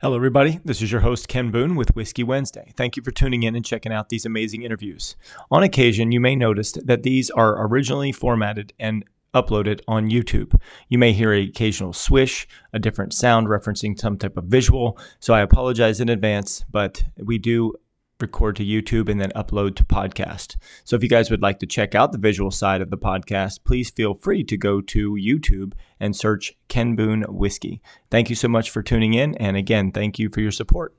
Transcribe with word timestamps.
Hello, 0.00 0.14
everybody. 0.14 0.60
This 0.64 0.80
is 0.80 0.92
your 0.92 1.00
host, 1.00 1.26
Ken 1.26 1.50
Boone 1.50 1.74
with 1.74 1.96
Whiskey 1.96 2.22
Wednesday. 2.22 2.72
Thank 2.76 2.96
you 2.96 3.02
for 3.02 3.10
tuning 3.10 3.42
in 3.42 3.56
and 3.56 3.64
checking 3.64 3.92
out 3.92 4.10
these 4.10 4.24
amazing 4.24 4.62
interviews. 4.62 5.16
On 5.50 5.64
occasion, 5.64 6.12
you 6.12 6.20
may 6.20 6.36
notice 6.36 6.70
that 6.70 7.02
these 7.02 7.30
are 7.30 7.66
originally 7.66 8.12
formatted 8.12 8.72
and 8.78 9.04
uploaded 9.34 9.80
on 9.88 10.08
YouTube. 10.08 10.54
You 10.88 10.98
may 10.98 11.12
hear 11.12 11.32
an 11.32 11.48
occasional 11.48 11.92
swish, 11.92 12.46
a 12.72 12.78
different 12.78 13.12
sound 13.12 13.48
referencing 13.48 13.98
some 13.98 14.16
type 14.16 14.36
of 14.36 14.44
visual. 14.44 14.96
So 15.18 15.34
I 15.34 15.40
apologize 15.40 16.00
in 16.00 16.08
advance, 16.08 16.64
but 16.70 17.02
we 17.16 17.38
do 17.38 17.74
record 18.20 18.56
to 18.56 18.64
YouTube 18.64 19.08
and 19.08 19.20
then 19.20 19.30
upload 19.36 19.76
to 19.76 19.84
podcast. 19.84 20.56
So 20.84 20.96
if 20.96 21.02
you 21.02 21.08
guys 21.08 21.30
would 21.30 21.42
like 21.42 21.58
to 21.60 21.66
check 21.66 21.94
out 21.94 22.12
the 22.12 22.18
visual 22.18 22.50
side 22.50 22.80
of 22.80 22.90
the 22.90 22.98
podcast, 22.98 23.64
please 23.64 23.90
feel 23.90 24.14
free 24.14 24.44
to 24.44 24.56
go 24.56 24.80
to 24.80 25.12
YouTube 25.12 25.72
and 26.00 26.16
search 26.16 26.54
Ken 26.68 26.96
Boone 26.96 27.22
Whiskey. 27.28 27.80
Thank 28.10 28.30
you 28.30 28.36
so 28.36 28.48
much 28.48 28.70
for 28.70 28.82
tuning 28.82 29.14
in. 29.14 29.34
And 29.36 29.56
again, 29.56 29.92
thank 29.92 30.18
you 30.18 30.28
for 30.28 30.40
your 30.40 30.52
support. 30.52 30.94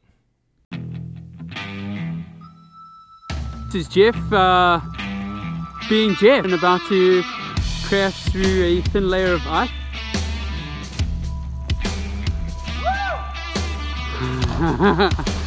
This 3.71 3.85
is 3.85 3.87
Jeff, 3.87 4.33
uh, 4.33 4.81
being 5.89 6.15
Jeff, 6.15 6.43
and 6.45 6.53
about 6.53 6.81
to 6.89 7.21
crash 7.85 8.23
through 8.25 8.63
a 8.63 8.81
thin 8.81 9.09
layer 9.09 9.33
of 9.33 9.41
ice. 9.45 9.69
Nothing 14.59 15.25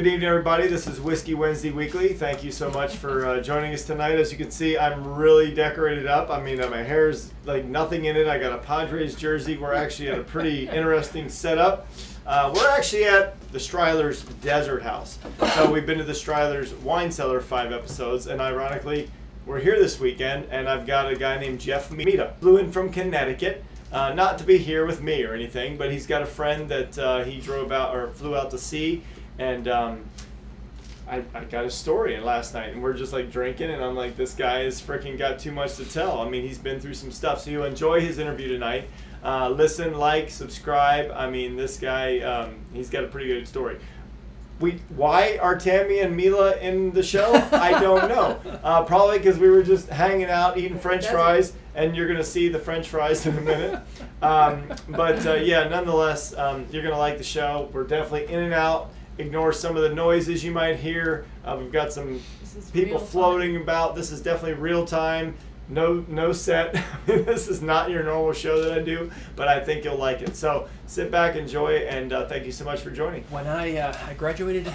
Good 0.00 0.06
evening, 0.06 0.30
everybody. 0.30 0.66
This 0.66 0.86
is 0.86 0.98
Whiskey 0.98 1.34
Wednesday 1.34 1.72
Weekly. 1.72 2.14
Thank 2.14 2.42
you 2.42 2.50
so 2.50 2.70
much 2.70 2.96
for 2.96 3.26
uh, 3.26 3.40
joining 3.42 3.74
us 3.74 3.84
tonight. 3.84 4.18
As 4.18 4.32
you 4.32 4.38
can 4.38 4.50
see, 4.50 4.78
I'm 4.78 5.06
really 5.06 5.52
decorated 5.52 6.06
up. 6.06 6.30
I 6.30 6.40
mean, 6.40 6.58
uh, 6.58 6.70
my 6.70 6.82
hair's 6.82 7.34
like 7.44 7.66
nothing 7.66 8.06
in 8.06 8.16
it. 8.16 8.26
I 8.26 8.38
got 8.38 8.54
a 8.54 8.62
Padres 8.62 9.14
jersey. 9.14 9.58
We're 9.58 9.74
actually 9.74 10.08
at 10.08 10.18
a 10.18 10.22
pretty 10.22 10.66
interesting 10.70 11.28
setup. 11.28 11.86
Uh, 12.24 12.50
we're 12.56 12.70
actually 12.70 13.04
at 13.04 13.38
the 13.52 13.58
Stryler's 13.58 14.22
Desert 14.40 14.82
House. 14.82 15.18
So 15.54 15.70
we've 15.70 15.84
been 15.84 15.98
to 15.98 16.04
the 16.04 16.14
Stryler's 16.14 16.72
Wine 16.76 17.12
Cellar 17.12 17.42
five 17.42 17.70
episodes, 17.70 18.26
and 18.26 18.40
ironically, 18.40 19.10
we're 19.44 19.60
here 19.60 19.78
this 19.78 20.00
weekend, 20.00 20.46
and 20.50 20.66
I've 20.66 20.86
got 20.86 21.12
a 21.12 21.14
guy 21.14 21.38
named 21.38 21.60
Jeff 21.60 21.90
Mita. 21.90 22.32
Flew 22.40 22.56
in 22.56 22.72
from 22.72 22.90
Connecticut. 22.90 23.62
Uh, 23.92 24.14
not 24.14 24.38
to 24.38 24.44
be 24.44 24.56
here 24.56 24.86
with 24.86 25.02
me 25.02 25.24
or 25.24 25.34
anything, 25.34 25.76
but 25.76 25.90
he's 25.90 26.06
got 26.06 26.22
a 26.22 26.26
friend 26.26 26.68
that 26.70 26.96
uh, 26.98 27.24
he 27.24 27.40
drove 27.40 27.72
out 27.72 27.94
or 27.94 28.08
flew 28.12 28.36
out 28.36 28.50
to 28.52 28.56
see, 28.56 29.02
and 29.40 29.66
um, 29.68 30.04
I, 31.08 31.24
I 31.34 31.44
got 31.44 31.64
a 31.64 31.70
story 31.70 32.20
last 32.20 32.52
night, 32.52 32.72
and 32.74 32.82
we're 32.82 32.92
just 32.92 33.12
like 33.12 33.32
drinking, 33.32 33.70
and 33.70 33.82
I'm 33.82 33.96
like, 33.96 34.14
this 34.14 34.34
guy 34.34 34.60
has 34.60 34.80
freaking 34.80 35.18
got 35.18 35.38
too 35.38 35.50
much 35.50 35.76
to 35.76 35.84
tell. 35.86 36.20
I 36.20 36.28
mean, 36.28 36.42
he's 36.46 36.58
been 36.58 36.78
through 36.78 36.94
some 36.94 37.10
stuff, 37.10 37.40
so 37.40 37.50
you 37.50 37.64
enjoy 37.64 38.00
his 38.00 38.18
interview 38.18 38.48
tonight. 38.48 38.88
Uh, 39.24 39.48
listen, 39.48 39.98
like, 39.98 40.30
subscribe. 40.30 41.10
I 41.10 41.28
mean, 41.28 41.56
this 41.56 41.78
guy, 41.78 42.20
um, 42.20 42.56
he's 42.74 42.90
got 42.90 43.02
a 43.02 43.08
pretty 43.08 43.28
good 43.28 43.48
story. 43.48 43.78
We 44.60 44.72
why 44.90 45.38
are 45.40 45.58
Tammy 45.58 46.00
and 46.00 46.14
Mila 46.14 46.58
in 46.58 46.92
the 46.92 47.02
show? 47.02 47.32
I 47.50 47.80
don't 47.80 48.08
know. 48.08 48.38
Uh, 48.62 48.84
probably 48.84 49.16
because 49.16 49.38
we 49.38 49.48
were 49.48 49.62
just 49.62 49.88
hanging 49.88 50.26
out 50.26 50.58
eating 50.58 50.78
French 50.78 51.06
fries, 51.06 51.54
and 51.74 51.96
you're 51.96 52.06
gonna 52.06 52.22
see 52.22 52.50
the 52.50 52.58
French 52.58 52.90
fries 52.90 53.24
in 53.24 53.38
a 53.38 53.40
minute. 53.40 53.80
Um, 54.22 54.70
but 54.86 55.24
uh, 55.24 55.32
yeah, 55.36 55.66
nonetheless, 55.66 56.36
um, 56.36 56.66
you're 56.70 56.82
gonna 56.82 56.98
like 56.98 57.16
the 57.16 57.24
show. 57.24 57.70
We're 57.72 57.84
definitely 57.84 58.30
in 58.30 58.40
and 58.40 58.52
out. 58.52 58.90
Ignore 59.20 59.52
some 59.52 59.76
of 59.76 59.82
the 59.82 59.94
noises 59.94 60.42
you 60.42 60.50
might 60.50 60.76
hear. 60.76 61.26
Uh, 61.44 61.56
we've 61.60 61.70
got 61.70 61.92
some 61.92 62.20
people 62.72 62.98
floating 62.98 63.56
about. 63.56 63.94
This 63.94 64.10
is 64.10 64.22
definitely 64.22 64.54
real 64.54 64.86
time. 64.86 65.34
No, 65.68 66.04
no 66.08 66.32
set. 66.32 66.74
this 67.06 67.46
is 67.46 67.60
not 67.62 67.90
your 67.90 68.02
normal 68.02 68.32
show 68.32 68.62
that 68.62 68.72
I 68.72 68.80
do, 68.82 69.10
but 69.36 69.46
I 69.46 69.60
think 69.60 69.84
you'll 69.84 69.98
like 69.98 70.22
it. 70.22 70.34
So 70.36 70.68
sit 70.86 71.10
back, 71.10 71.36
enjoy, 71.36 71.76
and 71.76 72.12
uh, 72.12 72.26
thank 72.26 72.46
you 72.46 72.50
so 72.52 72.64
much 72.64 72.80
for 72.80 72.90
joining. 72.90 73.22
When 73.24 73.46
I 73.46 73.76
uh, 73.76 73.96
I 74.08 74.14
graduated 74.14 74.72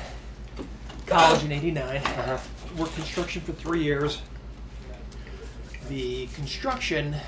college 1.08 1.44
in 1.44 1.52
'89, 1.52 2.02
worked 2.78 2.96
construction 2.96 3.42
for 3.42 3.52
three 3.54 3.84
years. 3.84 4.22
The 5.90 6.28
construction 6.28 7.14
l- 7.16 7.22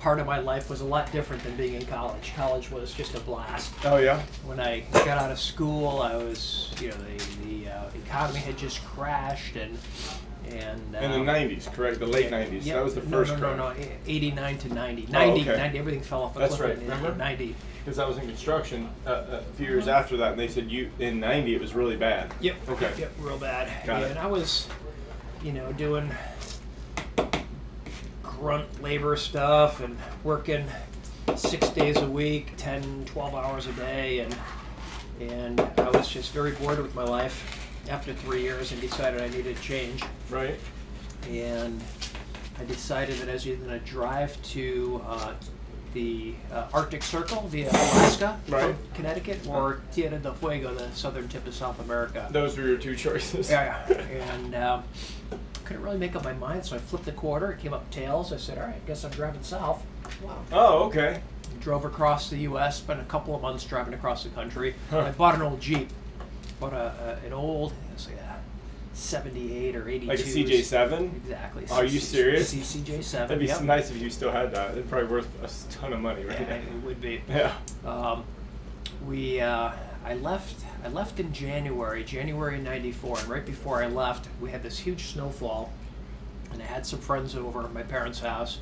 part 0.00 0.18
of 0.20 0.26
my 0.26 0.38
life 0.38 0.70
was 0.70 0.80
a 0.80 0.84
lot 0.84 1.10
different 1.12 1.42
than 1.42 1.56
being 1.56 1.74
in 1.74 1.86
college. 1.86 2.32
College 2.36 2.70
was 2.70 2.92
just 2.92 3.14
a 3.14 3.20
blast. 3.20 3.72
Oh 3.84 3.96
yeah. 3.98 4.20
When 4.44 4.60
I 4.60 4.80
got 4.92 5.18
out 5.18 5.30
of 5.30 5.38
school, 5.38 6.00
I 6.02 6.16
was, 6.16 6.72
you 6.80 6.88
know, 6.88 6.96
the 6.96 7.64
the 7.64 7.70
uh, 7.70 7.84
economy 8.06 8.40
had 8.40 8.56
just 8.56 8.84
crashed 8.84 9.56
and 9.56 9.78
and 10.48 10.94
uh, 10.94 10.98
In 10.98 11.10
the 11.10 11.32
'90s, 11.32 11.72
correct? 11.72 11.98
The 11.98 12.06
late 12.06 12.30
'90s. 12.30 12.64
yeah, 12.64 12.74
that 12.74 12.84
was 12.84 12.94
the 12.94 13.02
no, 13.02 13.08
first 13.08 13.32
no, 13.38 13.56
no, 13.56 13.70
crash. 13.72 13.78
no, 13.78 13.86
89 14.06 14.58
to 14.58 14.74
90. 14.74 15.06
Oh, 15.08 15.12
90, 15.12 15.40
okay. 15.40 15.56
90, 15.56 15.78
everything 15.78 16.00
fell 16.02 16.22
off 16.24 16.36
a 16.36 16.38
That's 16.40 16.56
cliff 16.56 16.68
right. 16.68 16.78
in 16.78 16.84
Remember? 16.84 17.14
90. 17.16 17.54
Because 17.82 17.98
I 17.98 18.06
was 18.06 18.18
in 18.18 18.26
construction 18.26 18.88
uh, 19.06 19.24
a 19.30 19.42
few 19.56 19.66
years 19.66 19.88
after 19.88 20.16
that, 20.18 20.32
and 20.32 20.40
they 20.40 20.48
said 20.48 20.70
you 20.70 20.90
in 20.98 21.18
'90 21.20 21.54
it 21.54 21.60
was 21.60 21.74
really 21.74 21.96
bad. 21.96 22.32
Yep. 22.40 22.56
Okay. 22.68 22.92
Yep, 22.98 23.12
real 23.20 23.38
bad. 23.38 23.86
Got 23.86 24.00
yeah, 24.00 24.06
it. 24.06 24.10
and 24.10 24.18
I 24.18 24.26
was, 24.26 24.68
you 25.42 25.52
know, 25.52 25.72
doing 25.72 26.10
grunt 28.44 28.82
labor 28.82 29.16
stuff 29.16 29.80
and 29.80 29.96
working 30.22 30.66
six 31.34 31.70
days 31.70 31.96
a 31.96 32.06
week, 32.06 32.52
10, 32.58 33.06
12 33.06 33.34
hours 33.34 33.66
a 33.66 33.72
day, 33.72 34.18
and 34.18 34.36
and 35.18 35.58
I 35.78 35.88
was 35.88 36.10
just 36.10 36.30
very 36.34 36.50
bored 36.52 36.78
with 36.82 36.94
my 36.94 37.04
life 37.04 37.66
after 37.88 38.12
three 38.12 38.42
years 38.42 38.70
and 38.70 38.82
decided 38.82 39.22
I 39.22 39.28
needed 39.28 39.56
a 39.56 39.60
change. 39.60 40.02
Right. 40.28 40.56
And 41.30 41.80
I 42.58 42.64
decided 42.64 43.16
that 43.20 43.30
I 43.30 43.32
was 43.32 43.46
either 43.46 43.64
going 43.64 43.80
to 43.80 43.86
drive 43.86 44.42
to 44.42 45.02
uh, 45.06 45.32
the 45.94 46.34
uh, 46.52 46.66
Arctic 46.74 47.02
Circle 47.02 47.48
via 47.48 47.70
Alaska 47.70 48.38
Right. 48.48 48.74
from 48.74 48.76
Connecticut 48.92 49.46
or 49.48 49.80
Tierra 49.90 50.18
del 50.18 50.34
Fuego, 50.34 50.74
the 50.74 50.90
southern 50.90 51.28
tip 51.28 51.46
of 51.46 51.54
South 51.54 51.80
America. 51.80 52.28
Those 52.30 52.58
were 52.58 52.66
your 52.66 52.76
two 52.76 52.94
choices. 52.96 53.48
Yeah, 53.48 53.86
yeah. 53.88 53.96
and 54.34 54.54
um, 54.54 54.84
couldn't 55.64 55.82
really 55.82 55.98
make 55.98 56.14
up 56.14 56.24
my 56.24 56.32
mind, 56.32 56.64
so 56.64 56.76
I 56.76 56.78
flipped 56.78 57.04
the 57.04 57.12
quarter. 57.12 57.52
It 57.52 57.58
came 57.58 57.72
up 57.72 57.88
tails. 57.90 58.32
I 58.32 58.36
said, 58.36 58.58
"All 58.58 58.64
right, 58.64 58.76
I 58.76 58.86
guess 58.86 59.04
I'm 59.04 59.10
driving 59.10 59.42
south." 59.42 59.84
Wow. 60.22 60.38
Oh, 60.52 60.84
okay. 60.84 61.20
Drove 61.60 61.84
across 61.84 62.30
the 62.30 62.38
U.S. 62.38 62.78
Spent 62.78 63.00
a 63.00 63.04
couple 63.04 63.34
of 63.34 63.42
months 63.42 63.64
driving 63.64 63.94
across 63.94 64.24
the 64.24 64.30
country. 64.30 64.74
Huh. 64.90 65.00
I 65.00 65.10
bought 65.10 65.34
an 65.34 65.42
old 65.42 65.60
Jeep. 65.60 65.88
Bought 66.60 66.72
a, 66.72 67.18
a 67.22 67.26
an 67.26 67.32
old, 67.32 67.72
it 67.72 67.94
was 67.94 68.06
like 68.08 68.16
a 68.16 68.36
'78 68.92 69.76
or 69.76 69.88
'82. 69.88 70.06
Like 70.06 70.18
a 70.18 70.22
CJ7. 70.22 71.16
Exactly. 71.16 71.66
Are 71.70 71.84
you 71.84 72.00
serious? 72.00 72.50
C- 72.50 72.60
CJ7. 72.60 73.12
That'd 73.12 73.38
be 73.38 73.46
yep. 73.46 73.62
nice 73.62 73.90
if 73.90 73.96
you 74.00 74.10
still 74.10 74.30
had 74.30 74.52
that. 74.52 74.72
It'd 74.72 74.88
probably 74.88 75.08
worth 75.08 75.28
a 75.42 75.72
ton 75.72 75.92
of 75.92 76.00
money, 76.00 76.24
right? 76.24 76.40
Yeah, 76.40 76.54
it 76.56 76.82
would 76.84 77.00
be. 77.00 77.22
Yeah. 77.28 77.54
Um, 77.84 78.24
we 79.06 79.40
uh, 79.40 79.72
I 80.04 80.14
left 80.14 80.56
I 80.84 80.88
left 80.88 81.18
in 81.18 81.32
January, 81.32 82.04
January 82.04 82.58
'94, 82.60 83.20
and 83.20 83.28
right 83.28 83.44
before 83.46 83.82
I 83.82 83.86
left, 83.86 84.28
we 84.40 84.50
had 84.50 84.62
this 84.62 84.78
huge 84.78 85.06
snowfall, 85.06 85.72
and 86.52 86.60
I 86.62 86.66
had 86.66 86.84
some 86.84 86.98
friends 86.98 87.34
over 87.34 87.62
at 87.64 87.72
my 87.72 87.82
parents' 87.82 88.20
house, 88.20 88.58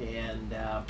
and 0.00 0.52
uh, 0.52 0.82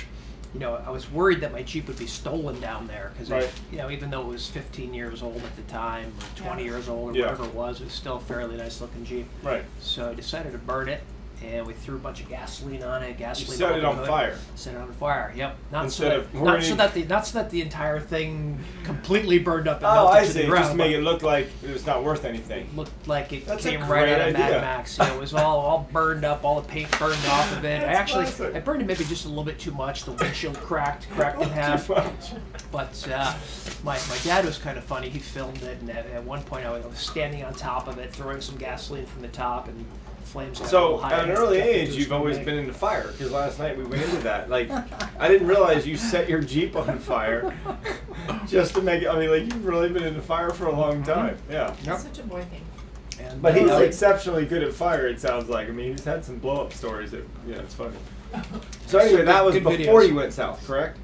you 0.53 0.59
know 0.59 0.75
I 0.85 0.89
was 0.89 1.09
worried 1.09 1.39
that 1.41 1.53
my 1.53 1.63
Jeep 1.63 1.87
would 1.87 1.97
be 1.97 2.07
stolen 2.07 2.59
down 2.59 2.87
there 2.87 3.11
because 3.13 3.29
Right. 3.31 3.49
you 3.71 3.77
know 3.77 3.89
even 3.89 4.09
though 4.09 4.21
it 4.21 4.27
was 4.27 4.47
15 4.49 4.93
years 4.93 5.23
old 5.23 5.37
at 5.37 5.55
the 5.55 5.61
time 5.63 6.11
or 6.19 6.37
20 6.43 6.63
years 6.63 6.89
old 6.89 7.15
or 7.15 7.17
Yeah. 7.17 7.25
whatever 7.25 7.45
it 7.45 7.53
was, 7.53 7.79
it 7.79 7.85
was 7.85 7.93
still 7.93 8.17
a 8.17 8.19
fairly 8.21 8.57
nice 8.57 8.81
looking 8.81 9.05
Jeep. 9.05 9.27
Right. 9.43 9.63
So 9.79 10.09
I 10.09 10.13
decided 10.13 10.51
to 10.51 10.57
burn 10.57 10.89
it, 10.89 11.01
and 11.43 11.65
we 11.65 11.73
threw 11.73 11.95
a 11.95 11.99
bunch 11.99 12.21
of 12.21 12.29
gasoline 12.29 12.83
on 12.83 13.03
it. 13.03 13.17
Gasoline. 13.17 13.51
You 13.51 13.57
set 13.57 13.77
it 13.77 13.85
on 13.85 14.05
fire. 14.05 14.37
Set 14.55 14.75
it 14.75 14.77
on 14.77 14.91
fire. 14.93 15.33
Yep. 15.35 15.57
Not 15.71 15.83
Instead 15.85 16.03
so 16.03 16.09
that 16.09 16.19
of 16.19 16.33
not 16.43 16.63
so 16.63 16.75
that 16.75 16.93
the 16.93 17.03
not 17.05 17.27
so 17.27 17.39
that 17.39 17.49
the 17.49 17.61
entire 17.61 17.99
thing 17.99 18.59
completely 18.83 19.39
burned 19.39 19.67
up 19.67 19.77
and 19.77 19.85
Oh, 19.87 19.93
melted 20.05 20.17
I 20.17 20.25
to 20.25 20.31
see. 20.31 20.41
the 20.41 20.47
ground. 20.47 20.65
Just 20.65 20.75
make 20.77 20.91
it 20.93 21.01
look 21.01 21.21
like 21.23 21.49
it 21.63 21.71
was 21.71 21.85
not 21.85 22.03
worth 22.03 22.25
anything. 22.25 22.65
It 22.67 22.75
looked 22.75 23.07
like 23.07 23.33
it 23.33 23.45
That's 23.45 23.63
came 23.63 23.81
right 23.87 24.09
out 24.09 24.21
of 24.21 24.27
idea. 24.35 24.39
Mad 24.39 24.61
Max. 24.61 24.97
You 24.97 25.05
know, 25.05 25.15
it 25.15 25.19
was 25.19 25.33
all 25.33 25.59
all 25.59 25.89
burned 25.91 26.25
up, 26.25 26.43
all 26.43 26.61
the 26.61 26.67
paint 26.67 26.89
burned 26.99 27.25
off 27.27 27.51
of 27.57 27.65
it. 27.65 27.81
I 27.87 27.93
actually 27.93 28.25
classic. 28.25 28.55
I 28.55 28.59
burned 28.59 28.81
it 28.81 28.85
maybe 28.85 29.03
just 29.05 29.25
a 29.25 29.29
little 29.29 29.43
bit 29.43 29.59
too 29.59 29.71
much. 29.71 30.03
The 30.05 30.11
windshield 30.13 30.57
cracked, 30.59 31.09
cracked 31.11 31.41
in 31.41 31.49
half. 31.49 31.87
Too 31.87 31.93
much. 31.95 32.31
But 32.71 33.07
uh, 33.11 33.33
my, 33.83 33.97
my 34.09 34.17
dad 34.23 34.45
was 34.45 34.57
kind 34.57 34.77
of 34.77 34.83
funny. 34.83 35.09
He 35.09 35.19
filmed 35.19 35.61
it, 35.63 35.79
and 35.79 35.89
at, 35.89 36.05
at 36.07 36.23
one 36.23 36.43
point 36.43 36.65
I 36.65 36.71
was 36.71 36.97
standing 36.97 37.43
on 37.43 37.53
top 37.53 37.87
of 37.87 37.97
it, 37.97 38.11
throwing 38.11 38.41
some 38.41 38.57
gasoline 38.57 39.05
from 39.05 39.21
the 39.21 39.27
top, 39.29 39.67
and 39.67 39.85
flames. 40.35 40.59
got 40.59 40.67
So 40.69 40.97
high, 40.97 41.13
at 41.13 41.25
an 41.25 41.31
early 41.31 41.59
age, 41.59 41.95
you've 41.95 42.11
always 42.11 42.35
snowbank. 42.35 42.45
been 42.45 42.57
into 42.65 42.73
fire. 42.73 43.07
Because 43.11 43.31
last 43.31 43.57
night 43.57 43.77
we 43.77 43.85
went 43.85 44.03
into 44.03 44.17
that. 44.17 44.49
Like, 44.49 44.69
I 45.19 45.27
didn't 45.27 45.47
realize 45.47 45.87
you 45.87 45.95
set 45.97 46.29
your 46.29 46.41
Jeep 46.41 46.75
on 46.75 46.99
fire 46.99 47.57
just 48.47 48.73
to 48.75 48.81
make 48.81 49.01
it. 49.03 49.07
I 49.07 49.17
mean, 49.19 49.29
like 49.31 49.43
you've 49.43 49.65
really 49.65 49.89
been 49.89 50.03
into 50.03 50.21
fire 50.21 50.51
for 50.51 50.65
a 50.67 50.75
long 50.75 51.03
time. 51.03 51.37
Yeah. 51.49 51.73
Yep. 51.83 51.99
Such 51.99 52.19
a 52.19 52.23
boy 52.23 52.43
thing. 52.43 52.61
And, 53.25 53.41
But 53.41 53.55
he's 53.57 53.69
uh, 53.69 53.77
exceptionally 53.77 54.45
good 54.45 54.61
at 54.61 54.73
fire. 54.73 55.07
It 55.07 55.21
sounds 55.21 55.47
like. 55.47 55.69
I 55.69 55.71
mean, 55.71 55.91
he's 55.91 56.03
had 56.03 56.25
some 56.25 56.37
blow 56.37 56.61
up 56.65 56.73
stories. 56.73 57.11
That 57.11 57.25
yeah, 57.47 57.55
it's 57.57 57.73
funny. 57.73 57.95
So 58.87 58.99
anyway, 58.99 59.23
that 59.23 59.43
was 59.43 59.55
Good 59.55 59.63
before 59.63 60.01
videos. 60.01 60.07
you 60.09 60.15
went 60.15 60.33
south, 60.33 60.65
correct? 60.67 60.99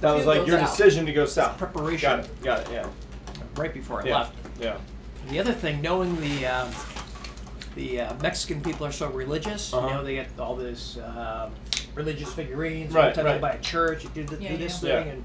That 0.00 0.14
was 0.14 0.26
like 0.26 0.46
your 0.46 0.58
south. 0.58 0.70
decision 0.76 1.06
to 1.06 1.12
go 1.12 1.24
south. 1.24 1.56
Preparation. 1.56 2.10
Got 2.10 2.20
it. 2.24 2.42
Got 2.42 2.60
it. 2.62 2.68
Yeah. 2.72 2.86
right 3.56 3.72
before 3.72 4.02
I 4.02 4.06
Yeah. 4.06 4.18
left. 4.18 4.34
Yeah. 4.60 4.76
The 5.28 5.38
other 5.38 5.52
thing, 5.52 5.80
knowing 5.80 6.20
the 6.20 6.44
um, 6.46 6.68
the 7.80 8.00
uh, 8.02 8.14
Mexican 8.22 8.60
people 8.60 8.86
are 8.86 8.92
so 8.92 9.08
religious, 9.10 9.72
Uh-huh. 9.72 9.86
you 9.88 9.94
know, 9.94 10.04
they 10.04 10.14
get 10.16 10.28
all 10.38 10.54
this 10.54 10.98
um 10.98 11.50
religious 11.94 12.32
figurines. 12.32 12.92
Right, 12.92 13.06
Every 13.06 13.14
time 13.16 13.24
right. 13.26 13.34
you 13.36 13.40
buy 13.40 13.50
a 13.52 13.60
church, 13.60 14.04
you 14.04 14.10
do, 14.10 14.24
th- 14.24 14.40
Yeah, 14.40 14.50
do 14.52 14.56
this 14.58 14.82
yeah. 14.82 15.02
thing, 15.02 15.08
and 15.10 15.24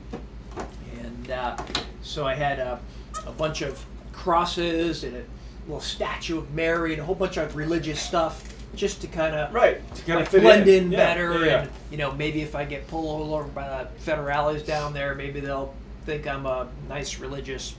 and 1.05 1.31
uh, 1.31 1.57
so 2.01 2.25
I 2.25 2.33
had 2.33 2.59
a, 2.59 2.79
a 3.27 3.31
bunch 3.31 3.61
of 3.61 3.83
crosses 4.13 5.03
and 5.03 5.15
a 5.17 5.23
little 5.67 5.81
statue 5.81 6.37
of 6.37 6.51
Mary 6.53 6.93
and 6.93 7.01
a 7.01 7.05
whole 7.05 7.15
bunch 7.15 7.37
of 7.37 7.55
religious 7.55 7.99
stuff, 8.01 8.35
just 8.75 9.01
to 9.01 9.07
kind 9.07 9.35
of 9.35 9.53
Right. 9.53 9.77
To 9.95 10.01
kind 10.03 10.21
of 10.21 10.27
fit 10.29 10.41
blend 10.41 10.67
in, 10.67 10.85
in, 10.85 10.91
Yeah, 10.93 10.97
better. 10.97 11.39
Yeah, 11.39 11.45
yeah. 11.45 11.61
And 11.63 11.69
you 11.91 11.97
know, 11.97 12.11
maybe 12.13 12.41
if 12.41 12.55
I 12.55 12.63
get 12.65 12.87
pulled 12.87 13.31
over 13.33 13.43
by 13.49 13.67
the 13.67 14.11
federales 14.11 14.65
down 14.65 14.93
there, 14.93 15.13
maybe 15.13 15.39
they'll 15.41 15.73
think 16.05 16.25
I'm 16.27 16.45
a 16.45 16.67
nice 16.87 17.19
religious 17.19 17.75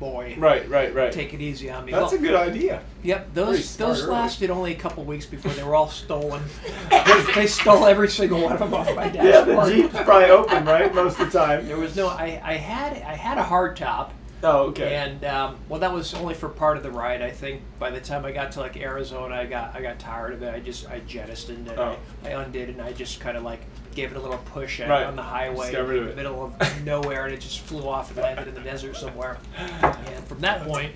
boy. 0.00 0.34
Right. 0.38 0.68
Right. 0.68 0.92
Right. 0.92 1.12
Take 1.12 1.32
it 1.34 1.40
easy 1.40 1.70
on 1.70 1.84
me. 1.84 1.92
That's 1.92 2.10
Well, 2.12 2.20
a 2.20 2.22
good 2.22 2.34
idea. 2.34 2.82
Yep, 3.04 3.34
those 3.34 3.76
those 3.76 4.02
early. 4.02 4.10
lasted 4.12 4.50
only 4.50 4.72
a 4.72 4.76
couple 4.76 5.04
weeks 5.04 5.26
before 5.26 5.52
they 5.52 5.62
were 5.62 5.76
all 5.76 5.88
stolen. 5.88 6.42
they, 6.90 7.24
they 7.34 7.46
stole 7.46 7.86
every 7.86 8.08
single 8.08 8.40
one 8.42 8.52
of 8.54 8.58
them 8.58 8.74
off 8.74 8.92
my 8.96 9.04
Yeah, 9.12 9.42
the. 9.42 9.70
Jeep's 9.70 9.94
probably 10.02 10.30
open, 10.30 10.64
right? 10.64 10.92
Most 10.92 11.20
of 11.20 11.30
the 11.30 11.38
time. 11.38 11.68
There 11.68 11.76
was 11.78 11.94
no. 11.94 12.08
I, 12.08 12.40
I 12.42 12.54
had 12.54 12.94
I 13.02 13.14
had 13.14 13.38
a 13.38 13.44
hard 13.44 13.76
top, 13.76 14.12
Oh, 14.42 14.68
okay. 14.68 14.96
and 14.96 15.22
um, 15.24 15.56
well, 15.68 15.80
that 15.80 15.92
was 15.92 16.14
only 16.14 16.32
for 16.34 16.48
part 16.48 16.76
of 16.78 16.82
the 16.82 16.90
ride. 16.90 17.20
I 17.22 17.30
think 17.30 17.60
by 17.78 17.90
the 17.90 18.00
time 18.00 18.24
I 18.24 18.32
got 18.32 18.52
to 18.52 18.60
like 18.60 18.76
Arizona, 18.76 19.34
I 19.34 19.46
got 19.46 19.76
I 19.76 19.82
got 19.82 19.98
tired 19.98 20.32
of 20.32 20.42
it. 20.42 20.54
I 20.54 20.60
just 20.60 20.88
I 20.90 21.00
jettisoned 21.00 21.68
it. 21.68 21.78
Oh. 21.78 21.96
I, 22.24 22.30
I 22.30 22.42
undid 22.42 22.70
it, 22.70 22.72
and 22.72 22.82
I 22.82 22.92
just 22.92 23.20
kind 23.20 23.36
of 23.36 23.42
like 23.42 23.60
gave 23.94 24.10
it 24.12 24.16
a 24.16 24.20
little 24.20 24.38
push 24.38 24.80
out 24.80 24.88
Right. 24.88 25.06
on 25.06 25.16
the 25.16 25.22
highway 25.22 25.66
Just 25.66 25.72
got 25.72 25.86
rid 25.88 26.02
in 26.02 26.08
the 26.08 26.14
middle 26.16 26.44
of 26.44 26.84
nowhere, 26.84 27.24
and 27.26 27.34
it 27.34 27.40
just 27.40 27.60
flew 27.60 27.86
off 27.88 28.10
and 28.10 28.18
landed 28.20 28.48
in 28.48 28.54
the 28.54 28.60
desert 28.60 28.96
somewhere. 28.96 29.38
And 29.58 30.24
from 30.26 30.40
that 30.40 30.64
point, 30.64 30.92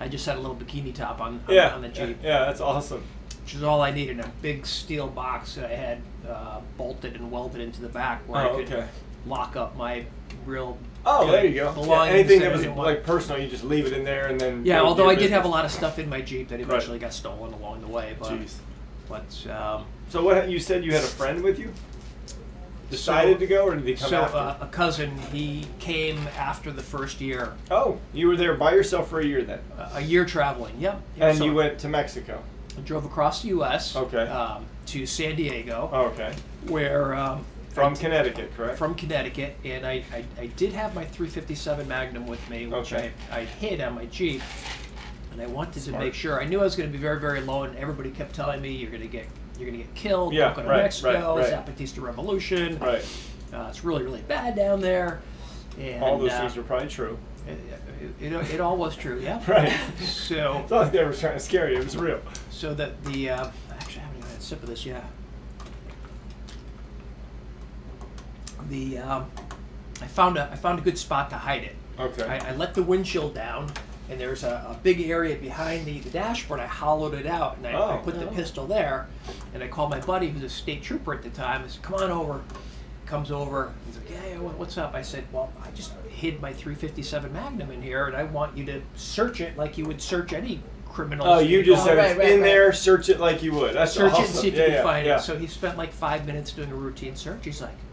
I 0.00 0.08
just 0.08 0.26
had 0.26 0.36
a 0.36 0.40
little 0.40 0.56
bikini 0.56 0.94
top 0.94 1.20
on 1.20 1.40
on, 1.48 1.54
yeah. 1.54 1.74
on 1.74 1.82
the 1.82 1.88
Jeep. 1.88 2.18
Yeah, 2.22 2.40
that's 2.46 2.60
awesome. 2.60 3.02
which 3.42 3.54
is 3.54 3.62
all 3.62 3.80
I 3.82 3.90
needed. 3.90 4.20
A 4.20 4.30
big 4.42 4.64
steel 4.66 5.06
box 5.08 5.54
that 5.56 5.70
I 5.70 5.74
had 5.74 5.98
uh, 6.28 6.60
bolted 6.78 7.14
and 7.14 7.30
welded 7.30 7.60
into 7.60 7.80
the 7.82 7.88
back 7.88 8.22
where 8.26 8.42
Oh, 8.46 8.52
I 8.54 8.56
could 8.64 8.72
okay. 8.72 8.86
lock 9.26 9.56
up 9.56 9.76
my 9.76 10.04
real. 10.46 10.78
Oh, 11.06 11.30
there 11.30 11.44
you 11.44 11.54
go. 11.56 11.74
Yeah, 11.86 12.04
anything 12.04 12.40
that 12.40 12.50
was 12.52 12.64
like 12.66 13.04
personal, 13.04 13.38
you 13.40 13.48
just 13.48 13.64
leave 13.64 13.84
it 13.86 13.92
in 13.92 14.04
there 14.04 14.26
and 14.28 14.40
then. 14.40 14.64
Yeah, 14.64 14.80
although 14.80 15.08
I 15.10 15.14
did 15.14 15.30
have 15.30 15.44
a 15.44 15.48
lot 15.48 15.64
of 15.66 15.70
stuff 15.70 15.98
in 15.98 16.08
my 16.08 16.22
Jeep 16.22 16.48
that 16.48 16.60
eventually 16.60 16.98
got 16.98 17.12
stolen 17.12 17.52
along 17.52 17.82
the 17.82 17.88
way. 17.88 18.16
But, 18.18 18.32
Jeez. 18.32 18.54
but 19.08 19.46
um, 19.50 19.84
So 20.08 20.22
what? 20.24 20.48
You 20.48 20.58
said 20.58 20.82
you 20.82 20.92
had 20.92 21.04
a 21.04 21.06
friend 21.06 21.42
with 21.42 21.58
you. 21.58 21.72
Decided 22.90 23.34
So- 23.36 23.38
to 23.40 23.46
go, 23.46 23.64
or 23.66 23.74
did 23.76 23.84
he 23.86 23.94
come 23.94 24.10
so 24.10 24.22
after? 24.22 24.36
uh, 24.36 24.56
a 24.60 24.66
cousin, 24.66 25.16
he 25.32 25.66
came 25.78 26.18
after 26.38 26.70
the 26.70 26.82
first 26.82 27.20
year, 27.20 27.52
oh, 27.70 27.98
you 28.12 28.28
were 28.28 28.36
there 28.36 28.54
by 28.54 28.72
yourself 28.74 29.08
for 29.08 29.20
a 29.20 29.24
year 29.24 29.42
then, 29.42 29.60
a- 29.78 29.96
a 29.96 30.00
year 30.00 30.24
traveling. 30.24 30.74
Yep. 30.78 31.00
Yep, 31.16 31.28
and 31.30 31.38
so 31.38 31.44
you 31.44 31.54
went 31.54 31.78
to 31.80 31.88
Mexico. 31.88 32.42
I 32.76 32.80
drove 32.82 33.04
across 33.04 33.42
the 33.42 33.48
U.S. 33.48 33.94
Okay. 33.96 34.26
Um, 34.28 34.64
to 34.86 35.06
San 35.06 35.36
Diego, 35.36 35.88
Oh, 35.92 36.06
okay. 36.06 36.34
where 36.66 37.14
um, 37.14 37.44
From 37.70 37.96
Connecticut, 37.96 38.54
correct? 38.56 38.78
from 38.78 38.94
Connecticut, 38.94 39.56
and 39.64 39.86
I, 39.86 40.04
I, 40.12 40.24
I 40.38 40.46
did 40.48 40.72
have 40.74 40.94
my 40.94 41.04
357 41.04 41.88
Magnum 41.88 42.26
with 42.26 42.48
me, 42.50 42.66
which 42.66 42.92
Okay. 42.92 43.12
I, 43.32 43.38
I 43.40 43.44
hid 43.44 43.80
on 43.80 43.94
my 43.94 44.04
Jeep, 44.06 44.42
and 45.32 45.40
I 45.40 45.46
wanted 45.46 45.80
Smart. 45.82 46.00
to 46.00 46.04
make 46.06 46.14
sure. 46.14 46.40
I 46.40 46.44
knew 46.44 46.60
I 46.60 46.64
was 46.64 46.76
going 46.76 46.88
to 46.88 46.92
be 46.96 47.00
very, 47.00 47.18
very 47.18 47.40
low, 47.40 47.62
and 47.64 47.76
everybody 47.78 48.10
kept 48.10 48.34
telling 48.34 48.60
me 48.60 48.70
you're 48.72 48.90
going 48.90 49.02
to 49.02 49.08
get 49.08 49.26
you're 49.58 49.68
going 49.68 49.80
to 49.80 49.84
get 49.84 49.94
killed. 49.94 50.32
Yeah, 50.34 50.54
go 50.54 50.62
to 50.62 50.68
right, 50.68 50.82
Mexico. 50.82 51.36
right, 51.36 51.52
right. 51.52 51.66
Zapatista 51.66 52.02
Revolution. 52.02 52.78
right. 52.78 53.04
Uh, 53.52 53.66
it's 53.68 53.84
really, 53.84 54.02
really 54.02 54.22
bad 54.22 54.56
down 54.56 54.80
there. 54.80 55.20
And, 55.78 56.02
All 56.02 56.18
those 56.18 56.32
uh, 56.32 56.40
things 56.40 56.56
are 56.56 56.62
probably 56.62 56.88
true. 56.88 57.18
It, 57.46 57.58
it, 58.20 58.32
it 58.54 58.60
all 58.60 58.76
was 58.76 58.96
true, 58.96 59.20
yeah. 59.20 59.42
Right. 59.48 59.72
So, 60.00 60.58
It's 60.62 60.70
not 60.70 60.82
like 60.82 60.92
they 60.92 61.04
were 61.04 61.12
trying 61.12 61.34
to 61.34 61.40
scare 61.40 61.70
you. 61.70 61.78
It 61.78 61.84
was 61.84 61.96
real. 61.96 62.20
so 62.50 62.74
that 62.74 63.02
the 63.04 63.30
uh, 63.30 63.50
actually 63.70 64.00
I 64.00 64.04
haven't 64.04 64.18
even 64.18 64.30
had 64.30 64.38
a 64.38 64.42
sip 64.42 64.62
of 64.62 64.68
this 64.68 64.84
Yeah. 64.84 65.02
The 68.68 68.98
um, 68.98 69.30
I 70.00 70.06
found 70.06 70.38
a 70.38 70.48
I 70.50 70.56
found 70.56 70.78
a 70.78 70.82
good 70.82 70.96
spot 70.98 71.28
to 71.30 71.36
hide 71.36 71.64
it. 71.64 71.76
Okay. 71.98 72.24
I, 72.24 72.50
I 72.50 72.54
let 72.56 72.74
the 72.74 72.82
windshield 72.82 73.34
down, 73.34 73.70
and 74.10 74.20
there's 74.20 74.44
a, 74.44 74.66
a 74.68 74.78
big 74.82 75.00
area 75.00 75.36
behind 75.36 75.86
the, 75.86 75.98
the 76.00 76.10
dashboard. 76.10 76.60
I 76.60 76.66
hollowed 76.66 77.14
it 77.14 77.26
out, 77.26 77.56
and 77.56 77.66
I, 77.66 77.72
I 77.72 77.74
Oh. 77.98 78.02
put 78.04 78.14
the 78.18 78.28
Oh. 78.28 78.32
pistol 78.32 78.66
there. 78.66 79.08
And 79.54 79.62
I 79.62 79.68
called 79.68 79.90
my 79.90 80.00
buddy, 80.00 80.28
who's 80.28 80.42
a 80.42 80.48
state 80.48 80.82
trooper 80.82 81.14
at 81.14 81.22
the 81.22 81.30
time. 81.30 81.62
I 81.64 81.68
said, 81.68 81.82
"Come 81.82 81.94
on 81.94 82.10
over." 82.10 82.40
Comes 83.06 83.30
over. 83.30 83.72
He's 83.86 83.96
like, 83.96 84.10
"Yeah, 84.10 84.32
yeah, 84.32 84.38
what- 84.38 84.58
what's 84.58 84.78
up?" 84.78 84.94
I 84.94 85.02
said, 85.02 85.24
"Well, 85.32 85.52
I 85.62 85.70
just 85.72 85.92
hid 86.08 86.40
my 86.40 86.52
357 86.52 87.32
Magnum 87.32 87.70
in 87.70 87.82
here, 87.82 88.06
and 88.06 88.16
I 88.16 88.24
want 88.24 88.56
you 88.56 88.64
to 88.66 88.80
search 88.96 89.40
it 89.42 89.56
like 89.58 89.76
you 89.76 89.84
would 89.84 90.00
search 90.00 90.32
any 90.32 90.60
criminal." 90.88 91.26
Oh, 91.26 91.38
you 91.38 91.62
just 91.62 91.82
Oh, 91.82 91.86
said 91.86 91.98
right, 91.98 92.16
right, 92.16 92.28
in 92.30 92.40
right. 92.40 92.46
there. 92.46 92.72
Search 92.72 93.08
it 93.10 93.20
like 93.20 93.42
you 93.42 93.52
would. 93.52 93.74
That's 93.74 93.92
search 93.92 94.12
awesome. 94.12 94.24
it 94.24 94.30
and 94.30 94.36
see 94.38 94.48
if 94.48 94.54
yeah, 94.54 94.60
you 94.60 94.66
can 94.66 94.74
yeah, 94.76 94.82
find 94.82 95.06
yeah. 95.06 95.16
it. 95.16 95.20
So 95.22 95.36
he 95.36 95.46
spent 95.46 95.76
like 95.76 95.92
five 95.92 96.24
minutes 96.26 96.50
doing 96.52 96.70
a 96.70 96.74
routine 96.74 97.14
search. 97.14 97.44
He's 97.44 97.60
like, 97.60 97.70
"It's 97.72 97.83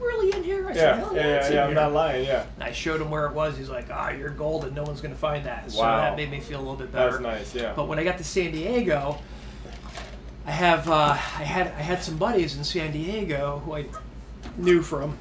really 0.00 0.36
in 0.36 0.42
here?" 0.44 0.66
I 0.66 0.70
yeah, 0.70 0.74
said, 0.74 0.98
"Hell 0.98 1.16
yeah, 1.16 1.20
yeah, 1.26 1.34
it's 1.36 1.44
yeah, 1.44 1.48
in 1.50 1.54
yeah. 1.54 1.62
I'm 1.62 1.68
here." 1.68 1.74
not 1.80 1.92
lying. 1.92 2.24
Yeah. 2.26 2.44
And 2.56 2.64
I 2.64 2.72
showed 2.72 3.00
him 3.00 3.10
where 3.10 3.26
it 3.26 3.32
was. 3.34 3.56
He's 3.56 3.68
like, 3.70 3.86
"Ah, 3.92 4.10
you're 4.10 4.30
golden. 4.30 4.74
No 4.74 4.82
one's 4.84 5.00
gonna 5.00 5.14
find 5.14 5.44
that." 5.46 5.70
So 5.70 5.80
Wow. 5.80 5.98
that 5.98 6.16
made 6.16 6.30
me 6.30 6.40
feel 6.40 6.58
a 6.58 6.62
little 6.62 6.76
bit 6.76 6.92
better. 6.92 7.10
That's 7.12 7.22
nice. 7.22 7.54
Yeah. 7.54 7.72
But 7.74 7.88
when 7.88 7.98
I 7.98 8.04
got 8.04 8.18
to 8.18 8.24
San 8.24 8.52
Diego, 8.52 9.18
I 10.46 10.50
have 10.50 10.88
uh, 10.88 10.94
I 11.12 11.14
had 11.44 11.66
I 11.68 11.82
had 11.82 12.02
some 12.02 12.16
buddies 12.16 12.56
in 12.56 12.64
San 12.64 12.92
Diego 12.92 13.60
who 13.64 13.74
I 13.76 13.86
knew 14.56 14.82
from 14.82 15.18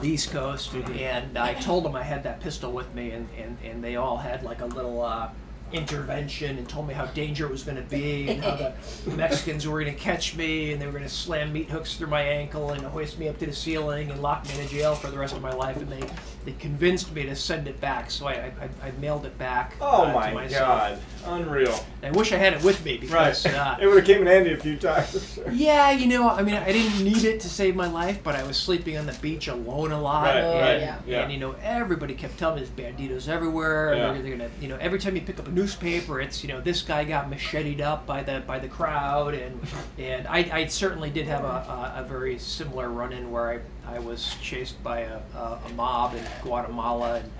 the 0.00 0.08
East 0.08 0.30
Coast, 0.30 0.72
Mhm. 0.72 1.00
and 1.00 1.36
I 1.38 1.54
told 1.54 1.84
them 1.84 1.96
I 1.96 2.02
had 2.02 2.22
that 2.24 2.40
pistol 2.40 2.70
with 2.70 2.94
me, 2.94 3.10
and, 3.10 3.28
and, 3.36 3.56
and 3.64 3.82
they 3.82 3.96
all 3.96 4.16
had 4.18 4.44
like 4.44 4.60
a 4.60 4.66
little 4.66 5.02
uh, 5.02 5.28
intervention 5.72 6.58
and 6.58 6.68
told 6.68 6.86
me 6.88 6.94
how 6.94 7.06
dangerous 7.06 7.48
it 7.48 7.52
was 7.52 7.62
going 7.64 7.76
to 7.76 7.82
be, 7.82 8.28
and 8.28 8.42
how 8.42 8.56
the 8.56 8.72
Mexicans 9.16 9.66
were 9.66 9.80
going 9.82 9.92
to 9.94 9.98
catch 10.00 10.36
me, 10.36 10.72
and 10.72 10.80
they 10.80 10.86
were 10.86 10.92
going 10.92 11.04
to 11.04 11.08
slam 11.08 11.52
meat 11.52 11.68
hooks 11.70 11.96
through 11.96 12.08
my 12.08 12.22
ankle 12.22 12.70
and 12.70 12.82
hoist 12.82 13.18
me 13.18 13.28
up 13.28 13.38
to 13.38 13.46
the 13.46 13.52
ceiling 13.52 14.10
and 14.10 14.20
lock 14.22 14.46
me 14.48 14.54
in 14.54 14.60
a 14.60 14.68
jail 14.68 14.94
for 14.94 15.10
the 15.10 15.18
rest 15.18 15.34
of 15.34 15.42
my 15.42 15.52
life, 15.52 15.76
and 15.76 15.88
they, 15.90 16.02
they 16.44 16.52
convinced 16.58 17.12
me 17.14 17.24
to 17.24 17.34
send 17.36 17.68
it 17.68 17.80
back, 17.80 18.10
so 18.10 18.26
I, 18.26 18.32
I, 18.32 18.52
I- 18.62 18.88
I 18.88 18.90
mailed 19.00 19.26
it 19.26 19.36
back. 19.38 19.74
oh 19.80 20.06
uh, 20.06 20.12
my 20.12 20.32
myself. 20.32 20.68
God. 20.68 20.98
Unreal. 21.40 21.78
I 22.02 22.10
wish 22.12 22.32
I 22.32 22.36
had 22.36 22.54
it 22.54 22.62
with 22.62 22.82
me 22.84 22.96
because. 22.96 23.44
Right. 23.44 23.54
Uh, 23.54 23.76
it 23.82 23.86
would 23.86 23.96
have 23.98 24.06
came 24.06 24.22
in 24.22 24.26
handy 24.28 24.52
a 24.52 24.56
few 24.56 24.76
times. 24.76 25.38
yeah, 25.52 25.90
you 25.90 26.06
know, 26.06 26.28
I 26.28 26.42
mean, 26.42 26.54
I 26.54 26.72
didn't 26.72 27.04
need 27.04 27.24
it 27.24 27.40
to 27.40 27.48
save 27.48 27.76
my 27.76 27.86
life, 27.88 28.20
but 28.22 28.34
I 28.34 28.44
was 28.44 28.56
sleeping 28.56 28.96
on 28.96 29.04
the 29.06 29.12
beach 29.20 29.48
alone 29.48 29.92
a 29.92 30.00
lot, 30.00 30.26
Right, 30.26 30.36
and, 30.36 30.60
right, 30.60 30.80
yeah. 30.80 30.98
yeah. 31.06 31.22
and 31.22 31.32
you 31.32 31.38
know, 31.38 31.54
everybody 31.62 32.14
kept 32.14 32.38
telling 32.38 32.60
me 32.62 32.66
there's 32.66 32.94
banditos 32.94 33.28
everywhere. 33.28 33.94
Yeah. 33.94 34.06
And 34.06 34.16
they're, 34.16 34.22
they're 34.22 34.38
gonna, 34.38 34.50
you 34.60 34.68
know, 34.68 34.76
every 34.80 34.98
time 34.98 35.14
you 35.16 35.22
pick 35.22 35.38
up 35.38 35.46
a 35.48 35.50
newspaper, 35.58 36.20
it's 36.20 36.42
you 36.42 36.48
know, 36.48 36.60
this 36.60 36.82
guy 36.82 37.04
got 37.04 37.28
macheted 37.28 37.80
up 37.80 38.06
by 38.06 38.22
the 38.22 38.42
by 38.46 38.58
the 38.58 38.68
crowd, 38.68 39.34
and 39.34 39.60
and 39.98 40.26
I, 40.28 40.38
I 40.52 40.66
certainly 40.66 41.10
did 41.10 41.26
have 41.26 41.44
a, 41.44 41.46
a, 41.46 41.94
a 41.96 42.04
very 42.04 42.38
similar 42.38 42.88
run-in 42.88 43.30
where 43.30 43.60
I, 43.86 43.96
I 43.96 43.98
was 43.98 44.36
chased 44.40 44.82
by 44.82 45.00
a, 45.00 45.18
a, 45.34 45.60
a 45.66 45.68
mob 45.74 46.14
in 46.14 46.22
Guatemala, 46.42 47.16
and 47.20 47.30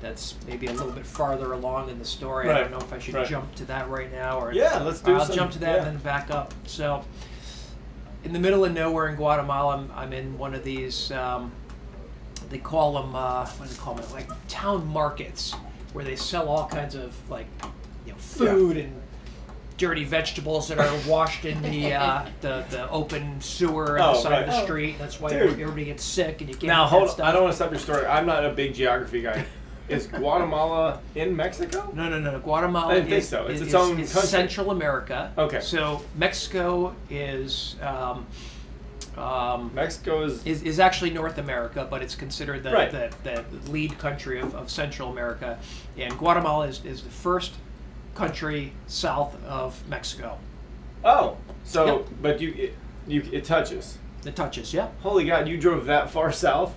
that's 0.00 0.34
maybe 0.46 0.66
a 0.66 0.72
little 0.72 0.92
bit 0.92 1.06
farther 1.06 1.52
along 1.52 1.90
in 1.90 1.98
the 1.98 2.04
story. 2.04 2.48
I 2.50 2.58
don't 2.60 2.70
know 2.70 2.78
if 2.78 2.92
I 2.92 2.98
should 2.98 3.14
right. 3.14 3.26
jump 3.28 3.54
to 3.56 3.64
that 3.66 3.88
right 3.88 4.10
now 4.10 4.40
or 4.40 4.52
Yeah, 4.52 4.78
let's 4.82 5.00
do 5.00 5.14
I'll 5.14 5.26
some- 5.26 5.36
jump 5.36 5.52
to 5.52 5.58
that 5.60 5.72
yeah. 5.72 5.76
and 5.78 5.86
then 5.86 5.96
back 6.02 6.30
up. 6.30 6.54
So, 6.66 7.04
in 8.24 8.32
the 8.32 8.38
middle 8.38 8.64
of 8.64 8.72
nowhere 8.72 9.08
in 9.08 9.16
Guatemala, 9.16 9.76
I'm, 9.76 9.90
I'm 9.94 10.12
in 10.12 10.38
one 10.38 10.54
of 10.54 10.64
these. 10.64 11.12
Um, 11.12 11.52
they 12.50 12.58
call 12.58 12.94
them 12.94 13.14
uh, 13.14 13.44
what 13.44 13.68
do 13.68 13.74
they 13.74 13.80
call 13.80 13.94
them? 13.94 14.10
Like 14.10 14.26
town 14.48 14.86
markets, 14.86 15.54
where 15.92 16.04
they 16.04 16.16
sell 16.16 16.48
all 16.48 16.68
kinds 16.68 16.94
of 16.94 17.14
like 17.30 17.46
you 18.06 18.12
know 18.12 18.18
food 18.18 18.76
and 18.76 18.92
dirty 19.76 20.02
vegetables 20.04 20.66
that 20.68 20.78
are 20.78 21.08
washed 21.08 21.44
in 21.44 21.62
the 21.62 21.94
uh, 21.94 22.26
the, 22.40 22.64
the 22.70 22.90
open 22.90 23.40
sewer 23.40 23.98
on 23.98 24.14
the 24.14 24.18
Oh, 24.18 24.22
side 24.22 24.42
of 24.42 24.46
the 24.48 24.62
street. 24.64 24.98
That's 24.98 25.20
why 25.20 25.30
Dude. 25.30 25.42
everybody 25.60 25.84
gets 25.86 26.04
sick 26.04 26.40
and 26.40 26.50
you 26.50 26.56
can't. 26.56 26.66
Now 26.68 26.86
hold 26.86 27.10
stuff. 27.10 27.26
I 27.26 27.32
don't 27.32 27.42
want 27.42 27.52
to 27.52 27.56
stop 27.56 27.70
your 27.70 27.80
story. 27.80 28.04
I'm 28.06 28.26
not 28.26 28.44
a 28.44 28.50
big 28.50 28.74
geography 28.74 29.22
guy. 29.22 29.44
Is 29.88 30.06
Guatemala 30.06 31.00
in 31.14 31.34
Mexico? 31.34 31.90
No, 31.94 32.10
no, 32.10 32.18
no, 32.20 32.32
no. 32.32 32.38
Guatemala 32.40 32.92
I 32.92 32.94
didn't 32.96 33.08
think 33.08 33.22
is, 33.22 33.28
so. 33.30 33.46
It's 33.46 33.62
is, 33.62 33.68
its 33.68 33.74
own 33.74 33.98
is 33.98 34.12
country. 34.12 34.28
Central 34.28 34.70
America. 34.70 35.32
Okay. 35.38 35.60
So 35.60 36.04
Mexico 36.14 36.94
is 37.08 37.76
um, 37.80 38.26
um, 39.18 39.70
Mexico 39.74 40.22
is. 40.24 40.44
is, 40.46 40.62
is 40.62 40.78
actually 40.80 41.10
North 41.10 41.38
America, 41.38 41.86
but 41.90 42.02
it's 42.02 42.14
considered 42.14 42.62
the, 42.62 42.70
Right. 42.72 42.90
the, 42.90 43.10
the 43.24 43.44
lead 43.70 43.98
country 43.98 44.40
of, 44.40 44.54
of 44.54 44.70
Central 44.70 45.10
America. 45.10 45.58
And 45.96 46.16
Guatemala 46.18 46.66
is, 46.68 46.84
is 46.84 47.02
the 47.02 47.10
first 47.10 47.54
country 48.14 48.72
south 48.86 49.36
of 49.44 49.86
Mexico. 49.88 50.38
Oh, 51.04 51.36
so 51.64 51.86
Yep. 51.86 52.06
but 52.22 52.40
you 52.40 52.52
it, 52.56 52.74
you 53.06 53.22
it 53.32 53.44
touches. 53.44 53.98
The 54.22 54.32
touches, 54.32 54.74
yeah. 54.74 54.88
Holy 55.02 55.24
God, 55.24 55.46
you 55.46 55.56
drove 55.58 55.86
that 55.86 56.10
far 56.10 56.32
south? 56.32 56.74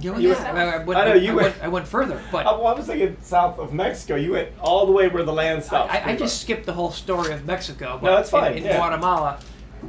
You 0.00 0.12
know, 0.12 0.18
You 0.18 0.30
yeah, 0.30 0.52
went- 0.52 0.58
I, 0.58 0.70
I 0.74 0.84
went, 0.84 1.00
I 1.00 1.04
know, 1.08 1.14
you 1.14 1.30
I 1.30 1.34
went- 1.34 1.46
went, 1.54 1.64
I 1.64 1.68
went 1.68 1.88
further, 1.88 2.20
but 2.32 2.46
I, 2.46 2.52
well, 2.58 2.66
I 2.66 2.72
was 2.74 2.86
thinking 2.86 3.16
south 3.22 3.58
of 3.58 3.72
Mexico. 3.72 4.16
You 4.16 4.32
went 4.32 4.48
all 4.60 4.86
the 4.86 4.92
way 4.92 5.08
where 5.08 5.22
the 5.22 5.32
land 5.32 5.62
stops. 5.64 5.92
I, 5.92 6.12
I 6.12 6.16
just 6.16 6.40
skipped 6.42 6.66
the 6.66 6.72
whole 6.72 6.90
story 6.90 7.32
of 7.32 7.44
Mexico. 7.46 7.98
But 8.00 8.10
No, 8.10 8.16
that's 8.16 8.30
fine, 8.30 8.52
In, 8.52 8.58
in 8.58 8.64
yeah. 8.64 8.76
Guatemala, 8.76 9.38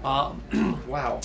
um, 0.03 0.83
wow. 0.87 1.19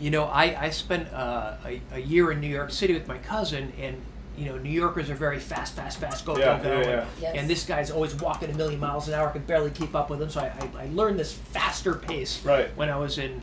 You 0.00 0.10
know, 0.10 0.24
I, 0.24 0.64
I 0.66 0.70
spent 0.70 1.12
uh, 1.12 1.56
a, 1.64 1.80
a 1.92 1.98
year 1.98 2.30
in 2.32 2.40
New 2.40 2.48
York 2.48 2.70
City 2.70 2.94
with 2.94 3.08
my 3.08 3.18
cousin, 3.18 3.72
and 3.80 4.00
you 4.36 4.44
know, 4.46 4.56
New 4.58 4.70
Yorkers 4.70 5.10
are 5.10 5.16
very 5.16 5.40
fast, 5.40 5.74
fast, 5.74 5.98
fast, 5.98 6.24
go, 6.24 6.38
Yeah, 6.38 6.58
go, 6.62 6.62
go. 6.82 6.88
yeah, 6.88 7.00
and. 7.00 7.08
Yes. 7.20 7.34
and 7.36 7.50
this 7.50 7.64
guy's 7.66 7.90
always 7.90 8.14
walking 8.14 8.50
a 8.50 8.54
million 8.54 8.78
miles 8.78 9.08
an 9.08 9.14
hour, 9.14 9.28
I 9.28 9.32
could 9.32 9.46
barely 9.48 9.70
keep 9.70 9.96
up 9.96 10.10
with 10.10 10.22
him. 10.22 10.30
So 10.30 10.40
I, 10.40 10.46
I, 10.46 10.84
I 10.84 10.86
learned 10.92 11.18
this 11.18 11.32
faster 11.32 11.94
pace 11.94 12.44
Right. 12.44 12.68
when 12.76 12.88
I 12.88 12.96
was 12.96 13.18
in 13.18 13.42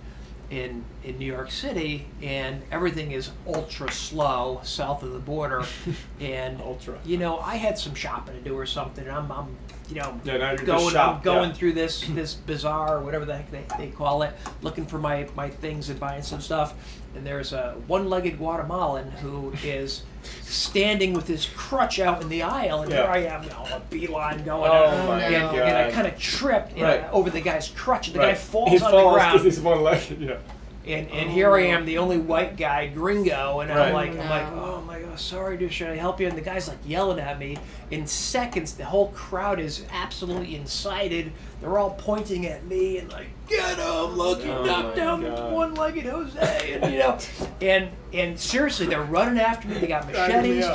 in 0.51 0.85
in 1.03 1.17
New 1.17 1.25
York 1.25 1.49
City, 1.51 2.05
and 2.21 2.61
everything 2.71 3.11
is 3.11 3.31
ultra 3.47 3.91
slow 3.91 4.61
south 4.63 5.01
of 5.03 5.11
the 5.11 5.19
border, 5.19 5.63
and 6.21 6.61
Ultra. 6.61 6.97
You 7.03 7.17
know, 7.17 7.39
I 7.39 7.55
had 7.55 7.77
some 7.79 7.95
shopping 7.95 8.35
to 8.35 8.41
do 8.41 8.55
or 8.57 8.65
something, 8.67 9.05
and 9.05 9.13
I'm, 9.17 9.31
I'm 9.31 9.57
you 9.89 9.95
know, 9.95 10.19
Yeah, 10.23 10.37
now 10.37 10.51
you're 10.51 10.63
going 10.63 10.95
I'm 10.97 11.21
going 11.21 11.49
yeah. 11.49 11.55
through 11.55 11.73
this 11.73 12.01
this 12.09 12.33
bazaar 12.33 12.97
or 12.97 13.01
whatever 13.01 13.25
the 13.25 13.35
heck 13.37 13.51
they, 13.51 13.63
they 13.77 13.91
call 13.91 14.23
it, 14.23 14.33
looking 14.61 14.85
for 14.85 14.97
my 14.97 15.27
my 15.35 15.49
things 15.49 15.89
and 15.89 15.99
buying 15.99 16.23
some 16.23 16.41
stuff. 16.41 16.73
And 17.15 17.25
there's 17.25 17.53
a 17.53 17.75
one-legged 17.87 18.37
Guatemalan 18.37 19.09
who 19.11 19.53
is 19.63 20.03
standing 20.41 21.13
with 21.13 21.27
his 21.27 21.45
crutch 21.55 21.97
out 21.99 22.21
in 22.21 22.27
the 22.29 22.43
aisle, 22.43 22.81
and 22.81 22.91
Yeah. 22.91 23.03
here 23.03 23.11
I 23.11 23.17
am, 23.35 23.43
you 23.43 23.49
know, 23.51 23.65
a 23.71 23.79
beeline 23.89 24.43
going, 24.43 24.69
Oh 24.69 24.85
and, 24.85 25.07
my 25.07 25.21
and, 25.21 25.57
and 25.57 25.77
I 25.77 25.91
kind 25.91 26.07
of 26.07 26.17
tripped 26.19 26.77
Right. 26.77 27.07
Over 27.11 27.29
the 27.29 27.39
guy's 27.41 27.69
crutch, 27.69 28.07
and 28.07 28.15
the 28.15 28.19
guy 28.19 28.33
falls 28.33 28.69
he 28.71 28.79
on 28.79 28.91
falls 28.91 29.13
the 29.13 29.19
ground. 29.19 29.41
he's 29.41 29.59
one 29.61 29.81
legged. 29.81 30.19
Yeah. 30.19 30.37
And, 30.87 31.09
and 31.09 31.29
oh, 31.29 31.33
here 31.33 31.51
I 31.55 31.61
am, 31.61 31.85
the 31.85 31.97
only 31.97 32.19
white 32.19 32.57
guy, 32.57 32.85
gringo, 32.87 33.61
and 33.61 33.71
Right. 33.71 33.87
I'm 33.87 33.93
like, 33.93 34.11
I'm 34.11 34.29
like, 34.29 34.47
oh 34.53 34.81
my 34.85 34.99
god, 34.99 35.19
sorry, 35.19 35.57
dude, 35.57 35.73
should 35.73 35.87
I 35.89 35.95
help 35.95 36.19
you? 36.21 36.27
And 36.27 36.37
the 36.37 36.41
guy's 36.41 36.67
like 36.67 36.77
yelling 36.85 37.19
at 37.19 37.39
me. 37.39 37.57
In 37.89 38.05
seconds, 38.05 38.73
the 38.73 38.85
whole 38.85 39.07
crowd 39.09 39.59
is 39.59 39.83
absolutely 39.91 40.55
incited. 40.55 41.31
They're 41.59 41.79
all 41.79 41.95
pointing 41.97 42.45
at 42.45 42.65
me 42.67 42.99
and 42.99 43.11
like, 43.11 43.29
get 43.47 43.79
him, 43.79 44.15
look, 44.15 44.43
you 44.45 44.51
Oh 44.51 44.63
knocked 44.63 44.95
down 44.95 45.21
God. 45.21 45.51
one-legged 45.51 46.05
Jose, 46.05 46.73
and 46.79 46.93
you 46.93 46.99
know, 46.99 47.17
and 47.61 47.89
and 48.13 48.39
seriously, 48.39 48.85
they're 48.85 49.01
running 49.03 49.39
after 49.39 49.67
me. 49.67 49.79
They 49.79 49.87
got 49.87 50.05
machetes. 50.05 50.65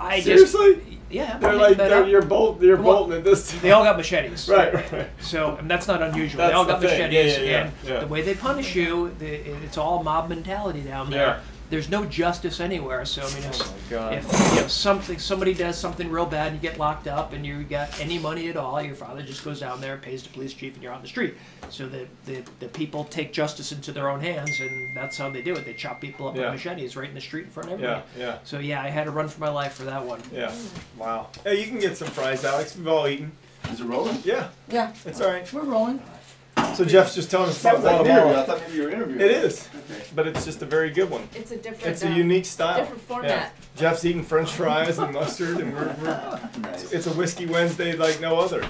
I 0.00 0.20
Seriously? 0.20 0.74
just, 0.74 0.97
yeah, 1.10 1.38
They're 1.38 1.54
like 1.54 1.76
they're, 1.76 2.06
you're 2.06 2.22
bolt 2.22 2.60
you're 2.60 2.76
Well, 2.76 2.98
bolting 2.98 3.18
at 3.18 3.24
this. 3.24 3.50
Time. 3.50 3.60
They 3.60 3.70
all 3.72 3.84
got 3.84 3.96
machetes. 3.96 4.48
right, 4.56 4.72
right. 4.92 5.08
So 5.20 5.56
and 5.56 5.70
that's 5.70 5.88
not 5.88 6.02
unusual. 6.02 6.38
That's 6.38 6.50
they 6.50 6.54
all 6.54 6.64
the 6.64 6.72
got 6.72 6.82
thing. 6.82 6.90
machetes, 7.00 7.38
Yeah, 7.38 7.42
yeah, 7.44 7.70
yeah, 7.84 7.92
and 7.94 8.02
the 8.02 8.06
way 8.06 8.22
they 8.22 8.34
punish 8.34 8.74
you, 8.74 9.14
the, 9.18 9.26
it's 9.64 9.78
all 9.78 10.02
mob 10.02 10.28
mentality 10.28 10.80
down 10.82 11.10
there. 11.10 11.40
Yeah. 11.68 11.70
There's 11.70 11.88
no 11.90 12.04
justice 12.06 12.60
anywhere. 12.60 13.04
So 13.04 13.22
I 13.22 13.34
mean, 13.34 13.44
if, 13.44 13.60
Oh 13.60 13.64
my 13.72 13.90
God. 13.90 14.12
if, 14.14 14.24
if 14.58 14.70
something 14.70 15.18
somebody 15.18 15.54
does 15.54 15.76
something 15.78 16.10
real 16.10 16.26
bad, 16.26 16.52
and 16.52 16.56
you 16.62 16.68
get 16.68 16.78
locked 16.78 17.06
up, 17.06 17.32
and 17.32 17.44
you 17.46 17.62
got 17.64 17.98
any 18.00 18.18
money 18.18 18.48
at 18.48 18.56
all, 18.56 18.80
your 18.82 18.94
father 18.94 19.22
just 19.22 19.44
goes 19.44 19.60
down 19.60 19.80
there 19.80 19.94
and 19.94 20.02
pays 20.02 20.22
the 20.22 20.28
police 20.30 20.54
chief, 20.54 20.74
and 20.74 20.82
you're 20.82 20.92
on 20.92 21.02
the 21.02 21.08
street. 21.08 21.34
So 21.70 21.88
the 21.88 22.06
the, 22.24 22.42
the 22.60 22.68
people 22.68 23.04
take 23.04 23.32
justice 23.32 23.72
into 23.72 23.92
their 23.92 24.08
own 24.08 24.20
hands, 24.20 24.50
and 24.60 24.96
that's 24.96 25.18
how 25.18 25.30
they 25.30 25.42
do 25.42 25.54
it. 25.54 25.64
They 25.64 25.74
chop 25.74 26.00
people 26.00 26.28
up 26.28 26.36
Yeah. 26.36 26.50
with 26.50 26.64
machetes 26.64 26.96
right 26.96 27.08
in 27.08 27.14
the 27.14 27.20
street 27.20 27.44
in 27.44 27.50
front 27.50 27.70
of 27.72 27.80
Yeah, 27.80 27.86
everybody. 28.14 28.20
yeah, 28.20 28.38
So 28.44 28.58
yeah, 28.58 28.82
I 28.82 28.88
had 28.88 29.04
to 29.04 29.10
run 29.10 29.28
for 29.28 29.40
my 29.40 29.50
life 29.50 29.74
for 29.74 29.84
that 29.84 30.04
one. 30.04 30.20
yeah. 30.32 30.52
Wow. 30.96 31.28
Hey, 31.44 31.60
you 31.60 31.66
can 31.66 31.78
get 31.78 31.96
some 31.96 32.08
fries, 32.08 32.44
Alex. 32.44 32.76
We've 32.76 32.88
all 32.88 33.06
eaten. 33.06 33.32
Is 33.70 33.80
it 33.80 33.84
rolling? 33.84 34.18
Yeah, 34.24 34.48
Yeah, 34.70 34.92
it's 35.04 35.20
all 35.20 35.28
right. 35.30 35.50
we're 35.52 35.62
rolling. 35.62 36.00
So 36.74 36.84
Jeff's 36.84 37.14
just 37.14 37.30
telling 37.30 37.48
us 37.50 37.60
about 37.60 37.82
Sounds 37.82 37.84
like 37.84 38.00
an 38.00 38.06
interview. 38.06 38.12
I 38.20 38.24
Guatemala. 38.32 38.46
thought 38.46 38.60
maybe 38.68 38.76
you 38.76 38.82
were 38.84 38.90
interviewing. 38.90 39.20
It 39.20 39.30
is, 39.30 39.68
Okay. 39.90 40.02
but 40.14 40.26
it's 40.28 40.44
just 40.44 40.62
a 40.62 40.66
very 40.66 40.90
good 40.90 41.10
one. 41.10 41.28
It's 41.34 41.50
a 41.50 41.56
different. 41.56 41.86
It's 41.86 42.02
a 42.02 42.08
um, 42.08 42.14
unique 42.14 42.44
style. 42.46 42.78
different 42.78 43.02
format. 43.02 43.30
Yeah. 43.30 43.50
Jeff's 43.76 44.04
eating 44.04 44.22
French 44.22 44.50
fries 44.52 44.98
and 44.98 45.12
mustard, 45.12 45.58
and 45.58 45.72
we're, 45.74 45.94
we're 46.00 46.40
Nice. 46.60 46.92
it's 46.92 47.06
a 47.06 47.12
whiskey 47.14 47.46
Wednesday 47.46 47.94
like 47.96 48.20
no 48.20 48.38
other. 48.38 48.64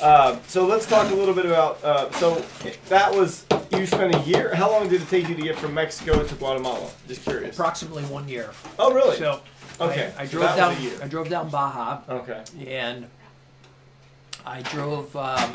Uh, 0.00 0.38
so 0.46 0.66
let's 0.66 0.86
talk 0.86 1.10
a 1.10 1.14
little 1.14 1.34
bit 1.34 1.46
about. 1.46 1.82
Uh, 1.84 2.10
so 2.12 2.44
that 2.88 3.12
was 3.14 3.44
you 3.72 3.86
spent 3.86 4.14
a 4.14 4.18
year. 4.20 4.54
How 4.54 4.70
long 4.70 4.88
did 4.88 5.02
it 5.02 5.08
take 5.08 5.28
you 5.28 5.34
to 5.36 5.42
get 5.42 5.56
from 5.58 5.72
Mexico 5.74 6.22
to 6.24 6.34
Guatemala? 6.36 6.90
Just 7.08 7.22
curious. 7.22 7.54
Approximately 7.56 8.02
one 8.04 8.28
year. 8.28 8.50
Oh, 8.78 8.92
really? 8.92 9.16
So 9.16 9.40
Okay, 9.80 10.12
I, 10.18 10.22
I 10.22 10.26
so 10.26 10.32
drove 10.38 10.42
that 10.56 10.68
was 10.68 10.76
down. 10.76 10.76
a 10.76 10.80
year. 10.80 10.98
I 11.02 11.06
drove 11.08 11.28
down 11.28 11.48
Baja. 11.50 12.00
okay. 12.08 12.42
and 12.66 13.06
I 14.44 14.62
drove 14.62 15.14
um, 15.16 15.52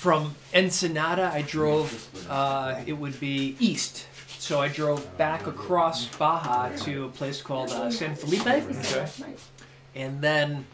from 0.00 0.34
Ensenada. 0.54 1.30
I 1.30 1.42
drove. 1.42 2.08
Uh, 2.26 2.80
it 2.86 2.94
would 2.94 3.20
be 3.20 3.54
east. 3.60 4.06
So 4.38 4.58
I 4.58 4.68
drove 4.68 5.04
back 5.18 5.46
across 5.46 6.06
Baja 6.16 6.74
to 6.84 7.04
a 7.04 7.08
place 7.10 7.42
called 7.42 7.70
uh, 7.70 7.90
San 7.90 8.14
Felipe, 8.14 8.46
and 9.94 10.22
then 10.22 10.64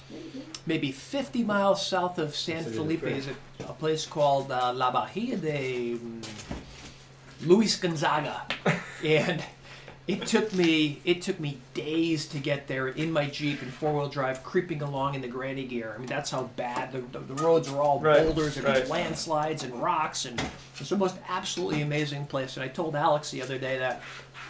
maybe 0.65 0.93
50 0.93 1.43
miles 1.43 1.85
south 1.85 2.19
of 2.21 2.37
San 2.37 2.63
Felipe 2.63 3.03
is 3.03 3.27
a, 3.27 3.65
a 3.65 3.73
place 3.73 4.07
called 4.07 4.53
uh, 4.53 4.73
La 4.73 4.93
Bahia 4.93 5.37
de 5.37 5.97
mm, 5.97 6.25
Luis 7.45 7.77
Gonzaga, 7.77 8.47
and 9.05 9.43
it 10.07 10.25
took 10.27 10.53
me 10.53 11.01
it 11.05 11.21
took 11.23 11.41
me 11.41 11.59
days 11.75 12.27
to 12.27 12.39
get 12.39 12.69
there 12.69 12.89
in 12.89 13.11
my 13.11 13.27
jeep 13.27 13.61
and 13.63 13.73
four 13.73 13.93
wheel 13.93 14.09
drive, 14.09 14.45
creeping 14.45 14.81
along 14.83 15.15
in 15.15 15.21
the 15.21 15.29
granny 15.29 15.65
gear. 15.65 15.93
I 15.95 15.99
mean 15.99 16.07
that's 16.09 16.31
how 16.31 16.45
bad 16.57 16.93
the, 16.93 17.01
the, 17.19 17.35
the 17.35 17.43
roads 17.43 17.71
were 17.71 17.81
all 17.81 18.01
Right, 18.01 18.23
boulders 18.23 18.57
and 18.57 18.67
right. 18.67 18.89
landslides 18.89 19.63
and 19.65 19.75
rocks, 19.83 20.25
and 20.25 20.41
it's 20.79 20.91
the 20.91 20.97
most 20.97 21.17
absolutely 21.29 21.83
amazing 21.83 22.27
place. 22.27 22.57
And 22.57 22.65
I 22.65 22.69
told 22.69 22.95
Alex 22.95 23.31
the 23.31 23.43
other 23.43 23.59
day 23.59 23.79
that 23.79 24.03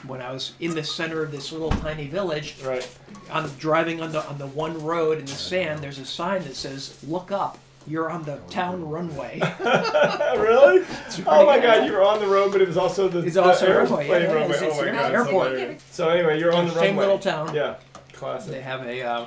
when 0.06 0.20
I 0.20 0.30
was 0.30 0.52
in 0.60 0.74
the 0.74 0.84
center 0.84 1.22
of 1.22 1.32
this 1.32 1.50
little 1.52 1.70
tiny 1.70 2.06
village, 2.06 2.56
Right. 2.62 2.86
I'm 3.30 3.48
driving 3.58 4.02
on 4.02 4.12
the 4.12 4.24
on 4.28 4.38
the 4.38 4.46
one 4.46 4.82
road 4.84 5.18
in 5.18 5.24
the 5.24 5.32
sand. 5.32 5.80
There's 5.82 5.98
a 5.98 6.04
sign 6.04 6.42
that 6.44 6.54
says 6.54 6.98
"Look 7.06 7.32
up." 7.32 7.58
You're 7.88 8.10
on 8.10 8.24
the 8.24 8.36
town 8.50 8.88
runway. 8.88 9.40
really? 9.60 10.84
Oh 11.26 11.46
my 11.46 11.58
God! 11.58 11.86
You 11.86 11.92
were 11.92 12.02
on 12.02 12.18
the 12.20 12.26
road, 12.26 12.52
but 12.52 12.60
it 12.60 12.68
was 12.68 12.76
also 12.76 13.08
the, 13.08 13.20
It's 13.20 13.34
the 13.34 13.42
also 13.44 13.66
airplane 13.66 14.08
runway, 14.10 14.22
yeah, 14.24 14.32
runway. 14.32 14.56
it's- 14.56 14.62
oh 14.78 14.82
my 14.82 14.88
an 14.88 14.94
God! 14.94 15.12
airport. 15.12 15.52
So, 15.58 15.76
so 15.90 16.08
anyway, 16.10 16.38
you're 16.38 16.52
on 16.54 16.66
the 16.66 16.72
Same 16.74 16.82
runway. 16.96 17.04
little 17.04 17.18
town. 17.18 17.54
Yeah. 17.54 17.76
Classic. 18.12 18.50
They 18.52 18.60
Classic. 18.60 18.62
have 18.62 18.86
a 18.86 19.02
uh, 19.02 19.26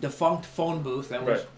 defunct 0.00 0.46
phone 0.46 0.82
booth 0.82 1.08
that 1.10 1.24
was 1.24 1.40
Right. 1.40 1.48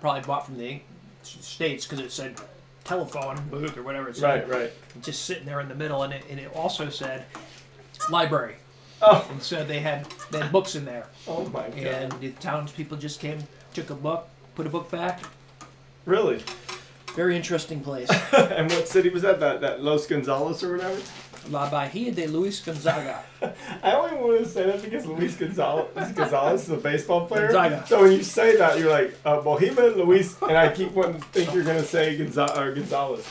probably 0.00 0.22
bought 0.22 0.46
from 0.46 0.58
the 0.58 0.80
states 1.22 1.84
because 1.86 2.00
it 2.04 2.12
said 2.12 2.40
telephone 2.84 3.36
booth 3.50 3.76
or 3.76 3.82
whatever 3.82 4.08
it 4.08 4.16
said. 4.16 4.48
Right. 4.48 4.60
Right. 4.62 5.02
Just 5.02 5.24
sitting 5.24 5.44
there 5.46 5.60
in 5.60 5.68
the 5.68 5.74
middle, 5.74 6.02
and 6.02 6.12
it, 6.12 6.24
and 6.30 6.38
it 6.38 6.50
also 6.54 6.88
said 6.90 7.24
library. 8.10 8.56
Oh. 9.02 9.26
And 9.30 9.42
so 9.42 9.64
they 9.64 9.80
had 9.80 10.06
they 10.30 10.38
had 10.38 10.50
books 10.52 10.74
in 10.74 10.84
there, 10.84 11.06
Oh 11.26 11.44
my 11.46 11.68
God. 11.68 11.78
and 11.78 12.12
the 12.20 12.30
townspeople 12.32 12.96
just 12.96 13.20
came, 13.20 13.38
took 13.74 13.90
a 13.90 13.94
book, 13.94 14.28
put 14.58 14.66
a 14.66 14.70
book 14.70 14.90
back. 14.90 15.20
Really? 16.04 16.42
Very 17.14 17.36
interesting 17.36 17.80
place. 17.80 18.10
and 18.32 18.68
what 18.72 18.88
city 18.88 19.08
was 19.08 19.22
that? 19.22 19.38
That 19.38 19.60
that 19.60 19.84
Los 19.84 20.04
Gonzales 20.08 20.64
or 20.64 20.72
whatever? 20.72 21.00
La 21.50 21.68
Bahia 21.70 22.12
de 22.12 22.26
Luis 22.26 22.60
Gonzaga. 22.60 23.22
I 23.82 23.92
only 23.92 24.16
want 24.16 24.38
to 24.44 24.48
say 24.48 24.66
that 24.66 24.82
because 24.82 25.06
Luis 25.06 25.36
Gonzalez, 25.36 25.86
Gonzalez 26.12 26.62
is 26.64 26.70
a 26.70 26.76
baseball 26.76 27.26
player. 27.26 27.52
Gonzaga. 27.52 27.86
So 27.86 28.02
when 28.02 28.12
you 28.12 28.22
say 28.22 28.56
that, 28.56 28.78
you're 28.78 28.90
like 28.90 29.14
uh, 29.24 29.40
Bohemian 29.40 29.94
Luis, 29.94 30.36
and 30.42 30.56
I 30.56 30.72
keep 30.72 30.92
wanting 30.92 31.20
to 31.20 31.26
think 31.28 31.54
you're 31.54 31.64
going 31.64 31.78
to 31.80 31.86
say 31.86 32.16
Gonza- 32.18 32.56
or 32.58 32.72
Gonzalez. 32.74 33.26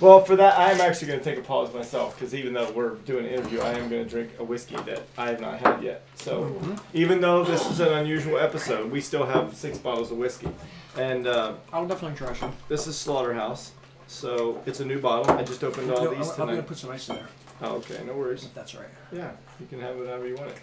well, 0.00 0.22
for 0.24 0.36
that, 0.36 0.58
I'm 0.58 0.80
actually 0.80 1.08
going 1.08 1.20
to 1.20 1.24
take 1.24 1.38
a 1.38 1.42
pause 1.42 1.72
myself 1.74 2.14
because 2.18 2.34
even 2.34 2.52
though 2.52 2.70
we're 2.72 2.96
doing 2.96 3.24
an 3.26 3.32
interview, 3.32 3.60
I 3.60 3.70
am 3.72 3.88
going 3.88 4.04
to 4.04 4.08
drink 4.10 4.30
a 4.38 4.44
whiskey 4.44 4.76
that 4.76 5.02
I 5.16 5.28
have 5.30 5.40
not 5.40 5.58
had 5.58 5.82
yet. 5.82 6.06
So 6.16 6.54
even 6.92 7.20
though 7.20 7.42
this 7.44 7.68
is 7.70 7.80
an 7.80 7.92
unusual 7.92 8.38
episode, 8.38 8.90
we 8.90 9.00
still 9.00 9.24
have 9.24 9.54
six 9.56 9.78
bottles 9.78 10.10
of 10.12 10.18
whiskey, 10.18 10.48
and 10.96 11.26
uh, 11.26 11.54
I'll 11.72 11.86
definitely 11.86 12.18
try 12.18 12.34
some. 12.34 12.52
this 12.68 12.86
is 12.86 12.96
Slaughterhouse. 12.98 13.72
So 14.12 14.60
it's 14.66 14.80
a 14.80 14.84
new 14.84 15.00
bottle. 15.00 15.32
I 15.32 15.42
just 15.42 15.64
opened 15.64 15.90
all 15.90 16.04
No, 16.04 16.14
these 16.14 16.30
I'm, 16.32 16.42
I'm 16.42 16.48
gonna 16.48 16.62
put 16.62 16.76
some 16.76 16.90
ice 16.90 17.08
in 17.08 17.16
there. 17.16 17.26
Oh, 17.62 17.76
okay, 17.76 17.98
no 18.06 18.12
worries. 18.12 18.44
If 18.44 18.54
that's 18.54 18.74
right. 18.74 18.88
Yeah, 19.10 19.30
you 19.58 19.66
can 19.66 19.80
have 19.80 19.96
it 19.96 20.06
however 20.06 20.28
you 20.28 20.36
want 20.36 20.50
it. 20.50 20.58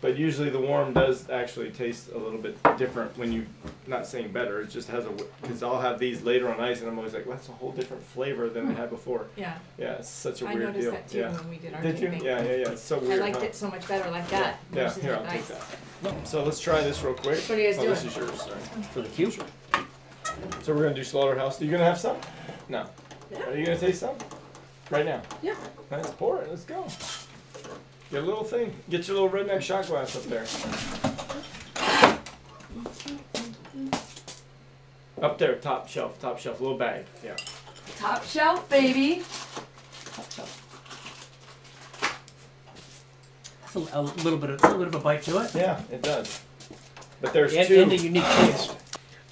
But 0.00 0.16
usually 0.16 0.48
the 0.48 0.60
warm 0.60 0.94
does 0.94 1.28
actually 1.28 1.70
taste 1.72 2.10
a 2.10 2.16
little 2.16 2.38
bit 2.38 2.56
different 2.78 3.18
when 3.18 3.32
you, 3.32 3.44
not 3.86 4.06
saying 4.06 4.32
better, 4.32 4.62
it 4.62 4.70
just 4.70 4.88
has 4.88 5.04
a, 5.04 5.10
because 5.42 5.62
I'll 5.62 5.80
have 5.80 5.98
these 5.98 6.22
later 6.22 6.50
on 6.50 6.58
ice 6.58 6.80
and 6.80 6.88
I'm 6.88 6.96
always 6.96 7.12
like, 7.12 7.26
well, 7.26 7.36
that's 7.36 7.50
a 7.50 7.52
whole 7.52 7.72
different 7.72 8.02
flavor 8.02 8.48
than 8.48 8.68
I 8.68 8.70
hmm. 8.70 8.76
had 8.76 8.88
before. 8.88 9.26
Yeah, 9.36 9.58
Yeah, 9.76 9.96
it's 9.96 10.08
such 10.08 10.40
a 10.40 10.48
I 10.48 10.54
weird 10.54 10.68
noticed 10.68 10.82
deal. 10.82 10.92
that 10.92 11.08
too 11.08 11.18
yeah. 11.18 11.36
when 11.36 11.50
we 11.50 11.58
did 11.58 11.74
our 11.74 11.82
Did 11.82 11.98
you? 11.98 12.06
taping. 12.08 12.24
Yeah, 12.24 12.42
yeah, 12.42 12.54
yeah. 12.56 12.68
It's 12.70 12.80
so 12.80 12.96
I 12.96 13.00
weird. 13.00 13.20
liked 13.20 13.36
huh? 13.36 13.44
it 13.44 13.54
so 13.54 13.68
much 13.68 13.86
better 13.86 14.10
like 14.10 14.26
that 14.30 14.58
Yeah, 14.72 14.84
versus 14.84 15.02
here, 15.02 15.16
I'll 15.16 15.24
take 15.24 15.42
ice. 15.42 15.48
that. 16.02 16.26
So 16.26 16.44
let's 16.44 16.60
try 16.60 16.80
this 16.80 17.02
real 17.02 17.12
quick. 17.12 17.38
What 17.40 17.50
are 17.50 17.60
you 17.60 17.66
guys 17.66 17.78
oh, 17.78 17.88
this 17.88 18.00
doing? 18.00 18.10
is 18.10 18.16
yours, 18.16 18.40
sorry. 18.40 18.82
For 18.92 19.02
the 19.02 19.08
cube. 19.10 19.34
So 20.62 20.74
we're 20.74 20.84
gonna 20.84 20.94
do 20.94 21.04
Slaughterhouse. 21.04 21.60
Are 21.60 21.64
you 21.66 21.70
gonna 21.70 21.84
have 21.84 21.98
some? 21.98 22.16
No. 22.70 22.86
Are 23.48 23.56
you 23.56 23.66
gonna 23.66 23.78
taste 23.78 23.98
some? 23.98 24.14
Right 24.90 25.04
now? 25.04 25.20
Yeah. 25.42 25.56
Let's 25.90 26.10
pour 26.10 26.40
it. 26.40 26.48
Let's 26.48 26.62
go. 26.62 26.86
Get 28.12 28.22
a 28.22 28.26
little 28.26 28.44
thing. 28.44 28.72
Get 28.88 29.08
your 29.08 29.20
little 29.20 29.28
redneck 29.30 29.60
shot 29.60 29.86
glass 29.88 30.14
up 30.14 30.22
there. 30.24 30.46
Up 35.20 35.36
there, 35.38 35.56
top 35.56 35.88
shelf, 35.88 36.20
top 36.20 36.38
shelf, 36.38 36.60
little 36.60 36.78
bag. 36.78 37.06
Yeah. 37.24 37.34
Top 37.98 38.24
shelf, 38.24 38.68
baby. 38.70 39.22
Top 40.14 40.30
shelf. 40.30 40.66
That's 43.62 43.76
a, 43.92 43.98
a 43.98 44.02
little 44.02 44.38
bit 44.38 44.50
of 44.50 44.62
a 44.62 44.66
little 44.68 44.78
bit 44.78 44.88
of 44.88 44.94
a 44.94 45.00
bite 45.00 45.22
to 45.24 45.38
it. 45.42 45.54
Yeah, 45.56 45.80
it 45.90 46.02
does. 46.02 46.40
But 47.20 47.32
there's 47.32 47.52
And, 47.52 47.66
two. 47.66 47.82
and 47.82 47.92
a 47.92 47.96
unique 47.96 48.24
taste. 48.24 48.76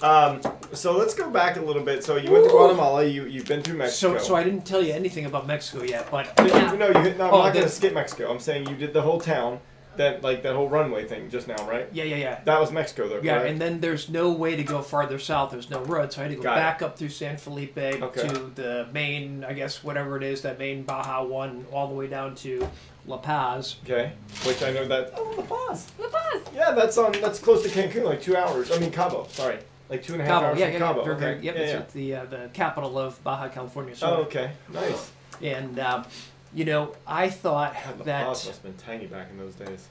Um, 0.01 0.41
So 0.73 0.95
let's 0.95 1.13
go 1.13 1.29
back 1.29 1.57
a 1.57 1.61
little 1.61 1.83
bit. 1.83 2.03
So 2.03 2.15
you 2.15 2.31
went 2.31 2.45
to 2.45 2.51
Guatemala. 2.51 3.03
You 3.05 3.25
you've 3.25 3.47
been 3.47 3.61
through 3.61 3.77
Mexico. 3.77 4.17
So, 4.19 4.23
so 4.29 4.35
I 4.35 4.43
didn't 4.43 4.65
tell 4.65 4.81
you 4.83 4.93
anything 4.93 5.25
about 5.25 5.47
Mexico 5.47 5.83
yet, 5.83 6.09
but 6.11 6.31
Yeah. 6.39 6.71
No, 6.73 6.87
you 6.87 7.13
no. 7.15 7.27
I'm 7.27 7.33
Oh, 7.33 7.43
not 7.43 7.53
gonna 7.53 7.67
skip 7.69 7.93
Mexico. 7.93 8.31
I'm 8.31 8.39
saying 8.39 8.67
you 8.69 8.75
did 8.75 8.93
the 8.93 9.01
whole 9.01 9.19
town. 9.19 9.59
That 9.97 10.23
like 10.23 10.43
that 10.43 10.55
whole 10.55 10.69
runway 10.69 11.05
thing 11.05 11.29
just 11.29 11.49
now, 11.49 11.57
right? 11.67 11.89
yeah, 11.91 12.05
yeah, 12.05 12.15
yeah. 12.15 12.39
That 12.45 12.57
was 12.61 12.71
Mexico 12.71 13.09
though. 13.09 13.19
Yeah, 13.21 13.39
correct? 13.39 13.49
and 13.49 13.59
then 13.61 13.81
there's 13.81 14.07
no 14.07 14.31
way 14.31 14.55
to 14.55 14.63
go 14.63 14.81
farther 14.81 15.19
south. 15.19 15.51
There's 15.51 15.69
no 15.69 15.81
road, 15.83 16.13
so 16.13 16.21
I 16.21 16.23
had 16.25 16.29
to 16.31 16.37
go 16.37 16.43
Got 16.43 16.57
it. 16.57 16.61
back 16.61 16.81
up 16.81 16.97
through 16.97 17.09
San 17.09 17.35
Felipe 17.35 17.77
Okay. 17.77 18.27
to 18.27 18.51
the 18.55 18.87
main, 18.93 19.43
I 19.43 19.51
guess, 19.51 19.83
whatever 19.83 20.15
it 20.15 20.23
is, 20.23 20.41
that 20.43 20.57
main 20.57 20.83
Baja 20.83 21.21
one, 21.25 21.65
all 21.73 21.87
the 21.89 21.95
way 21.95 22.07
down 22.07 22.33
to 22.35 22.65
La 23.07 23.17
Paz. 23.17 23.75
okay. 23.83 24.13
Which 24.45 24.63
I 24.63 24.71
know 24.71 24.85
that. 24.87 25.11
Oh, 25.17 25.33
La 25.37 25.43
Paz. 25.67 25.87
La 25.99 26.07
Paz. 26.07 26.41
Yeah, 26.55 26.71
that's 26.71 26.97
on. 26.97 27.11
That's 27.19 27.39
close 27.39 27.61
to 27.63 27.69
Cancun, 27.69 28.05
like 28.05 28.21
two 28.21 28.37
hours. 28.37 28.71
I 28.71 28.77
mean 28.79 28.91
Cabo. 28.91 29.27
Sorry, 29.29 29.57
like 29.89 30.03
two 30.03 30.13
and 30.13 30.21
a 30.21 30.25
half 30.25 30.33
Cabo, 30.41 30.47
hours 30.47 30.59
yeah, 30.59 30.65
from 30.65 30.73
yeah, 30.73 30.79
Cabo. 30.79 31.05
yeah, 31.05 31.11
okay. 31.11 31.39
yep, 31.41 31.55
yeah, 31.55 31.61
it's 31.61 31.95
yeah. 31.95 32.01
the 32.01 32.15
uh, 32.15 32.25
the 32.25 32.49
capital 32.53 32.97
of 32.99 33.23
Baja 33.23 33.49
California. 33.49 33.95
Sur. 33.95 34.05
Oh, 34.07 34.13
okay. 34.23 34.51
Nice. 34.71 35.11
And 35.41 35.79
um, 35.79 36.05
you 36.53 36.65
know, 36.65 36.95
I 37.07 37.29
thought 37.29 37.73
God, 37.73 37.99
La 37.99 38.05
that 38.05 38.25
Paz 38.27 38.45
must 38.45 38.47
have 38.47 38.63
been 38.63 38.77
tiny 38.77 39.07
back 39.07 39.27
in 39.31 39.37
those 39.37 39.55
days. 39.55 39.87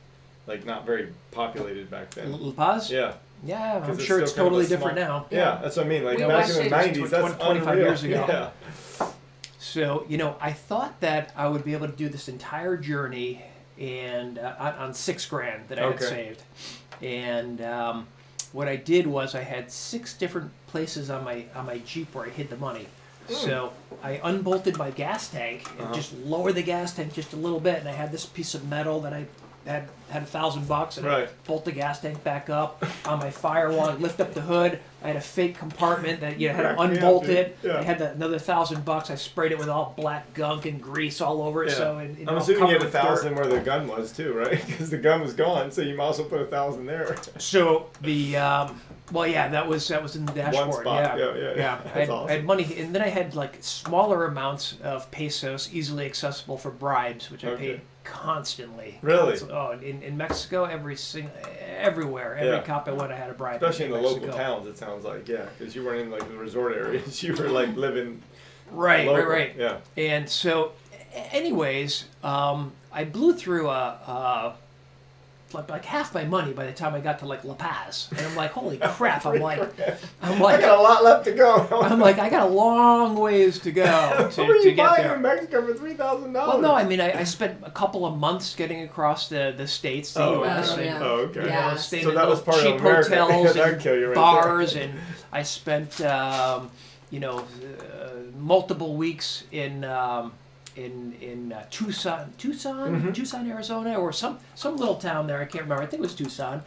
Like 0.46 0.64
not 0.64 0.86
very 0.86 1.12
populated 1.30 1.90
back 1.90 2.10
then. 2.10 2.32
La 2.40 2.52
Paz. 2.52 2.90
Yeah. 2.90 3.14
Yeah, 3.44 3.84
I'm 3.84 3.92
it's 3.92 4.02
sure 4.02 4.18
it's 4.18 4.32
totally 4.32 4.64
small- 4.66 4.78
different 4.78 4.98
now. 4.98 5.26
Yeah, 5.30 5.60
that's 5.62 5.76
what 5.76 5.86
I 5.86 5.88
mean. 5.88 6.04
Like 6.04 6.18
We 6.18 6.24
back 6.24 6.48
in 6.48 6.54
the 6.56 6.66
it 6.66 6.70
nineties, 6.70 7.10
that's 7.10 7.22
20, 7.22 7.36
25 7.36 7.68
unreal. 7.68 7.86
years 7.86 8.02
ago. 8.02 8.26
Yeah. 8.28 9.08
So, 9.58 10.06
you 10.08 10.16
know, 10.18 10.36
I 10.40 10.52
thought 10.52 10.98
that 11.00 11.32
I 11.36 11.46
would 11.46 11.64
be 11.64 11.74
able 11.74 11.86
to 11.86 11.92
do 11.92 12.08
this 12.08 12.28
entire 12.28 12.76
journey 12.76 13.44
and 13.78 14.38
uh, 14.38 14.54
on, 14.58 14.72
on 14.74 14.94
six 14.94 15.24
grand 15.26 15.68
that 15.68 15.78
I 15.78 15.90
had 15.90 16.00
saved. 16.00 16.42
And 17.00 17.60
um, 17.60 18.08
what 18.52 18.68
I 18.68 18.76
did 18.76 19.06
was 19.06 19.34
I 19.34 19.42
had 19.42 19.70
six 19.70 20.14
different 20.14 20.50
places 20.68 21.10
on 21.10 21.24
my 21.24 21.44
on 21.54 21.66
my 21.66 21.78
Jeep 21.78 22.14
where 22.14 22.26
I 22.26 22.30
hid 22.30 22.50
the 22.50 22.56
money. 22.56 22.86
So 23.28 23.72
I 24.02 24.20
unbolted 24.24 24.78
my 24.78 24.90
gas 24.90 25.28
tank 25.28 25.68
and 25.72 25.82
Uh-huh. 25.86 25.94
just 25.94 26.14
lowered 26.14 26.54
the 26.54 26.62
gas 26.62 26.94
tank 26.94 27.12
just 27.12 27.32
a 27.34 27.36
little 27.36 27.60
bit, 27.60 27.78
and 27.78 27.88
I 27.88 27.92
had 27.92 28.10
this 28.10 28.24
piece 28.24 28.54
of 28.54 28.66
metal 28.68 29.00
that 29.00 29.12
I 29.12 29.26
had 29.66 29.88
had 30.08 30.22
a 30.22 30.26
thousand 30.26 30.66
bucks, 30.66 30.96
and 30.96 31.06
I 31.06 31.10
Right. 31.20 31.44
bolt 31.44 31.66
the 31.66 31.72
gas 31.72 32.00
tank 32.00 32.24
back 32.24 32.48
up 32.48 32.82
on 33.04 33.18
my 33.18 33.30
firewall, 33.30 33.92
lift 33.96 34.18
up 34.20 34.32
the 34.32 34.40
hood. 34.40 34.80
I 35.02 35.06
had 35.08 35.16
a 35.16 35.20
fake 35.20 35.56
compartment 35.56 36.20
that 36.22 36.40
you 36.40 36.48
know, 36.48 36.54
had 36.54 36.62
to 36.62 36.74
Crack 36.74 36.78
me 36.78 36.84
up, 36.96 37.02
unbolt 37.02 37.24
dude. 37.26 37.36
it. 37.36 37.58
Yeah. 37.62 37.78
I 37.78 37.82
had 37.82 37.98
the, 38.00 38.10
another 38.12 38.38
thousand 38.40 38.84
bucks. 38.84 39.10
I 39.10 39.14
sprayed 39.14 39.52
it 39.52 39.58
with 39.58 39.68
all 39.68 39.94
black 39.96 40.34
gunk 40.34 40.66
and 40.66 40.82
grease 40.82 41.20
all 41.20 41.40
over 41.42 41.62
it. 41.62 41.68
Yeah. 41.70 41.74
So 41.76 41.98
and, 41.98 42.18
and 42.18 42.28
I'm 42.28 42.34
all 42.36 42.42
assuming 42.42 42.62
you 42.68 42.72
had 42.72 42.82
a 42.82 42.84
with 42.84 42.92
dirt. 42.92 43.02
thousand 43.02 43.36
where 43.36 43.46
the 43.46 43.60
gun 43.60 43.86
was 43.86 44.10
too, 44.12 44.32
right? 44.32 44.50
Because 44.66 44.90
the 44.90 44.98
gun 44.98 45.20
was 45.20 45.34
gone, 45.34 45.70
so 45.70 45.82
you 45.82 45.96
might 45.96 46.08
as 46.08 46.18
well 46.18 46.28
put 46.28 46.40
a 46.40 46.46
thousand 46.46 46.86
there. 46.86 47.16
So 47.38 47.90
the 48.02 48.36
um, 48.38 48.80
well, 49.12 49.26
yeah, 49.26 49.46
that 49.48 49.68
was 49.68 49.86
that 49.88 50.02
was 50.02 50.16
in 50.16 50.26
the 50.26 50.32
dashboard. 50.32 50.74
spot. 50.82 51.16
Yeah, 51.18 51.26
Yeah, 51.26 51.34
yeah, 51.34 51.48
yeah. 51.56 51.80
That's 51.84 51.96
I, 51.96 51.98
had, 52.00 52.10
awesome. 52.10 52.28
I 52.28 52.32
had 52.32 52.44
money, 52.44 52.74
and 52.78 52.94
then 52.94 53.02
I 53.02 53.08
had 53.08 53.34
like 53.36 53.58
smaller 53.60 54.26
amounts 54.26 54.76
of 54.82 55.08
pesos, 55.12 55.72
easily 55.72 56.06
accessible 56.06 56.58
for 56.58 56.70
bribes, 56.72 57.30
which 57.30 57.44
I 57.44 57.48
Okay. 57.50 57.66
paid 57.72 57.80
constantly. 58.08 58.98
Really? 59.02 59.38
Const- 59.38 59.50
oh, 59.52 59.72
in, 59.72 60.02
in 60.02 60.16
Mexico, 60.16 60.64
every 60.64 60.96
sing, 60.96 61.30
everywhere, 61.78 62.36
every 62.36 62.52
Yeah. 62.56 62.62
cop 62.62 62.88
I 62.88 62.92
went, 62.92 63.12
I 63.12 63.16
had 63.16 63.30
a 63.30 63.34
bribe. 63.34 63.62
Especially 63.62 63.86
in 63.86 63.92
the 63.92 63.98
local 64.08 64.28
towns, 64.32 64.66
it 64.66 64.76
sounds 64.76 65.04
like, 65.04 65.28
yeah, 65.28 65.46
because 65.58 65.74
you 65.76 65.84
weren't 65.84 66.00
in 66.00 66.10
like 66.10 66.26
the 66.28 66.36
resort 66.36 66.74
areas. 66.76 67.22
You 67.28 67.34
were 67.34 67.48
like 67.48 67.74
living 67.76 68.22
Right, 68.70 69.06
local. 69.06 69.24
right, 69.24 69.48
right. 69.48 69.54
Yeah. 69.56 69.78
And 69.96 70.28
so, 70.28 70.72
anyways, 71.32 72.04
um, 72.22 72.72
I 72.92 73.04
blew 73.04 73.34
through 73.34 73.68
a, 73.70 73.72
a 73.72 74.54
like, 75.52 75.70
like 75.70 75.84
half 75.84 76.12
my 76.14 76.24
money 76.24 76.52
by 76.52 76.66
the 76.66 76.72
time 76.72 76.94
I 76.94 77.00
got 77.00 77.20
to 77.20 77.26
like 77.26 77.42
La 77.44 77.54
Paz, 77.54 78.08
and 78.10 78.20
I'm 78.20 78.36
like, 78.36 78.50
holy 78.50 78.76
crap! 78.82 79.24
I'm 79.24 79.40
like, 79.40 79.60
I'm 80.20 80.38
like, 80.40 80.58
I 80.58 80.60
got 80.60 80.78
a 80.78 80.82
lot 80.82 81.02
left 81.04 81.24
to 81.24 81.32
go. 81.32 81.66
I'm 81.72 81.98
like, 81.98 82.18
I 82.18 82.28
got 82.28 82.48
a 82.48 82.50
long 82.50 83.16
ways 83.16 83.58
to 83.60 83.72
go 83.72 83.84
what 84.18 84.32
to, 84.32 84.42
were 84.44 84.54
you 84.56 84.62
to 84.64 84.72
get 84.72 84.86
buying 84.88 85.02
there. 85.04 85.16
in 85.16 85.22
Mexico 85.22 85.66
for 85.66 85.74
three 85.74 85.94
thousand 85.94 86.32
dollars? 86.34 86.54
Well, 86.54 86.62
no, 86.62 86.74
I 86.74 86.84
mean, 86.84 87.00
I, 87.00 87.20
I 87.20 87.24
spent 87.24 87.58
a 87.62 87.70
couple 87.70 88.04
of 88.04 88.18
months 88.18 88.54
getting 88.54 88.82
across 88.82 89.28
the, 89.28 89.54
the 89.56 89.66
states, 89.66 90.12
the 90.14 90.22
Oh, 90.22 90.34
U.S., 90.44 90.72
okay. 90.72 90.88
and 90.88 91.02
Oh, 91.02 91.06
okay. 91.30 91.40
you 91.42 91.46
Yeah. 91.46 91.76
stayed 91.76 92.02
So 92.02 92.10
in 92.10 92.14
that 92.16 92.28
was 92.28 92.40
little 92.40 92.52
part 92.52 92.64
of 92.66 92.72
cheap 92.72 92.80
America. 92.80 93.24
hotels 93.32 93.56
and 93.56 93.80
kill 93.80 93.96
you 93.98 94.06
right 94.08 94.14
bars, 94.14 94.74
there. 94.74 94.84
and 94.84 94.94
I 95.32 95.42
spent 95.44 96.00
um, 96.02 96.70
you 97.10 97.20
know 97.20 97.38
uh, 97.38 98.10
multiple 98.38 98.96
weeks 98.96 99.44
in 99.50 99.82
um, 99.84 100.32
in 100.84 101.14
in 101.20 101.52
uh, 101.52 101.64
Tucson, 101.70 102.32
Tucson, 102.38 102.94
Mm-hmm. 103.00 103.12
Tucson, 103.12 103.50
Arizona, 103.50 103.94
or 103.98 104.12
some 104.12 104.38
some 104.54 104.76
little 104.76 104.94
town 104.96 105.26
there. 105.26 105.40
I 105.40 105.44
can't 105.44 105.64
remember. 105.64 105.82
I 105.82 105.86
think 105.86 106.00
it 106.00 106.02
was 106.02 106.14
Tucson, 106.14 106.62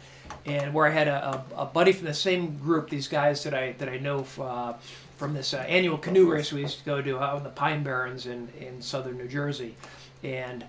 and 0.46 0.74
where 0.74 0.86
I 0.86 0.92
had 0.92 1.08
a, 1.08 1.44
a, 1.58 1.62
a 1.64 1.66
buddy 1.66 1.92
from 1.94 2.08
the 2.08 2.14
same 2.14 2.58
group. 2.58 2.90
These 2.90 3.08
guys 3.08 3.44
that 3.44 3.54
I 3.54 3.74
that 3.80 3.90
I 3.90 3.98
know. 3.98 4.26
Uh, 4.40 4.74
from 5.18 5.36
this 5.36 5.54
uh, 5.54 5.58
annual 5.58 6.00
canoe 6.00 6.32
race 6.32 6.52
we 6.52 6.62
used 6.62 6.80
to 6.80 6.84
go 6.84 7.00
to 7.00 7.20
out 7.20 7.38
in 7.38 7.44
the 7.44 7.50
Pine 7.52 7.84
Barrens 7.84 8.26
in, 8.26 8.48
in 8.60 8.82
southern 8.82 9.20
New 9.20 9.28
Jersey, 9.28 9.76
and 10.24 10.66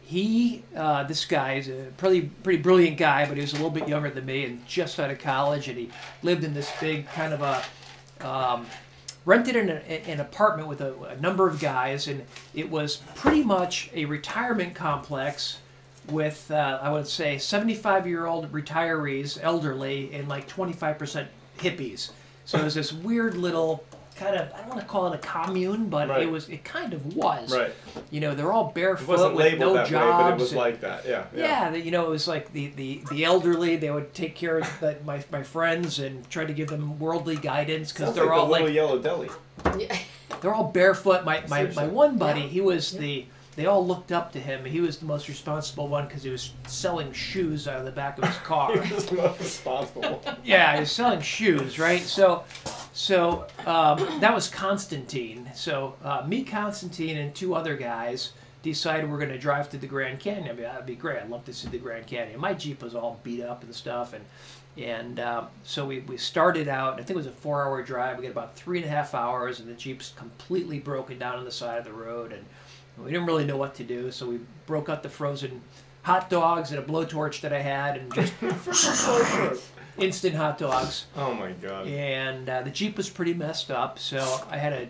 he, 0.00 0.64
uh, 0.76 1.04
this 1.04 1.24
guy 1.24 1.54
is 1.54 1.68
a 1.68 1.92
pretty 1.96 2.22
pretty 2.42 2.60
brilliant 2.60 2.96
guy, 2.98 3.24
but 3.24 3.36
he 3.36 3.40
was 3.40 3.52
a 3.52 3.56
little 3.56 3.70
bit 3.70 3.86
younger 3.86 4.10
than 4.10 4.26
me 4.26 4.46
and 4.46 4.66
just 4.66 4.98
out 4.98 5.12
of 5.12 5.20
college, 5.20 5.68
and 5.68 5.78
he 5.78 5.90
lived 6.24 6.42
in 6.42 6.54
this 6.54 6.72
big 6.80 7.06
kind 7.10 7.32
of 7.32 7.40
a 7.42 8.26
um, 8.28 8.66
rented 9.24 9.56
an, 9.56 9.70
an 9.70 10.20
apartment 10.20 10.68
with 10.68 10.80
a, 10.80 10.94
a 11.04 11.16
number 11.20 11.48
of 11.48 11.60
guys, 11.60 12.08
and 12.08 12.24
it 12.54 12.70
was 12.70 12.96
pretty 13.14 13.42
much 13.42 13.90
a 13.94 14.04
retirement 14.04 14.74
complex 14.74 15.58
with 16.10 16.50
uh, 16.50 16.78
I 16.82 16.90
would 16.90 17.06
say 17.06 17.38
75 17.38 18.06
year 18.06 18.26
old 18.26 18.52
retirees, 18.52 19.38
elderly, 19.42 20.12
and 20.12 20.28
like 20.28 20.46
25 20.46 20.98
percent 20.98 21.28
hippies. 21.58 22.10
So 22.44 22.58
it 22.58 22.64
was 22.64 22.74
this 22.74 22.92
weird 22.92 23.36
little 23.36 23.84
kind 24.16 24.36
of 24.36 24.52
I 24.54 24.58
don't 24.58 24.68
want 24.68 24.80
to 24.80 24.86
call 24.86 25.12
it 25.12 25.14
a 25.14 25.18
commune, 25.18 25.88
but 25.88 26.08
Right. 26.08 26.22
it 26.22 26.30
was 26.30 26.48
it 26.48 26.64
kind 26.64 26.92
of 26.92 27.14
was. 27.16 27.54
Right. 27.54 27.72
You 28.10 28.20
know, 28.20 28.34
they're 28.34 28.52
all 28.52 28.68
It 28.68 28.74
barefoot 28.74 29.08
wasn't 29.08 29.34
with 29.34 29.44
labeled 29.44 29.60
no 29.60 29.74
that 29.74 29.88
jobs. 29.88 30.16
way, 30.18 30.22
but 30.24 30.32
it 30.32 30.40
was 30.40 30.50
and- 30.52 30.60
like 30.60 30.80
that. 30.80 31.04
Yeah. 31.06 31.24
yeah, 31.34 31.70
the, 31.70 31.80
you 31.80 31.90
know, 31.90 32.04
it 32.06 32.10
was 32.10 32.26
like 32.28 32.52
the, 32.52 32.68
the, 32.76 33.02
the 33.10 33.24
elderly. 33.24 33.76
They 33.76 33.90
would 33.90 34.14
take 34.14 34.34
care 34.34 34.58
of 34.58 34.80
the, 34.80 34.96
my, 35.04 35.22
my 35.30 35.42
friends 35.42 35.98
and 35.98 36.28
try 36.30 36.44
to 36.44 36.52
give 36.52 36.68
them 36.68 36.98
worldly 36.98 37.36
guidance 37.36 37.92
because 37.92 38.14
they're 38.14 38.24
like 38.26 38.32
all 38.34 38.46
the 38.46 38.52
little 38.52 38.66
like 38.68 38.74
yellow 38.74 38.98
deli. 38.98 39.28
Yeah. 39.78 39.96
they're 40.40 40.54
all 40.54 40.70
barefoot. 40.70 41.24
My, 41.24 41.42
my, 41.48 41.64
my 41.74 41.86
one 41.86 42.18
buddy, 42.18 42.40
Yeah. 42.42 42.46
he 42.48 42.60
was 42.60 42.92
the. 42.92 43.26
They 43.56 43.66
all 43.66 43.86
looked 43.86 44.10
up 44.10 44.32
to 44.32 44.40
him. 44.40 44.64
He 44.64 44.80
was 44.80 44.98
the 44.98 45.04
most 45.06 45.28
responsible 45.28 45.86
one 45.86 46.08
because 46.08 46.24
he 46.24 46.30
was 46.30 46.50
selling 46.66 47.12
shoes 47.12 47.68
out 47.68 47.78
of 47.78 47.84
the 47.84 47.92
back 47.92 48.18
of 48.18 48.24
his 48.24 48.36
car. 48.42 48.76
He 48.80 48.92
was 48.92 49.06
the 49.06 49.14
most 49.14 49.38
responsible. 49.38 50.20
yeah, 50.44 50.74
he 50.74 50.80
was 50.80 50.90
selling 50.90 51.20
shoes, 51.20 51.78
right? 51.78 52.00
So, 52.02 52.42
so 52.94 53.46
um, 53.66 53.98
that 54.20 54.32
was 54.32 54.48
Constantine. 54.48 55.50
So 55.54 55.96
uh, 56.02 56.24
me, 56.26 56.44
Constantine, 56.44 57.18
and 57.18 57.34
two 57.34 57.54
other 57.54 57.76
guys 57.76 58.32
decided 58.62 59.10
we're 59.10 59.18
going 59.18 59.30
to 59.30 59.38
drive 59.38 59.68
to 59.70 59.78
the 59.78 59.86
Grand 59.88 60.20
Canyon. 60.20 60.48
I 60.48 60.52
mean, 60.52 60.62
that'd 60.62 60.86
be 60.86 60.94
great. 60.94 61.20
I'd 61.20 61.28
love 61.28 61.44
to 61.46 61.52
see 61.52 61.68
the 61.68 61.78
Grand 61.78 62.06
Canyon. 62.06 62.38
My 62.40 62.54
Jeep 62.54 62.82
was 62.82 62.94
all 62.94 63.20
beat 63.24 63.42
up 63.42 63.64
and 63.64 63.74
stuff, 63.74 64.14
and 64.14 64.24
and 64.76 65.18
um, 65.18 65.48
so 65.64 65.84
we, 65.84 66.00
we 66.00 66.16
started 66.16 66.68
out. 66.68 66.94
I 66.94 66.98
think 66.98 67.10
it 67.10 67.16
was 67.16 67.26
a 67.26 67.32
four-hour 67.32 67.82
drive. 67.82 68.16
We 68.16 68.22
got 68.22 68.30
about 68.30 68.56
three 68.56 68.78
and 68.78 68.86
a 68.86 68.90
half 68.90 69.12
hours, 69.12 69.58
and 69.58 69.68
the 69.68 69.74
Jeep's 69.74 70.12
completely 70.16 70.78
broken 70.78 71.18
down 71.18 71.36
on 71.36 71.44
the 71.44 71.50
side 71.50 71.78
of 71.78 71.84
the 71.84 71.92
road, 71.92 72.32
and 72.32 72.44
we 73.04 73.10
didn't 73.10 73.26
really 73.26 73.44
know 73.44 73.56
what 73.56 73.74
to 73.76 73.84
do. 73.84 74.12
So 74.12 74.26
we 74.26 74.38
broke 74.66 74.88
out 74.88 75.02
the 75.02 75.08
frozen 75.08 75.62
hot 76.02 76.30
dogs 76.30 76.70
and 76.70 76.78
a 76.78 76.82
blowtorch 76.82 77.40
that 77.40 77.52
I 77.52 77.60
had, 77.60 77.96
and 77.96 78.14
just 78.14 78.32
instant 79.98 80.34
hot 80.34 80.58
dogs 80.58 81.06
oh 81.16 81.34
my 81.34 81.52
god. 81.52 81.86
and 81.86 82.48
uh, 82.48 82.62
the 82.62 82.70
Jeep 82.70 82.96
was 82.96 83.08
pretty 83.08 83.34
messed 83.34 83.70
up. 83.70 83.98
So 83.98 84.40
I 84.50 84.56
had 84.56 84.72
a, 84.72 84.88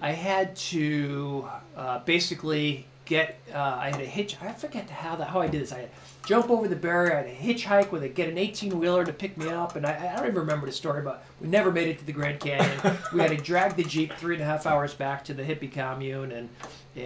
I 0.00 0.12
had 0.12 0.56
to 0.56 1.48
uh, 1.76 1.98
basically 2.00 2.86
get. 3.04 3.38
Uh, 3.52 3.58
I 3.58 3.90
had 3.90 4.00
a 4.00 4.06
hitch. 4.06 4.36
I 4.40 4.52
forget 4.52 4.88
how 4.88 5.16
that 5.16 5.28
how 5.28 5.40
I 5.40 5.48
did 5.48 5.62
this. 5.62 5.72
I 5.72 5.80
had 5.80 5.90
jump 6.24 6.48
over 6.50 6.68
the 6.68 6.76
barrier. 6.76 7.12
I 7.12 7.22
had 7.22 7.26
to 7.26 7.34
hitchhike 7.34 7.90
with 7.90 8.02
a 8.04 8.08
get 8.08 8.28
an 8.28 8.38
eighteen 8.38 8.78
wheeler 8.78 9.04
to 9.04 9.12
pick 9.12 9.36
me 9.36 9.48
up, 9.48 9.76
and 9.76 9.84
I, 9.84 10.12
I 10.12 10.16
don't 10.16 10.28
even 10.28 10.36
remember 10.40 10.66
the 10.66 10.72
story, 10.72 11.02
but 11.02 11.24
we 11.40 11.48
never 11.48 11.72
made 11.72 11.88
it 11.88 11.98
to 11.98 12.04
the 12.06 12.12
Grand 12.12 12.40
Canyon. 12.40 12.80
we 13.12 13.20
had 13.20 13.30
to 13.30 13.36
drag 13.36 13.76
the 13.76 13.84
Jeep 13.84 14.12
three 14.14 14.34
and 14.34 14.42
a 14.42 14.46
half 14.46 14.66
hours 14.66 14.94
back 14.94 15.24
to 15.24 15.34
the 15.34 15.42
hippie 15.42 15.72
commune 15.72 16.32
and 16.32 16.48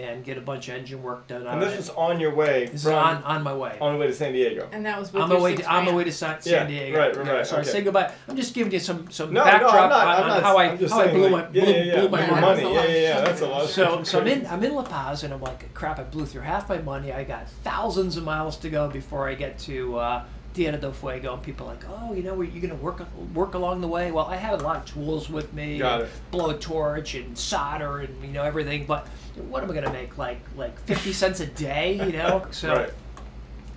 and 0.03 0.23
get 0.23 0.37
a 0.37 0.41
bunch 0.41 0.67
of 0.69 0.75
engine 0.75 1.01
work 1.03 1.27
done 1.27 1.45
on 1.47 1.53
And 1.53 1.61
this 1.61 1.73
it. 1.73 1.77
was 1.77 1.89
on 1.91 2.19
your 2.19 2.33
way 2.35 2.65
This 2.65 2.75
is 2.75 2.83
from 2.83 2.93
on 2.95 3.23
on 3.23 3.43
my 3.43 3.53
way. 3.53 3.77
on 3.81 3.93
the 3.93 3.99
way 3.99 4.07
to 4.07 4.13
San 4.13 4.33
Diego. 4.33 4.67
And 4.71 4.85
that 4.85 4.99
was 4.99 5.11
with 5.13 5.21
on 5.23 5.29
my 5.29 5.39
way 5.39 5.55
to 5.55 5.63
on 5.71 5.85
my 5.85 5.93
way 5.93 6.03
to 6.03 6.11
San, 6.11 6.41
San 6.41 6.53
Yeah, 6.53 6.65
Diego. 6.67 6.97
right, 6.99 7.15
right, 7.15 7.27
right, 7.27 7.47
So 7.47 7.57
I 7.57 7.61
say 7.63 7.81
goodbye. 7.81 8.11
I'm 8.27 8.35
just 8.35 8.53
giving 8.53 8.71
you 8.73 8.79
some 8.79 9.09
some 9.11 9.33
No, 9.33 9.43
no, 9.43 9.45
I'm 9.49 9.59
backdrop 9.59 9.89
not. 9.89 10.07
on, 10.07 10.23
I'm 10.23 10.31
on 10.31 10.43
how 10.43 10.57
I 10.57 10.63
I'm 10.65 10.77
just 10.79 10.93
how 10.93 11.01
I 11.01 11.07
blew 11.07 11.29
like, 11.29 11.31
my 11.31 11.41
yeah, 11.59 11.63
blew, 11.65 11.73
yeah, 11.73 11.83
yeah. 11.83 11.99
blew 11.99 12.09
my 12.09 12.19
Yeah, 12.19 12.25
Your 12.31 12.41
money. 12.41 12.45
that's 12.45 12.63
money. 12.63 12.75
Yeah, 12.75 12.85
yeah, 12.85 13.01
yeah. 13.17 13.21
That's 13.21 13.41
a 13.41 13.47
lot. 13.47 13.67
So 13.69 14.03
so 14.03 14.19
I'm 14.21 14.27
in 14.27 14.47
I'm 14.47 14.63
in 14.63 14.75
La 14.75 14.83
Paz 14.83 15.23
and 15.23 15.33
I'm 15.33 15.41
like 15.41 15.73
crap. 15.73 15.99
I 15.99 16.03
blew 16.03 16.25
through 16.25 16.41
half 16.41 16.67
my 16.69 16.77
money. 16.79 17.11
I 17.13 17.23
got 17.23 17.49
thousands 17.63 18.17
of 18.17 18.23
miles 18.23 18.57
to 18.57 18.69
go 18.69 18.87
before 18.89 19.27
I 19.29 19.35
get 19.35 19.57
to. 19.59 19.97
Uh, 19.97 20.23
Tierra 20.55 20.77
del 20.77 20.93
Fuego, 20.93 21.33
and 21.33 21.43
people 21.43 21.67
are 21.67 21.71
like, 21.75 21.83
oh, 21.89 22.13
you 22.13 22.23
know, 22.23 22.41
you're 22.41 22.61
gonna 22.61 22.81
work 22.81 23.01
work 23.33 23.53
along 23.53 23.81
the 23.81 23.87
way? 23.87 24.11
Well, 24.11 24.25
I 24.25 24.37
had 24.37 24.59
a 24.59 24.63
lot 24.63 24.77
of 24.77 24.85
tools 24.85 25.29
with 25.29 25.53
me, 25.53 25.77
Got 25.79 26.01
it. 26.03 26.09
blowtorch 26.31 27.21
and 27.23 27.37
solder 27.37 27.99
and 27.99 28.21
you 28.23 28.29
know 28.29 28.43
everything. 28.43 28.85
But 28.85 29.07
what 29.49 29.63
am 29.63 29.69
I 29.69 29.73
gonna 29.75 29.91
make 29.93 30.17
like 30.17 30.39
like 30.55 30.79
fifty 30.81 31.11
cents 31.13 31.41
a 31.41 31.45
day? 31.47 31.95
You 32.05 32.13
know, 32.13 32.47
so 32.51 32.87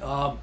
Right. 0.01 0.09
um, 0.09 0.39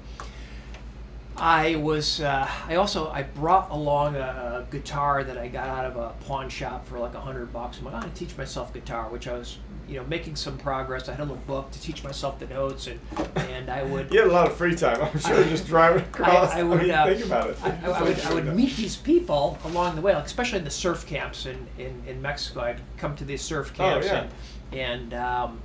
I 1.38 1.76
was. 1.76 2.20
Uh, 2.20 2.48
I 2.66 2.76
also 2.76 3.08
I 3.10 3.22
brought 3.22 3.70
along 3.70 4.16
a, 4.16 4.64
a 4.66 4.66
guitar 4.70 5.22
that 5.24 5.36
I 5.36 5.48
got 5.48 5.68
out 5.68 5.84
of 5.86 5.96
a 5.96 6.10
pawn 6.26 6.48
shop 6.48 6.86
for 6.86 6.98
like 6.98 7.14
a 7.14 7.20
hundred 7.20 7.52
bucks. 7.52 7.78
I'm 7.78 7.84
like, 7.86 7.94
I'm 7.94 8.00
gonna 8.02 8.12
teach 8.14 8.36
myself 8.38 8.72
guitar, 8.72 9.08
which 9.10 9.26
I 9.28 9.34
was, 9.34 9.58
you 9.88 9.96
know, 9.96 10.04
making 10.06 10.36
some 10.36 10.58
progress. 10.58 11.08
I 11.08 11.12
had 11.12 11.20
a 11.20 11.24
little 11.24 11.36
book 11.46 11.70
to 11.70 11.80
teach 11.80 12.02
myself 12.02 12.38
the 12.38 12.46
notes, 12.46 12.86
and 12.88 13.00
and 13.36 13.70
I 13.70 13.82
would. 13.84 14.10
You 14.12 14.20
had 14.20 14.28
a 14.28 14.32
lot 14.32 14.46
of 14.46 14.56
free 14.56 14.74
time. 14.74 15.00
I'm 15.00 15.18
sure 15.18 15.44
just 15.44 15.66
driving 15.66 16.02
across. 16.12 16.52
I, 16.52 16.60
I 16.60 16.62
would, 16.62 16.82
mean, 16.82 16.90
uh, 16.90 17.06
think 17.06 17.24
about 17.24 17.50
it. 17.50 17.58
I, 17.62 17.70
I, 17.70 17.90
I 17.90 18.02
would, 18.02 18.20
I 18.20 18.34
would 18.34 18.56
meet 18.56 18.76
these 18.76 18.96
people 18.96 19.58
along 19.64 19.96
the 19.96 20.02
way, 20.02 20.14
like 20.14 20.26
especially 20.26 20.58
in 20.58 20.64
the 20.64 20.70
surf 20.70 21.06
camps 21.06 21.46
in, 21.46 21.66
in, 21.78 22.02
in 22.06 22.20
Mexico. 22.22 22.60
I'd 22.62 22.80
come 22.96 23.14
to 23.16 23.24
these 23.24 23.42
surf 23.42 23.72
camps, 23.74 24.06
Oh, 24.08 24.12
yeah. 24.12 24.26
and, 24.72 25.12
and 25.12 25.14
um, 25.14 25.60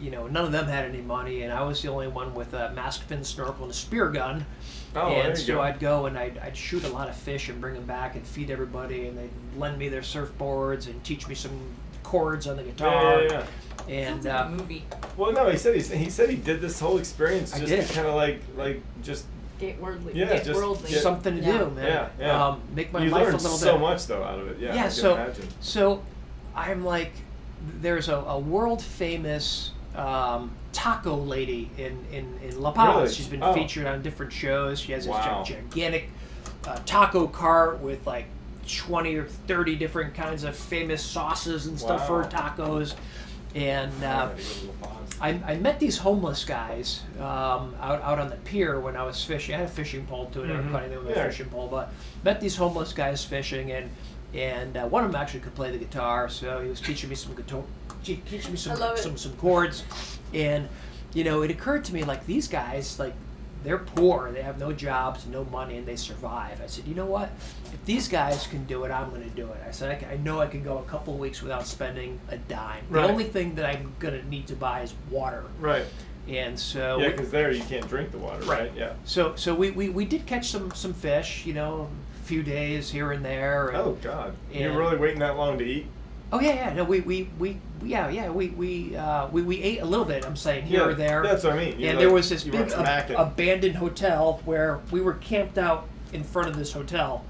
you 0.00 0.10
know, 0.10 0.26
none 0.26 0.44
of 0.44 0.52
them 0.52 0.66
had 0.66 0.84
any 0.84 1.00
money, 1.02 1.42
and 1.42 1.52
I 1.52 1.62
was 1.62 1.80
the 1.82 1.88
only 1.88 2.08
one 2.08 2.34
with 2.34 2.52
a 2.54 2.70
mask 2.72 3.02
fin 3.02 3.24
snorkel 3.24 3.62
and 3.64 3.70
a 3.70 3.74
spear 3.74 4.08
gun. 4.10 4.44
Oh, 4.96 5.08
and 5.08 5.36
so 5.36 5.54
go. 5.54 5.60
I'd 5.60 5.80
go 5.80 6.06
and 6.06 6.16
I'd, 6.16 6.38
I'd 6.38 6.56
shoot 6.56 6.84
a 6.84 6.88
lot 6.88 7.08
of 7.08 7.16
fish 7.16 7.48
and 7.48 7.60
bring 7.60 7.74
them 7.74 7.84
back 7.86 8.14
and 8.14 8.24
feed 8.24 8.50
everybody, 8.50 9.06
and 9.08 9.18
they'd 9.18 9.30
lend 9.58 9.78
me 9.78 9.88
their 9.88 10.02
surfboards 10.02 10.86
and 10.86 11.02
teach 11.02 11.26
me 11.26 11.34
some 11.34 11.58
chords 12.04 12.46
on 12.46 12.56
the 12.56 12.62
guitar. 12.62 13.22
yeah, 13.22 13.28
yeah. 13.30 13.46
And 13.92 14.22
Sounds 14.22 14.26
like 14.26 14.34
uh, 14.34 14.44
a 14.46 14.50
movie. 14.50 14.84
Well, 15.16 15.32
no, 15.32 15.50
he 15.50 15.58
said 15.58 15.74
he, 15.74 15.96
he 15.96 16.08
said 16.10 16.30
he 16.30 16.36
did 16.36 16.60
this 16.60 16.78
whole 16.80 16.96
experience 16.98 17.50
just 17.58 17.88
to 17.88 17.94
kind 17.94 18.06
of 18.06 18.14
like 18.14 18.40
like 18.56 18.80
just 19.02 19.26
Get 19.58 19.80
worldly. 19.80 20.14
Yeah, 20.14 20.26
get 20.26 20.44
just 20.44 20.58
worldly. 20.60 20.90
get- 20.90 21.02
something 21.02 21.36
to 21.36 21.42
Yeah. 21.42 21.58
do, 21.58 21.70
man. 21.70 21.86
yeah 21.86 22.08
yeah. 22.18 22.46
Um, 22.46 22.60
make 22.74 22.92
my 22.92 23.04
you 23.04 23.10
life 23.10 23.22
a 23.22 23.24
learned 23.30 23.42
little 23.42 23.56
so 23.58 23.66
bit. 23.66 23.72
So 23.72 23.78
much 23.78 24.06
though 24.06 24.22
out 24.24 24.38
of 24.38 24.48
it. 24.48 24.58
Yeah, 24.58 24.72
I 24.72 24.74
yeah 24.74 24.82
can 24.82 24.90
so 24.90 25.14
imagine. 25.14 25.48
so 25.60 26.02
i'm 26.56 26.84
like 26.84 27.12
there's 27.80 28.08
a, 28.08 28.14
a 28.16 28.38
world 28.38 28.80
famous 28.82 29.70
um, 29.96 30.50
taco 30.72 31.14
lady 31.16 31.70
in, 31.78 31.98
in, 32.12 32.38
in 32.42 32.60
la 32.60 32.72
paz 32.72 32.94
Really? 32.96 33.12
she's 33.14 33.26
been 33.28 33.42
Oh. 33.42 33.52
featured 33.54 33.86
on 33.86 34.02
different 34.02 34.32
shows 34.32 34.80
she 34.80 34.92
has 34.92 35.04
this 35.04 35.10
Wow. 35.12 35.42
gi- 35.46 35.54
gigantic 35.54 36.10
uh, 36.66 36.78
taco 36.86 37.26
cart 37.28 37.80
with 37.80 38.06
like 38.06 38.26
20 38.66 39.14
or 39.16 39.24
30 39.26 39.76
different 39.76 40.14
kinds 40.14 40.44
of 40.44 40.56
famous 40.56 41.02
sauces 41.02 41.66
and 41.66 41.78
stuff 41.78 42.06
for 42.06 42.24
tacos 42.24 42.94
and 43.54 43.92
I 44.04 44.06
uh, 44.06 44.26
gotta 44.28 44.36
go 44.36 44.42
to 44.42 44.66
La 44.66 44.72
Paz. 44.88 45.18
I, 45.20 45.28
I 45.52 45.56
met 45.58 45.78
these 45.78 45.96
homeless 45.96 46.44
guys 46.44 47.02
um, 47.20 47.72
out, 47.80 48.02
out 48.02 48.18
on 48.18 48.28
the 48.28 48.36
pier 48.36 48.80
when 48.80 48.96
I 48.96 49.04
was 49.04 49.22
fishing. 49.22 49.54
I 49.54 49.58
had 49.58 49.66
a 49.68 49.70
fishing 49.70 50.04
pole 50.06 50.26
too. 50.26 50.42
I 50.42 50.46
never 50.48 50.62
Mhm. 50.62 50.72
caught 50.72 50.82
anything 50.82 51.04
with 51.04 51.16
Yeah. 51.16 51.22
a 51.24 51.30
fishing 51.30 51.46
pole, 51.50 51.68
but 51.70 51.92
met 52.24 52.40
these 52.40 52.56
homeless 52.56 52.92
guys 52.92 53.24
fishing, 53.24 53.70
and 53.70 53.90
and 54.34 54.76
uh, 54.76 54.84
one 54.88 55.04
of 55.04 55.12
them 55.12 55.20
actually 55.20 55.38
could 55.38 55.54
play 55.54 55.70
the 55.70 55.78
guitar, 55.78 56.28
so 56.28 56.60
he 56.60 56.68
was 56.68 56.80
teaching 56.80 57.08
me 57.08 57.14
some 57.14 57.32
guitar, 57.36 57.62
te- 58.02 58.16
teaching 58.28 58.50
me 58.50 58.56
some 58.56 58.72
I 58.72 58.74
love 58.74 58.96
it. 58.98 59.02
some 59.02 59.16
some 59.16 59.34
chords, 59.36 59.84
and 60.32 60.68
you 61.12 61.22
know 61.22 61.42
it 61.42 61.50
occurred 61.52 61.84
to 61.84 61.94
me 61.94 62.02
like 62.02 62.26
these 62.26 62.48
guys 62.48 62.98
like 62.98 63.14
they're 63.64 63.78
poor, 63.78 64.30
they 64.30 64.42
have 64.42 64.58
no 64.58 64.72
jobs, 64.72 65.26
no 65.26 65.44
money, 65.46 65.78
and 65.78 65.86
they 65.86 65.96
survive. 65.96 66.60
I 66.62 66.66
said, 66.66 66.86
you 66.86 66.94
know 66.94 67.06
what? 67.06 67.30
If 67.72 67.84
these 67.86 68.06
guys 68.08 68.46
can 68.46 68.64
do 68.64 68.84
it, 68.84 68.90
I'm 68.90 69.08
going 69.10 69.22
to 69.22 69.30
do 69.30 69.46
it. 69.48 69.56
I 69.66 69.70
said, 69.70 69.90
I, 69.90 69.94
can, 69.96 70.10
I 70.10 70.16
know 70.18 70.40
I 70.40 70.46
can 70.46 70.62
go 70.62 70.78
a 70.78 70.82
couple 70.82 71.16
weeks 71.16 71.42
without 71.42 71.66
spending 71.66 72.20
a 72.28 72.36
dime. 72.36 72.84
Right. 72.90 73.02
The 73.02 73.08
only 73.08 73.24
thing 73.24 73.54
that 73.56 73.64
I'm 73.64 73.92
going 73.98 74.20
to 74.20 74.28
need 74.28 74.46
to 74.48 74.56
buy 74.56 74.82
is 74.82 74.94
water. 75.10 75.44
Right. 75.58 75.86
And 76.28 76.58
so, 76.58 76.98
Yeah, 76.98 77.08
because 77.10 77.30
there 77.30 77.50
you 77.50 77.62
can't 77.64 77.88
drink 77.88 78.10
the 78.10 78.18
water, 78.18 78.40
right? 78.44 78.60
Right. 78.60 78.72
Yeah. 78.76 78.92
so, 79.04 79.34
so 79.36 79.54
we, 79.54 79.70
we, 79.70 79.88
we 79.88 80.04
did 80.04 80.26
catch 80.26 80.48
some, 80.50 80.70
some 80.72 80.94
fish, 80.94 81.44
you 81.46 81.54
know, 81.54 81.88
a 82.20 82.26
few 82.26 82.42
days 82.42 82.90
here 82.90 83.12
and 83.12 83.24
there. 83.24 83.68
And, 83.68 83.76
Oh 83.78 83.98
God, 84.02 84.34
you're 84.52 84.76
really 84.76 84.96
waiting 84.96 85.20
that 85.20 85.36
long 85.36 85.58
to 85.58 85.64
eat? 85.64 85.86
Oh 86.34 86.40
yeah, 86.40 86.54
yeah, 86.54 86.72
no, 86.74 86.84
we, 86.84 87.00
we, 87.00 87.28
we, 87.38 87.58
yeah, 87.82 88.08
yeah, 88.08 88.28
we, 88.28 88.48
we, 88.48 88.96
uh, 88.96 89.28
we, 89.28 89.42
we 89.42 89.62
ate 89.62 89.80
a 89.80 89.84
little 89.84 90.04
bit. 90.04 90.26
I'm 90.26 90.36
saying 90.36 90.66
here 90.66 90.80
Yeah, 90.80 90.86
or 90.88 90.94
there. 90.94 91.22
That's 91.22 91.44
what 91.44 91.52
I 91.52 91.56
mean. 91.56 91.78
You're 91.78 91.90
and 91.90 91.98
like- 91.98 92.04
there 92.06 92.12
was 92.12 92.28
this 92.28 92.44
big 92.44 92.70
ab- 92.72 93.10
abandoned 93.16 93.76
hotel 93.76 94.40
where 94.44 94.80
we 94.90 95.00
were 95.00 95.14
camped 95.14 95.58
out 95.58 95.88
in 96.12 96.24
front 96.24 96.48
of 96.48 96.56
this 96.56 96.72
hotel 96.72 97.24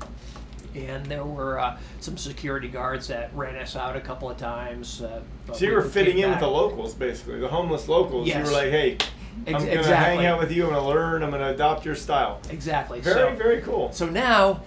and 0.74 1.06
there 1.06 1.24
were 1.24 1.60
uh, 1.60 1.78
some 2.00 2.16
security 2.16 2.66
guards 2.68 3.06
that 3.06 3.30
ran 3.34 3.54
us 3.56 3.76
out 3.76 3.94
a 3.94 4.00
couple 4.00 4.28
of 4.28 4.36
times 4.36 5.02
uh, 5.02 5.20
so 5.52 5.64
you 5.64 5.68
we- 5.70 5.76
were 5.76 5.82
we 5.82 5.88
fitting 5.88 6.18
in 6.18 6.30
with 6.30 6.40
the 6.40 6.48
locals, 6.48 6.94
basically, 6.94 7.38
the 7.38 7.48
homeless 7.48 7.86
locals. 7.88 8.26
Yes. 8.26 8.38
You 8.38 8.52
were 8.52 8.58
like, 8.62 8.70
hey, 8.70 8.96
I'm 9.46 9.54
Ex- 9.54 9.64
gonna 9.64 9.76
exactly. 9.78 10.16
hang 10.16 10.26
out 10.26 10.38
with 10.40 10.50
you. 10.52 10.64
I'm 10.66 10.72
gonna 10.74 10.86
learn. 10.88 11.22
I'm 11.22 11.30
gonna 11.30 11.50
adopt 11.50 11.84
your 11.84 11.94
style. 11.96 12.40
exactly 12.50 13.00
Very, 13.00 13.30
so, 13.32 13.36
very 13.36 13.60
cool. 13.62 13.92
so 13.92 14.06
now 14.08 14.62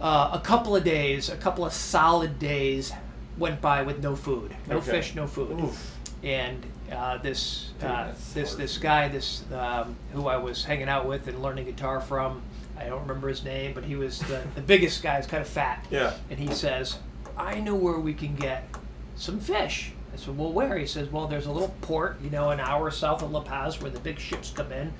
uh, 0.00 0.30
a 0.32 0.40
couple 0.40 0.74
of 0.76 0.84
days 0.84 1.28
a 1.28 1.36
couple 1.36 1.64
of 1.66 1.72
solid 1.72 2.38
days 2.38 2.92
went 3.38 3.60
by 3.60 3.82
with 3.82 4.02
no 4.02 4.16
food 4.16 4.54
no 4.68 4.76
Okay. 4.76 4.90
fish 4.92 5.14
no 5.14 5.26
food 5.26 5.60
Oof. 5.60 5.96
and 6.22 6.64
uh, 6.92 7.18
this 7.18 7.70
Dude, 7.80 7.90
uh, 7.90 8.04
that's 8.06 8.32
this 8.32 8.48
hard. 8.50 8.60
this 8.60 8.78
guy 8.78 9.08
this 9.08 9.44
um, 9.52 9.96
who 10.12 10.26
I 10.28 10.36
was 10.36 10.64
hanging 10.64 10.88
out 10.88 11.06
with 11.06 11.26
and 11.28 11.42
learning 11.42 11.64
guitar 11.66 12.00
from 12.00 12.42
I 12.78 12.84
don't 12.84 13.02
remember 13.02 13.28
his 13.28 13.42
name 13.44 13.72
but 13.74 13.84
he 13.84 13.96
was 13.96 14.20
the, 14.20 14.42
the 14.54 14.60
biggest 14.60 15.02
guy 15.02 15.16
he's 15.16 15.26
kind 15.26 15.42
of 15.42 15.48
fat 15.48 15.84
Yeah. 15.90 16.14
and 16.30 16.38
he 16.38 16.52
says 16.54 16.98
I 17.36 17.60
know 17.60 17.74
where 17.74 17.98
we 17.98 18.14
can 18.14 18.34
get 18.36 18.68
some 19.16 19.40
fish 19.40 19.92
I 20.12 20.16
said 20.16 20.38
well 20.38 20.52
where 20.52 20.78
he 20.78 20.86
says 20.86 21.10
well 21.10 21.26
there's 21.26 21.46
a 21.46 21.52
little 21.52 21.74
port 21.82 22.18
you 22.22 22.30
know 22.30 22.50
an 22.50 22.60
hour 22.60 22.90
south 22.90 23.22
of 23.22 23.32
La 23.32 23.40
Paz 23.40 23.80
where 23.82 23.90
the 23.90 24.00
big 24.00 24.18
ships 24.18 24.50
come 24.54 24.72
in 24.72 24.92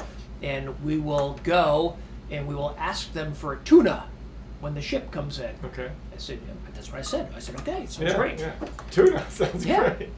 and 0.42 0.78
we 0.84 0.98
will 0.98 1.38
go 1.44 1.96
and 2.30 2.46
we 2.46 2.54
will 2.54 2.74
ask 2.78 3.12
them 3.12 3.32
for 3.32 3.52
a 3.54 3.58
tuna 3.58 4.04
when 4.60 4.74
the 4.74 4.80
ship 4.82 5.10
comes 5.10 5.38
in 5.38 5.54
Okay. 5.64 5.86
I 6.14 6.18
said 6.18 6.38
yeah, 6.46 6.54
that's 6.74 6.90
what 6.90 6.98
I 6.98 7.02
said 7.02 7.28
I 7.36 7.38
said 7.38 7.56
okay 7.60 7.86
sounds 7.86 7.98
Yeah. 8.10 8.16
great 8.16 8.38
yeah. 8.38 8.52
Tuna 8.90 9.30
sounds 9.30 9.64
Yeah. 9.66 9.94
great. 9.94 10.08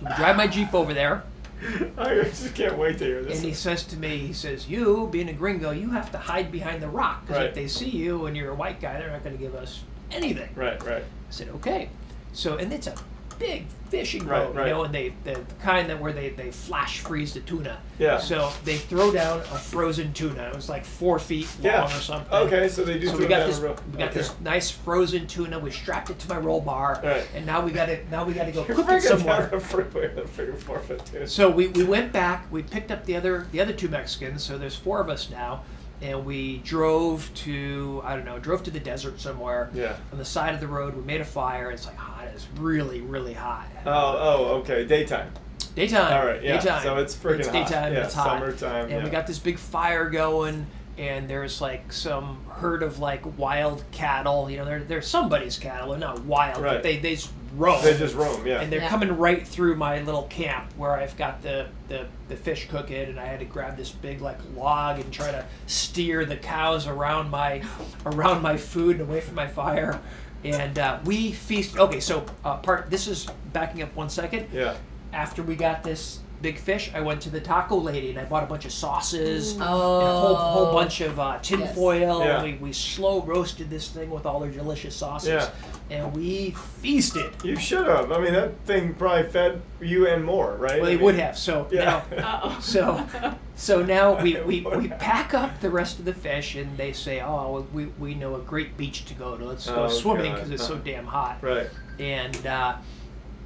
we 0.00 0.08
drive 0.16 0.36
my 0.36 0.46
jeep 0.46 0.72
over 0.74 0.92
there 0.94 1.22
I 1.96 2.14
just 2.24 2.54
can't 2.56 2.76
wait 2.76 2.98
to 2.98 3.04
hear 3.04 3.22
this. 3.22 3.36
And 3.38 3.46
he 3.46 3.54
says 3.54 3.84
to 3.84 3.96
me, 3.96 4.18
he 4.18 4.32
says, 4.32 4.68
"You, 4.68 5.08
being 5.12 5.28
a 5.28 5.32
gringo, 5.32 5.70
you 5.70 5.90
have 5.90 6.10
to 6.10 6.18
hide 6.18 6.50
behind 6.50 6.82
the 6.82 6.88
rock 6.88 7.20
because 7.24 7.36
Right. 7.36 7.48
if 7.50 7.54
they 7.54 7.68
see 7.68 7.88
you 7.88 8.26
and 8.26 8.36
you're 8.36 8.50
a 8.50 8.54
white 8.56 8.80
guy, 8.80 8.98
they're 8.98 9.12
not 9.12 9.22
going 9.22 9.36
to 9.36 9.40
give 9.40 9.54
us 9.54 9.84
anything." 10.10 10.48
right. 10.56 10.82
Right. 10.84 11.02
I 11.04 11.30
said, 11.30 11.50
"Okay." 11.50 11.88
So, 12.32 12.56
and 12.56 12.72
it's 12.72 12.88
a 12.88 12.94
big 13.42 13.66
fishing 13.90 14.24
Right, 14.26 14.46
boat, 14.46 14.54
right. 14.54 14.68
you 14.68 14.72
know, 14.72 14.84
and 14.84 14.94
they 14.94 15.12
the, 15.24 15.38
kind 15.60 15.90
that 15.90 16.00
where 16.00 16.12
they 16.14 16.30
they 16.30 16.50
flash 16.50 17.00
freeze 17.00 17.34
the 17.34 17.40
tuna. 17.40 17.78
Yeah. 17.98 18.18
So 18.18 18.50
they 18.64 18.78
throw 18.78 19.12
down 19.12 19.40
a 19.40 19.42
frozen 19.58 20.12
tuna. 20.14 20.44
It 20.48 20.54
was 20.56 20.68
like 20.70 20.84
four 20.84 21.18
feet 21.18 21.46
long 21.56 21.64
Yeah. 21.64 21.84
or 21.86 22.00
something. 22.00 22.32
Okay, 22.32 22.68
so 22.68 22.84
they 22.84 22.98
do 22.98 23.08
So 23.08 23.12
throw 23.16 23.20
we 23.24 23.28
got 23.28 23.38
down 23.40 23.48
this. 23.48 23.58
a 23.58 23.62
We 23.92 23.98
got 23.98 24.08
okay. 24.08 24.14
this 24.18 24.34
nice 24.40 24.70
frozen 24.70 25.26
tuna. 25.26 25.58
We 25.58 25.70
strapped 25.70 26.08
it 26.08 26.18
to 26.20 26.28
my 26.28 26.38
roll 26.38 26.60
bar, 26.62 27.00
Right. 27.04 27.26
and 27.34 27.44
now 27.44 27.60
we 27.64 27.70
got 27.72 27.88
it. 27.90 28.10
Now 28.10 28.24
we 28.24 28.32
got 28.32 28.46
to 28.46 28.52
go 28.52 28.64
You're 28.66 28.76
cook 28.76 28.88
it 28.88 29.02
freaking 29.02 29.08
somewhere. 29.18 29.40
down 29.42 29.50
the 29.50 29.60
freeway 29.60 30.14
with 30.14 30.18
a 30.18 30.42
freaking 30.42 30.58
forfeit, 30.58 31.02
dude. 31.12 31.28
So 31.28 31.50
we, 31.50 31.66
we 31.68 31.84
went 31.84 32.12
back. 32.12 32.46
We 32.50 32.62
picked 32.62 32.90
up 32.90 33.04
the 33.04 33.16
other 33.16 33.46
the 33.52 33.60
other 33.60 33.72
two 33.74 33.88
Mexicans. 33.88 34.42
So 34.42 34.56
there's 34.56 34.76
four 34.76 35.00
of 35.00 35.10
us 35.10 35.28
now, 35.28 35.64
and 36.02 36.24
we 36.26 36.58
drove 36.58 37.30
to 37.34 38.02
I 38.04 38.16
don't 38.16 38.24
know 38.24 38.38
drove 38.38 38.62
to 38.64 38.70
the 38.70 38.80
desert 38.80 39.20
somewhere. 39.20 39.70
Yeah. 39.72 39.96
On 40.12 40.18
the 40.18 40.24
side 40.24 40.52
of 40.54 40.60
the 40.60 40.66
road, 40.66 40.94
we 40.94 41.02
made 41.02 41.20
a 41.20 41.24
fire. 41.24 41.70
It's 41.70 41.86
like 41.86 41.96
hot. 41.96 42.24
It's 42.34 42.46
really 42.58 43.00
really 43.00 43.32
hot. 43.34 43.66
Oh, 43.86 43.90
oh, 43.90 44.44
okay. 44.60 44.84
Daytime. 44.84 45.30
Daytime. 45.74 46.12
All 46.12 46.26
right, 46.26 46.42
yeah. 46.42 46.58
Daytime. 46.58 46.82
So 46.82 46.96
it's 46.98 47.14
freaking 47.16 47.38
It's 47.38 47.48
hot. 47.48 47.52
daytime. 47.68 47.92
Yeah, 47.94 48.04
it's 48.04 48.14
hot. 48.14 48.38
summertime, 48.40 48.90
And 48.90 49.04
we 49.04 49.10
got 49.10 49.26
this 49.26 49.38
big 49.38 49.58
fire 49.58 50.10
going. 50.10 50.66
And 50.98 51.26
there's 51.30 51.62
like 51.62 51.90
some 51.90 52.44
herd 52.50 52.82
of 52.82 52.98
like 52.98 53.38
wild 53.38 53.82
cattle. 53.92 54.50
You 54.50 54.58
know, 54.58 54.64
they're 54.66 54.84
they're 54.84 55.00
somebody's 55.02 55.56
cattle. 55.58 55.90
They're 55.90 55.98
not 55.98 56.22
wild, 56.24 56.62
Right. 56.62 56.74
but 56.74 56.82
they 56.82 56.98
they 56.98 57.16
roam 57.56 57.82
They 57.84 57.96
just 57.96 58.14
roam, 58.14 58.46
yeah. 58.46 58.60
and 58.60 58.72
they're 58.72 58.80
Yeah. 58.80 58.88
coming 58.88 59.16
right 59.16 59.46
through 59.46 59.76
my 59.76 60.00
little 60.02 60.24
camp 60.24 60.72
where 60.76 60.92
I've 60.92 61.16
got 61.16 61.42
the, 61.42 61.66
the, 61.88 62.06
the 62.28 62.36
fish 62.36 62.68
cooking, 62.68 63.08
and 63.10 63.20
I 63.20 63.26
had 63.26 63.40
to 63.40 63.44
grab 63.44 63.76
this 63.76 63.90
big 63.90 64.20
like 64.20 64.38
log 64.56 64.98
and 65.00 65.12
try 65.12 65.30
to 65.30 65.44
steer 65.66 66.24
the 66.24 66.36
cows 66.36 66.86
around 66.86 67.30
my 67.30 67.62
around 68.06 68.42
my 68.42 68.56
food 68.56 69.00
and 69.00 69.08
away 69.08 69.20
from 69.20 69.34
my 69.34 69.46
fire. 69.46 70.00
And 70.44 70.78
uh, 70.78 70.98
we 71.04 71.30
feast. 71.32 71.78
Okay, 71.78 72.00
so 72.00 72.26
uh, 72.44 72.56
part. 72.56 72.90
This 72.90 73.06
is 73.06 73.26
backing 73.52 73.82
up 73.82 73.94
one 73.94 74.08
second. 74.10 74.48
yeah. 74.52 74.74
After 75.12 75.42
we 75.42 75.54
got 75.56 75.84
this 75.84 76.18
big 76.42 76.58
fish, 76.58 76.90
I 76.94 77.00
went 77.00 77.22
to 77.22 77.30
the 77.30 77.40
taco 77.40 77.76
lady 77.76 78.10
and 78.10 78.18
I 78.18 78.24
bought 78.24 78.42
a 78.42 78.46
bunch 78.46 78.64
of 78.64 78.72
sauces 78.72 79.52
and 79.52 79.62
a 79.62 79.66
Oh. 79.66 80.00
whole, 80.20 80.34
whole 80.34 80.72
bunch 80.72 81.00
of 81.00 81.18
uh, 81.18 81.38
tinfoil. 81.40 82.20
Yeah. 82.20 82.42
We, 82.42 82.54
we 82.54 82.72
slow 82.72 83.22
roasted 83.22 83.70
this 83.70 83.88
thing 83.88 84.10
with 84.10 84.26
all 84.26 84.40
their 84.40 84.50
delicious 84.50 84.94
sauces, 84.96 85.28
Yeah. 85.28 85.48
and 85.90 86.14
we 86.14 86.50
feasted. 86.50 87.32
You 87.44 87.56
should 87.56 87.86
have. 87.86 88.10
I 88.12 88.18
mean, 88.20 88.32
that 88.34 88.58
thing 88.66 88.94
probably 88.94 89.30
fed 89.30 89.62
you 89.80 90.06
and 90.08 90.24
more, 90.24 90.56
right? 90.56 90.80
Well, 90.80 90.90
I 90.90 90.96
they 90.96 91.02
would 91.02 91.14
have. 91.14 91.38
So 91.38 91.68
Yeah. 91.70 92.02
now, 92.10 92.58
so 92.60 93.06
so 93.54 93.82
now 93.82 94.20
we, 94.22 94.40
we, 94.46 94.60
we 94.62 94.88
pack 94.88 95.32
up 95.34 95.60
the 95.60 95.70
rest 95.70 95.98
of 96.00 96.04
the 96.04 96.14
fish, 96.14 96.56
and 96.56 96.76
they 96.76 96.92
say, 96.92 97.20
"Oh, 97.22 97.66
we, 97.72 97.86
we 97.86 98.14
know 98.14 98.34
a 98.34 98.40
great 98.40 98.76
beach 98.76 99.04
to 99.06 99.14
go 99.14 99.36
to. 99.36 99.44
Let's 99.44 99.66
go 99.68 99.84
Oh, 99.84 99.88
swimming 99.88 100.32
because 100.34 100.50
it's 100.50 100.66
so 100.66 100.76
damn 100.78 101.06
hot." 101.06 101.38
Right. 101.42 101.68
And 102.00 102.44
uh, 102.46 102.76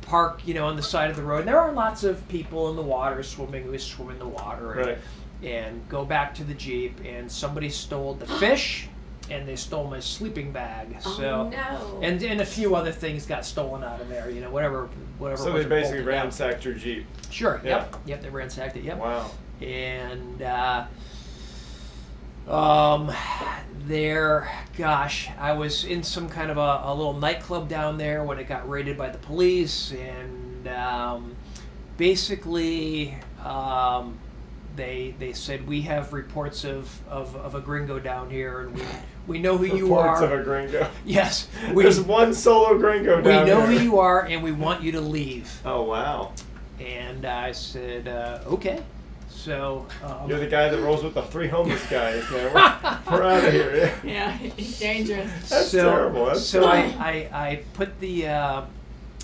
park, 0.07 0.41
you 0.47 0.55
know, 0.55 0.67
on 0.67 0.77
the 0.77 0.83
side 0.83 1.11
of 1.11 1.17
the 1.17 1.23
road. 1.23 1.41
And 1.41 1.49
there 1.49 1.59
are 1.61 1.73
lots 1.73 2.05
of 2.05 2.27
people 2.29 2.71
in 2.71 2.77
the 2.77 2.83
water 2.83 3.23
swimming. 3.23 3.71
We 3.71 3.79
swim 3.79 4.11
in 4.11 4.19
the 4.19 4.27
water 4.29 4.73
and, 4.73 4.87
Right. 4.87 4.99
and 5.43 5.89
go 5.89 6.05
back 6.05 6.35
to 6.37 6.45
the 6.45 6.55
jeep. 6.55 7.01
And 7.05 7.31
somebody 7.31 7.69
stole 7.69 8.15
the 8.15 8.27
fish, 8.27 8.89
and 9.31 9.47
they 9.47 9.57
stole 9.57 9.89
my 9.91 10.01
sleeping 10.01 10.53
bag. 10.53 10.97
So. 11.03 11.11
oh 11.11 11.49
no. 11.51 12.01
And, 12.03 12.23
and 12.23 12.41
a 12.41 12.47
few 12.47 12.75
other 12.77 12.93
things 12.93 13.27
got 13.27 13.45
stolen 13.45 13.83
out 13.83 14.01
of 14.01 14.09
there, 14.09 14.31
you 14.31 14.41
know, 14.41 14.51
whatever, 14.51 14.89
whatever. 15.19 15.39
So 15.39 15.47
they 15.47 15.53
wasn't 15.53 15.71
basically 15.71 15.99
bolted 15.99 16.13
down. 16.15 16.23
ransacked 16.25 16.65
your 16.65 16.75
Jeep. 16.75 17.07
Sure. 17.31 17.61
Yeah. 17.65 17.71
Yep. 17.79 17.97
Yep. 18.07 18.23
They 18.23 18.31
ransacked 18.31 18.77
it. 18.77 18.85
Yep. 18.85 18.99
Wow. 18.99 19.31
And 19.61 20.43
uh, 20.43 20.87
Um, 22.49 23.13
there, 23.87 24.51
gosh, 24.77 25.29
I 25.39 25.53
was 25.53 25.85
in 25.85 26.03
some 26.03 26.29
kind 26.29 26.51
of 26.51 26.59
a, 26.59 26.83
a 26.85 26.95
little 26.95 27.15
nightclub 27.15 27.69
down 27.69 27.99
there 27.99 28.25
when 28.25 28.39
it 28.39 28.49
got 28.49 28.69
raided 28.69 28.97
by 28.97 29.11
the 29.11 29.19
police, 29.19 29.93
and 29.93 30.69
um, 30.69 31.37
basically, 31.97 33.17
um, 33.45 34.19
they 34.77 35.15
they 35.19 35.33
said 35.33 35.67
we 35.67 35.83
have 35.83 36.13
reports 36.13 36.65
of, 36.65 37.01
of, 37.09 37.35
of 37.37 37.55
a 37.55 37.61
gringo 37.61 37.99
down 37.99 38.31
here, 38.31 38.61
and 38.61 38.75
we 38.75 38.83
we 39.27 39.39
know 39.39 39.57
who 39.57 39.65
you 39.65 39.95
are. 39.95 40.13
Reports 40.13 40.23
of 40.23 40.33
a 40.33 40.43
gringo. 40.43 40.89
yes, 41.05 41.49
we 41.73 41.83
There's 41.83 42.01
one 42.01 42.35
solo 42.35 42.79
gringo 42.79 43.17
we 43.17 43.23
know 43.23 43.45
there. 43.45 43.67
who 43.67 43.79
you 43.83 43.99
are, 43.99 44.25
and 44.25 44.43
we 44.43 44.53
want 44.53 44.83
you 44.83 44.93
to 44.93 45.01
leave. 45.01 45.61
Oh 45.65 45.83
wow. 45.83 46.33
And 46.79 47.25
I 47.25 47.53
said, 47.53 48.07
uh, 48.07 48.41
okay. 48.47 48.83
So 49.47 49.87
um, 50.03 50.29
You're 50.29 50.41
the 50.41 50.49
guy 50.49 50.69
that 50.69 50.83
rolls 50.83 51.05
with 51.05 51.15
the 51.15 51.23
three 51.23 51.47
homeless 51.47 51.89
guys, 51.89 52.29
man. 52.33 52.53
We're, 52.53 52.53
we're 53.17 53.23
out 53.23 53.45
of 53.45 53.53
here. 53.53 53.77
Yeah. 54.03 54.11
Yeah, 54.13 54.33
he's 54.33 54.77
dangerous. 54.81 55.31
That's 55.49 55.69
so, 55.69 55.85
terrible. 55.89 56.27
That's 56.27 56.45
so 56.45 56.67
I, 56.67 56.81
terrible. 56.81 57.01
I, 57.01 57.29
I 57.33 57.63
put 57.75 58.01
the 58.01 58.27
uh, 58.27 58.63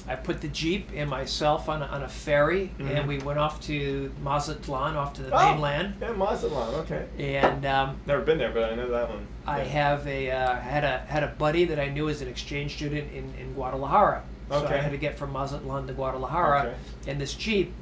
I 0.06 0.14
put 0.14 0.40
the 0.40 0.46
jeep 0.46 0.90
and 0.94 1.10
myself 1.10 1.68
on 1.68 1.82
a, 1.82 1.86
on 1.86 2.04
a 2.04 2.08
ferry, 2.08 2.70
Mhm. 2.78 2.96
and 3.00 3.08
we 3.08 3.18
went 3.18 3.40
off 3.40 3.60
to 3.62 4.12
Mazatlan, 4.22 4.94
off 4.96 5.12
to 5.14 5.22
the 5.24 5.32
Oh, 5.36 5.52
mainland. 5.54 5.94
Yeah, 6.00 6.12
Mazatlan. 6.12 6.74
Okay. 6.82 7.04
And 7.18 7.66
um, 7.66 7.96
Never 8.06 8.22
been 8.22 8.38
there, 8.38 8.52
but 8.52 8.70
I 8.72 8.76
know 8.76 8.88
that 8.90 9.08
one. 9.10 9.26
I 9.44 9.58
Yeah. 9.58 9.64
have 9.64 10.06
a 10.06 10.30
uh, 10.30 10.54
had 10.54 10.84
a 10.84 10.98
had 11.08 11.24
a 11.24 11.28
buddy 11.36 11.64
that 11.64 11.80
I 11.80 11.88
knew 11.88 12.08
as 12.08 12.22
an 12.22 12.28
exchange 12.28 12.76
student 12.76 13.12
in, 13.12 13.34
in 13.40 13.54
Guadalajara. 13.54 14.22
So 14.50 14.56
Okay. 14.58 14.74
I 14.74 14.78
had 14.82 14.92
to 14.92 14.98
get 14.98 15.18
from 15.18 15.32
Mazatlan 15.32 15.88
to 15.88 15.92
Guadalajara, 15.94 16.60
Okay. 16.60 17.10
and 17.10 17.20
this 17.20 17.34
jeep. 17.34 17.74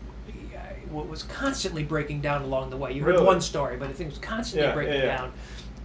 Was 0.90 1.22
constantly 1.24 1.84
breaking 1.84 2.20
down 2.20 2.42
along 2.42 2.70
the 2.70 2.76
way. 2.76 2.92
You 2.92 3.02
heard 3.04 3.14
Really? 3.14 3.26
one 3.26 3.40
story, 3.40 3.76
but 3.76 3.88
I 3.88 3.92
think 3.92 4.08
it 4.08 4.12
was 4.12 4.18
constantly 4.18 4.66
Yeah, 4.68 4.74
breaking 4.74 4.94
yeah, 4.94 5.04
yeah. 5.04 5.16
down. 5.16 5.32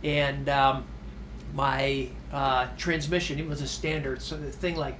And 0.04 0.50
um, 0.50 0.86
my 1.54 2.08
uh, 2.34 2.68
transmission, 2.78 3.40
it 3.40 3.48
was 3.48 3.62
a 3.62 3.68
standard, 3.68 4.22
so 4.22 4.36
the 4.36 4.52
thing 4.52 4.76
like 4.76 4.98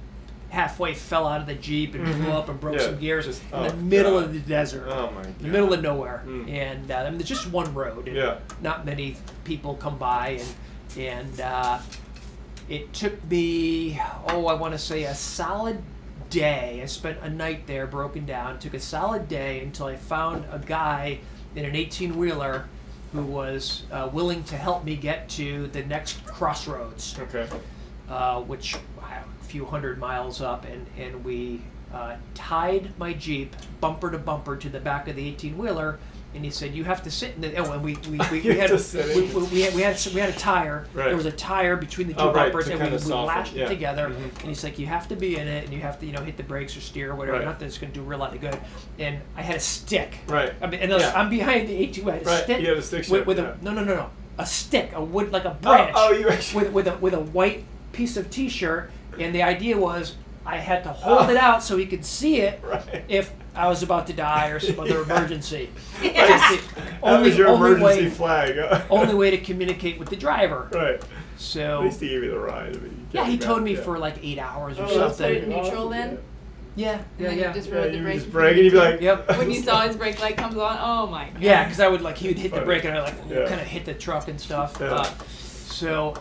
halfway 0.50 0.94
fell 0.94 1.26
out 1.26 1.40
of 1.40 1.46
the 1.46 1.54
jeep 1.54 1.94
and 1.94 2.04
blew 2.04 2.14
Mhm. 2.26 2.32
up 2.32 2.48
and 2.48 2.58
broke 2.60 2.78
some 2.80 2.98
gears 2.98 3.26
just- 3.26 3.42
in 3.42 3.48
oh, 3.52 3.68
the 3.68 3.76
middle 3.76 4.12
God. 4.12 4.24
of 4.24 4.32
the 4.32 4.38
desert, 4.40 4.86
Oh 4.88 5.10
my 5.10 5.22
god. 5.22 5.26
in 5.26 5.42
the 5.42 5.48
middle 5.48 5.72
of 5.72 5.82
nowhere. 5.82 6.22
Mm. 6.24 6.48
And 6.48 6.90
uh, 6.90 6.94
I 6.98 7.08
mean, 7.10 7.18
there's 7.18 7.28
just 7.28 7.50
one 7.50 7.74
road, 7.74 8.06
and 8.06 8.16
Yeah. 8.16 8.36
not 8.62 8.86
many 8.86 9.16
people 9.44 9.74
come 9.74 9.98
by, 9.98 10.38
and 10.96 11.02
and 11.04 11.40
uh, 11.40 11.78
it 12.68 12.92
took 12.92 13.22
me 13.28 14.00
oh 14.28 14.46
I 14.46 14.54
want 14.54 14.72
to 14.72 14.78
say 14.78 15.02
a 15.04 15.14
solid 15.14 15.82
day. 16.30 16.80
I 16.82 16.86
spent 16.86 17.18
a 17.22 17.30
night 17.30 17.66
there, 17.66 17.86
broken 17.86 18.26
down. 18.26 18.56
It 18.56 18.60
took 18.60 18.74
a 18.74 18.80
solid 18.80 19.28
day 19.28 19.60
until 19.60 19.86
I 19.86 19.96
found 19.96 20.44
a 20.50 20.58
guy 20.58 21.18
in 21.54 21.64
an 21.64 21.74
18 21.74 22.16
wheeler 22.16 22.66
who 23.12 23.22
was 23.22 23.84
uh, 23.92 24.08
willing 24.12 24.42
to 24.44 24.56
help 24.56 24.84
me 24.84 24.96
get 24.96 25.28
to 25.30 25.68
the 25.68 25.82
next 25.84 26.24
crossroads 26.26 27.16
Okay. 27.18 27.48
uh, 28.08 28.40
which 28.42 28.76
wow, 28.98 29.22
a 29.40 29.44
few 29.44 29.64
hundred 29.64 29.98
miles 29.98 30.40
up, 30.42 30.64
and 30.66 30.86
and 30.98 31.24
we 31.24 31.62
uh, 31.94 32.16
tied 32.34 32.96
my 32.98 33.12
jeep 33.12 33.54
bumper 33.80 34.10
to 34.10 34.18
bumper 34.18 34.56
to 34.56 34.68
the 34.68 34.80
back 34.80 35.08
of 35.08 35.16
the 35.16 35.26
eighteen 35.26 35.56
wheeler. 35.56 35.98
And 36.34 36.44
he 36.44 36.50
said, 36.50 36.74
"You 36.74 36.84
have 36.84 37.02
to 37.04 37.10
sit 37.10 37.34
in 37.34 37.40
the." 37.40 37.56
Oh, 37.56 37.72
and 37.72 37.82
we 37.82 37.94
we, 38.10 38.18
we, 38.30 38.40
we 38.42 38.56
had 38.58 38.70
we, 38.70 39.22
we, 39.22 39.42
we 39.44 39.60
had 39.62 39.74
we 39.74 39.80
had 39.80 40.06
we 40.12 40.20
had 40.20 40.28
a 40.28 40.38
tire. 40.38 40.86
Right. 40.92 41.06
There 41.06 41.16
was 41.16 41.24
a 41.24 41.32
tire 41.32 41.76
between 41.76 42.08
the 42.08 42.12
two 42.14 42.20
Oh, 42.20 42.26
right, 42.32 42.52
bumpers, 42.52 42.66
to 42.66 42.72
and 42.78 42.82
we, 42.92 42.98
we 42.98 43.12
lashed 43.14 43.54
yeah. 43.54 43.64
it 43.64 43.68
together. 43.68 44.08
Mhm. 44.10 44.40
And 44.40 44.48
he's 44.48 44.62
like, 44.62 44.78
"You 44.78 44.86
have 44.86 45.08
to 45.08 45.16
be 45.16 45.36
in 45.38 45.48
it, 45.48 45.64
and 45.64 45.72
you 45.72 45.80
have 45.80 45.98
to 46.00 46.06
you 46.06 46.12
know 46.12 46.20
hit 46.20 46.36
the 46.36 46.42
brakes 46.42 46.76
or 46.76 46.82
steer 46.82 47.12
or 47.12 47.14
whatever. 47.14 47.38
Right. 47.38 47.46
Not 47.46 47.58
that 47.60 47.66
it's 47.66 47.78
going 47.78 47.90
to 47.92 47.98
do 47.98 48.04
a 48.04 48.06
real 48.08 48.18
lot 48.18 48.34
of 48.34 48.40
good." 48.42 48.58
And 48.98 49.20
I 49.34 49.40
had 49.40 49.56
a 49.56 49.60
stick. 49.60 50.18
Right. 50.26 50.52
I 50.60 50.66
mean, 50.66 50.80
and 50.80 50.90
Yeah. 50.92 51.12
I'm 51.16 51.30
behind 51.30 51.68
the 51.68 51.74
eighteen. 51.76 52.06
I 52.08 52.12
had 52.14 52.22
a 52.22 52.24
Right, 52.26 52.42
stick. 52.44 52.60
you 52.60 52.68
had 52.68 52.76
a 52.76 52.82
stick 52.82 53.08
with, 53.08 53.26
with 53.26 53.38
yeah. 53.38 53.54
a 53.58 53.64
no 53.64 53.72
no 53.72 53.82
no 53.82 53.94
no 53.94 54.10
a 54.38 54.44
stick, 54.44 54.90
a 54.94 55.02
wood 55.02 55.32
like 55.32 55.46
a 55.46 55.52
Oh, 55.52 55.54
branch 55.62 55.92
oh, 55.94 56.12
you 56.12 56.28
actually. 56.28 56.64
with, 56.64 56.72
with 56.74 56.86
a 56.88 56.96
with 56.98 57.14
a 57.14 57.20
white 57.20 57.64
piece 57.92 58.18
of 58.18 58.28
T-shirt, 58.30 58.90
and 59.18 59.34
the 59.34 59.42
idea 59.42 59.78
was 59.78 60.16
I 60.44 60.58
had 60.58 60.84
to 60.84 60.90
hold 60.90 61.20
Oh. 61.22 61.30
it 61.30 61.36
out 61.38 61.62
so 61.62 61.78
he 61.78 61.86
could 61.86 62.04
see 62.04 62.40
it 62.42 62.60
Right. 62.64 63.04
if 63.08 63.32
I 63.56 63.68
was 63.68 63.82
about 63.82 64.06
to 64.08 64.12
die 64.12 64.48
or 64.48 64.60
some 64.60 64.78
other 64.78 64.90
Yeah. 65.06 65.16
emergency. 65.16 65.70
That 66.02 66.14
That's 66.14 66.50
was- 66.50 66.74
that 66.74 66.98
only, 67.02 67.28
was 67.30 67.38
your 67.38 67.48
only 67.48 67.70
emergency 67.72 68.04
way, 68.04 68.10
flag. 68.10 68.82
only 68.90 69.14
way 69.14 69.30
to 69.30 69.38
communicate 69.38 69.98
with 69.98 70.08
the 70.10 70.16
driver. 70.16 70.68
right. 70.72 71.02
So 71.38 71.60
at 71.60 71.78
So 71.78 71.80
least 71.82 72.00
he 72.00 72.08
gave 72.08 72.22
you 72.24 72.30
the 72.30 72.38
ride. 72.38 72.76
I 72.76 72.78
mean, 72.80 73.06
yeah, 73.12 73.24
he 73.26 73.36
towed 73.36 73.62
me 73.62 73.72
imagine, 73.72 73.84
for 73.84 73.98
like 73.98 74.16
eight 74.24 74.38
hours 74.38 74.78
or 74.78 74.84
Oh, 74.84 74.88
something. 74.88 75.26
Put 75.34 75.42
it 75.42 75.48
neutral 75.48 75.88
then? 75.90 76.18
Yeah, 76.76 76.92
And 76.92 77.04
yeah, 77.18 77.28
then 77.28 77.38
yeah. 77.38 77.52
just 77.52 77.68
Yeah, 77.68 77.74
rode 77.76 77.92
the 77.92 77.96
you 77.98 78.02
brake. 78.02 78.14
just 78.18 78.32
brake 78.32 78.56
and 78.56 78.64
you'd 78.64 78.70
be 78.72 78.78
like, 78.78 79.00
Yep. 79.02 79.28
when 79.38 79.50
you 79.50 79.62
saw 79.62 79.80
his 79.86 79.96
brake 79.96 80.18
light 80.20 80.36
comes 80.36 80.56
on, 80.56 80.78
oh 80.80 81.06
my 81.06 81.28
god. 81.30 81.40
Yeah, 81.42 81.64
because 81.64 81.80
I 81.80 81.88
would 81.88 82.00
like 82.02 82.16
he 82.16 82.28
would 82.28 82.38
hit 82.38 82.52
the 82.54 82.60
brake 82.62 82.84
and 82.84 82.96
I 82.96 83.02
like 83.02 83.14
Yeah. 83.28 83.46
kind 83.48 83.60
of 83.60 83.66
hit 83.66 83.84
the 83.84 83.94
truck 83.94 84.28
and 84.28 84.40
stuff. 84.40 84.76
Yeah. 84.80 84.92
Uh, 84.94 85.04
so 85.68 86.14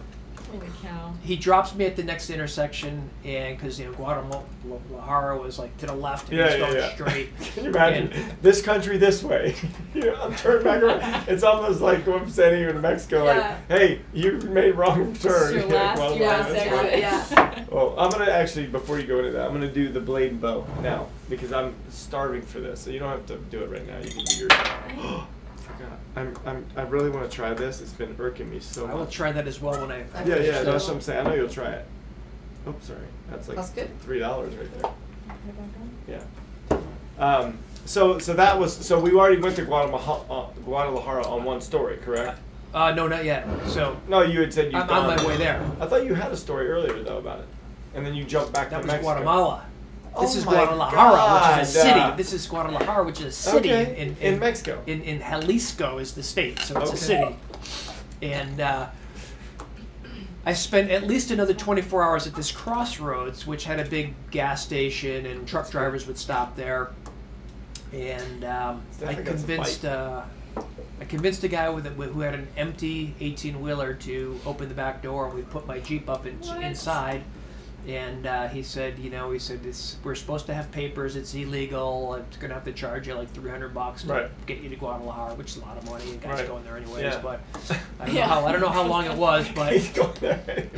Holy 0.51 0.67
cow. 0.81 1.13
he 1.23 1.35
drops 1.35 1.73
me 1.75 1.85
at 1.85 1.95
the 1.95 2.03
next 2.03 2.29
intersection, 2.29 3.09
and 3.23 3.57
because 3.57 3.79
you 3.79 3.85
know 3.85 3.91
Guadalajara 3.93 5.37
was 5.39 5.57
like 5.59 5.75
to 5.77 5.85
the 5.87 5.93
left 5.93 6.29
and 6.29 6.37
Yeah, 6.37 6.45
he's 6.49 6.53
yeah, 6.59 6.59
going 6.59 6.75
yeah. 6.77 6.93
straight. 6.93 7.39
Can 7.41 7.63
you 7.65 7.69
imagine 7.71 8.37
this 8.41 8.61
country 8.61 8.97
this 8.97 9.23
way? 9.23 9.55
you 9.93 10.01
know, 10.01 10.15
I'm 10.21 10.35
turned 10.35 10.63
back 10.63 10.81
around. 10.81 11.25
It's 11.27 11.43
almost 11.43 11.81
like 11.81 12.07
I'm 12.07 12.29
sending 12.29 12.61
you 12.61 12.71
to 12.71 12.79
Mexico. 12.79 13.25
Yeah. 13.25 13.57
Like, 13.69 13.79
hey, 13.79 14.01
you 14.13 14.33
made 14.49 14.75
wrong 14.75 15.13
This 15.13 15.23
turn. 15.23 15.55
is 15.55 15.63
your 15.63 15.71
Yeah, 15.71 15.73
last, 15.83 15.99
well, 15.99 16.15
last 16.17 16.49
exit, 16.51 16.71
right. 16.73 16.99
yeah. 16.99 17.65
Well, 17.69 17.95
I'm 17.97 18.11
gonna 18.11 18.29
actually 18.31 18.67
before 18.67 18.99
you 18.99 19.07
go 19.07 19.19
into 19.19 19.31
that, 19.31 19.45
I'm 19.47 19.53
gonna 19.53 19.71
do 19.71 19.89
the 19.89 19.99
blade 19.99 20.31
and 20.31 20.41
bow 20.41 20.65
now 20.81 21.07
because 21.29 21.51
I'm 21.51 21.73
starving 21.89 22.41
for 22.43 22.59
this. 22.59 22.79
So 22.81 22.89
you 22.91 22.99
don't 22.99 23.09
have 23.09 23.25
to 23.27 23.37
do 23.49 23.63
it 23.63 23.69
right 23.69 23.85
now. 23.87 23.97
You 23.99 24.09
can 24.11 24.23
do 24.23 24.35
your. 24.37 24.49
forgot. 25.77 25.99
I'm, 26.15 26.35
I'm, 26.45 26.65
I 26.75 26.81
really 26.83 27.09
want 27.09 27.29
to 27.29 27.35
try 27.35 27.53
this. 27.53 27.81
It's 27.81 27.91
been 27.93 28.15
irking 28.19 28.49
me 28.49 28.59
so 28.59 28.85
I 28.87 28.93
will 28.93 29.01
much. 29.01 29.13
try 29.13 29.31
that 29.31 29.47
as 29.47 29.61
well 29.61 29.79
when 29.81 29.91
I. 29.91 29.99
I 30.13 30.23
Yeah, 30.23 30.35
yeah, 30.35 30.35
finished 30.35 30.65
that's 30.65 30.85
what 30.87 30.93
I'm 30.95 31.01
saying. 31.01 31.25
I 31.27 31.29
know 31.29 31.35
you'll 31.35 31.49
try 31.49 31.71
it. 31.71 31.85
Oh, 32.67 32.75
sorry. 32.81 32.99
That's 33.29 33.47
like 33.47 33.57
That's 33.57 33.69
good. 33.69 33.89
three 34.01 34.19
dollars 34.19 34.53
right 34.55 34.81
there. 34.81 34.91
Yeah. 36.07 36.77
Um, 37.23 37.57
so, 37.85 38.17
so 38.19 38.33
that 38.33 38.57
was 38.59 38.75
so 38.75 38.99
we 38.99 39.13
already 39.13 39.39
went 39.41 39.55
to 39.57 39.65
Guadalajara, 39.65 40.21
uh, 40.29 40.45
Guadalajara 40.65 41.27
on 41.27 41.43
one 41.43 41.61
story, 41.61 41.97
correct? 41.97 42.39
Uh, 42.73 42.91
no, 42.91 43.07
not 43.07 43.23
yet. 43.23 43.47
So 43.67 43.95
No, 44.09 44.21
you 44.21 44.41
had 44.41 44.53
said 44.53 44.71
you. 44.71 44.77
I'm 44.77 44.89
on 44.89 45.15
my 45.15 45.25
way 45.25 45.37
there. 45.37 45.61
I 45.79 45.85
thought 45.85 46.03
you 46.05 46.13
had 46.13 46.31
a 46.31 46.37
story 46.37 46.67
earlier 46.69 47.01
though 47.03 47.19
about 47.19 47.39
it, 47.39 47.47
and 47.93 48.05
then 48.05 48.15
you 48.15 48.23
jumped 48.25 48.51
back 48.53 48.69
That 48.71 48.77
to 48.77 48.81
was 48.83 48.87
Mexico. 48.87 49.13
Guatemala. 49.13 49.65
This 50.19 50.35
Oh 50.35 50.37
is 50.39 50.45
my 50.45 50.51
Guadalajara, 50.53 51.57
which 51.59 51.67
is 51.67 51.75
a 51.75 51.79
city. 51.81 52.17
this 52.17 52.33
is 52.33 52.47
Guadalajara, 52.47 53.03
which 53.05 53.19
is 53.19 53.25
a 53.27 53.31
city 53.31 53.71
Okay, 53.71 53.97
in, 53.97 54.17
in 54.21 54.39
Mexico. 54.39 54.81
In, 54.87 55.01
in 55.01 55.19
Jalisco 55.19 55.97
is 55.97 56.13
the 56.13 56.23
state, 56.23 56.59
so 56.59 56.79
it's 56.81 56.93
a 56.93 56.97
city. 56.97 57.35
And 58.21 58.61
uh, 58.61 58.87
I 60.45 60.53
spent 60.53 60.91
at 60.91 61.05
least 61.05 61.31
another 61.31 61.53
24 61.53 62.03
hours 62.03 62.27
at 62.27 62.35
this 62.35 62.51
crossroads, 62.51 63.45
which 63.47 63.65
had 63.65 63.79
a 63.79 63.85
big 63.85 64.13
gas 64.31 64.63
station, 64.63 65.25
and 65.25 65.47
truck 65.47 65.69
drivers 65.69 66.07
would 66.07 66.17
stop 66.17 66.55
there. 66.55 66.91
And 67.91 68.43
um, 68.45 68.81
I 69.05 69.13
definitely 69.13 69.23
got 69.23 69.25
some 69.25 69.25
convinced 69.47 69.85
uh, 69.85 70.21
I 71.01 71.05
convinced 71.05 71.43
a 71.43 71.47
guy 71.49 71.69
with, 71.69 71.85
a, 71.87 71.91
with 71.91 72.13
who 72.13 72.21
had 72.21 72.33
an 72.35 72.47
empty 72.55 73.13
18 73.19 73.59
wheeler 73.61 73.93
to 73.95 74.39
open 74.45 74.69
the 74.69 74.75
back 74.75 75.01
door, 75.03 75.25
and 75.27 75.35
we 75.35 75.41
put 75.41 75.67
my 75.67 75.79
jeep 75.79 76.09
up 76.09 76.25
in, 76.25 76.39
What? 76.39 76.61
inside. 76.63 77.23
And 77.87 78.25
uh, 78.25 78.47
he 78.47 78.63
said, 78.63 78.97
you 78.97 79.11
know, 79.11 79.29
he 79.31 79.37
said 79.37 79.61
this, 79.61 79.97
we're 80.03 80.15
supposed 80.15 80.47
to 80.47 80.53
have 80.55 80.71
papers. 80.71 81.15
It's 81.15 81.33
illegal. 81.35 82.15
It's 82.15 82.37
gonna 82.37 82.55
have 82.55 82.63
to 82.65 82.73
charge 82.73 83.07
you 83.07 83.13
like 83.13 83.31
300 83.31 83.73
bucks 83.75 84.01
to 84.03 84.07
Right. 84.13 84.45
get 84.47 84.61
you 84.61 84.69
to 84.69 84.75
Guadalajara, 84.75 85.35
which 85.35 85.51
is 85.51 85.57
a 85.57 85.61
lot 85.61 85.77
of 85.77 85.85
money. 85.89 86.09
And 86.09 86.21
guys 86.21 86.39
Right. 86.39 86.47
going 86.47 86.63
there 86.63 86.77
anyways. 86.77 87.03
Yeah. 87.03 87.19
But 87.21 87.41
I 87.99 88.05
don't 88.07 88.15
Yeah. 88.15 88.21
know 88.25 88.27
how 88.33 88.45
I 88.47 88.51
don't 88.51 88.61
know 88.61 88.69
how 88.69 88.83
long 88.83 89.05
it 89.05 89.13
was, 89.15 89.47
but 89.55 89.73
He's 89.73 89.89
going 89.89 90.13
there 90.19 90.41
anyway. 90.47 90.69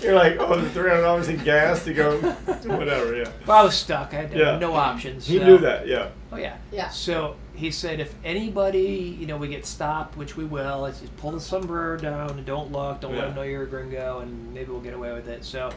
You're 0.00 0.14
like, 0.14 0.36
oh, 0.38 0.60
the 0.60 0.70
three 0.70 0.88
hundred 0.90 1.02
dollars 1.02 1.28
in 1.28 1.42
gas 1.42 1.84
to 1.84 1.94
go, 1.94 2.18
whatever. 2.20 3.16
Yeah. 3.16 3.28
but 3.44 3.52
I 3.52 3.62
was 3.64 3.74
stuck. 3.74 4.14
I 4.14 4.18
had 4.22 4.32
Yeah. 4.32 4.58
no 4.58 4.74
options. 4.74 5.26
He 5.26 5.38
so- 5.38 5.44
knew 5.44 5.58
that. 5.58 5.88
Yeah. 5.88 6.08
Oh 6.30 6.36
yeah. 6.36 6.56
Yeah. 6.70 6.90
So 6.90 7.34
he 7.54 7.70
said, 7.72 7.98
if 8.00 8.14
anybody, 8.24 9.16
you 9.18 9.26
know, 9.26 9.36
we 9.36 9.48
get 9.48 9.66
stopped, 9.66 10.16
which 10.16 10.36
we 10.36 10.44
will, 10.44 10.86
it's 10.86 11.00
just 11.00 11.16
pull 11.16 11.32
the 11.32 11.40
sombrero 11.40 11.96
down 11.98 12.30
and 12.30 12.46
don't 12.46 12.72
look, 12.72 13.00
don't 13.00 13.14
let 13.14 13.26
them 13.26 13.34
know 13.34 13.42
you're 13.42 13.64
a 13.64 13.66
gringo, 13.66 14.20
and 14.20 14.54
maybe 14.54 14.70
we'll 14.70 14.80
get 14.80 14.94
away 14.94 15.12
with 15.12 15.28
it. 15.28 15.44
So 15.44 15.70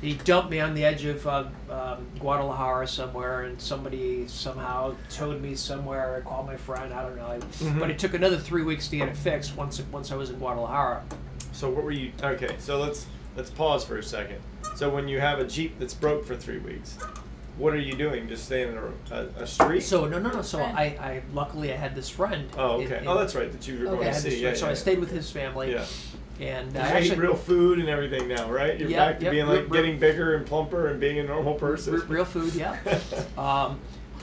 he 0.00 0.14
dumped 0.14 0.50
me 0.50 0.60
on 0.60 0.74
the 0.74 0.84
edge 0.84 1.04
of 1.04 1.26
uh, 1.26 1.44
um, 1.70 2.06
Guadalajara 2.18 2.86
somewhere, 2.88 3.42
and 3.42 3.60
somebody 3.60 4.26
somehow 4.28 4.94
towed 5.10 5.40
me 5.40 5.54
somewhere. 5.54 6.16
I 6.16 6.20
called 6.28 6.46
my 6.46 6.56
friend. 6.56 6.92
I 6.92 7.02
don't 7.02 7.16
know. 7.16 7.38
Mhm. 7.60 7.78
But 7.78 7.90
it 7.90 7.98
took 7.98 8.14
another 8.14 8.38
three 8.38 8.62
weeks 8.62 8.88
to 8.88 8.96
get 8.96 9.08
it 9.08 9.16
fixed. 9.16 9.56
Once 9.56 9.80
once 9.92 10.12
I 10.12 10.16
was 10.16 10.30
in 10.30 10.36
Guadalajara. 10.38 11.02
So 11.52 11.70
what 11.70 11.84
were 11.84 11.90
you? 11.92 12.12
Okay, 12.22 12.54
so 12.58 12.78
let's 12.78 13.06
let's 13.36 13.50
pause 13.50 13.84
for 13.84 13.98
a 13.98 14.02
second. 14.02 14.38
So 14.74 14.90
when 14.90 15.08
you 15.08 15.20
have 15.20 15.38
a 15.38 15.44
Jeep 15.44 15.78
that's 15.78 15.94
broke 15.94 16.24
for 16.26 16.36
three 16.36 16.58
weeks, 16.58 16.98
what 17.56 17.72
are 17.72 17.78
you 17.78 17.94
doing? 17.94 18.28
Just 18.28 18.44
staying 18.44 18.68
in 18.72 18.76
a, 18.78 19.14
a, 19.14 19.42
a 19.42 19.46
street? 19.46 19.80
So 19.80 20.06
no, 20.06 20.18
no, 20.18 20.30
no. 20.30 20.42
So 20.42 20.60
I, 20.60 20.82
I 21.00 21.22
luckily 21.32 21.72
I 21.72 21.76
had 21.76 21.94
this 21.94 22.10
friend. 22.10 22.48
oh, 22.58 22.82
okay. 22.82 22.98
in- 22.98 23.08
oh, 23.08 23.16
that's 23.18 23.34
right. 23.34 23.50
That 23.50 23.66
you 23.66 23.78
were 23.78 23.86
Okay. 23.86 23.90
going 23.96 23.98
I 24.00 24.10
to 24.10 24.14
had 24.14 24.22
this 24.22 24.22
see. 24.34 24.40
friend, 24.42 24.54
Yeah, 24.56 24.60
so 24.60 24.66
yeah, 24.66 24.72
I 24.72 24.74
stayed 24.74 24.98
with 24.98 25.10
his 25.10 25.30
family. 25.30 25.72
Yeah. 25.72 25.84
And 26.40 26.74
You 26.74 26.80
uh, 26.80 26.84
eat 26.84 26.88
actually, 26.90 27.18
real 27.18 27.34
food 27.34 27.78
and 27.78 27.88
everything 27.88 28.28
now, 28.28 28.50
right? 28.50 28.78
You're 28.78 28.90
Yeah, 28.90 29.06
back 29.06 29.18
to 29.20 29.24
yep, 29.24 29.32
being 29.32 29.46
like 29.46 29.60
real- 29.60 29.68
getting 29.70 29.98
bigger 29.98 30.34
and 30.34 30.44
plumper 30.46 30.88
and 30.88 31.00
being 31.00 31.18
a 31.18 31.22
normal 31.24 31.54
person. 31.54 31.94
R- 31.94 32.00
real 32.06 32.24
food, 32.26 32.54
yeah. 32.54 32.76
um, 33.38 33.80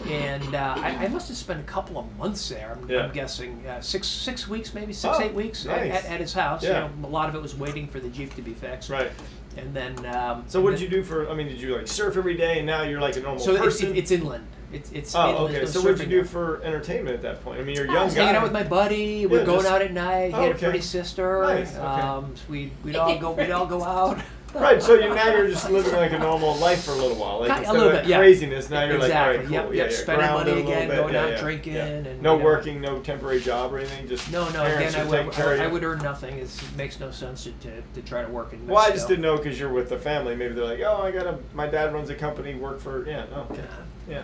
and 0.10 0.54
uh, 0.56 0.76
I, 0.78 1.06
I 1.06 1.08
must 1.08 1.28
have 1.30 1.38
spent 1.38 1.60
a 1.60 1.63
couple 1.63 1.97
of 1.97 2.17
months 2.17 2.47
there. 2.49 2.78
I'm, 2.80 2.89
Yeah. 2.89 3.06
I'm 3.06 3.12
guessing 3.13 3.65
uh, 3.67 3.80
six 3.82 4.08
six 4.08 4.47
weeks, 4.47 4.73
maybe 4.73 4.93
six 4.93 5.15
Oh, 5.17 5.21
eight 5.23 5.34
weeks 5.34 5.65
at, 5.65 5.78
nice. 5.88 6.04
at, 6.06 6.12
at 6.12 6.19
his 6.19 6.34
house. 6.34 6.63
Yeah. 6.63 6.89
You 6.89 7.02
know, 7.02 7.08
a 7.08 7.12
lot 7.12 7.30
of 7.30 7.36
it 7.36 7.41
was 7.41 7.56
waiting 7.56 7.88
for 7.88 7.99
the 7.99 8.10
jeep 8.10 8.36
to 8.36 8.41
be 8.41 8.54
fixed. 8.54 8.89
Right. 8.89 9.12
And 9.58 9.73
then. 9.73 10.04
Um, 10.08 10.43
So 10.47 10.62
what 10.62 10.71
did 10.71 10.82
you 10.82 10.89
do 10.89 11.04
for? 11.04 11.30
I 11.30 11.34
mean, 11.36 11.47
did 11.47 11.62
you 11.62 11.76
like 11.76 11.88
surf 11.88 12.17
every 12.17 12.36
day, 12.36 12.58
and 12.58 12.67
now 12.67 12.82
you're 12.84 13.02
like 13.02 13.15
a 13.17 13.21
normal 13.21 13.39
So 13.39 13.56
person? 13.58 13.89
it, 13.91 13.97
it's 13.97 14.12
inland. 14.12 14.45
It's 14.73 14.91
it's. 14.91 15.15
oh, 15.15 15.29
inland, 15.29 15.45
okay. 15.55 15.59
no 15.59 15.65
So 15.65 15.81
what 15.81 15.97
did 15.97 15.99
you 16.01 16.05
do 16.07 16.15
there. 16.17 16.25
for 16.25 16.62
entertainment 16.63 17.15
at 17.15 17.21
that 17.21 17.43
point? 17.43 17.59
I 17.59 17.63
mean, 17.63 17.75
you're 17.75 17.86
a 17.86 17.91
I 17.91 17.93
young 17.93 18.05
was 18.05 18.15
guy. 18.15 18.21
hanging 18.21 18.36
out 18.38 18.43
with 18.43 18.51
my 18.53 18.63
buddy. 18.63 19.25
We're 19.25 19.39
Yeah, 19.39 19.45
going 19.45 19.59
just- 19.62 19.71
out 19.71 19.81
at 19.81 19.93
night. 19.93 20.29
He 20.29 20.33
Oh, 20.33 20.41
had 20.41 20.51
a 20.51 20.55
okay. 20.55 20.63
pretty 20.65 20.81
sister. 20.81 21.41
Nice, 21.43 21.75
okay. 21.75 21.79
Um, 21.83 22.33
we 22.49 22.71
we'd 22.83 22.95
all 22.97 23.17
go 23.17 23.31
we'd 23.31 23.51
all 23.51 23.65
go 23.67 23.83
out. 23.83 24.19
Right. 24.55 24.83
So 24.83 24.93
you 24.93 25.09
now 25.09 25.29
you're 25.36 25.47
just 25.47 25.67
living 25.71 25.93
like 25.93 26.12
a 26.12 26.19
normal 26.19 26.55
life 26.57 26.83
for 26.83 26.91
a 26.91 26.95
little 26.95 27.15
while. 27.17 27.39
Like 27.39 27.63
Ki- 27.63 27.65
a 27.69 27.73
little 27.73 27.88
of 27.89 27.93
bit, 27.95 28.05
yeah. 28.05 28.17
craziness, 28.19 28.69
now 28.69 28.83
you're 28.83 28.99
like, 28.99 29.12
all 29.12 29.27
right, 29.29 29.41
cool. 29.41 29.49
Yep, 29.51 29.65
yeah, 29.71 29.75
yep. 29.83 29.89
yeah. 29.91 29.97
Spending 29.97 30.27
money 30.27 30.51
a 30.51 30.53
little 30.55 30.71
again, 30.71 30.88
bit. 30.89 30.95
going 30.97 31.13
yeah, 31.15 31.23
out 31.23 31.29
yeah, 31.31 31.39
drinking, 31.39 31.73
yeah. 31.73 31.86
and, 31.86 32.21
no 32.21 32.33
you 32.33 32.38
know. 32.39 32.45
working, 32.45 32.79
no 32.79 32.99
temporary 32.99 33.39
job 33.41 33.73
or 33.73 33.79
anything. 33.79 34.07
Just 34.07 34.31
No, 34.31 34.47
no. 34.49 34.63
Again, 34.63 34.93
I 34.93 35.05
would, 35.05 35.39
I, 35.39 35.63
I 35.63 35.67
would 35.67 35.83
earn 35.83 36.03
nothing. 36.03 36.38
It's, 36.38 36.62
it 36.62 36.75
makes 36.77 36.99
no 36.99 37.09
sense 37.09 37.45
to, 37.45 37.51
to, 37.67 37.81
to 37.95 38.01
try 38.03 38.21
to 38.21 38.27
work 38.29 38.53
in. 38.53 38.67
Well, 38.67 38.77
I 38.77 38.91
just 38.91 39.07
didn't 39.07 39.23
know 39.23 39.38
because 39.38 39.59
you're 39.59 39.73
with 39.73 39.89
the 39.89 39.97
family. 39.97 40.36
Maybe 40.36 40.53
they're 40.53 40.65
like, 40.65 40.81
oh, 40.81 41.01
I 41.01 41.09
got 41.09 41.25
a. 41.25 41.39
My 41.55 41.65
dad 41.65 41.91
runs 41.91 42.12
a 42.12 42.15
company. 42.15 42.53
Work 42.53 42.79
for. 42.79 43.07
Yeah. 43.09 43.25
No. 43.31 43.47
Okay. 43.49 43.65
Yeah. 44.07 44.21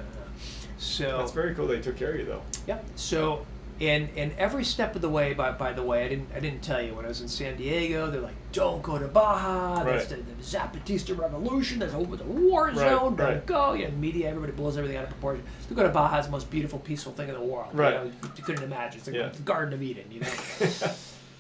So 0.79 1.17
That's 1.19 1.31
very 1.31 1.53
cool. 1.55 1.67
They 1.67 1.79
took 1.81 1.97
care 1.97 2.13
of 2.13 2.19
you 2.19 2.25
though. 2.25 2.41
Yeah. 2.67 2.79
So, 2.95 3.45
and 3.81 4.09
and 4.17 4.31
every 4.37 4.63
step 4.63 4.95
of 4.95 5.01
the 5.01 5.09
way, 5.09 5.33
by 5.33 5.51
by 5.51 5.73
the 5.73 5.83
way, 5.83 6.05
I 6.05 6.07
didn't 6.07 6.29
I 6.35 6.39
didn't 6.39 6.61
tell 6.61 6.81
you 6.81 6.95
when 6.95 7.05
I 7.05 7.09
was 7.09 7.19
in 7.21 7.27
San 7.27 7.57
Diego. 7.57 8.09
They're 8.09 8.21
like, 8.21 8.35
don't 8.53 8.81
go 8.81 8.97
to 8.97 9.07
Baja. 9.07 9.83
That's 9.83 10.07
the, 10.07 10.15
Right. 10.17 10.25
the 10.39 10.43
Zapatista 10.43 11.17
Revolution. 11.17 11.79
That's 11.79 11.93
over 11.93 12.15
the 12.15 12.23
war 12.23 12.73
zone 12.73 12.81
Right. 12.83 12.89
Don't 12.89 13.17
right. 13.17 13.45
go. 13.45 13.73
Yeah, 13.73 13.89
media, 13.89 14.29
everybody 14.29 14.53
blows 14.53 14.77
everything 14.77 14.97
out 14.97 15.03
of 15.03 15.09
proportion. 15.09 15.43
To 15.67 15.73
go 15.73 15.83
to 15.83 15.89
Baja 15.89 16.17
is 16.19 16.25
the 16.25 16.31
most 16.31 16.49
beautiful, 16.49 16.79
peaceful 16.79 17.11
thing 17.13 17.27
in 17.29 17.35
the 17.35 17.41
world. 17.41 17.69
Right. 17.73 17.93
You, 17.93 17.99
know, 18.05 18.11
you 18.37 18.43
couldn't 18.43 18.63
imagine. 18.63 18.99
It's 18.99 19.07
like 19.07 19.15
Yeah. 19.17 19.29
the 19.29 19.41
Garden 19.43 19.73
of 19.73 19.81
Eden. 19.81 20.05
You 20.11 20.21
know. 20.21 20.27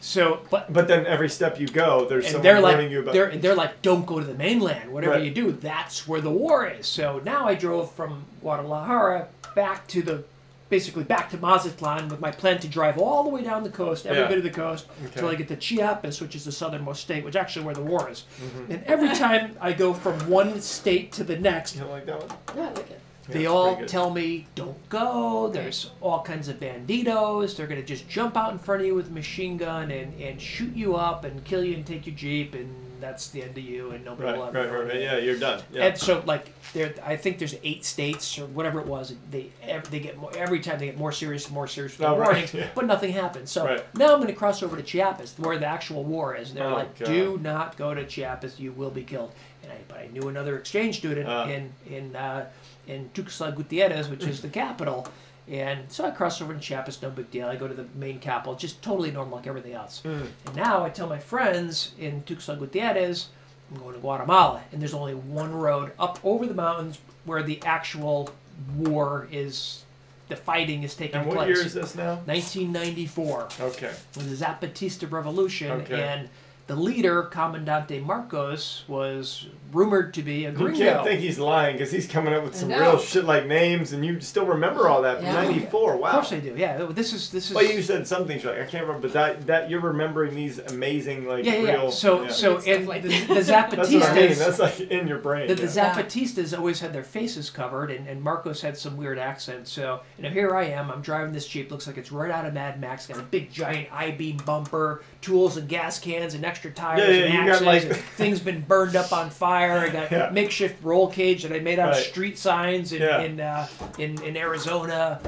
so, 0.01 0.41
but. 0.49 0.71
But 0.71 0.87
then 0.87 1.05
every 1.05 1.29
step 1.29 1.59
you 1.59 1.67
go, 1.67 2.05
there's 2.07 2.25
And 2.25 2.31
someone 2.33 2.43
they're 2.43 2.61
like, 2.61 2.75
warning 2.75 2.91
you 2.91 2.99
about. 3.01 3.13
they're, 3.13 3.35
they're 3.37 3.55
like, 3.55 3.81
don't 3.81 4.05
go 4.05 4.19
to 4.19 4.25
the 4.25 4.33
mainland. 4.35 4.91
Whatever 4.91 5.13
Right. 5.15 5.23
you 5.23 5.31
do, 5.31 5.51
that's 5.51 6.07
where 6.07 6.21
the 6.21 6.29
war 6.31 6.67
is. 6.67 6.87
So 6.87 7.21
now 7.25 7.45
I 7.47 7.55
drove 7.55 7.91
from 7.93 8.23
Guadalajara 8.41 9.27
back 9.55 9.87
to 9.87 10.01
the, 10.01 10.23
basically 10.69 11.03
back 11.03 11.29
to 11.31 11.37
Mazatlan 11.37 12.07
with 12.09 12.19
my 12.19 12.31
plan 12.31 12.59
to 12.59 12.67
drive 12.67 12.97
all 12.99 13.23
the 13.23 13.29
way 13.29 13.41
down 13.43 13.63
the 13.63 13.69
coast, 13.71 14.05
every 14.05 14.21
Yeah. 14.21 14.27
bit 14.27 14.37
of 14.37 14.43
the 14.43 14.49
coast, 14.51 14.85
Okay. 14.99 15.05
until 15.13 15.29
I 15.29 15.35
get 15.35 15.47
to 15.49 15.55
Chiapas, 15.55 16.21
which 16.21 16.35
is 16.35 16.45
the 16.45 16.51
southernmost 16.51 17.01
state, 17.01 17.25
which 17.25 17.35
actually 17.35 17.65
where 17.65 17.73
the 17.75 17.81
war 17.81 18.09
is. 18.09 18.23
Mm-hmm. 18.41 18.71
And 18.71 18.83
every 18.85 19.09
time 19.15 19.55
I 19.59 19.73
go 19.73 19.93
from 19.93 20.13
one 20.29 20.61
state 20.61 21.11
to 21.13 21.23
the 21.23 21.37
next, 21.37 21.75
you 21.75 21.81
don't 21.81 21.91
like 21.91 22.05
that 22.05 22.19
one? 22.19 22.37
Yeah, 22.55 22.63
I 22.69 22.73
like 22.73 22.91
it. 22.91 22.99
They 23.31 23.45
all 23.45 23.67
pretty 23.75 23.81
good. 23.81 23.87
tell 23.89 24.09
me, 24.09 24.47
don't 24.55 24.89
go. 24.89 25.49
There's 25.49 25.91
all 26.01 26.21
kinds 26.21 26.47
of 26.49 26.59
banditos. 26.59 27.55
They're 27.55 27.67
going 27.67 27.79
to 27.81 27.85
just 27.85 28.07
jump 28.09 28.35
out 28.37 28.51
in 28.51 28.59
front 28.59 28.81
of 28.81 28.87
you 28.87 28.95
with 28.95 29.07
a 29.07 29.11
machine 29.11 29.57
gun 29.57 29.91
and, 29.91 30.19
and 30.21 30.41
shoot 30.41 30.75
you 30.75 30.95
up 30.95 31.23
and 31.25 31.43
kill 31.43 31.63
you 31.63 31.75
and 31.75 31.85
take 31.85 32.05
your 32.07 32.15
Jeep, 32.15 32.53
and 32.55 32.73
that's 32.99 33.29
the 33.29 33.41
end 33.41 33.57
of 33.57 33.63
you, 33.63 33.91
and 33.91 34.03
nobody 34.03 34.27
Right, 34.29 34.37
will 34.37 34.45
right, 34.51 34.55
ever 34.65 34.79
right, 34.79 34.87
right. 34.93 35.01
Yeah, 35.01 35.17
you're 35.17 35.37
done. 35.39 35.61
Yeah. 35.71 35.85
And 35.85 35.97
so, 35.97 36.21
like, 36.25 36.51
there, 36.73 36.93
I 37.05 37.15
think 37.15 37.37
there's 37.39 37.55
eight 37.63 37.85
states 37.85 38.37
or 38.37 38.45
whatever 38.47 38.81
it 38.81 38.87
was. 38.87 39.13
They 39.31 39.51
ev- 39.63 39.89
they 39.89 40.01
get 40.01 40.17
more 40.17 40.31
every 40.35 40.59
time 40.59 40.79
they 40.79 40.87
get 40.87 40.97
more 40.97 41.13
serious, 41.13 41.49
more 41.49 41.65
serious 41.67 41.93
with 41.93 41.99
the 41.99 42.07
Oh, 42.13 42.17
right, 42.17 42.27
warnings, 42.27 42.53
yeah. 42.53 42.67
but 42.75 42.85
nothing 42.85 43.13
happens. 43.13 43.51
So 43.51 43.65
Right. 43.65 43.95
now 43.95 44.07
I'm 44.13 44.19
going 44.19 44.27
to 44.27 44.33
cross 44.33 44.61
over 44.63 44.75
to 44.75 44.83
Chiapas, 44.83 45.35
where 45.37 45.57
the 45.57 45.65
actual 45.65 46.03
war 46.03 46.35
is. 46.35 46.53
They're 46.53 46.65
Oh, 46.67 46.73
like, 46.73 46.99
God. 46.99 47.05
do 47.07 47.39
not 47.41 47.77
go 47.77 47.93
to 47.93 48.05
Chiapas, 48.05 48.59
you 48.59 48.73
will 48.73 48.91
be 48.91 49.03
killed. 49.03 49.31
And 49.63 49.71
I, 49.71 49.77
but 49.87 49.97
I 49.99 50.07
knew 50.07 50.27
another 50.27 50.57
exchange 50.57 50.97
student 50.97 51.27
Ah. 51.29 51.47
in 51.47 51.71
in 51.89 52.15
uh, 52.17 52.47
in 52.89 53.09
Tuxtla 53.13 53.55
Gutierrez, 53.55 54.09
which 54.09 54.23
is 54.23 54.41
the 54.41 54.49
capital. 54.49 55.07
And 55.47 55.91
so 55.91 56.05
I 56.05 56.11
cross 56.11 56.41
over 56.41 56.53
to 56.53 56.59
Chiapas, 56.59 57.01
no 57.01 57.09
big 57.09 57.31
deal. 57.31 57.47
I 57.47 57.55
go 57.55 57.67
to 57.67 57.73
the 57.73 57.85
main 57.95 58.19
capital, 58.19 58.55
just 58.55 58.81
totally 58.81 59.11
normal 59.11 59.37
like 59.37 59.47
everything 59.47 59.73
else. 59.73 60.01
Mm. 60.05 60.27
And 60.47 60.55
now 60.55 60.83
I 60.83 60.89
tell 60.89 61.07
my 61.07 61.17
friends 61.19 61.93
in 61.97 62.21
Tuxtla 62.23 62.59
Gutierrez, 62.59 63.27
I'm 63.71 63.79
going 63.81 63.93
to 63.93 63.99
Guatemala, 63.99 64.61
and 64.71 64.81
there's 64.81 64.93
only 64.93 65.13
one 65.15 65.53
road 65.53 65.91
up 65.99 66.19
over 66.23 66.45
the 66.45 66.53
mountains 66.53 66.99
where 67.25 67.43
the 67.43 67.61
actual 67.63 68.29
war 68.77 69.27
is, 69.31 69.83
the 70.27 70.35
fighting 70.35 70.83
is 70.83 70.95
taking 70.95 71.17
and 71.17 71.27
what 71.27 71.37
place. 71.37 71.47
year 71.55 71.65
is 71.65 71.73
this 71.73 71.95
now? 71.95 72.15
1994 72.25 73.47
Okay. 73.61 73.91
was 74.17 74.39
the 74.39 74.45
Zapatista 74.45 75.09
Revolution, 75.11 75.71
Okay. 75.81 76.01
and 76.01 76.29
the 76.69 76.75
leader, 76.75 77.23
Comandante 77.23 77.99
Marcos, 77.99 78.83
was 78.87 79.47
rumored 79.71 80.13
to 80.13 80.21
be 80.21 80.45
a 80.45 80.51
You 80.51 80.55
gringo. 80.55 80.77
can't 80.77 81.03
think 81.03 81.19
he's 81.19 81.39
lying 81.39 81.75
because 81.77 81.91
he's 81.91 82.07
coming 82.07 82.31
up 82.31 82.43
with 82.43 82.55
some 82.55 82.69
real 82.69 82.99
shit 82.99 83.25
like 83.25 83.47
names, 83.47 83.91
and 83.91 84.05
you 84.05 84.21
still 84.21 84.45
remember 84.45 84.87
all 84.87 85.01
that 85.01 85.17
from 85.17 85.25
Yeah. 85.25 85.33
'94. 85.33 85.97
Wow. 85.97 86.09
Of 86.09 86.13
course 86.13 86.33
I 86.33 86.39
do. 86.39 86.53
Yeah, 86.55 86.85
this 86.91 87.11
is 87.11 87.31
this 87.31 87.49
is. 87.49 87.55
Well, 87.55 87.65
you 87.65 87.81
said 87.81 88.07
some 88.07 88.27
things 88.27 88.45
like 88.45 88.59
I 88.59 88.65
can't 88.65 88.85
remember, 88.85 89.07
but 89.07 89.13
that 89.13 89.47
that 89.47 89.69
you're 89.71 89.79
remembering 89.79 90.35
these 90.35 90.59
amazing 90.59 91.25
like 91.25 91.43
yeah, 91.43 91.55
yeah, 91.55 91.61
yeah. 91.61 91.71
real. 91.73 91.91
So 91.91 92.21
yeah. 92.23 92.29
so 92.29 92.57
and 92.59 92.87
like 92.87 93.01
the, 93.01 93.09
that. 93.09 93.27
the 93.27 93.33
that's 93.33 93.49
what 93.75 93.79
I 93.79 93.89
mean. 93.89 94.01
Zapatistas. 94.01 94.37
That's 94.37 94.59
like 94.59 94.79
in 94.79 95.07
your 95.07 95.17
brain. 95.17 95.47
The, 95.47 95.55
the 95.55 95.63
yeah. 95.63 95.95
Zapatistas 95.95 96.55
always 96.55 96.79
had 96.79 96.93
their 96.93 97.03
faces 97.03 97.49
covered, 97.49 97.89
and, 97.89 98.07
and 98.07 98.21
Marcos 98.21 98.61
had 98.61 98.77
some 98.77 98.95
weird 98.95 99.17
accent. 99.17 99.67
So, 99.67 100.01
you 100.17 100.23
know, 100.23 100.29
here 100.29 100.55
I 100.55 100.65
am. 100.65 100.91
I'm 100.91 101.01
driving 101.01 101.33
this 101.33 101.47
Jeep. 101.47 101.71
Looks 101.71 101.87
like 101.87 101.97
it's 101.97 102.11
right 102.11 102.29
out 102.29 102.45
of 102.45 102.53
Mad 102.53 102.79
Max. 102.79 103.07
Got 103.07 103.17
a 103.17 103.23
big, 103.23 103.51
giant 103.51 103.87
I-beam 103.91 104.37
bumper, 104.45 105.01
tools 105.21 105.57
and 105.57 105.67
gas 105.67 105.99
cans, 105.99 106.33
and 106.35 106.45
extra 106.45 106.58
tires 106.69 107.07
Yeah, 107.07 107.25
yeah, 107.25 107.39
and 107.41 107.49
axes. 107.49 107.65
like- 107.65 107.83
and 107.83 107.95
things 107.95 108.39
been 108.41 108.61
burned 108.61 108.95
up 108.97 109.13
on 109.13 109.29
fire. 109.29 109.77
I 109.79 109.89
got 109.89 110.11
Yeah. 110.11 110.29
makeshift 110.31 110.83
roll 110.83 111.07
cage 111.07 111.43
that 111.43 111.53
I 111.53 111.59
made 111.59 111.79
out 111.79 111.91
of 111.91 111.95
street 111.97 112.37
signs 112.37 112.91
in 112.91 113.01
in, 113.01 113.39
uh, 113.39 113.67
in 113.97 114.21
in 114.23 114.35
Arizona. 114.35 115.21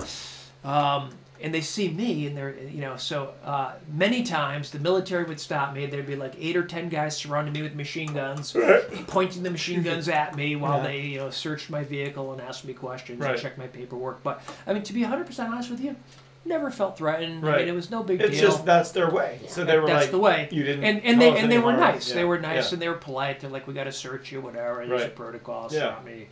Um, 0.63 1.11
and 1.43 1.51
they 1.51 1.61
see 1.61 1.89
me, 1.89 2.27
and 2.27 2.37
they're 2.37 2.53
you 2.55 2.81
know 2.81 2.97
so 2.97 3.33
uh, 3.43 3.73
many 3.91 4.21
times 4.21 4.69
the 4.69 4.77
military 4.77 5.23
would 5.23 5.39
stop 5.39 5.73
me. 5.73 5.87
There'd 5.87 6.05
be 6.05 6.15
like 6.15 6.35
eight 6.37 6.55
or 6.55 6.63
ten 6.63 6.87
guys 6.87 7.17
surrounding 7.17 7.51
me 7.53 7.63
with 7.63 7.73
machine 7.73 8.13
guns 8.13 8.55
pointing 9.07 9.41
the 9.41 9.49
machine 9.49 9.81
guns 9.81 10.07
at 10.07 10.35
me 10.35 10.55
while 10.55 10.77
Yeah. 10.81 10.87
they 10.87 10.99
you 11.01 11.17
know 11.17 11.31
searched 11.31 11.71
my 11.71 11.83
vehicle 11.83 12.31
and 12.31 12.39
asked 12.41 12.63
me 12.63 12.73
questions 12.73 13.19
Right. 13.19 13.31
and 13.31 13.41
checked 13.41 13.57
my 13.57 13.65
paperwork. 13.65 14.21
But 14.21 14.43
I 14.67 14.73
mean, 14.73 14.83
to 14.83 14.93
be 14.93 15.01
100 15.01 15.25
percent 15.25 15.51
honest 15.51 15.71
with 15.71 15.81
you, 15.81 15.95
never 16.45 16.71
felt 16.71 16.97
threatened. 16.97 17.47
I 17.47 17.57
mean, 17.59 17.67
it 17.67 17.73
was 17.75 17.89
no 17.91 18.03
big 18.03 18.21
It's 18.21 18.31
deal. 18.31 18.45
It's 18.45 18.53
just 18.55 18.65
that's 18.65 18.91
their 18.91 19.09
way. 19.09 19.39
So 19.47 19.63
they 19.63 19.77
were 19.77 19.87
That's 19.87 20.03
like, 20.05 20.11
the 20.11 20.17
way. 20.19 20.47
you 20.51 20.63
didn't. 20.63 20.83
and 20.83 21.03
and 21.03 21.21
they 21.21 21.37
and 21.37 21.51
they 21.51 21.59
were 21.59 21.73
nice. 21.73 22.09
Yeah. 22.09 22.15
They 22.15 22.25
were 22.25 22.39
nice 22.39 22.69
Yeah. 22.69 22.73
and 22.75 22.81
they 22.81 22.89
were 22.89 22.95
polite. 22.95 23.39
They're 23.39 23.49
like, 23.49 23.67
we 23.67 23.73
got 23.73 23.85
to 23.85 23.91
search 23.91 24.31
you, 24.31 24.41
whatever. 24.41 24.85
There's 24.85 25.01
a 25.01 25.05
Right. 25.05 25.15
protocol. 25.15 25.69
Yeah. 25.71 25.79
Stop 25.93 26.05
me. 26.05 26.27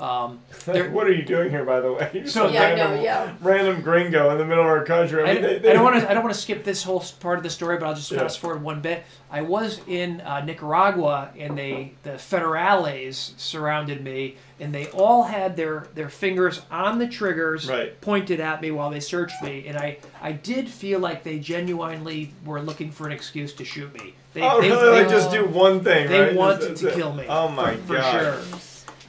Um, 0.00 0.40
Like, 0.66 0.92
what 0.92 1.06
are 1.06 1.12
you 1.12 1.22
doing 1.24 1.50
here, 1.50 1.64
by 1.64 1.80
the 1.80 1.92
way? 1.92 2.10
You're 2.14 2.26
So- 2.26 2.48
Yeah, 2.48 2.62
random, 2.64 2.96
know, 2.96 3.02
yeah. 3.02 3.32
random 3.40 3.80
gringo 3.80 4.30
in 4.30 4.38
the 4.38 4.44
middle 4.44 4.64
of 4.64 4.68
our 4.70 4.84
country. 4.84 5.22
I 5.22 5.34
mean, 5.34 5.42
they, 5.62 5.70
I 5.70 5.72
don't 5.72 5.84
want 5.84 6.00
to. 6.00 6.10
I 6.10 6.14
don't 6.14 6.22
want 6.24 6.34
to 6.34 6.40
skip 6.40 6.64
this 6.64 6.82
whole 6.82 7.04
part 7.20 7.38
of 7.38 7.44
the 7.44 7.50
story, 7.50 7.78
but 7.78 7.86
I'll 7.86 7.94
just 7.94 8.10
Yeah. 8.10 8.18
fast 8.18 8.40
forward 8.40 8.62
one 8.62 8.80
bit. 8.80 9.04
I 9.30 9.42
was 9.42 9.80
in 9.86 10.20
uh, 10.20 10.44
Nicaragua, 10.44 11.30
and 11.38 11.56
they 11.56 11.92
the 12.02 12.10
federales 12.64 13.38
surrounded 13.38 14.02
me, 14.02 14.36
and 14.60 14.74
they 14.74 14.86
all 14.88 15.24
had 15.24 15.56
their 15.56 15.86
their 15.94 16.08
fingers 16.08 16.62
on 16.70 16.98
the 16.98 17.06
triggers, 17.06 17.68
Right. 17.68 18.00
pointed 18.00 18.40
at 18.40 18.60
me 18.60 18.70
while 18.70 18.90
they 18.90 19.00
searched 19.00 19.42
me, 19.42 19.64
and 19.68 19.76
I 19.76 19.98
I 20.20 20.32
did 20.32 20.68
feel 20.68 20.98
like 20.98 21.22
they 21.22 21.38
genuinely 21.38 22.32
were 22.44 22.60
looking 22.60 22.90
for 22.90 23.06
an 23.06 23.12
excuse 23.12 23.52
to 23.54 23.64
shoot 23.64 23.92
me. 23.94 24.14
They, 24.32 24.42
Oh, 24.42 24.60
they, 24.60 24.70
really? 24.70 24.82
they, 24.90 25.02
Like, 25.04 25.08
just 25.08 25.30
do 25.30 25.44
one 25.46 25.84
thing, 25.84 26.08
they 26.08 26.20
right? 26.20 26.34
wanted 26.34 26.70
Just- 26.70 26.82
to 26.82 26.90
kill 26.92 27.12
me. 27.12 27.24
Oh 27.28 27.48
my 27.48 27.76
for, 27.76 27.82
for 27.86 27.94
god! 27.96 28.20
sure. 28.20 28.58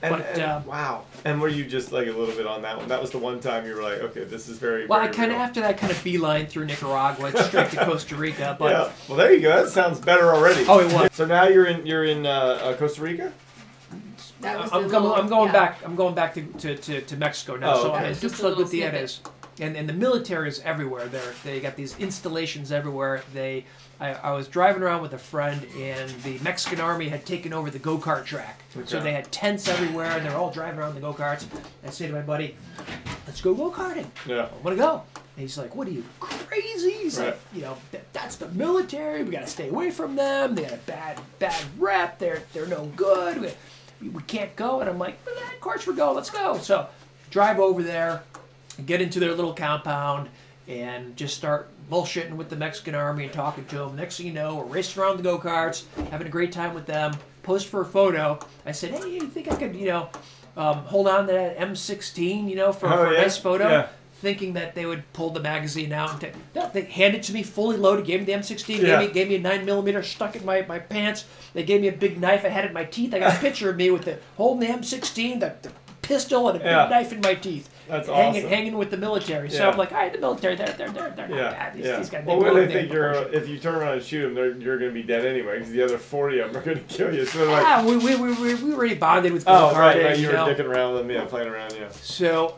And, 0.06 0.16
But, 0.18 0.26
and- 0.34 0.42
uh, 0.42 0.62
wow. 0.66 1.04
And 1.24 1.42
were 1.42 1.48
you 1.48 1.66
just 1.66 1.92
like 1.92 2.08
a 2.08 2.12
little 2.12 2.36
bit 2.36 2.46
on 2.46 2.62
that 2.62 2.78
one? 2.78 2.88
That 2.88 3.02
was 3.02 3.10
the 3.12 3.18
one 3.18 3.40
time 3.40 3.66
you 3.66 3.74
were 3.76 3.82
like, 3.82 4.00
okay, 4.00 4.24
this 4.26 4.48
is 4.48 4.60
very. 4.60 4.86
Well, 4.86 5.00
I 5.00 5.08
kind 5.08 5.32
of 5.32 5.38
after 5.38 5.62
that 5.62 5.78
kind 5.78 5.92
of 5.92 6.04
beeline 6.04 6.46
through 6.48 6.66
Nicaragua, 6.66 7.32
straight 7.46 7.72
to 7.72 7.86
Costa 7.86 8.16
Rica, 8.16 8.56
but. 8.60 8.72
yeah. 8.72 8.92
Well, 9.08 9.18
there 9.18 9.34
you 9.34 9.42
go. 9.42 9.64
That 9.64 9.72
sounds 9.72 10.00
better 10.00 10.34
already. 10.34 10.64
Oh, 10.68 10.80
it 10.80 10.94
was. 10.94 11.10
So 11.14 11.26
now 11.26 11.48
you're 11.48 11.66
in 11.66 11.86
you're 11.86 12.06
in 12.06 12.26
uh, 12.26 12.30
uh, 12.30 12.78
Costa 12.78 13.02
Rica. 13.02 13.34
That 14.42 14.60
was 14.60 14.72
I'm, 14.72 14.84
the 14.84 14.90
going, 14.90 15.04
little- 15.04 15.18
I'm 15.18 15.28
going 15.28 15.48
yeah. 15.48 15.54
back. 15.54 15.80
I'm 15.84 15.96
going 15.96 16.14
back 16.14 16.34
to, 16.36 16.44
to, 16.44 16.76
to, 16.78 17.02
to 17.02 17.18
Mexico 17.18 17.56
now. 17.56 17.74
Oh, 17.76 17.82
so 17.84 17.90
okay. 17.90 17.98
I'm 17.98 18.06
in 18.14 18.20
Just 18.20 18.40
a 18.40 18.44
Tuxtla 18.44 18.56
Gutierrez, 18.58 19.22
and 19.60 19.76
and 19.76 19.90
the 19.90 19.94
military 19.94 20.50
is 20.50 20.60
everywhere. 20.60 21.08
There, 21.08 21.34
they 21.44 21.60
got 21.60 21.76
these 21.76 21.98
installations 21.98 22.72
everywhere. 22.72 23.24
They, 23.34 23.66
I, 24.00 24.14
I 24.14 24.32
was 24.34 24.48
driving 24.48 24.84
around 24.84 25.02
with 25.02 25.14
a 25.14 25.18
friend, 25.18 25.66
and 25.78 26.10
the 26.24 26.38
Mexican 26.40 26.80
army 26.82 27.08
had 27.10 27.26
taken 27.26 27.54
over 27.54 27.70
the 27.70 27.80
go 27.80 27.98
kart 27.98 28.26
track. 28.26 28.62
So 28.74 28.82
Okay. 28.82 29.00
they 29.00 29.14
had 29.14 29.32
tents 29.32 29.68
everywhere, 29.70 30.12
and 30.12 30.26
they're 30.26 30.36
all 30.36 30.52
driving 30.52 30.80
around 30.80 30.96
the 30.96 31.02
go 31.02 31.14
karts. 31.14 31.46
I 31.86 31.90
say 31.92 32.08
to 32.08 32.14
my 32.14 32.22
buddy, 32.22 32.56
"Let's 33.26 33.40
go 33.42 33.54
go 33.54 33.72
karting. 33.72 34.08
Yeah. 34.28 34.50
I 34.52 34.64
want 34.64 34.76
to 34.78 34.84
go." 34.84 35.04
And 35.16 35.42
he's 35.42 35.58
like, 35.58 35.76
"What 35.76 35.88
are 35.88 35.92
you 35.92 36.04
crazy?" 36.20 36.92
He's 36.92 37.20
like, 37.20 37.40
"You 37.54 37.62
know, 37.62 37.78
that, 37.92 38.12
that's 38.14 38.36
the 38.36 38.50
military. 38.50 39.24
We 39.24 39.32
got 39.32 39.42
to 39.42 39.48
stay 39.48 39.70
away 39.70 39.92
from 39.92 40.16
them. 40.18 40.56
They 40.56 40.64
got 40.64 40.74
a 40.74 40.78
bad 40.78 41.22
bad 41.40 41.64
rep. 41.78 42.20
They're 42.20 42.44
they're 42.54 42.68
no 42.68 42.86
good. 42.98 43.54
We, 44.02 44.10
we 44.10 44.24
can't 44.24 44.54
go." 44.58 44.82
And 44.82 44.90
I'm 44.90 45.00
like, 45.00 45.18
well, 45.26 45.36
"Of 45.38 45.60
course 45.62 45.88
we're 45.88 45.94
going. 45.94 46.16
Let's 46.16 46.30
go." 46.30 46.58
So, 46.58 46.88
drive 47.32 47.60
over 47.60 47.82
there, 47.82 48.24
get 48.86 49.02
into 49.02 49.22
their 49.22 49.34
little 49.34 49.54
compound, 49.54 50.28
and 50.68 51.16
just 51.16 51.36
start 51.38 51.70
bullshitting 51.92 52.34
with 52.36 52.50
the 52.50 52.56
Mexican 52.56 52.96
army 52.96 53.26
and 53.26 53.34
talking 53.34 53.66
to 53.66 53.78
them. 53.78 53.96
Next 53.96 54.18
thing 54.18 54.28
you 54.28 54.34
know, 54.34 54.56
we're 54.56 54.66
racing 54.66 55.02
around 55.02 55.18
the 55.18 55.24
go 55.24 55.38
karts, 55.38 55.84
having 56.10 56.28
a 56.28 56.30
great 56.30 56.52
time 56.52 56.74
with 56.74 56.86
them. 56.86 57.16
Post 57.44 57.68
for 57.68 57.82
a 57.82 57.86
photo. 57.86 58.40
I 58.66 58.72
said, 58.72 58.92
"Hey, 58.92 59.10
you 59.14 59.22
think 59.28 59.52
I 59.52 59.56
could, 59.56 59.76
you 59.76 59.88
know?" 59.88 60.10
um, 60.58 60.78
hold 60.86 61.08
on 61.08 61.28
to 61.28 61.34
that 61.34 61.58
M16, 61.60 62.50
you 62.50 62.56
know, 62.56 62.72
for, 62.72 62.88
Oh, 62.88 62.98
for 63.06 63.12
yeah? 63.14 63.20
a 63.20 63.22
nice 63.24 63.38
photo. 63.38 63.68
Yeah. 63.70 63.88
Thinking 64.22 64.54
that 64.54 64.74
they 64.74 64.86
would 64.86 65.04
pull 65.12 65.30
the 65.32 65.42
magazine 65.42 65.92
out 65.92 66.12
and 66.12 66.22
take, 66.22 66.34
no, 66.56 66.70
they 66.74 66.84
handed 66.84 67.20
it 67.20 67.24
to 67.24 67.34
me 67.34 67.44
fully 67.44 67.76
loaded. 67.76 68.06
Gave 68.06 68.22
me 68.22 68.26
the 68.26 68.32
M16. 68.32 68.78
Yeah. 68.82 69.00
Gave 69.02 69.08
me 69.10 69.14
gave 69.14 69.28
me 69.28 69.36
a 69.36 69.40
nine 69.40 69.66
millimeter. 69.66 70.02
Stuck 70.02 70.36
in 70.38 70.46
my, 70.46 70.62
my 70.62 70.80
pants. 70.80 71.26
They 71.54 71.64
gave 71.64 71.82
me 71.82 71.90
a 71.90 71.92
big 71.92 72.20
knife. 72.20 72.46
I 72.46 72.48
had 72.48 72.64
it 72.64 72.70
in 72.70 72.74
my 72.74 72.86
teeth. 72.86 73.14
I 73.14 73.20
got 73.20 73.36
a 73.36 73.40
picture 73.42 73.70
of 73.70 73.76
me 73.76 73.92
with 73.92 74.06
the 74.06 74.18
holding 74.38 74.68
the 74.68 74.74
M16, 74.74 75.42
the, 75.42 75.54
the 75.62 75.72
pistol, 76.02 76.48
and 76.48 76.56
a 76.56 76.64
big 76.64 76.90
knife 76.90 77.12
in 77.12 77.20
my 77.20 77.36
teeth. 77.36 77.70
That's 77.88 78.08
hanging 78.08 78.42
awesome. 78.42 78.50
hanging 78.50 78.78
with 78.78 78.92
the 78.92 78.98
military. 78.98 79.50
So 79.50 79.64
Yeah. 79.64 79.70
I'm 79.70 79.78
like, 79.78 79.92
all 79.92 79.98
right, 80.00 80.12
the 80.12 80.20
military, 80.20 80.56
they're 80.56 80.68
they're 80.74 80.90
they're, 80.90 81.10
they're 81.12 81.28
not 81.28 81.38
Yeah, 81.38 81.52
bad. 81.52 81.74
These, 81.76 81.86
yeah. 81.86 81.98
these 81.98 82.10
guys, 82.10 82.26
well, 82.26 82.40
they 82.40 82.52
when 82.52 82.68
they 82.68 82.74
think 82.74 82.92
you're, 82.92 83.14
proportion. 83.14 83.42
if 83.44 83.48
you 83.50 83.60
turn 83.60 83.76
around 83.76 83.94
and 83.94 84.04
shoot 84.04 84.22
them, 84.24 84.34
they're, 84.34 84.52
you're 84.58 84.78
going 84.78 84.92
to 84.92 84.94
be 84.94 85.04
dead 85.04 85.26
anyway 85.26 85.58
because 85.60 85.72
the 85.72 85.82
other 85.84 85.98
40 85.98 86.40
of 86.40 86.54
them 86.54 86.62
are 86.62 86.66
going 86.66 86.78
to 86.88 86.94
kill 86.96 87.14
you. 87.14 87.26
So 87.26 87.40
they're 87.40 87.48
like, 87.52 87.66
Ah, 87.66 87.84
we, 87.86 87.98
we, 87.98 88.16
we, 88.16 88.34
we, 88.34 88.54
we 88.56 88.74
already 88.74 88.96
bonded 88.96 89.34
with 89.34 89.44
oh, 89.48 89.74
right, 89.76 90.04
right, 90.04 90.18
you 90.18 90.24
you 90.24 90.28
were 90.30 90.34
know. 90.34 90.46
dicking 90.48 90.66
around 90.66 90.94
with 90.94 91.02
them, 91.04 91.12
yeah, 91.12 91.26
playing 91.26 91.48
around, 91.50 91.74
yeah. 91.74 91.90
So 91.92 92.58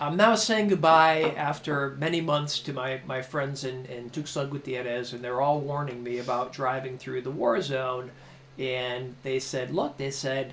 I'm 0.00 0.16
now 0.16 0.34
saying 0.34 0.68
goodbye 0.68 1.34
after 1.36 1.90
many 1.98 2.20
months 2.20 2.58
to 2.60 2.72
my, 2.72 3.00
my 3.06 3.22
friends 3.22 3.64
in, 3.64 3.86
in 3.86 4.10
Tuxtla 4.10 4.50
Gutierrez, 4.50 5.12
and 5.12 5.22
they're 5.22 5.40
all 5.40 5.60
warning 5.60 6.02
me 6.02 6.18
about 6.18 6.52
driving 6.52 6.98
through 6.98 7.22
the 7.22 7.30
war 7.30 7.60
zone. 7.62 8.10
And 8.58 9.16
they 9.24 9.38
said, 9.40 9.72
look, 9.72 9.96
they 9.96 10.10
said, 10.12 10.52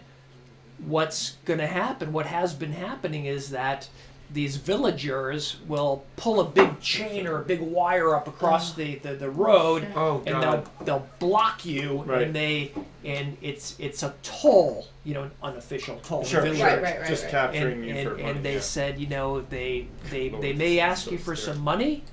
what's 0.86 1.38
going 1.46 1.60
to 1.60 1.68
happen, 1.68 2.12
what 2.14 2.26
has 2.26 2.54
been 2.54 2.74
happening 2.74 3.26
is 3.26 3.50
that 3.52 3.90
these 4.34 4.56
villagers 4.56 5.58
will 5.68 6.06
pull 6.16 6.40
a 6.40 6.46
big 6.46 6.80
chain 6.80 7.28
or 7.28 7.42
a 7.42 7.44
big 7.44 7.60
wire 7.60 8.16
up 8.16 8.30
across 8.30 8.74
the, 8.76 8.96
the, 9.00 9.14
the 9.16 9.30
road 9.30 9.86
Oh, 9.94 10.24
and 10.26 10.42
they'll 10.42 10.64
they'll 10.86 11.08
block 11.20 11.66
you 11.66 12.04
Right. 12.04 12.22
and 12.24 12.34
they 12.34 12.72
and 13.04 13.36
it's 13.42 13.76
it's 13.78 14.04
a 14.04 14.14
toll 14.24 14.88
you 15.04 15.14
know 15.16 15.24
an 15.24 15.32
unofficial 15.44 16.00
toll 16.02 16.24
Sure, 16.24 16.44
village 16.44 16.60
sure. 16.60 16.68
Right, 16.68 16.82
right, 16.82 17.00
right, 17.02 17.10
Just 17.10 17.24
right. 17.24 17.32
capturing 17.32 17.80
and, 17.80 17.86
you 17.86 17.94
and, 17.94 18.08
for 18.10 18.16
and 18.16 18.24
money, 18.24 18.40
they 18.40 18.54
yeah. 18.54 18.60
said, 18.62 19.00
you 19.00 19.08
know, 19.08 19.42
they 19.42 19.88
they, 20.10 20.30
Lord, 20.30 20.42
they 20.44 20.54
may 20.54 20.80
ask 20.80 21.06
so 21.06 21.12
you 21.12 21.18
for 21.18 21.36
scary. 21.36 21.56
some 21.56 21.64
money. 21.66 22.04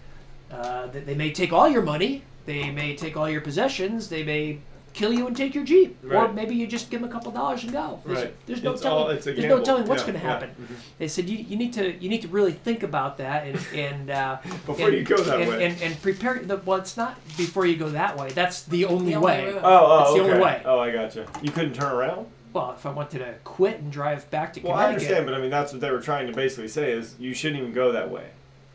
Uh, 0.51 0.89
they, 0.89 1.01
they 1.01 1.15
may 1.15 1.31
take 1.31 1.53
all 1.53 1.69
your 1.69 1.83
money. 1.83 2.25
They 2.47 2.71
may 2.73 2.97
take 2.97 3.17
all 3.17 3.31
your 3.31 3.43
possessions. 3.43 4.09
They 4.09 4.25
may 4.25 4.59
kill 4.99 5.13
you 5.13 5.27
and 5.29 5.37
take 5.37 5.55
your 5.55 5.63
jeep, 5.65 5.97
or 6.13 6.33
maybe 6.33 6.57
you 6.57 6.67
just 6.67 6.91
give 6.91 7.01
them 7.01 7.09
a 7.09 7.13
couple 7.13 7.31
dollars 7.31 7.63
and 7.63 7.73
go. 7.73 8.01
There's, 8.05 8.19
Right. 8.19 8.35
there's 8.47 8.63
no 8.65 8.73
It's 8.73 8.83
telling. 8.83 9.05
all- 9.05 9.11
it's 9.11 9.27
a 9.29 9.33
there's 9.33 9.45
no 9.49 9.63
telling 9.63 9.87
what's 9.87 10.03
Yeah, 10.03 10.09
going 10.09 10.21
to 10.21 10.27
yeah. 10.27 10.33
happen. 10.33 10.51
Mhm. 10.61 10.75
They 10.99 11.09
said 11.09 11.29
you, 11.29 11.39
you 11.39 11.57
need 11.57 11.73
to 11.75 11.93
you 12.03 12.09
need 12.09 12.23
to 12.23 12.29
really 12.29 12.53
think 12.53 12.83
about 12.83 13.17
that 13.19 13.47
and 13.47 13.59
and 13.75 14.11
uh, 14.11 14.39
Before 14.67 14.89
and, 14.89 14.97
you 14.99 15.05
go 15.05 15.17
that 15.19 15.41
and, 15.41 15.49
way. 15.51 15.65
and, 15.67 15.81
and 15.83 16.03
prepare. 16.03 16.41
The, 16.41 16.57
well, 16.59 16.79
it's 16.79 16.97
not 16.97 17.15
before 17.37 17.65
you 17.65 17.77
go 17.77 17.89
that 17.91 18.17
way. 18.19 18.31
That's 18.31 18.63
the 18.65 18.85
only 18.87 19.11
The 19.11 19.15
only 19.17 19.27
way. 19.27 19.47
route. 19.53 19.61
Oh, 19.63 19.87
oh, 19.87 20.01
It's 20.03 20.15
the 20.15 20.21
okay. 20.21 20.31
only 20.33 20.45
way. 20.45 20.63
Oh, 20.65 20.79
I 20.81 20.91
gotcha. 20.91 21.27
You 21.43 21.53
couldn't 21.53 21.75
turn 21.75 21.93
around? 21.93 22.27
Well, 22.53 22.75
if 22.77 22.85
I 22.87 22.91
wanted 22.91 23.19
to 23.19 23.35
quit 23.45 23.79
and 23.79 23.93
drive 23.93 24.29
back 24.31 24.55
to 24.55 24.61
Well, 24.63 24.73
I 24.73 24.87
understand, 24.89 25.27
but 25.27 25.35
I 25.35 25.39
mean, 25.41 25.51
that's 25.51 25.71
what 25.73 25.81
they 25.81 25.91
were 25.93 26.01
trying 26.01 26.27
to 26.27 26.33
basically 26.33 26.67
say 26.69 26.91
is 26.93 27.15
you 27.19 27.35
shouldn't 27.35 27.61
even 27.61 27.73
go 27.73 27.93
that 27.93 28.11
way. 28.11 28.25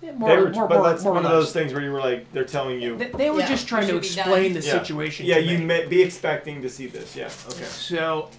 Yeah, 0.04 0.12
more, 0.12 0.30
they 0.30 0.38
were, 0.38 0.49
more, 0.49 0.68
but 0.68 0.80
more, 0.80 0.89
that's 0.89 1.04
more 1.04 1.14
or 1.14 1.16
one 1.16 1.26
of 1.26 1.32
less. 1.32 1.45
those 1.45 1.54
things 1.54 1.74
where 1.74 1.82
you 1.82 1.91
were 1.91 1.99
like, 1.99 2.30
they're 2.34 2.43
telling 2.43 2.82
you, 2.82 2.97
They, 2.97 3.08
they 3.08 3.30
were 3.30 3.39
Yeah, 3.39 3.47
just 3.47 3.68
trying 3.68 3.88
to 3.88 3.93
should 3.93 4.01
be 4.01 4.08
explain 4.08 4.54
the 4.54 4.60
Yeah. 4.60 4.72
situation. 4.80 5.26
yeah, 5.26 5.36
to 5.36 5.41
you 5.43 5.60
me. 5.60 5.66
may 5.66 5.86
be 5.86 6.01
expecting 6.01 6.62
to 6.62 6.70
see 6.70 6.88
this. 6.88 7.16
Yeah, 7.16 7.30
okay. 7.47 7.64
So, 7.64 8.30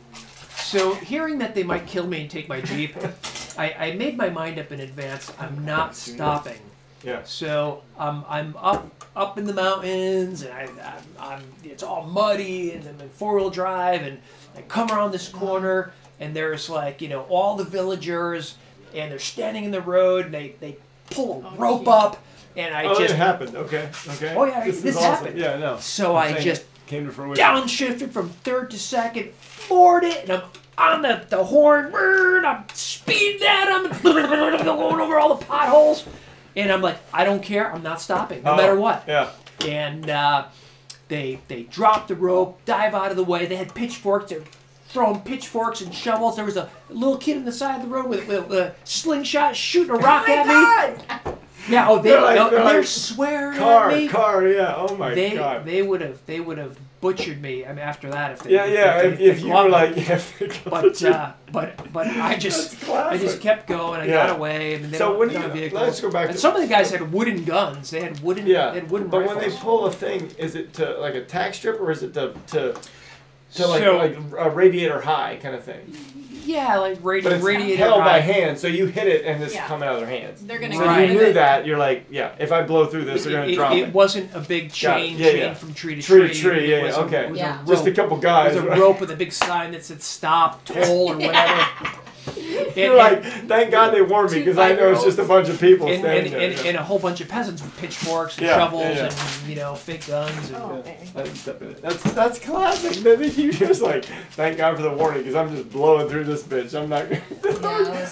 so 0.56 0.94
hearing 0.94 1.38
that 1.38 1.54
they 1.54 1.62
might 1.62 1.86
kill 1.86 2.06
me 2.06 2.20
and 2.20 2.30
take 2.30 2.48
my 2.48 2.60
jeep, 2.60 2.94
I, 3.58 3.72
I 3.78 3.92
made 3.94 4.16
my 4.18 4.28
mind 4.28 4.58
up 4.58 4.72
in 4.72 4.80
advance. 4.80 5.32
I'm 5.38 5.64
not 5.64 5.94
stopping. 5.96 6.58
Yeah. 7.02 7.20
So 7.24 7.82
um, 7.98 8.24
I'm 8.28 8.56
up 8.58 8.90
up 9.14 9.38
in 9.38 9.44
the 9.44 9.52
mountains, 9.52 10.42
and 10.42 10.52
I, 10.52 10.62
I'm, 10.62 11.04
I'm 11.20 11.42
it's 11.62 11.82
all 11.82 12.02
muddy, 12.04 12.72
and 12.72 12.86
I'm 12.88 12.98
in 13.00 13.08
four 13.10 13.36
wheel 13.36 13.50
drive, 13.50 14.02
and 14.02 14.18
I 14.56 14.62
come 14.62 14.90
around 14.90 15.12
this 15.12 15.28
corner, 15.28 15.92
and 16.18 16.34
there's 16.34 16.68
like 16.70 17.00
you 17.02 17.08
know 17.08 17.22
all 17.28 17.56
the 17.56 17.64
villagers, 17.64 18.56
and 18.94 19.12
they're 19.12 19.18
standing 19.18 19.64
in 19.64 19.70
the 19.70 19.82
road, 19.82 20.24
and 20.26 20.34
they 20.34 20.54
they 20.60 20.76
pull 21.10 21.42
a 21.44 21.48
Oh, 21.48 21.56
rope 21.56 21.80
geez. 21.80 21.88
up, 21.88 22.24
and 22.56 22.74
I 22.74 22.84
oh, 22.84 22.98
just 22.98 23.14
it 23.14 23.16
happened. 23.16 23.54
Okay, 23.56 23.88
okay. 24.10 24.34
Oh, 24.36 24.44
yeah, 24.44 24.64
this, 24.64 24.80
this 24.80 24.94
is 24.94 25.00
awesome. 25.00 25.24
happened. 25.26 25.38
Yeah, 25.38 25.56
no. 25.58 25.78
so 25.78 26.16
I'm 26.16 26.28
I 26.28 26.32
saying 26.34 26.44
just 26.44 26.62
it 26.62 26.68
came 26.86 27.06
to 27.06 27.12
fruition. 27.12 27.42
downshifted 27.44 28.10
from 28.10 28.28
third 28.30 28.70
to 28.72 28.78
second, 28.78 29.32
floored 29.34 30.04
it, 30.04 30.28
and 30.28 30.32
I'm 30.32 30.42
on 30.76 31.02
the, 31.02 31.24
the 31.28 31.44
horn, 31.44 31.92
and 31.94 32.46
I'm 32.46 32.64
speeding 32.74 33.46
at 33.46 33.66
them, 33.82 33.92
going 34.64 35.00
over 35.00 35.18
all 35.18 35.34
the 35.36 35.44
potholes, 35.44 36.04
and 36.56 36.70
I'm 36.72 36.82
like, 36.82 36.98
I 37.12 37.24
don't 37.24 37.42
care, 37.42 37.72
I'm 37.72 37.82
not 37.82 38.00
stopping, 38.00 38.42
no 38.42 38.52
Oh, 38.52 38.56
matter 38.56 38.74
what. 38.76 39.04
Yeah. 39.06 39.30
And 39.66 40.10
uh, 40.10 40.46
they 41.08 41.38
they 41.48 41.62
dropped 41.62 42.08
the 42.08 42.16
rope, 42.16 42.60
dive 42.64 42.92
out 42.94 43.10
of 43.10 43.16
the 43.16 43.24
way. 43.24 43.46
They 43.46 43.56
had 43.56 43.74
pitchforks. 43.74 44.30
They're 44.30 44.42
throwing 44.94 45.20
pitchforks 45.20 45.80
and 45.82 45.92
shovels. 45.94 46.36
There 46.36 46.44
was 46.44 46.56
a 46.56 46.70
little 46.88 47.18
kid 47.18 47.36
on 47.36 47.44
the 47.44 47.52
side 47.52 47.76
of 47.82 47.82
the 47.82 47.94
road 47.94 48.08
with, 48.08 48.26
with 48.28 48.50
a 48.52 48.74
slingshot 48.84 49.54
shooting 49.56 49.90
a 49.90 49.98
rock 49.98 50.28
at 50.28 50.46
me. 50.46 51.34
Yeah, 51.68 51.88
oh, 51.88 51.98
they, 51.98 52.10
They're 52.10 52.20
like- 52.20 52.38
oh, 52.38 52.50
they're 52.50 52.64
they're 52.64 52.78
like, 52.80 52.86
swearing 52.86 53.58
Car, 53.58 53.90
at 53.90 53.96
me 53.98 54.06
car. 54.08 54.46
Yeah. 54.46 54.74
Oh 54.76 54.96
my 54.96 55.14
they 55.14 55.34
god. 55.34 55.64
they 55.64 55.80
would 55.82 56.02
have 56.02 56.24
they 56.26 56.38
would 56.38 56.58
have 56.58 56.78
butchered 57.00 57.40
me. 57.40 57.64
I 57.64 57.68
mean, 57.70 57.78
after 57.78 58.10
that, 58.10 58.32
if 58.32 58.42
they 58.42 58.50
yeah, 58.52 58.66
yeah. 58.66 58.98
they- 59.02 59.08
If, 59.08 59.18
they 59.18 59.24
if 59.24 59.40
you 59.40 59.48
were 59.54 59.68
like, 59.70 59.96
yeah. 59.96 60.12
if 60.12 60.64
but 60.66 61.00
you. 61.00 61.08
uh, 61.08 61.32
but 61.52 61.90
but 61.90 62.06
I 62.06 62.36
just 62.36 62.86
I 62.90 63.16
just 63.16 63.40
kept 63.40 63.66
going. 63.66 64.02
I 64.02 64.04
Yeah. 64.06 64.26
got 64.26 64.36
away. 64.36 64.74
I 64.74 64.78
mean, 64.78 64.90
they 64.90 64.98
So 64.98 65.08
don't, 65.10 65.18
when 65.20 65.30
you- 65.30 65.38
vehicles. 65.48 65.80
let's 65.82 66.00
go 66.02 66.10
back 66.10 66.26
And 66.26 66.34
to- 66.34 66.40
some 66.40 66.54
of 66.54 66.60
the 66.60 66.68
guys 66.68 66.90
had 66.90 67.10
wooden 67.10 67.44
guns. 67.44 67.88
They 67.90 68.02
had 68.02 68.20
wooden. 68.20 68.46
Yeah, 68.46 68.70
They 68.72 68.80
had 68.80 68.90
wooden 68.90 69.08
but 69.08 69.20
rifles. 69.22 69.36
when 69.38 69.48
they 69.50 69.56
pull 69.56 69.86
a 69.86 69.90
thing, 69.90 70.30
is 70.36 70.54
it 70.56 70.74
to 70.74 70.98
like 70.98 71.14
a 71.14 71.24
tack 71.24 71.54
strip 71.54 71.80
or 71.80 71.90
is 71.90 72.02
it 72.02 72.12
to 72.12 72.34
to 72.48 72.78
to 73.54 73.66
like 73.66 73.82
So- 73.82 73.96
like 73.96 74.16
a 74.38 74.50
radiator 74.50 75.00
high 75.00 75.38
kind 75.42 75.54
of 75.54 75.64
thing? 75.64 75.96
yeah, 76.46 76.76
like 76.78 76.98
radi- 77.02 77.22
But 77.22 77.32
it's 77.34 77.42
radiator. 77.44 77.76
held 77.78 78.00
by 78.04 78.20
hand, 78.20 78.58
so 78.58 78.66
you 78.66 78.84
hit 78.86 79.06
it 79.06 79.24
and 79.24 79.42
it's 79.42 79.54
Yeah. 79.54 79.66
coming 79.66 79.88
out 79.88 79.94
of 79.94 80.00
their 80.00 80.10
hands. 80.20 80.42
They're 80.42 80.58
gonna 80.58 80.74
So 80.74 80.84
Right. 80.84 81.08
you 81.08 81.14
knew 81.14 81.32
that 81.32 81.64
you're 81.66 81.78
like, 81.78 82.04
yeah, 82.10 82.32
if 82.38 82.52
I 82.52 82.60
blow 82.62 82.84
through 82.86 83.06
this, 83.06 83.24
they're 83.24 83.32
gonna 83.32 83.46
it, 83.50 83.54
drop 83.54 83.72
it, 83.72 83.78
it. 83.78 83.94
wasn't 83.94 84.28
a 84.34 84.40
big 84.40 84.64
Got 84.68 84.74
chain, 84.74 85.16
Yeah, 85.16 85.26
chain 85.30 85.36
yeah. 85.38 85.54
from 85.54 85.72
tree 85.72 85.94
to 85.94 86.02
Tree 86.02 86.20
tree. 86.20 86.28
to 86.28 86.34
tree, 86.40 86.70
yeah, 86.70 86.84
yeah, 86.84 86.96
a- 86.96 87.00
okay. 87.04 87.24
it 87.30 87.36
Yeah. 87.36 87.62
a 87.62 87.66
Just 87.66 87.84
a 87.84 87.86
rope. 87.86 87.96
couple 87.96 88.16
It 88.18 88.22
guys. 88.22 88.54
was 88.56 88.64
a 88.64 88.80
rope 88.80 89.00
with 89.00 89.10
a 89.10 89.16
big 89.16 89.32
sign 89.32 89.72
that 89.72 89.84
said 89.84 90.02
"Stop, 90.02 90.64
Toll" 90.66 91.12
or 91.12 91.16
whatever. 91.18 91.66
You're 92.76 92.88
And- 92.90 92.94
like, 92.96 93.22
thank 93.48 93.70
God 93.70 93.90
they 93.92 94.02
warned 94.02 94.32
me 94.32 94.38
because 94.40 94.58
I 94.58 94.72
know 94.74 94.92
it's 94.92 95.04
just 95.04 95.18
a 95.18 95.24
bunch 95.24 95.48
of 95.48 95.60
people 95.60 95.86
and, 95.88 96.00
standing 96.00 96.32
and, 96.32 96.42
there. 96.42 96.50
and, 96.58 96.66
and 96.68 96.76
a 96.76 96.82
whole 96.82 96.98
bunch 96.98 97.20
of 97.20 97.28
peasants 97.28 97.62
with 97.62 97.76
pitchforks 97.78 98.36
and 98.38 98.46
Yeah, 98.46 98.56
shovels 98.58 98.82
yeah, 98.82 98.90
yeah. 98.94 99.04
and 99.40 99.48
you 99.48 99.56
know 99.56 99.74
fake 99.74 100.06
guns. 100.06 100.48
And, 100.50 100.56
Oh, 100.56 100.82
dang. 100.84 100.96
I 101.16 101.22
didn't 101.22 101.36
step 101.36 101.62
in 101.62 101.68
it. 101.70 101.82
That's 101.82 102.02
that's 102.14 102.38
classic. 102.38 103.02
Then 103.02 103.22
you 103.36 103.52
just 103.52 103.82
like, 103.82 104.04
thank 104.32 104.56
God 104.58 104.76
for 104.76 104.82
the 104.82 104.90
warning 104.92 105.20
because 105.20 105.34
I'm 105.34 105.54
just 105.54 105.70
blowing 105.70 106.08
through 106.08 106.24
this 106.24 106.42
bitch. 106.42 106.80
I'm 106.80 106.88
not. 106.88 107.10
Yeah, 107.10 107.20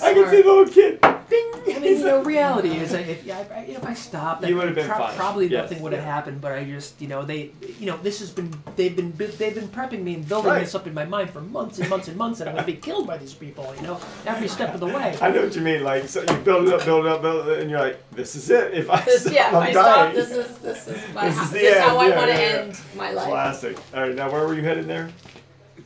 I 0.03 0.15
can 0.15 0.29
see 0.31 0.43
the 0.43 0.49
little 0.49 0.67
kid. 0.67 1.01
Ding. 1.31 1.53
I 1.77 1.79
mean, 1.79 2.03
the 2.03 2.21
reality 2.23 2.71
is, 2.77 2.91
that 2.93 3.09
if, 3.09 3.25
yeah, 3.25 3.39
I- 3.55 3.61
if 3.61 3.85
I 3.87 3.95
stopped, 3.95 4.45
You 4.47 4.57
would've 4.57 4.75
been 4.75 4.89
fine. 4.89 5.15
Probably 5.17 5.47
Yes, 5.47 5.63
nothing 5.63 5.83
would 5.83 5.93
have 5.93 6.03
yeah. 6.05 6.13
happened. 6.15 6.41
But 6.41 6.53
I 6.53 6.65
just, 6.65 7.01
you 7.01 7.09
know, 7.09 7.23
they, 7.25 7.53
you 7.79 7.87
know, 7.87 7.97
this 7.99 8.19
has 8.19 8.31
been, 8.31 8.53
they've 8.77 8.95
been, 8.95 9.13
they've 9.17 9.55
been 9.55 9.69
prepping 9.69 10.03
me 10.03 10.15
and 10.17 10.29
building 10.29 10.51
Right. 10.51 10.61
this 10.61 10.75
up 10.75 10.87
in 10.87 10.93
my 10.95 11.05
mind 11.07 11.31
for 11.31 11.41
months 11.41 11.79
and 11.79 11.89
months 11.89 12.09
and 12.09 12.17
months 12.19 12.39
that 12.41 12.49
I'm 12.49 12.55
going 12.55 12.67
to 12.67 12.71
be 12.73 12.77
killed 12.79 13.07
by 13.07 13.17
these 13.17 13.33
people. 13.33 13.73
You 13.77 13.83
know, 13.83 14.01
every 14.27 14.49
step 14.49 14.75
of 14.75 14.81
the 14.81 14.87
way. 14.87 15.17
I 15.21 15.31
know 15.31 15.43
what 15.43 15.55
you 15.55 15.63
mean. 15.63 15.83
Like, 15.85 16.09
so 16.09 16.21
you 16.21 16.37
build 16.39 16.69
it 16.69 16.75
up, 16.75 16.85
build 16.85 17.07
it 17.07 17.13
up, 17.13 17.23
build 17.23 17.47
it, 17.49 17.53
up, 17.55 17.59
and 17.61 17.71
you're 17.71 17.81
like, 17.81 17.99
this 18.13 18.35
is 18.37 18.49
it. 18.51 18.75
If 18.75 18.91
I 18.91 19.01
This, 19.03 19.23
stop, 19.23 19.33
yeah, 19.35 19.49
if 19.49 19.55
I'm 19.55 19.63
I 19.63 19.73
dying. 19.73 20.13
stop, 20.13 20.15
this 20.15 20.31
is 20.31 20.59
this 20.59 20.89
is 20.89 21.15
my 21.15 21.29
This 21.29 21.39
is 21.43 21.51
this 21.51 21.63
the 21.63 21.67
is 21.69 21.79
how 21.83 22.01
end, 22.01 22.01
I 22.01 22.09
yeah, 22.09 22.17
want 22.19 22.31
to 22.31 22.37
yeah, 22.37 22.41
yeah. 22.41 22.63
end 22.63 22.81
my 22.97 23.11
life. 23.13 23.29
Classic. 23.29 23.77
All 23.95 24.01
right, 24.03 24.15
now 24.15 24.31
where 24.31 24.47
were 24.47 24.55
you 24.55 24.63
headed 24.63 24.87
there? 24.87 25.11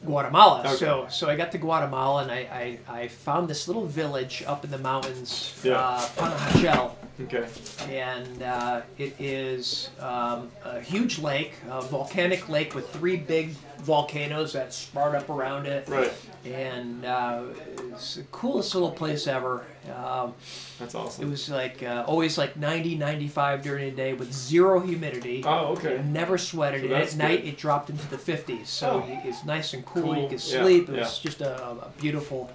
Guatemala. 0.04 0.60
Okay. 0.60 0.76
So, 0.76 1.06
so 1.10 1.28
I 1.28 1.36
got 1.36 1.50
to 1.52 1.58
Guatemala 1.58 2.22
and 2.22 2.30
I, 2.30 2.78
I, 2.88 3.00
I 3.00 3.08
found 3.08 3.48
this 3.48 3.66
little 3.66 3.86
village 3.86 4.44
up 4.46 4.64
in 4.64 4.70
the 4.70 4.78
mountains, 4.78 5.58
Yeah. 5.64 5.78
uh, 5.80 6.00
Panajachel. 6.16 6.92
Okay. 7.18 7.46
and 7.88 8.42
uh, 8.42 8.82
it 8.98 9.14
is 9.18 9.88
um, 10.00 10.50
a 10.64 10.80
huge 10.80 11.18
lake, 11.18 11.54
a 11.70 11.80
volcanic 11.80 12.48
lake 12.50 12.74
with 12.74 12.90
three 12.90 13.16
big 13.16 13.50
volcanoes 13.78 14.52
that 14.52 14.74
sprout 14.74 15.14
up 15.14 15.30
around 15.30 15.64
it, 15.66 15.88
Right. 15.88 16.12
and 16.44 17.04
uh, 17.06 17.44
it's 17.92 18.16
the 18.16 18.22
coolest 18.24 18.74
little 18.74 18.90
place 18.90 19.26
ever. 19.26 19.64
Um, 19.96 20.34
That's 20.78 20.94
awesome. 20.94 21.24
it 21.26 21.30
was 21.30 21.48
like 21.48 21.82
uh, 21.82 22.04
always 22.06 22.36
like 22.36 22.56
90, 22.56 22.96
95 22.96 23.62
during 23.62 23.84
the 23.90 23.96
day 23.96 24.12
with 24.12 24.30
zero 24.32 24.80
humidity. 24.80 25.42
Oh, 25.46 25.68
okay. 25.76 26.02
Never 26.04 26.36
sweated. 26.36 26.82
So 26.82 26.86
and 26.88 26.94
at 27.02 27.16
night 27.16 27.44
it 27.46 27.56
dropped 27.56 27.88
into 27.88 28.06
the 28.08 28.16
50s, 28.18 28.66
so 28.66 29.02
Oh. 29.06 29.20
it's 29.24 29.42
nice 29.44 29.72
and 29.72 29.86
cool. 29.86 30.02
cool. 30.02 30.14
You 30.16 30.22
can 30.28 30.32
Yeah, 30.32 30.38
sleep. 30.62 30.88
It 30.90 30.94
yeah. 30.96 31.00
was 31.00 31.18
just 31.18 31.40
a, 31.40 31.62
a 31.66 31.92
beautiful, 31.98 32.50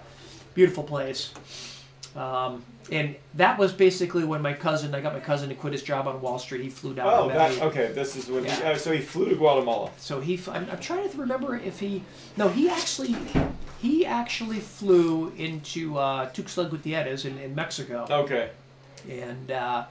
beautiful 0.54 0.84
place. 0.84 1.32
Um, 2.16 2.64
and 2.92 3.16
that 3.36 3.58
was 3.58 3.72
basically 3.72 4.24
when 4.26 4.42
my 4.42 4.54
cousin, 4.54 4.94
I 4.94 5.00
got 5.02 5.14
my 5.14 5.20
cousin 5.22 5.48
to 5.50 5.56
quit 5.56 5.72
his 5.74 5.82
job 5.84 6.08
on 6.08 6.20
Wall 6.22 6.40
Street. 6.40 6.62
He 6.62 6.70
flew 6.70 6.94
down. 6.94 7.08
Oh, 7.08 7.28
that 7.30 7.52
me. 7.52 7.62
okay. 7.62 7.92
This 7.94 8.16
is 8.18 8.28
when. 8.30 8.44
He, 8.44 8.52
uh, 8.52 8.76
so 8.78 8.92
he 8.92 9.00
flew 9.00 9.30
to 9.30 9.36
Guatemala. 9.36 9.92
So 9.98 10.20
he, 10.20 10.40
I'm, 10.50 10.68
I'm 10.70 10.80
trying 10.80 11.10
to 11.10 11.18
remember 11.18 11.56
if 11.56 11.80
he, 11.80 12.04
no, 12.36 12.50
he 12.50 12.70
actually, 12.70 13.16
he 13.82 14.06
actually 14.06 14.60
flew 14.60 15.32
into 15.38 15.98
uh, 15.98 16.30
Tuxtla 16.32 16.70
Gutierrez 16.70 17.24
in, 17.26 17.38
in 17.38 17.56
Mexico, 17.56 18.06
Okay. 18.10 18.50
and 19.10 19.50
uh, 19.52 19.86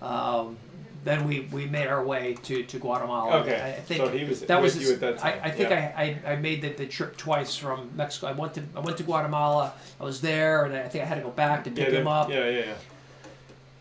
um, 0.00 0.56
then 1.04 1.28
we, 1.28 1.40
we 1.52 1.66
made 1.66 1.86
our 1.86 2.02
way 2.02 2.36
to, 2.44 2.62
to 2.64 2.78
Guatemala. 2.78 3.40
Okay, 3.40 3.60
I, 3.60 3.68
I 3.68 3.72
think 3.72 4.00
so 4.00 4.08
he 4.08 4.24
was 4.24 4.40
that 4.40 4.60
with 4.60 4.74
was 4.74 4.88
you 4.88 4.94
at 4.94 5.00
that 5.00 5.18
time, 5.18 5.38
I, 5.42 5.48
I 5.48 5.50
think 5.50 5.70
yeah. 5.70 5.92
I, 5.96 6.02
I, 6.02 6.32
I 6.32 6.36
made 6.36 6.62
the, 6.62 6.70
the 6.70 6.86
trip 6.86 7.16
twice 7.16 7.56
from 7.56 7.90
Mexico. 7.94 8.28
I 8.28 8.32
went 8.32 8.54
to 8.54 8.62
I 8.74 8.80
went 8.80 8.96
to 8.96 9.02
Guatemala. 9.02 9.74
I 10.00 10.04
was 10.04 10.20
there, 10.20 10.64
and 10.64 10.74
I 10.74 10.88
think 10.88 11.04
I 11.04 11.06
had 11.06 11.16
to 11.16 11.22
go 11.22 11.30
back 11.30 11.64
to 11.64 11.70
pick 11.70 11.90
yeah, 11.90 12.00
him 12.00 12.08
up. 12.08 12.30
yeah, 12.30 12.48
yeah, 12.48 12.64
yeah. 12.66 12.74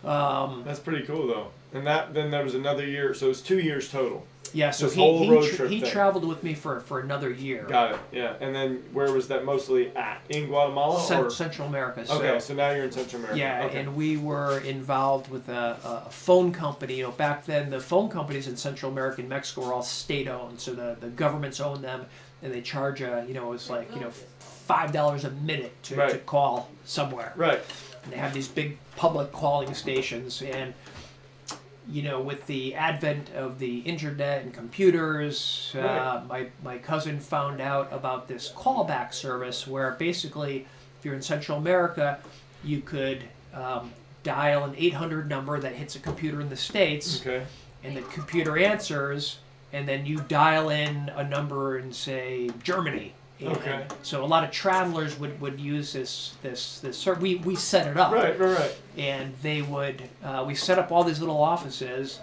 Um, 0.03 0.63
That's 0.65 0.79
pretty 0.79 1.05
cool 1.05 1.27
though. 1.27 1.47
And 1.73 1.87
that 1.87 2.13
then 2.13 2.29
there 2.29 2.43
was 2.43 2.55
another 2.55 2.85
year, 2.85 3.13
so 3.13 3.27
it 3.27 3.29
was 3.29 3.41
two 3.41 3.59
years 3.59 3.89
total. 3.89 4.27
Yeah, 4.53 4.71
so 4.71 4.85
This 4.85 4.95
he 4.95 5.01
whole 5.01 5.19
he, 5.23 5.29
road 5.29 5.49
trip 5.49 5.69
he 5.69 5.81
thing. 5.81 5.91
traveled 5.91 6.25
with 6.25 6.43
me 6.43 6.53
for, 6.53 6.79
for 6.81 6.99
another 6.99 7.29
year. 7.31 7.63
Got 7.67 7.93
it. 7.93 7.99
Yeah. 8.11 8.35
And 8.39 8.53
then 8.55 8.83
where 8.93 9.11
was 9.11 9.27
that 9.29 9.45
mostly 9.45 9.95
at? 9.95 10.21
In 10.29 10.45
Guatemala 10.47 11.03
or? 11.23 11.29
Central 11.29 11.67
America. 11.67 12.05
So, 12.05 12.17
okay, 12.17 12.39
so 12.39 12.53
now 12.53 12.71
you're 12.71 12.85
in 12.85 12.91
Central 12.91 13.21
America. 13.21 13.39
Yeah, 13.39 13.65
okay. 13.65 13.79
and 13.79 13.95
we 13.95 14.17
were 14.17 14.59
involved 14.59 15.29
with 15.29 15.49
a, 15.49 15.77
a 15.83 16.09
phone 16.09 16.51
company. 16.51 16.95
You 16.95 17.03
know, 17.03 17.11
back 17.11 17.45
then 17.45 17.69
the 17.69 17.79
phone 17.79 18.09
companies 18.09 18.47
in 18.47 18.55
Central 18.55 18.91
America 18.91 19.21
and 19.21 19.29
Mexico 19.29 19.65
were 19.65 19.73
all 19.73 19.83
state 19.83 20.27
owned, 20.27 20.59
so 20.59 20.73
the, 20.73 20.95
the 20.99 21.07
governments 21.09 21.59
own 21.59 21.81
them, 21.81 22.05
and 22.41 22.53
they 22.53 22.61
charge 22.61 23.01
a 23.01 23.25
you 23.27 23.33
know 23.33 23.53
it's 23.53 23.69
like 23.69 23.93
you 23.95 24.01
know 24.01 24.11
five 24.39 24.91
dollars 24.91 25.23
a 25.25 25.31
minute 25.31 25.73
to, 25.83 25.95
to 25.95 26.17
call 26.19 26.69
somewhere. 26.85 27.33
right. 27.35 27.59
And 28.03 28.11
they 28.11 28.17
have 28.17 28.33
these 28.33 28.49
big 28.49 28.77
public 28.97 29.31
calling 29.31 29.73
stations, 29.73 30.41
and 30.41 30.73
you 31.89 32.01
know, 32.01 32.21
with 32.21 32.45
the 32.47 32.75
advent 32.75 33.29
of 33.35 33.59
the 33.59 33.79
internet 33.79 34.41
and 34.43 34.53
computers, 34.53 35.71
uh, 35.75 35.79
Right. 35.81 36.27
my 36.27 36.47
my 36.63 36.77
cousin 36.77 37.19
found 37.19 37.59
out 37.61 37.91
about 37.91 38.27
this 38.27 38.51
callback 38.55 39.13
service 39.13 39.67
where 39.67 39.91
basically, 39.91 40.65
if 40.99 41.05
you're 41.05 41.13
in 41.15 41.21
Central 41.21 41.57
America, 41.57 42.19
you 42.63 42.79
could 42.81 43.23
um, 43.53 43.91
dial 44.23 44.63
an 44.63 44.73
800 44.77 45.27
number 45.29 45.59
that 45.59 45.73
hits 45.73 45.95
a 45.95 45.99
computer 45.99 46.39
in 46.41 46.49
the 46.49 46.55
states, 46.55 47.19
Okay. 47.21 47.45
and 47.83 47.95
the 47.97 48.01
computer 48.03 48.57
answers, 48.57 49.39
and 49.73 49.87
then 49.87 50.05
you 50.05 50.19
dial 50.29 50.69
in 50.69 51.11
a 51.15 51.23
number 51.23 51.77
in 51.77 51.91
say 51.91 52.49
Germany. 52.63 53.13
And 53.39 53.49
Okay. 53.57 53.85
So 54.03 54.23
a 54.23 54.27
lot 54.27 54.43
of 54.43 54.51
travelers 54.51 55.17
would, 55.19 55.39
would 55.41 55.59
use 55.59 55.91
this 55.93 56.35
this 56.43 56.79
this. 56.79 56.97
ser- 56.97 57.15
We 57.15 57.35
we 57.37 57.55
set 57.55 57.87
it 57.87 57.97
up 57.97 58.11
Right. 58.13 58.39
Right. 58.39 58.57
Right. 58.59 58.75
and 58.97 59.33
they 59.41 59.61
would 59.61 60.01
uh, 60.23 60.43
we 60.47 60.55
set 60.55 60.77
up 60.79 60.91
all 60.91 61.03
these 61.03 61.19
little 61.19 61.41
offices 61.41 62.19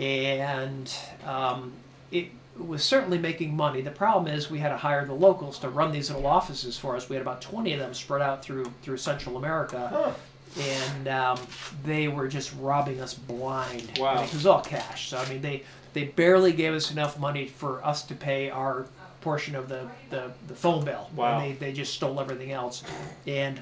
and 0.00 0.92
um, 1.26 1.72
it 2.10 2.28
was 2.58 2.82
certainly 2.84 3.18
making 3.18 3.54
money 3.56 3.80
the 3.80 3.90
problem 3.90 4.32
is 4.32 4.50
we 4.50 4.58
had 4.58 4.68
to 4.70 4.76
hire 4.76 5.04
the 5.06 5.12
locals 5.14 5.58
to 5.60 5.68
run 5.68 5.90
these 5.92 6.10
little 6.10 6.26
offices 6.26 6.78
for 6.78 6.96
us 6.96 7.08
we 7.08 7.16
had 7.16 7.22
about 7.22 7.40
20 7.40 7.72
of 7.72 7.78
them 7.78 7.94
spread 7.94 8.20
out 8.22 8.42
through 8.44 8.64
through 8.82 8.96
central 8.96 9.36
america 9.36 9.88
Huh. 9.92 10.60
and 10.60 11.08
um, 11.08 11.38
they 11.84 12.08
were 12.08 12.28
just 12.28 12.52
robbing 12.58 13.00
us 13.00 13.14
blind 13.14 13.98
Wow. 13.98 14.08
I 14.12 14.14
mean, 14.16 14.24
it 14.24 14.34
was 14.34 14.46
all 14.46 14.60
cash 14.60 15.08
so 15.08 15.18
i 15.18 15.28
mean 15.28 15.40
they 15.40 15.62
they 15.94 16.04
barely 16.04 16.52
gave 16.52 16.72
us 16.74 16.90
enough 16.90 17.18
money 17.18 17.46
for 17.46 17.84
us 17.84 18.02
to 18.04 18.14
pay 18.14 18.50
our 18.50 18.86
portion 19.22 19.54
of 19.54 19.68
the, 19.68 19.88
the, 20.10 20.30
the 20.48 20.54
phone 20.54 20.84
bill 20.84 21.08
Wow. 21.16 21.38
and 21.38 21.44
they, 21.50 21.52
they 21.66 21.72
just 21.72 21.94
stole 21.94 22.20
everything 22.20 22.52
else 22.52 22.82
and 23.26 23.60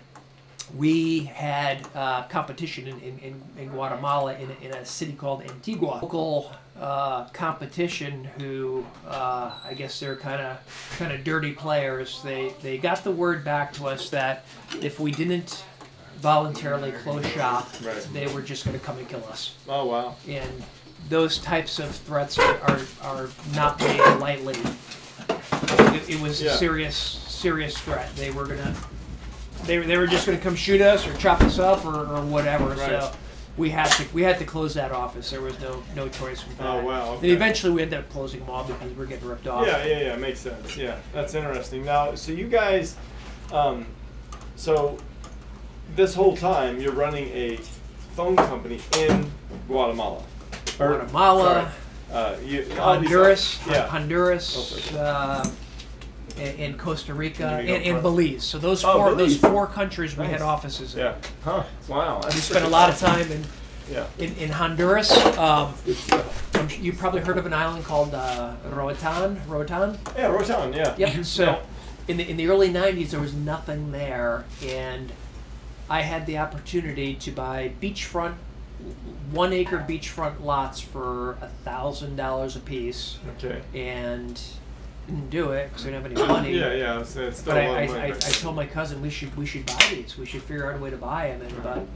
we 0.76 1.24
had 1.24 1.84
uh, 1.96 2.22
competition 2.28 2.86
in, 2.86 3.18
in, 3.18 3.42
in, 3.58 3.68
Guatemala 3.68 4.34
in, 4.34 4.50
a- 4.50 4.64
in 4.66 4.72
a 4.72 4.84
city 4.84 5.12
called 5.12 5.42
Antigua. 5.42 5.98
Local 6.00 6.52
uh, 6.80 7.24
competition 7.30 8.22
who 8.38 8.86
uh, 9.08 9.50
I 9.64 9.74
guess 9.74 9.98
they're 9.98 10.14
kind 10.14 10.40
of 10.40 10.94
kind 10.96 11.12
of 11.12 11.24
dirty 11.24 11.52
players. 11.52 12.22
They 12.22 12.54
they 12.62 12.78
got 12.78 13.02
the 13.02 13.10
word 13.10 13.44
back 13.44 13.72
to 13.74 13.86
us 13.88 14.10
that 14.10 14.44
if 14.80 15.00
we 15.00 15.10
didn't 15.10 15.64
voluntarily 16.20 16.92
close 16.92 17.26
shop, 17.26 17.68
Right. 17.84 18.06
they 18.12 18.28
were 18.32 18.40
just 18.42 18.64
going 18.64 18.78
to 18.78 18.84
come 18.84 18.96
and 18.98 19.08
kill 19.08 19.24
us. 19.24 19.56
Oh 19.68 19.86
wow. 19.86 20.14
And 20.28 20.48
those 21.08 21.38
types 21.38 21.80
of 21.80 21.90
threats 21.96 22.38
are, 22.38 22.56
are, 22.60 22.80
are 23.02 23.28
not 23.56 23.80
made 23.80 23.98
lightly. 24.20 24.54
It, 25.94 26.10
it 26.10 26.20
was 26.20 26.42
Yeah. 26.42 26.52
a 26.52 26.56
serious 26.56 26.96
serious 26.96 27.76
threat. 27.78 28.14
They 28.16 28.30
were 28.30 28.46
gonna 28.46 28.74
they, 29.64 29.78
were- 29.78 29.84
they 29.84 29.96
were 29.96 30.06
just 30.06 30.26
gonna 30.26 30.38
come 30.38 30.56
shoot 30.56 30.80
us 30.80 31.06
or 31.06 31.14
chop 31.16 31.40
us 31.42 31.58
up 31.58 31.84
or, 31.84 32.06
or 32.06 32.22
whatever. 32.22 32.66
Right. 32.70 32.78
So 32.78 33.12
we 33.56 33.70
had 33.70 33.90
to 33.92 34.04
we 34.14 34.22
had 34.22 34.38
to 34.38 34.44
close 34.44 34.74
that 34.74 34.92
office. 34.92 35.30
There 35.30 35.40
was 35.40 35.58
no 35.60 35.82
no 35.96 36.08
choice 36.08 36.46
with 36.46 36.56
that. 36.58 36.66
Oh, 36.66 36.84
wow, 36.84 37.14
And 37.16 37.24
eventually 37.26 37.72
we 37.72 37.82
ended 37.82 37.98
up 37.98 38.08
closing 38.10 38.40
them 38.40 38.50
all 38.50 38.64
because 38.64 38.88
we 38.90 38.94
were 38.96 39.06
getting 39.06 39.28
ripped 39.28 39.46
off. 39.46 39.66
Yeah, 39.66 39.84
yeah, 39.84 40.00
yeah. 40.00 40.16
Makes 40.16 40.40
sense. 40.40 40.76
Yeah, 40.76 40.96
that's 41.12 41.34
interesting. 41.34 41.84
Now, 41.84 42.14
so 42.14 42.32
you 42.32 42.46
guys, 42.48 42.96
um, 43.52 43.86
so 44.56 44.96
this 45.96 46.14
whole 46.14 46.36
time 46.36 46.80
you're 46.80 46.92
running 46.92 47.28
a 47.30 47.56
phone 48.14 48.36
company 48.36 48.80
in 48.98 49.30
Guatemala. 49.66 50.22
Or- 50.78 50.96
Guatemala, 50.98 51.72
Uh, 52.10 52.36
you, 52.44 52.60
all 52.78 52.98
these- 52.98 53.08
Honduras, 53.10 53.58
Yeah. 53.68 53.86
Honduras, 53.88 54.92
Oh, 54.94 54.98
uh, 54.98 55.50
and, 56.38 56.58
and 56.60 56.78
Costa 56.78 57.14
Rica, 57.14 57.46
And 57.46 57.68
and, 57.68 57.68
you 57.68 57.74
go 57.74 57.96
and 57.96 57.98
for- 57.98 58.02
Belize. 58.02 58.44
So 58.44 58.58
those 58.58 58.84
Oh, 58.84 58.94
four 58.94 59.14
those 59.14 59.36
Belize. 59.36 59.52
four 59.52 59.66
countries 59.66 60.16
we 60.16 60.24
Nice. 60.24 60.32
had 60.32 60.42
offices 60.42 60.94
in. 60.94 61.00
Yeah. 61.00 61.14
Huh. 61.44 61.62
Wow. 61.88 62.20
We 62.24 62.30
spent 62.32 62.64
a 62.64 62.68
lot 62.68 62.88
of 62.90 62.98
time 62.98 63.30
in 63.30 63.44
Yeah. 63.90 64.06
in, 64.18 64.34
in 64.36 64.50
Honduras. 64.50 65.10
Um, 65.36 65.74
I'm 66.54 66.68
su- 66.68 66.76
you 66.80 66.92
probably 66.92 67.20
heard 67.20 67.38
of 67.38 67.46
an 67.46 67.52
island 67.52 67.84
called 67.84 68.14
uh, 68.14 68.52
Roatan. 68.70 69.40
Roatan. 69.48 69.98
Yeah, 70.16 70.26
Rotan. 70.26 70.72
Yeah. 70.72 70.94
Yep. 70.96 71.24
So, 71.24 71.60
in 72.08 72.16
the 72.16 72.28
in 72.28 72.36
the 72.36 72.48
early 72.48 72.70
'90s, 72.70 73.10
there 73.10 73.20
was 73.20 73.34
nothing 73.34 73.92
there, 73.92 74.44
and 74.66 75.12
I 75.88 76.00
had 76.02 76.26
the 76.26 76.38
opportunity 76.38 77.14
to 77.14 77.30
buy 77.30 77.72
beachfront, 77.80 78.34
one 79.32 79.52
acre 79.52 79.84
beachfront 79.88 80.40
lots 80.42 80.80
for 80.80 81.32
a 81.40 81.48
thousand 81.64 82.16
dollars 82.16 82.56
a 82.56 82.60
piece, 82.60 83.18
Okay. 83.38 83.60
and 83.74 84.40
didn't 85.06 85.30
do 85.30 85.50
it 85.52 85.68
because 85.68 85.84
we 85.84 85.90
didn't 85.92 86.04
have 86.16 86.18
any 86.18 86.28
money. 86.32 86.52
Yeah, 86.58 86.72
yeah. 86.72 87.00
It's, 87.00 87.16
it's 87.16 87.38
still 87.40 87.54
But 87.54 87.64
a 87.64 87.68
lot 87.68 87.76
I, 87.76 87.80
I, 87.80 87.82
of 87.84 87.90
money. 87.90 88.02
I, 88.12 88.16
I 88.16 88.30
told 88.30 88.56
my 88.56 88.66
cousin 88.66 89.00
we 89.02 89.10
should 89.10 89.36
we 89.36 89.46
should 89.46 89.66
buy 89.66 89.86
these. 89.90 90.16
We 90.18 90.26
should 90.26 90.42
figure 90.42 90.70
out 90.70 90.78
a 90.78 90.82
way 90.82 90.90
to 90.90 90.96
buy 90.96 91.28
them, 91.28 91.42
and 91.42 91.62
but 91.62 91.86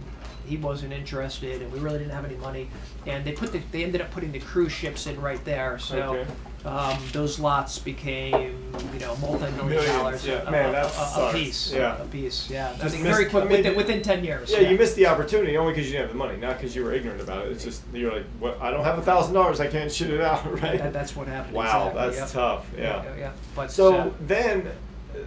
he 0.46 0.56
wasn't 0.56 0.92
interested, 0.92 1.62
and 1.62 1.72
we 1.72 1.78
really 1.78 1.98
didn't 1.98 2.12
have 2.12 2.24
any 2.24 2.36
money. 2.36 2.68
And 3.06 3.24
they 3.24 3.32
put 3.32 3.52
the 3.52 3.60
they 3.72 3.84
ended 3.84 4.00
up 4.00 4.10
putting 4.10 4.32
the 4.32 4.38
cruise 4.40 4.72
ships 4.72 5.06
in 5.06 5.20
right 5.20 5.42
there, 5.44 5.78
so 5.78 6.14
Okay. 6.16 6.30
um, 6.66 6.98
those 7.12 7.38
lots 7.38 7.78
became 7.78 8.56
you 8.92 9.00
know 9.00 9.16
multi-million 9.16 9.84
dollars 9.84 10.26
yeah. 10.26 10.42
a, 10.46 10.50
Man, 10.50 10.68
a, 10.70 10.72
that 10.72 10.94
a, 10.96 11.28
a 11.28 11.32
piece. 11.32 11.72
Yeah. 11.72 12.00
a 12.02 12.04
piece. 12.06 12.48
Yeah, 12.50 12.70
I 12.74 12.78
Just 12.78 12.94
think 12.94 13.04
missed- 13.04 13.16
very 13.16 13.28
quick 13.30 13.44
I 13.44 13.48
mean, 13.48 13.56
within, 13.58 13.76
within 13.76 14.02
ten 14.02 14.24
years. 14.24 14.50
Yeah, 14.50 14.60
you 14.60 14.78
missed 14.78 14.96
the 14.96 15.06
opportunity 15.06 15.56
only 15.56 15.72
because 15.72 15.86
you 15.86 15.92
didn't 15.98 16.08
have 16.08 16.18
the 16.18 16.24
money, 16.24 16.36
not 16.38 16.56
because 16.58 16.74
you 16.74 16.84
were 16.84 16.92
ignorant 16.92 17.20
about 17.20 17.46
it. 17.46 17.52
It's 17.52 17.64
just 17.64 17.82
you're 17.92 18.12
like, 18.12 18.26
what? 18.38 18.60
I 18.60 18.70
don't 18.70 18.84
have 18.84 18.98
a 18.98 19.02
thousand 19.02 19.34
dollars. 19.34 19.60
I 19.60 19.66
can't 19.66 19.90
shit 19.92 20.10
it 20.10 20.20
out, 20.20 20.44
right? 20.62 20.78
That, 20.78 20.92
that's 20.92 21.14
what 21.16 21.28
happened. 21.28 21.54
wow, 21.54 21.88
exactly, 21.88 22.00
that's 22.02 22.16
yep. 22.18 22.28
tough. 22.30 22.66
Yeah. 22.76 23.02
yeah, 23.04 23.16
yeah. 23.18 23.32
But 23.54 23.70
So 23.70 23.94
uh, 23.94 24.10
then, 24.20 24.66
uh, 25.14 25.18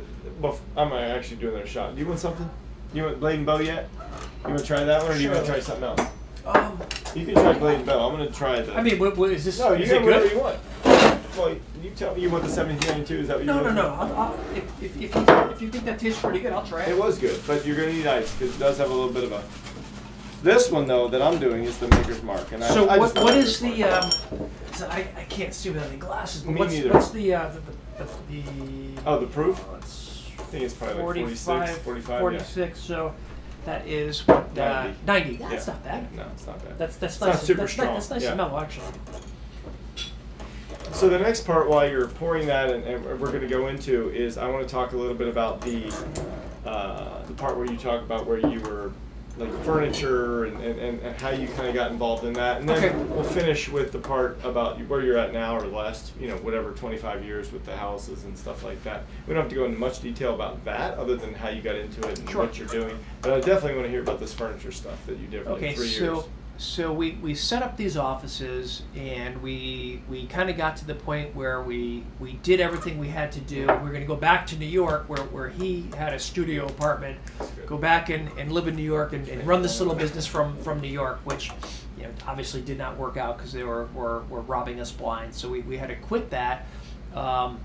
bef- 0.42 0.60
I'm 0.76 0.92
actually 0.94 1.38
doing 1.38 1.54
another 1.54 1.68
shot. 1.68 1.94
Do 1.96 2.02
you 2.02 2.08
want 2.08 2.20
something? 2.20 2.50
You 2.94 3.04
want 3.04 3.20
Blade 3.20 3.36
and 3.36 3.46
Bow 3.46 3.60
yet? 3.60 3.90
You 4.48 4.54
want 4.54 4.60
to 4.62 4.66
try 4.66 4.84
that 4.86 5.04
one, 5.04 5.12
or 5.12 5.16
do 5.18 5.24
you 5.24 5.30
want 5.30 5.46
to 5.46 5.52
try 5.52 5.60
something 5.60 5.84
else? 5.84 6.00
um, 6.46 6.80
You 7.14 7.26
can 7.26 7.36
try 7.36 7.52
Blade 7.60 7.76
and 7.80 7.86
Bow. 7.86 8.08
I'm 8.10 8.18
gonna 8.18 8.32
try 8.32 8.62
the. 8.62 8.74
I 8.74 8.82
mean, 8.82 8.98
what, 8.98 9.18
what 9.18 9.30
is 9.32 9.44
this? 9.44 9.60
no, 9.60 9.74
you 9.74 9.84
is 9.84 9.90
can 9.90 10.02
it 10.02 10.06
whatever 10.06 10.24
good? 10.24 10.32
you 10.32 10.40
want. 10.40 10.60
Well, 11.38 11.56
you 11.84 11.90
tell 11.98 12.16
me 12.16 12.22
you 12.22 12.30
want 12.30 12.46
the 12.46 12.50
1792. 12.50 13.14
Is 13.24 13.28
that 13.28 13.34
what 13.36 13.40
you 13.42 13.46
No, 13.48 13.58
no, 13.58 13.64
want? 13.64 13.76
no. 13.76 13.88
I'll, 13.90 14.16
I'll, 14.16 14.40
if, 14.56 14.64
if, 14.82 15.02
if, 15.02 15.16
you, 15.16 15.22
if 15.52 15.62
you 15.62 15.70
think 15.70 15.84
that 15.84 16.00
tastes 16.00 16.22
pretty 16.22 16.40
good, 16.40 16.54
I'll 16.54 16.66
try 16.66 16.84
it. 16.84 16.90
It 16.90 16.98
was 16.98 17.20
good, 17.20 17.42
but 17.46 17.66
you're 17.66 17.76
gonna 17.76 17.92
need 17.92 18.08
ice 18.08 18.34
because 18.36 18.56
it 18.56 18.60
does 18.60 18.78
have 18.78 18.90
a 18.90 18.94
little 18.94 19.12
bit 19.12 19.26
of 19.26 19.34
a. 19.34 19.44
This 20.44 20.72
one 20.72 20.88
though 20.88 21.10
that 21.10 21.22
I'm 21.22 21.40
doing 21.40 21.66
is 21.66 21.78
the 21.78 21.90
Maker's 21.90 22.24
Mark, 22.24 22.50
and 22.54 22.64
I, 22.64 22.70
So 22.70 22.88
I 22.88 22.98
what, 22.98 23.14
just 23.14 23.16
what 23.26 23.36
Maker's 23.36 23.50
is 23.50 23.60
the? 23.60 23.84
Um, 23.84 24.10
so 24.72 24.88
I, 24.88 25.08
I 25.18 25.24
can't 25.26 25.54
see 25.54 25.70
without 25.72 25.90
any 25.90 25.98
glasses. 25.98 26.44
But 26.44 26.52
Me 26.54 26.60
what's, 26.62 26.74
neither. 26.74 26.94
what's 26.94 27.10
the, 27.10 27.34
uh, 27.36 27.50
the, 27.50 27.60
the, 28.04 28.10
the, 28.30 28.42
the 28.96 29.02
Oh, 29.06 29.20
the 29.20 29.28
proof? 29.28 29.60
uh, 29.70 29.76
it's 29.78 30.14
I 30.40 30.44
think 30.44 30.64
it's 30.64 30.74
probably 30.76 30.96
like 30.96 31.04
46, 31.04 31.42
45, 31.44 31.78
45. 31.82 32.20
46. 32.22 32.80
So 32.80 33.14
that 33.68 33.86
is 33.86 34.26
what 34.26 34.58
uh, 34.58 34.84
90. 35.06 35.06
90. 35.06 35.34
yeah. 35.36 35.50
That's 35.50 35.68
not 35.68 35.84
bad. 35.84 36.16
No, 36.16 36.24
it's 36.34 36.48
not 36.48 36.64
bad. 36.64 36.78
That's 36.78 36.96
that's 36.96 37.16
It's 37.16 37.22
nice. 37.22 37.34
not 37.36 37.44
super 37.44 37.60
that's, 37.62 37.74
strong, 37.74 37.94
Nice, 37.94 38.08
that's 38.08 38.10
nice 38.10 38.24
yeah. 38.24 38.30
to 38.30 38.36
smell 38.36 38.58
actually. 38.58 38.86
So 40.94 41.10
the 41.10 41.20
next 41.20 41.46
part, 41.46 41.70
while 41.70 41.88
you're 41.88 42.08
pouring 42.08 42.48
that, 42.48 42.70
and, 42.72 42.84
and 42.86 43.06
we're 43.06 43.28
going 43.28 43.42
to 43.42 43.48
go 43.48 43.68
into, 43.68 44.10
is 44.12 44.38
I 44.38 44.50
want 44.50 44.66
to 44.66 44.74
talk 44.74 44.94
a 44.94 44.98
little 44.98 45.14
bit 45.14 45.28
about 45.28 45.60
the 45.60 45.94
uh, 46.66 47.24
the 47.26 47.34
part 47.34 47.58
where 47.58 47.70
you 47.70 47.78
talk 47.78 48.02
about 48.02 48.26
where 48.26 48.40
you 48.40 48.62
were 48.62 48.92
like 49.38 49.64
furniture 49.64 50.46
and, 50.46 50.62
and, 50.64 51.00
and, 51.00 51.22
how 51.22 51.30
you 51.30 51.48
kind 51.50 51.68
of 51.68 51.74
got 51.76 51.92
involved 51.92 52.24
in 52.26 52.34
that, 52.34 52.60
and 52.60 52.68
then 52.70 52.84
Okay. 52.84 52.96
we'll 53.14 53.24
finish 53.24 53.70
with 53.70 53.92
the 53.92 54.00
part 54.00 54.38
about 54.44 54.80
where 54.88 55.02
you're 55.02 55.18
at 55.18 55.34
now, 55.34 55.56
or 55.56 55.62
the 55.62 55.68
last 55.76 56.12
you 56.20 56.28
know 56.28 56.36
whatever 56.38 56.72
25 56.72 57.24
years 57.24 57.52
with 57.52 57.66
the 57.66 57.76
houses 57.76 58.24
and 58.24 58.38
stuff 58.38 58.64
like 58.64 58.84
that. 58.84 59.04
We 59.28 59.34
don't 59.34 59.44
have 59.44 59.50
to 59.50 59.56
go 59.56 59.66
into 59.66 59.78
much 59.80 60.02
detail 60.02 60.34
about 60.34 60.64
that, 60.66 60.98
other 60.98 61.16
than 61.16 61.34
how 61.34 61.50
you 61.50 61.62
got 61.62 61.76
into 61.76 62.08
it 62.08 62.20
and 62.20 62.30
Sure. 62.30 62.44
what 62.44 62.58
you're 62.58 62.68
doing. 62.68 62.98
But 63.22 63.34
I 63.34 63.40
definitely 63.40 63.74
want 63.74 63.86
to 63.86 63.90
hear 63.92 64.02
about 64.02 64.20
this 64.20 64.34
furniture 64.34 64.72
stuff 64.72 65.06
that 65.08 65.18
you 65.20 65.28
did 65.28 65.44
for 65.44 65.52
Okay, 65.52 65.68
like 65.68 65.76
three 65.78 65.88
so 65.88 66.14
years. 66.16 66.26
So 66.58 66.92
we, 66.92 67.12
we 67.22 67.36
set 67.36 67.62
up 67.62 67.78
these 67.78 67.96
offices 67.96 68.82
and 68.96 69.42
we 69.44 70.02
we 70.10 70.26
kind 70.26 70.50
of 70.50 70.58
got 70.58 70.76
to 70.78 70.86
the 70.86 70.96
point 70.96 71.36
where 71.36 71.62
we 71.62 72.04
we 72.20 72.34
did 72.44 72.60
everything 72.60 72.98
we 72.98 73.10
had 73.10 73.32
to 73.34 73.40
do. 73.42 73.62
We 73.62 73.72
are 73.72 73.78
going 73.78 74.02
to 74.02 74.08
go 74.08 74.16
back 74.16 74.48
to 74.48 74.58
New 74.58 74.66
York 74.66 75.08
where, 75.08 75.24
where 75.26 75.50
he 75.50 75.88
had 75.96 76.14
a 76.14 76.20
studio 76.20 76.66
apartment. 76.66 77.20
Go 77.68 77.78
back 77.78 78.10
and, 78.10 78.30
and 78.40 78.52
live 78.52 78.68
in 78.68 78.76
New 78.76 78.84
York 78.84 79.14
and, 79.14 79.28
and 79.28 79.46
run 79.46 79.62
this 79.62 79.80
little 79.80 79.94
business 79.94 80.26
from 80.26 80.58
from 80.64 80.82
New 80.82 80.88
York, 80.88 81.20
which 81.26 81.52
you 81.96 82.04
know, 82.04 82.10
obviously 82.26 82.62
did 82.62 82.78
not 82.78 82.98
work 82.98 83.18
out 83.18 83.38
because 83.38 83.54
they 83.54 83.64
were, 83.64 83.86
were 83.94 84.24
were 84.24 84.42
robbing 84.42 84.80
us 84.80 84.92
blind. 84.92 85.36
So 85.36 85.50
we, 85.50 85.62
we 85.62 85.78
had 85.78 85.90
to 85.90 85.96
quit 85.96 86.32
that. 86.32 86.66
Um, 87.14 87.60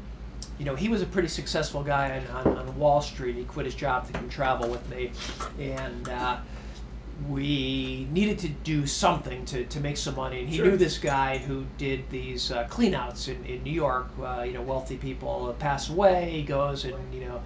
you 0.58 0.66
know, 0.66 0.74
he 0.74 0.88
was 0.88 1.00
a 1.00 1.06
pretty 1.06 1.28
successful 1.28 1.82
guy 1.82 2.22
on, 2.34 2.46
on, 2.46 2.58
on 2.58 2.78
Wall 2.78 3.00
Street. 3.00 3.36
He 3.36 3.44
quit 3.44 3.64
his 3.64 3.74
job 3.74 4.06
to 4.06 4.12
come 4.12 4.28
travel 4.28 4.68
with 4.68 4.86
me, 4.90 5.12
and 5.58 6.08
uh, 6.08 6.38
we 7.28 8.06
needed 8.10 8.38
to 8.40 8.48
do 8.48 8.86
something 8.86 9.44
to, 9.46 9.64
to 9.64 9.80
make 9.80 9.96
some 9.96 10.16
money. 10.16 10.40
And 10.40 10.48
he 10.48 10.56
Sure. 10.56 10.66
knew 10.66 10.76
this 10.76 10.98
guy 10.98 11.38
who 11.38 11.64
did 11.78 12.08
these 12.10 12.50
uh, 12.50 12.66
cleanouts 12.68 13.28
in, 13.28 13.44
in 13.44 13.62
New 13.62 13.72
York. 13.72 14.08
Uh, 14.22 14.42
you 14.42 14.52
know, 14.52 14.62
wealthy 14.62 14.96
people 14.96 15.54
pass 15.58 15.88
away. 15.90 16.30
He 16.30 16.42
goes 16.42 16.84
and 16.84 16.94
you 17.14 17.24
know 17.26 17.42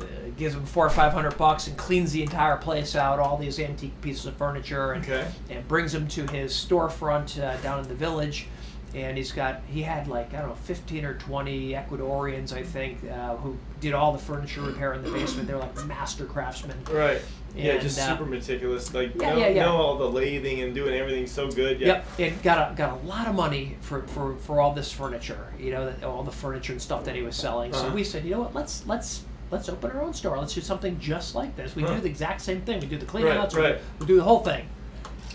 uh, 0.00 0.04
gives 0.36 0.54
them 0.54 0.64
four 0.64 0.86
or 0.86 0.90
five 0.90 1.12
hundred 1.12 1.36
bucks 1.36 1.66
and 1.66 1.76
cleans 1.76 2.12
the 2.12 2.22
entire 2.22 2.56
place 2.56 2.96
out, 2.96 3.18
all 3.18 3.36
these 3.36 3.58
antique 3.58 3.98
pieces 4.00 4.26
of 4.26 4.34
furniture, 4.36 4.92
and 4.92 5.04
Okay. 5.04 5.26
and 5.50 5.66
brings 5.68 5.92
them 5.92 6.06
to 6.08 6.26
his 6.28 6.52
storefront 6.52 7.38
uh, 7.42 7.56
down 7.62 7.80
in 7.80 7.88
the 7.88 7.94
village. 7.94 8.46
And 8.92 9.16
he's 9.16 9.30
got 9.30 9.60
he 9.68 9.82
had 9.82 10.08
like 10.08 10.34
I 10.34 10.40
don't 10.40 10.48
know 10.48 10.54
fifteen 10.56 11.04
or 11.04 11.14
twenty 11.14 11.70
Ecuadorians 11.74 12.52
I 12.52 12.64
think 12.64 12.98
uh, 13.08 13.36
who 13.36 13.56
did 13.78 13.92
all 13.92 14.12
the 14.12 14.18
furniture 14.18 14.62
repair 14.62 14.94
in 14.94 15.02
the 15.02 15.10
basement. 15.12 15.46
They're 15.46 15.58
like 15.58 15.84
master 15.86 16.24
craftsmen. 16.24 16.76
Right. 16.90 17.22
Yeah, 17.54 17.72
And, 17.72 17.82
just 17.82 17.98
uh, 17.98 18.08
super 18.16 18.24
meticulous. 18.28 18.94
Like 18.94 19.14
yeah, 19.14 19.30
know, 19.30 19.36
yeah, 19.38 19.48
yeah. 19.48 19.64
know 19.64 19.76
all 19.76 19.96
the 19.98 20.06
lathing 20.20 20.62
and 20.64 20.74
doing 20.74 20.94
everything 20.94 21.26
so 21.26 21.50
good. 21.50 21.80
Yeah. 21.80 21.86
Yep, 21.86 22.06
and 22.20 22.42
got 22.42 22.72
a 22.72 22.74
got 22.74 22.92
a 23.02 23.06
lot 23.06 23.26
of 23.26 23.34
money 23.34 23.76
for, 23.80 24.02
for, 24.08 24.36
for 24.36 24.60
all 24.60 24.72
this 24.72 24.92
furniture, 24.92 25.52
you 25.58 25.70
know, 25.72 25.92
all 26.04 26.22
the 26.22 26.30
furniture 26.32 26.72
and 26.72 26.80
stuff 26.80 27.04
that 27.04 27.14
he 27.14 27.22
was 27.22 27.34
selling. 27.36 27.72
So 27.72 27.80
Uh-huh. 27.86 27.94
we 27.94 28.04
said, 28.04 28.24
you 28.24 28.30
know 28.32 28.40
what, 28.42 28.54
let's 28.54 28.86
let's 28.86 29.22
let's 29.50 29.68
open 29.68 29.90
our 29.90 30.02
own 30.02 30.14
store. 30.14 30.38
Let's 30.38 30.54
do 30.54 30.60
something 30.60 30.98
just 31.00 31.34
like 31.34 31.56
this. 31.56 31.74
We 31.74 31.82
Huh. 31.82 31.94
do 31.94 32.00
the 32.02 32.08
exact 32.08 32.40
same 32.40 32.60
thing. 32.62 32.80
We 32.80 32.86
do 32.86 32.98
the 32.98 33.06
clean 33.06 33.26
Right, 33.26 33.36
outs, 33.36 33.54
right. 33.56 33.76
we, 33.98 34.04
we 34.04 34.06
do 34.06 34.16
the 34.16 34.22
whole 34.24 34.40
thing. 34.40 34.66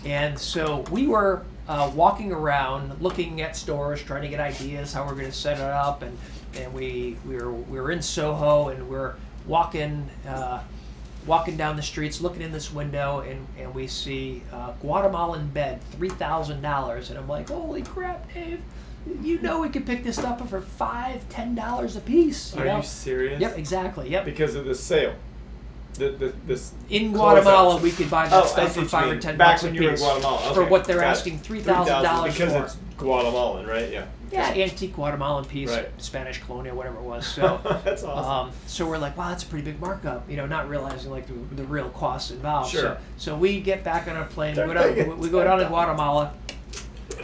And 0.04 0.38
so 0.38 0.84
we 0.90 1.06
were 1.06 1.42
uh, 1.68 1.90
walking 1.94 2.32
around, 2.32 3.00
looking 3.02 3.42
at 3.42 3.56
stores, 3.56 4.00
trying 4.02 4.22
to 4.22 4.28
get 4.28 4.38
ideas 4.40 4.92
how 4.92 5.04
we're 5.04 5.12
going 5.14 5.26
to 5.26 5.32
set 5.32 5.58
it 5.58 5.62
up, 5.64 6.02
and 6.02 6.16
and 6.54 6.72
we 6.72 7.16
we 7.26 7.34
were 7.36 7.52
we 7.52 7.78
were 7.80 7.90
in 7.90 8.00
Soho, 8.00 8.68
and 8.68 8.88
we're 8.88 9.14
walking. 9.46 10.08
Uh, 10.26 10.60
walking 11.26 11.56
down 11.56 11.76
the 11.76 11.82
streets, 11.82 12.20
looking 12.20 12.42
in 12.42 12.52
this 12.52 12.72
window, 12.72 13.20
and, 13.20 13.46
and 13.58 13.74
we 13.74 13.86
see 13.86 14.42
uh, 14.52 14.72
Guatemalan 14.80 15.48
bed, 15.48 15.80
three 15.92 16.08
thousand 16.08 16.62
dollars, 16.62 17.10
and 17.10 17.18
I'm 17.18 17.28
like, 17.28 17.48
holy 17.48 17.82
crap, 17.82 18.32
Dave! 18.32 18.60
You 19.22 19.40
know 19.40 19.60
we 19.60 19.68
could 19.68 19.86
pick 19.86 20.02
this 20.02 20.18
up 20.18 20.46
for 20.48 20.60
five, 20.60 21.28
ten 21.28 21.54
dollars 21.54 21.96
a 21.96 22.00
piece. 22.00 22.54
You 22.54 22.62
Are 22.62 22.64
know? 22.64 22.76
you 22.78 22.82
serious? 22.82 23.40
Yep, 23.40 23.58
exactly. 23.58 24.10
Yep. 24.10 24.24
Because 24.24 24.54
of 24.54 24.64
the 24.64 24.74
sale. 24.74 25.14
The, 25.94 26.10
the, 26.10 26.34
this 26.46 26.72
In. 26.90 27.12
Guatemala, 27.12 27.78
we 27.78 27.90
could 27.90 28.10
buy 28.10 28.28
that 28.28 28.44
Oh, 28.44 28.46
stuff 28.46 28.74
for 28.74 28.84
five 28.84 29.10
or 29.10 29.18
ten 29.18 29.38
Back 29.38 29.54
bucks 29.54 29.62
when 29.62 29.72
a 29.72 29.74
you 29.76 29.82
were 29.84 29.88
in 29.90 29.94
piece 29.94 30.52
for 30.52 30.64
what 30.66 30.84
they're 30.84 30.96
got 31.00 31.06
asking 31.06 31.38
three 31.38 31.60
thousand 31.60 32.02
dollars 32.02 32.34
because 32.34 32.52
for. 32.52 32.64
it's 32.64 32.76
Guatemalan, 32.98 33.66
right? 33.66 33.90
Yeah. 33.90 34.06
Yeah, 34.32 34.50
antique 34.50 34.94
Guatemalan 34.94 35.44
piece, 35.44 35.70
Right. 35.70 35.88
Spanish 35.98 36.42
colonial, 36.42 36.76
whatever 36.76 36.96
it 36.96 37.02
was. 37.02 37.26
So. 37.36 37.60
That's 37.84 38.02
awesome. 38.02 38.48
Um, 38.48 38.50
so 38.66 38.86
we're 38.86 38.98
like, 38.98 39.16
wow, 39.16 39.28
that's 39.28 39.42
a 39.44 39.46
pretty 39.46 39.64
big 39.64 39.80
markup, 39.80 40.28
you 40.30 40.36
know, 40.36 40.46
not 40.46 40.68
realizing 40.68 41.10
like 41.10 41.26
the, 41.26 41.34
the 41.56 41.64
real 41.64 41.90
costs 41.90 42.30
involved. 42.30 42.70
Sure. 42.70 42.82
So, 42.82 43.32
so 43.32 43.36
we 43.36 43.60
get 43.60 43.84
back 43.84 44.08
on 44.08 44.16
our 44.16 44.24
plane, 44.26 44.56
we 44.56 44.62
go, 44.64 44.74
down, 44.74 44.96
we, 44.96 45.14
we 45.14 45.28
go 45.28 45.44
down 45.44 45.58
to 45.58 45.64
Guatemala, 45.68 46.32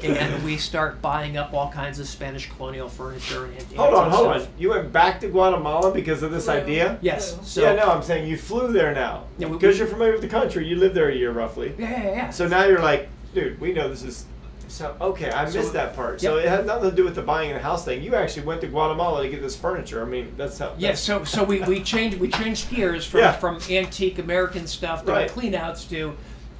and 0.03 0.44
we 0.44 0.57
start 0.57 1.00
buying 1.03 1.36
up 1.36 1.53
all 1.53 1.70
kinds 1.70 1.98
of 1.98 2.07
Spanish 2.09 2.50
colonial 2.50 2.88
furniture. 2.88 3.44
And, 3.46 3.57
and 3.59 3.72
hold 3.76 3.94
on, 3.94 4.05
antique 4.07 4.16
hold 4.16 4.28
on. 4.36 4.48
You 4.59 4.70
went 4.70 4.92
back 4.92 5.20
to 5.20 5.28
Guatemala 5.28 5.92
because 5.92 6.22
of 6.22 6.30
this 6.32 6.48
idea? 6.48 6.98
Yes. 7.03 7.38
So 7.42 7.62
yeah, 7.62 7.74
no, 7.74 7.84
I'm 7.90 8.03
saying 8.03 8.28
you 8.28 8.36
flew 8.36 8.72
there 8.72 8.94
now. 8.94 9.24
Because 9.38 9.74
we- 9.74 9.78
you're 9.78 9.86
familiar 9.86 10.12
with 10.12 10.22
the 10.22 10.28
country. 10.28 10.66
You 10.66 10.76
lived 10.76 10.94
there 10.94 11.09
a 11.09 11.14
year 11.14 11.30
roughly. 11.32 11.74
Yeah, 11.78 11.90
yeah, 11.90 12.11
yeah. 12.11 12.30
So 12.30 12.48
now 12.48 12.64
you're 12.64 12.80
like, 12.80 13.09
dude, 13.34 13.61
we 13.61 13.72
know 13.72 13.88
this 13.88 14.03
is. 14.03 14.26
So 14.73 14.97
okay, 15.03 15.31
I 15.31 15.45
So- 15.51 15.59
missed 15.59 15.75
that 15.75 15.95
part. 15.95 16.20
So 16.20 16.39
it 16.39 16.49
had 16.49 16.64
nothing 16.66 16.89
to 16.91 16.97
do 16.97 17.05
with 17.05 17.14
the 17.14 17.20
buying 17.23 17.53
a 17.53 17.59
house 17.59 17.85
thing. 17.85 18.03
You 18.03 18.14
actually 18.14 18.45
went 18.47 18.62
to 18.62 18.66
Guatemala 18.68 19.23
to 19.23 19.29
get 19.29 19.43
this 19.43 19.55
furniture. 19.55 20.01
I 20.03 20.07
mean, 20.07 20.33
that's 20.39 20.59
how. 20.59 20.73
Yeah, 20.79 20.95
so 20.95 21.25
so 21.25 21.45
we, 21.45 21.61
we 21.61 21.83
changed 21.83 22.18
we 22.18 22.29
changed 22.29 22.70
gears 22.70 23.05
from, 23.05 23.20
Yeah. 23.20 23.33
from 23.33 23.59
antique 23.70 24.18
American 24.18 24.66
stuff 24.66 25.05
to 25.05 25.12
Right. 25.12 25.31
cleanouts 25.31 25.89
to 25.91 26.14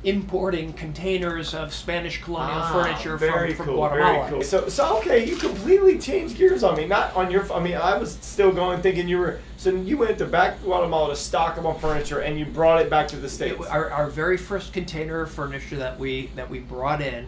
importing 0.05 0.73
containers 0.75 1.55
of 1.55 1.73
Spanish 1.73 2.21
colonial 2.23 2.59
Ah, 2.59 2.73
furniture 2.73 3.17
very 3.17 3.55
from, 3.55 3.65
from 3.67 3.67
cool, 3.77 3.77
Guatemala. 3.77 4.29
Cool. 4.29 4.43
So, 4.43 4.69
so 4.69 4.99
okay, 4.99 5.25
you 5.25 5.37
completely 5.37 5.97
changed 5.99 6.37
gears 6.37 6.63
on 6.65 6.77
me. 6.77 6.87
Not 6.87 7.17
on 7.17 7.31
your. 7.31 7.51
I 7.51 7.61
mean, 7.61 7.77
I 7.77 7.97
was 7.97 8.19
still 8.21 8.53
going 8.53 8.83
thinking 8.83 9.09
you 9.09 9.19
were. 9.21 9.39
So 9.57 9.71
you 9.71 9.97
went 9.97 10.19
to 10.19 10.27
back 10.27 10.61
Guatemala 10.63 11.11
to 11.11 11.17
stock 11.17 11.57
up 11.57 11.65
on 11.65 11.79
furniture, 11.79 12.19
and 12.19 12.39
you 12.39 12.45
brought 12.45 12.83
it 12.83 12.91
back 12.91 13.09
to 13.09 13.17
the 13.17 13.29
states. 13.29 13.59
It- 13.59 13.71
our, 13.71 13.91
our 13.91 14.09
very 14.09 14.37
first 14.37 14.75
container 14.75 15.23
of 15.23 15.31
furniture 15.31 15.77
that 15.77 15.99
we 15.99 16.31
that 16.37 16.51
we 16.51 16.59
brought 16.59 17.01
in, 17.01 17.27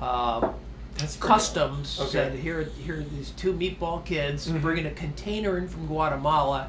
um, 0.00 0.54
That's 0.98 1.16
customs 1.16 1.98
Okay. 2.00 2.10
said 2.10 2.32
here 2.34 2.68
here 2.84 3.00
are 3.00 3.02
these 3.02 3.30
two 3.30 3.52
meatball 3.52 4.04
kids 4.04 4.46
Mhm. 4.46 4.62
bringing 4.62 4.86
a 4.86 4.90
container 4.92 5.58
in 5.58 5.66
from 5.68 5.86
Guatemala. 5.86 6.68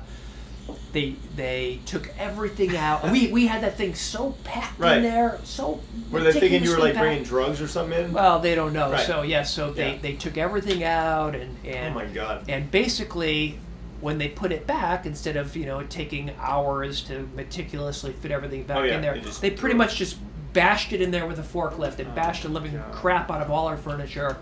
They 0.94 1.14
they 1.36 1.80
took 1.86 2.12
everything 2.18 2.76
out. 2.76 3.12
We 3.12 3.28
we 3.28 3.46
had 3.46 3.62
that 3.62 3.78
thing 3.78 3.94
so 3.94 4.36
packed 4.44 4.80
Right. 4.80 4.98
in 4.98 5.04
there, 5.04 5.38
so. 5.44 5.80
Were 6.10 6.22
they 6.22 6.32
thinking 6.32 6.64
you 6.64 6.72
were 6.72 6.80
like 6.80 6.96
packed. 6.96 7.04
bringing 7.06 7.24
drugs 7.24 7.62
or 7.62 7.68
something 7.68 8.06
in? 8.06 8.14
Well, 8.14 8.40
they 8.40 8.56
don't 8.56 8.74
know. 8.74 8.92
Right. 8.92 9.06
So 9.06 9.22
yeah, 9.22 9.44
so 9.44 9.72
they, 9.72 9.92
Yeah. 9.92 9.98
they 10.02 10.14
took 10.14 10.38
everything 10.40 10.84
out 10.84 11.36
and 11.36 11.56
and 11.64 11.96
oh 11.96 12.00
my 12.00 12.06
god. 12.06 12.46
and 12.50 12.72
basically 12.72 13.60
when 14.02 14.18
they 14.18 14.28
put 14.28 14.52
it 14.52 14.66
back 14.66 15.06
instead 15.06 15.38
of 15.38 15.56
you 15.56 15.66
know 15.68 15.84
taking 15.84 16.32
hours 16.42 17.02
to 17.04 17.30
meticulously 17.36 18.12
fit 18.14 18.32
everything 18.32 18.64
back 18.64 18.78
Oh, 18.78 18.84
yeah, 18.84 18.96
in 18.96 19.02
there 19.04 19.14
they 19.20 19.50
they 19.50 19.56
pretty 19.56 19.76
much 19.76 19.96
just 19.98 20.18
bashed 20.56 20.92
it 20.94 21.02
in 21.02 21.12
there 21.12 21.28
with 21.28 21.38
a 21.38 21.44
forklift 21.44 22.00
and 22.00 22.08
Oh, 22.10 22.16
bashed 22.16 22.42
the 22.44 22.50
living 22.50 22.82
crap 22.92 23.30
out 23.30 23.42
of 23.42 23.52
all 23.52 23.68
our 23.68 23.78
furniture 23.78 24.38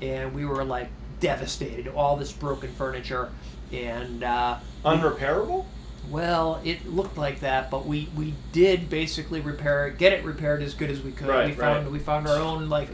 and 0.00 0.32
we 0.32 0.44
were 0.44 0.62
like 0.64 0.88
devastated 1.18 1.88
all 1.88 2.16
this 2.16 2.30
broken 2.32 2.70
furniture 2.72 3.30
and 3.72 4.22
uh, 4.22 4.58
Unrepairable? 4.84 5.64
well 6.10 6.60
it 6.64 6.86
looked 6.86 7.16
like 7.16 7.40
that 7.40 7.70
but 7.70 7.86
we 7.86 8.08
we 8.14 8.34
did 8.52 8.90
basically 8.90 9.40
repair 9.40 9.88
it 9.88 9.96
get 9.98 10.12
it 10.12 10.22
repaired 10.22 10.62
as 10.62 10.74
good 10.74 10.90
as 10.90 11.00
we 11.00 11.10
could 11.10 11.26
Right, 11.28 11.46
we 11.48 11.52
found 11.54 11.84
right. 11.84 11.92
we 11.92 11.98
found 11.98 12.28
our 12.28 12.36
own 12.38 12.68
like 12.68 12.88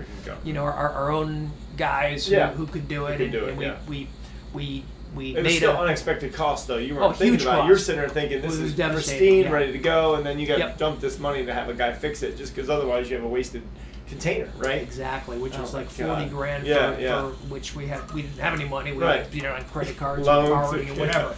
you 0.44 0.52
know 0.52 0.62
our, 0.64 0.72
our 0.72 1.10
own 1.10 1.50
guys 1.76 2.26
who, 2.26 2.36
Yeah. 2.36 2.52
who 2.52 2.66
could 2.66 2.86
do 2.86 3.06
it 3.06 3.16
could 3.16 3.22
and, 3.22 3.32
do 3.32 3.44
it, 3.46 3.48
and 3.50 3.58
we, 3.58 3.64
yeah. 3.66 3.76
we 3.88 4.08
we 4.52 4.84
we 5.14 5.30
It 5.30 5.36
was 5.36 5.44
made 5.44 5.56
still 5.56 5.72
a 5.72 5.78
unexpected 5.80 6.32
cost 6.32 6.66
though. 6.68 6.76
You 6.76 6.94
weren't 6.94 7.06
Oh, 7.06 7.12
thinking 7.12 7.34
huge 7.34 7.42
about 7.42 7.64
it. 7.64 7.68
You're 7.68 7.78
sitting 7.78 8.00
there 8.00 8.08
thinking 8.08 8.40
this 8.42 8.56
is 8.56 8.74
pristine, 8.74 9.44
yeah. 9.44 9.50
ready 9.50 9.72
to 9.72 9.78
go, 9.78 10.14
and 10.14 10.24
then 10.24 10.38
you 10.38 10.46
got 10.46 10.54
to 10.54 10.60
Yep. 10.60 10.78
dump 10.78 11.00
this 11.00 11.18
money 11.18 11.44
to 11.46 11.52
have 11.54 11.68
a 11.68 11.74
guy 11.74 11.92
fix 11.92 12.22
it 12.22 12.36
just 12.38 12.54
because 12.54 12.70
otherwise 12.70 13.10
you 13.10 13.16
have 13.16 13.24
a 13.24 13.28
wasted 13.28 13.62
container, 14.08 14.48
right? 14.56 14.82
Exactly, 14.82 15.38
which 15.38 15.56
Oh 15.58 15.62
was 15.62 15.74
like 15.74 15.88
forty 15.88 16.24
God. 16.24 16.30
grand 16.30 16.66
Yeah, 16.66 16.94
for, 16.94 17.00
yeah. 17.00 17.20
for 17.22 17.28
which 17.48 17.74
we 17.76 17.86
had 17.86 18.10
we 18.12 18.22
didn't 18.22 18.38
have 18.38 18.54
any 18.58 18.68
money. 18.68 18.92
We 18.92 19.02
Right. 19.02 19.22
had 19.24 19.34
you 19.34 19.42
know 19.42 19.52
on 19.54 19.64
credit 19.66 19.96
cards 19.96 20.26
Loans, 20.26 20.48
or 20.48 20.54
borrowing 20.54 20.90
or 20.90 20.94
whatever. 20.94 21.34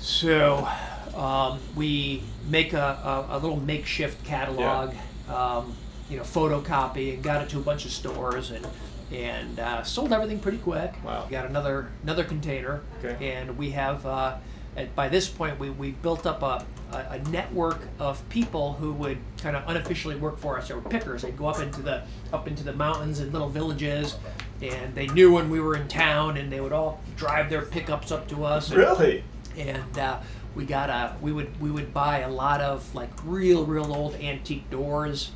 So 0.00 0.66
um, 1.14 1.58
we 1.76 2.22
make 2.48 2.72
a, 2.72 3.26
a, 3.30 3.36
a 3.36 3.38
little 3.38 3.58
makeshift 3.60 4.24
catalog, 4.24 4.94
um, 5.28 5.74
you 6.08 6.16
know, 6.16 6.22
photocopy, 6.22 7.14
and 7.14 7.22
got 7.22 7.42
it 7.42 7.48
to 7.50 7.58
a 7.58 7.62
bunch 7.62 7.84
of 7.84 7.90
stores 7.90 8.50
and 8.50 8.66
and 9.12 9.58
uh, 9.58 9.82
sold 9.82 10.12
everything 10.12 10.38
pretty 10.38 10.58
quick. 10.58 10.92
Wow. 11.04 11.26
Got 11.30 11.46
another 11.46 11.90
another 12.02 12.24
container, 12.24 12.80
Okay. 13.04 13.32
and 13.32 13.56
we 13.58 13.70
have. 13.70 14.04
Uh, 14.06 14.36
at, 14.76 14.94
by 14.94 15.08
this 15.08 15.28
point, 15.28 15.58
we, 15.58 15.68
we 15.68 15.90
built 15.90 16.26
up 16.26 16.42
a, 16.44 16.64
a, 16.92 16.96
a 16.96 17.18
network 17.30 17.80
of 17.98 18.26
people 18.28 18.74
who 18.74 18.92
would 18.92 19.18
kind 19.42 19.56
of 19.56 19.64
unofficially 19.68 20.14
work 20.14 20.38
for 20.38 20.58
us. 20.58 20.68
They 20.68 20.74
were 20.74 20.80
pickers. 20.80 21.22
They'd 21.22 21.36
go 21.36 21.48
up 21.48 21.58
into 21.58 21.82
the 21.82 22.04
up 22.32 22.46
into 22.46 22.62
the 22.62 22.72
mountains 22.72 23.18
and 23.18 23.32
little 23.32 23.48
villages, 23.48 24.16
and 24.62 24.94
they 24.94 25.08
knew 25.08 25.32
when 25.32 25.50
we 25.50 25.58
were 25.58 25.74
in 25.74 25.88
town, 25.88 26.36
and 26.36 26.52
they 26.52 26.60
would 26.60 26.72
all 26.72 27.00
drive 27.16 27.50
their 27.50 27.62
pickups 27.62 28.12
up 28.12 28.28
to 28.28 28.44
us. 28.44 28.68
and- 28.70 28.78
Really? 28.78 29.24
and 29.58 29.98
uh, 29.98 30.20
we 30.54 30.64
got 30.64 30.88
a 30.88 31.16
we 31.20 31.32
would 31.32 31.60
we 31.60 31.72
would 31.72 31.92
buy 31.92 32.20
a 32.20 32.30
lot 32.30 32.60
of 32.60 32.94
like 32.94 33.10
real 33.24 33.66
real 33.66 33.92
old 33.92 34.14
antique 34.16 34.70
doors 34.70 35.32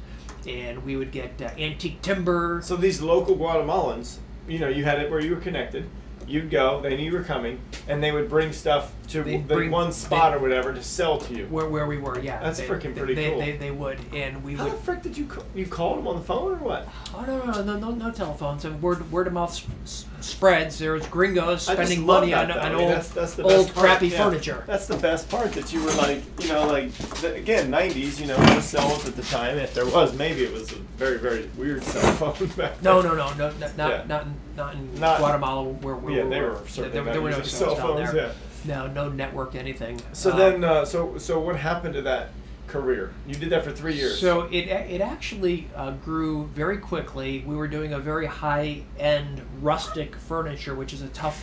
and 0.47 0.85
we 0.85 0.97
would 0.97 1.13
get 1.13 1.41
uh, 1.41 1.51
antique 1.59 2.03
timber 2.03 2.61
So 2.63 2.77
these 2.77 3.01
local 3.01 3.37
Guatemalans, 3.37 4.19
you 4.49 4.59
know, 4.59 4.69
you 4.69 4.85
had 4.85 5.01
it 5.01 5.11
where 5.11 5.21
you 5.21 5.35
were 5.35 5.41
connected. 5.41 5.89
You'd 6.27 6.51
go, 6.51 6.81
they 6.81 6.97
knew 6.97 7.05
you 7.05 7.13
were 7.13 7.23
coming, 7.25 7.61
and 7.89 8.03
they 8.03 8.13
would 8.13 8.29
bring 8.29 8.53
stuff 8.53 8.93
to 9.09 9.23
They'd 9.23 9.47
the 9.47 9.55
bring- 9.55 9.71
one 9.71 9.93
spot 9.93 10.35
or 10.35 10.39
whatever 10.39 10.73
to 10.73 10.83
sell 10.83 11.19
to 11.19 11.35
you. 11.35 11.45
where, 11.47 11.67
where 11.69 11.87
we 11.87 11.99
were 11.99 12.19
yeah 12.21 12.43
That's 12.43 12.59
they, 12.59 12.67
freaking 12.67 12.95
they- 12.95 13.01
pretty 13.01 13.15
they, 13.15 13.29
cool. 13.31 13.39
they, 13.39 13.53
they 13.59 13.71
would 13.71 13.99
and 14.15 14.43
we 14.43 14.55
How 14.55 14.65
would 14.65 14.73
the 14.73 14.77
frick 14.79 15.03
did 15.03 15.19
you 15.19 15.27
call, 15.27 15.45
you 15.55 15.67
called 15.67 15.99
them 15.99 16.09
on 16.09 16.17
the 16.17 16.23
phone 16.23 16.53
or 16.53 16.57
what? 16.57 16.89
oh 17.15 17.23
no 17.27 17.45
no 17.45 17.63
no 17.63 17.77
no 17.77 17.91
no, 17.91 18.11
telephones 18.11 18.65
and 18.65 18.81
word 18.81 19.11
word 19.13 19.27
of 19.27 19.35
mouth 19.35 19.51
s- 19.51 19.67
s- 19.85 20.07
spreads 20.21 20.79
there's 20.79 21.07
gringos 21.09 21.69
I 21.69 21.75
just 21.75 21.89
spending 21.91 22.07
love 22.07 22.23
money 22.23 22.33
that, 22.33 22.51
on, 22.51 22.57
though. 22.57 22.61
on 22.63 22.67
I 22.67 22.69
mean, 22.71 22.81
old 22.81 22.93
that's, 22.93 23.09
that's 23.11 23.35
the 23.35 23.43
old 23.43 23.53
best 23.67 23.75
part, 23.75 23.87
crappy 23.87 24.09
yeah. 24.09 24.17
furniture 24.25 24.65
That's 24.67 24.87
the 24.87 24.97
best 24.97 25.29
part 25.29 25.53
that 25.53 25.71
you 25.71 25.83
were 25.85 25.93
like, 25.93 26.23
you 26.43 26.49
know, 26.49 26.67
like 26.67 26.91
the, 27.21 27.35
again, 27.35 27.71
'90s. 27.71 28.19
You 28.19 28.27
know, 28.29 28.39
no 28.43 28.61
cells 28.61 29.07
at 29.07 29.17
the 29.17 29.23
time. 29.25 29.59
If 29.59 29.75
there 29.75 29.85
was, 29.87 30.15
maybe 30.17 30.45
it 30.45 30.53
was 30.53 30.73
a 30.73 30.77
very, 30.97 31.19
very 31.19 31.51
weird 31.59 31.83
cell 31.85 32.11
phone 32.33 32.49
back 32.57 32.81
no 32.83 33.03
then. 33.03 33.17
no 33.17 33.29
no 33.29 33.35
no 33.35 33.51
not 33.59 33.77
not, 33.77 33.91
Yeah. 33.91 34.05
not 34.09 34.23
in, 34.23 34.35
not 34.57 34.75
in 34.75 34.95
Not- 35.01 35.19
Guatemala 35.19 35.65
where, 35.65 35.95
where 35.97 36.15
Yeah, 36.17 36.25
we 36.25 36.31
they 36.31 36.41
were 36.41 36.51
were 36.53 36.69
certainly 36.69 36.91
there, 36.91 37.05
not 37.05 37.13
there 37.13 37.23
were 37.23 37.31
no 37.31 37.37
using 37.39 37.53
cell 37.59 37.75
down 37.75 37.87
phones. 37.87 38.13
there 38.13 38.27
Yeah. 38.27 38.33
no 38.65 38.87
no 38.87 39.09
network 39.09 39.55
anything 39.55 40.01
So 40.13 40.31
Uh, 40.31 40.37
then, 40.37 40.65
uh, 40.65 40.85
so 40.85 41.19
so 41.19 41.41
what 41.41 41.57
happened 41.57 41.95
to 41.95 42.03
that 42.03 42.31
career? 42.67 43.13
You 43.27 43.35
did 43.35 43.51
that 43.51 43.65
for 43.65 43.73
three 43.73 43.95
years. 43.95 44.19
So 44.21 44.43
it 44.51 44.69
it 44.69 45.01
actually 45.01 45.69
uh, 45.77 45.93
grew 45.93 46.47
very 46.55 46.79
quickly. 46.79 47.45
We 47.47 47.57
were 47.57 47.69
doing 47.69 47.93
a 47.93 47.99
very 47.99 48.27
high 48.27 48.83
end 48.99 49.43
rustic 49.61 50.17
furniture, 50.17 50.75
which 50.75 50.93
is 50.93 51.03
a 51.03 51.09
tough 51.09 51.39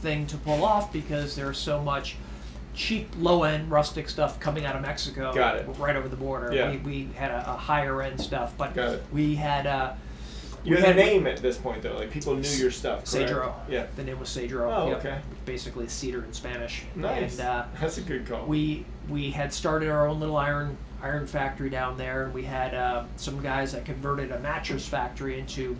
thing 0.00 0.26
to 0.26 0.36
pull 0.38 0.64
off 0.64 0.92
because 0.92 1.36
there's 1.36 1.58
so 1.58 1.80
much 1.82 2.16
cheap 2.72 3.10
low 3.18 3.42
end 3.42 3.70
rustic 3.70 4.08
stuff 4.08 4.38
coming 4.38 4.64
out 4.64 4.76
of 4.76 4.82
Mexico. 4.82 5.32
Got 5.34 5.56
it. 5.56 5.66
Right 5.78 5.96
over 5.96 6.08
the 6.08 6.16
border. 6.16 6.54
Yeah. 6.54 6.70
We, 6.70 6.76
we 6.78 7.08
had 7.16 7.30
a, 7.32 7.50
a 7.50 7.56
higher 7.56 8.00
end 8.00 8.20
stuff, 8.20 8.54
but 8.56 8.74
Got 8.74 8.92
it. 8.94 9.02
we 9.12 9.34
had 9.34 9.66
uh, 9.66 9.92
you 10.64 10.76
had 10.76 10.90
a 10.90 10.94
name 10.94 11.26
at 11.26 11.38
this 11.38 11.56
point 11.56 11.82
though. 11.82 11.94
Like 11.96 12.10
people 12.10 12.34
knew 12.34 12.48
your 12.50 12.70
stuff. 12.70 13.04
correct? 13.10 13.30
Cedro. 13.30 13.54
Yeah. 13.68 13.86
The 13.96 14.04
name 14.04 14.18
was 14.20 14.28
Cedro. 14.28 14.72
Oh, 14.74 14.88
Yep. 14.88 14.98
okay. 14.98 15.18
Basically 15.44 15.88
cedar 15.88 16.24
in 16.24 16.32
Spanish. 16.32 16.82
Nice. 16.94 17.38
And 17.38 17.48
uh, 17.48 17.64
That's 17.80 17.98
a 17.98 18.02
good 18.02 18.26
call. 18.26 18.44
we 18.46 18.84
we 19.08 19.30
had 19.30 19.52
started 19.52 19.88
our 19.88 20.06
own 20.06 20.20
little 20.20 20.36
iron 20.36 20.76
iron 21.02 21.26
factory 21.26 21.70
down 21.70 21.96
there, 21.96 22.24
and 22.24 22.34
we 22.34 22.42
had 22.44 22.74
uh, 22.74 23.04
some 23.16 23.40
guys 23.42 23.72
that 23.72 23.84
converted 23.86 24.30
a 24.32 24.38
mattress 24.40 24.86
factory 24.86 25.38
into 25.38 25.76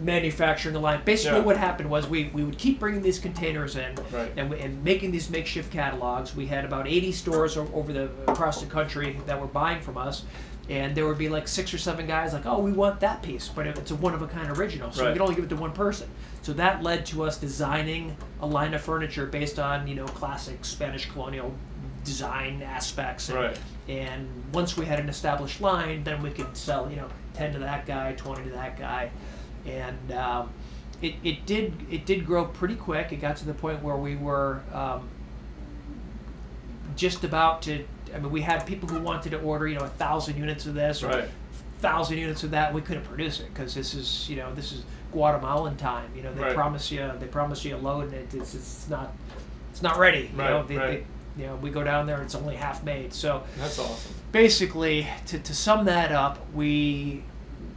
manufacturing 0.00 0.76
a 0.76 0.78
line. 0.78 1.00
Basically, 1.04 1.38
Yeah. 1.38 1.44
what 1.44 1.56
happened 1.56 1.90
was 1.90 2.06
we, 2.06 2.30
we 2.32 2.44
would 2.44 2.56
keep 2.56 2.78
bringing 2.78 3.02
these 3.02 3.18
containers 3.18 3.74
in 3.74 3.96
Right. 4.12 4.30
and, 4.36 4.48
we- 4.50 4.60
and 4.60 4.84
making 4.84 5.10
these 5.10 5.28
makeshift 5.28 5.72
catalogs. 5.72 6.36
We 6.36 6.46
had 6.46 6.64
about 6.64 6.86
80 6.86 7.10
stores 7.12 7.56
over 7.56 7.92
the 7.92 8.10
across 8.28 8.60
the 8.60 8.66
country 8.66 9.18
that 9.26 9.40
were 9.40 9.48
buying 9.48 9.80
from 9.80 9.98
us. 9.98 10.22
And 10.68 10.94
there 10.94 11.06
would 11.06 11.16
be 11.16 11.30
like 11.30 11.48
six 11.48 11.72
or 11.72 11.78
seven 11.78 12.06
guys 12.06 12.34
like, 12.34 12.44
oh, 12.44 12.58
we 12.58 12.72
want 12.72 13.00
that 13.00 13.22
piece, 13.22 13.48
but 13.48 13.66
it's 13.66 13.90
a 13.90 13.94
one 13.94 14.12
of 14.12 14.20
a 14.20 14.26
kind 14.26 14.50
original, 14.50 14.92
so 14.92 15.02
Right. 15.02 15.08
we 15.08 15.12
can 15.14 15.22
only 15.22 15.34
give 15.34 15.44
it 15.44 15.48
to 15.48 15.56
one 15.56 15.72
person. 15.72 16.08
So 16.42 16.52
that 16.54 16.82
led 16.82 17.06
to 17.06 17.22
us 17.22 17.38
designing 17.38 18.16
a 18.40 18.46
line 18.46 18.74
of 18.74 18.82
furniture 18.82 19.24
based 19.26 19.58
on 19.58 19.88
you 19.88 19.94
know 19.94 20.04
classic 20.06 20.64
Spanish 20.66 21.10
colonial 21.10 21.54
design 22.04 22.62
aspects. 22.62 23.28
And, 23.30 23.38
Right. 23.38 23.58
and 23.88 24.28
once 24.52 24.76
we 24.76 24.84
had 24.84 25.00
an 25.00 25.08
established 25.08 25.60
line, 25.62 26.04
then 26.04 26.22
we 26.22 26.30
could 26.30 26.54
sell 26.54 26.90
you 26.90 26.96
know 26.96 27.08
ten 27.32 27.52
to 27.54 27.58
that 27.60 27.86
guy, 27.86 28.12
twenty 28.12 28.44
to 28.44 28.50
that 28.50 28.78
guy, 28.78 29.10
and 29.64 30.12
um, 30.12 30.50
it, 31.00 31.14
it 31.24 31.46
did 31.46 31.72
it 31.90 32.04
did 32.04 32.26
grow 32.26 32.44
pretty 32.44 32.74
quick. 32.76 33.10
It 33.10 33.16
got 33.22 33.36
to 33.38 33.46
the 33.46 33.54
point 33.54 33.82
where 33.82 33.96
we 33.96 34.16
were 34.16 34.60
um, 34.74 35.08
just 36.96 37.24
about 37.24 37.62
to. 37.62 37.84
I 38.14 38.18
mean, 38.18 38.30
we 38.30 38.40
had 38.40 38.66
people 38.66 38.88
who 38.88 39.00
wanted 39.00 39.30
to 39.30 39.40
order 39.40 39.66
you 39.66 39.78
know 39.78 39.84
a 39.84 39.88
thousand 39.88 40.36
units 40.36 40.66
of 40.66 40.74
this 40.74 41.02
or 41.02 41.08
Right. 41.08 41.28
thousand 41.80 42.18
units 42.18 42.42
of 42.44 42.50
that. 42.52 42.72
We 42.74 42.80
couldn't 42.80 43.04
produce 43.04 43.40
it 43.40 43.52
because 43.52 43.74
this 43.74 43.94
is 43.94 44.28
you 44.28 44.36
know 44.36 44.54
this 44.54 44.72
is 44.72 44.84
Guatemalan 45.12 45.76
time. 45.76 46.10
You 46.16 46.22
know 46.22 46.32
they 46.34 46.42
Right. 46.42 46.54
promise 46.54 46.90
you 46.90 47.10
they 47.18 47.26
promise 47.26 47.64
you 47.64 47.76
a 47.76 47.78
load 47.78 48.04
and 48.04 48.14
it, 48.14 48.34
it's, 48.34 48.54
it's 48.54 48.88
not 48.88 49.12
it's 49.70 49.82
not 49.82 49.98
ready. 49.98 50.30
You 50.32 50.38
know 50.38 50.62
they, 50.64 50.76
right. 50.76 51.04
they, 51.36 51.42
you 51.42 51.46
know 51.48 51.56
we 51.56 51.70
go 51.70 51.84
down 51.84 52.06
there 52.06 52.20
it's 52.22 52.34
only 52.34 52.56
half 52.56 52.82
made. 52.84 53.12
So 53.14 53.44
That's 53.58 53.78
awesome. 53.78 54.14
basically 54.32 55.06
to, 55.26 55.38
to 55.38 55.54
sum 55.54 55.84
that 55.86 56.10
up 56.12 56.44
we 56.54 57.22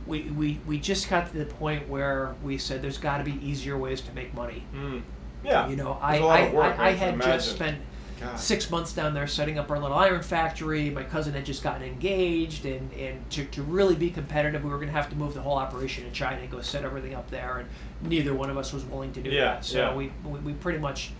we, 0.07 0.21
we 0.31 0.59
we 0.65 0.79
just 0.79 1.09
got 1.09 1.31
to 1.31 1.37
the 1.37 1.45
point 1.45 1.87
where 1.87 2.35
we 2.43 2.57
said 2.57 2.81
there's 2.81 2.97
got 2.97 3.19
to 3.19 3.23
be 3.23 3.37
easier 3.45 3.77
ways 3.77 4.01
to 4.01 4.11
make 4.13 4.33
money. 4.33 4.63
Mm. 4.75 5.03
Yeah. 5.43 5.67
You 5.69 5.75
know, 5.75 5.97
I 6.01 6.17
I, 6.19 6.37
I, 6.51 6.87
I 6.87 6.91
had 6.91 7.21
just 7.21 7.51
spent 7.51 7.77
God. 8.21 8.39
six 8.39 8.69
months 8.69 8.93
down 8.93 9.13
there 9.13 9.27
setting 9.27 9.57
up 9.57 9.69
our 9.71 9.79
little 9.79 9.97
iron 9.97 10.21
factory. 10.21 10.89
My 10.89 11.03
cousin 11.03 11.33
had 11.33 11.45
just 11.45 11.63
gotten 11.63 11.81
engaged, 11.83 12.65
and, 12.65 12.91
and 12.93 13.29
to, 13.31 13.45
to 13.45 13.63
really 13.63 13.95
be 13.95 14.09
competitive, 14.11 14.63
we 14.63 14.69
were 14.69 14.77
going 14.77 14.87
to 14.89 14.93
have 14.93 15.09
to 15.09 15.15
move 15.15 15.33
the 15.33 15.41
whole 15.41 15.57
operation 15.57 16.03
to 16.05 16.11
China 16.11 16.39
and 16.41 16.49
go 16.51 16.61
set 16.61 16.85
everything 16.85 17.15
up 17.15 17.29
there. 17.31 17.57
And 17.59 17.69
neither 18.09 18.33
one 18.33 18.49
of 18.49 18.57
us 18.57 18.71
was 18.73 18.85
willing 18.85 19.11
to 19.13 19.21
do 19.21 19.29
Yeah, 19.31 19.41
that. 19.55 19.65
So 19.65 19.77
yeah. 19.79 19.93
we, 19.95 20.11
we, 20.23 20.39
we 20.39 20.53
pretty 20.53 20.79
much, 20.79 21.11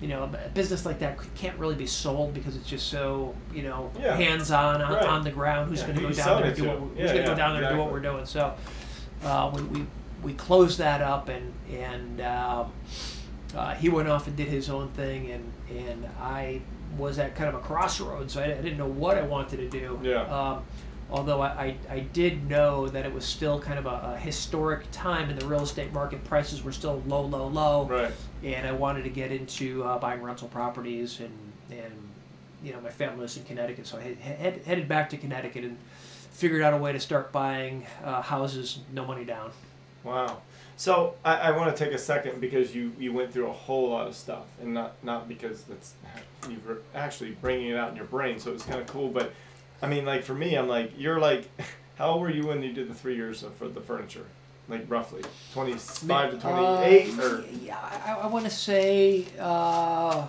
you 0.00 0.08
know, 0.08 0.24
a 0.24 0.48
business 0.50 0.84
like 0.84 0.98
that 0.98 1.18
can't 1.36 1.58
really 1.58 1.74
be 1.76 1.86
sold 1.86 2.34
because 2.34 2.54
it's 2.56 2.68
just 2.68 2.88
so, 2.88 3.34
you 3.54 3.62
know, 3.62 3.90
Yeah. 3.98 4.14
hands 4.16 4.50
on, 4.50 4.82
on 4.82 4.92
Right. 4.92 5.04
on 5.06 5.22
the 5.24 5.30
ground. 5.30 5.70
Who's 5.70 5.80
Yeah, 5.80 5.86
going 5.86 5.98
to 6.00 6.02
go 6.08 6.12
down 6.12 6.36
there 6.42 6.46
and 6.48 6.56
do 6.56 6.68
what, 6.68 6.78
who's 6.78 6.98
Yeah, 6.98 7.06
going 7.06 7.16
to 7.24 7.30
go 7.30 7.34
down 7.34 7.54
there 7.54 7.64
and 7.64 7.76
do 7.76 7.82
what 7.82 7.90
we're 7.92 8.00
doing? 8.00 8.26
So 8.26 8.54
uh, 9.24 9.50
we, 9.54 9.62
we, 9.62 9.86
we 10.22 10.32
closed 10.34 10.78
that 10.78 11.00
up 11.00 11.28
and, 11.28 11.52
and 11.72 12.20
um, 12.20 12.72
uh, 13.56 13.74
he 13.74 13.88
went 13.88 14.08
off 14.08 14.26
and 14.26 14.34
did 14.36 14.48
his 14.48 14.70
own 14.70 14.88
thing, 14.90 15.30
and 15.30 15.52
and 15.76 16.08
I 16.20 16.60
was 16.98 17.18
at 17.18 17.34
kind 17.34 17.48
of 17.48 17.54
a 17.54 17.60
crossroads. 17.60 18.36
I, 18.36 18.44
I 18.44 18.54
didn't 18.54 18.78
know 18.78 18.86
what 18.86 19.16
I 19.16 19.22
wanted 19.22 19.58
to 19.58 19.68
do. 19.68 19.98
Yeah. 20.02 20.22
Um, 20.24 20.62
although 21.10 21.40
I, 21.40 21.48
I, 21.48 21.76
I 21.90 21.98
did 22.00 22.48
know 22.48 22.88
that 22.88 23.04
it 23.06 23.12
was 23.12 23.24
still 23.24 23.60
kind 23.60 23.78
of 23.78 23.86
a, 23.86 24.14
a 24.14 24.18
historic 24.18 24.90
time 24.90 25.30
in 25.30 25.38
the 25.38 25.46
real 25.46 25.62
estate 25.62 25.92
market. 25.92 26.24
Prices 26.24 26.62
were 26.62 26.72
still 26.72 27.02
low, 27.06 27.22
low, 27.22 27.46
low. 27.46 27.86
Right. 27.86 28.12
And 28.42 28.66
I 28.66 28.72
wanted 28.72 29.04
to 29.04 29.10
get 29.10 29.30
into 29.30 29.84
uh, 29.84 29.98
buying 29.98 30.22
rental 30.22 30.48
properties, 30.48 31.20
and 31.20 31.52
and 31.70 31.92
you 32.62 32.72
know 32.72 32.80
my 32.80 32.90
family 32.90 33.20
lives 33.20 33.36
in 33.36 33.44
Connecticut, 33.44 33.86
so 33.86 33.98
I 33.98 34.02
had, 34.02 34.16
head, 34.18 34.62
headed 34.64 34.88
back 34.88 35.10
to 35.10 35.16
Connecticut 35.16 35.64
and 35.64 35.78
figured 36.32 36.62
out 36.62 36.74
a 36.74 36.76
way 36.76 36.92
to 36.92 37.00
start 37.00 37.30
buying 37.30 37.86
uh, 38.02 38.22
houses, 38.22 38.80
no 38.92 39.04
money 39.04 39.24
down. 39.24 39.52
Wow. 40.02 40.42
So 40.82 41.14
I, 41.24 41.36
I 41.36 41.50
want 41.52 41.76
to 41.76 41.84
take 41.84 41.94
a 41.94 41.98
second 41.98 42.40
because 42.40 42.74
you, 42.74 42.90
you 42.98 43.12
went 43.12 43.32
through 43.32 43.46
a 43.46 43.52
whole 43.52 43.90
lot 43.90 44.08
of 44.08 44.16
stuff, 44.16 44.46
and 44.60 44.74
not 44.74 44.96
not 45.04 45.28
because 45.28 45.62
that's 45.62 45.94
you 46.50 46.56
were 46.66 46.78
actually 46.92 47.36
bringing 47.40 47.68
it 47.68 47.76
out 47.76 47.90
in 47.90 47.94
your 47.94 48.06
brain, 48.06 48.40
so 48.40 48.52
it's 48.52 48.64
kind 48.64 48.80
of 48.80 48.88
cool. 48.88 49.06
But 49.06 49.32
I 49.80 49.86
mean, 49.86 50.04
like 50.04 50.24
for 50.24 50.34
me, 50.34 50.56
I'm 50.56 50.66
like 50.66 50.90
you're 50.98 51.20
like, 51.20 51.48
how 51.98 52.10
old 52.10 52.22
were 52.22 52.30
you 52.30 52.48
when 52.48 52.64
you 52.64 52.72
did 52.72 52.90
the 52.90 52.94
three 52.94 53.14
years 53.14 53.44
of, 53.44 53.54
for 53.54 53.68
the 53.68 53.80
furniture? 53.80 54.26
Like 54.68 54.90
roughly 54.90 55.22
twenty 55.52 55.74
five 55.74 56.32
to 56.32 56.38
twenty 56.40 56.66
eight, 56.82 57.16
Uh, 57.16 57.22
or 57.22 57.44
yeah, 57.62 57.78
I, 58.04 58.22
I 58.22 58.26
want 58.26 58.44
to 58.46 58.50
say 58.50 59.26
uh, 59.38 60.26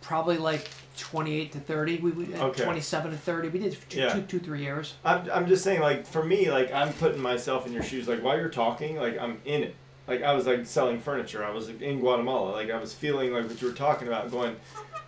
probably 0.00 0.38
like 0.38 0.68
twenty-eight 0.98 1.52
to 1.52 1.60
thirty. 1.60 1.96
We, 1.98 2.10
we 2.10 2.34
uh, 2.34 2.46
Okay. 2.48 2.64
twenty-seven 2.64 3.10
to 3.12 3.16
thirty. 3.16 3.48
We 3.48 3.58
did 3.60 3.76
two, 3.88 3.98
Yeah. 4.00 4.12
two, 4.12 4.22
two, 4.22 4.38
three 4.38 4.62
years. 4.62 4.94
I'm, 5.04 5.30
I'm 5.30 5.46
just 5.46 5.64
saying, 5.64 5.80
like, 5.80 6.06
for 6.06 6.22
me, 6.24 6.50
like, 6.50 6.72
I'm 6.72 6.92
putting 6.94 7.20
myself 7.20 7.66
in 7.66 7.72
your 7.72 7.82
shoes. 7.82 8.08
Like, 8.08 8.22
while 8.22 8.36
you're 8.38 8.48
talking, 8.48 8.96
like, 8.96 9.18
I'm 9.18 9.40
in 9.44 9.62
it. 9.62 9.74
Like, 10.06 10.22
I 10.22 10.32
was, 10.34 10.46
like, 10.46 10.66
selling 10.66 11.00
furniture. 11.00 11.44
I 11.44 11.50
was 11.50 11.68
like, 11.68 11.80
in 11.82 12.00
Guatemala. 12.00 12.52
Like, 12.52 12.70
I 12.70 12.78
was 12.78 12.92
feeling 12.94 13.32
like 13.32 13.46
what 13.48 13.60
you 13.62 13.68
were 13.68 13.74
talking 13.74 14.08
about, 14.08 14.30
going, 14.30 14.56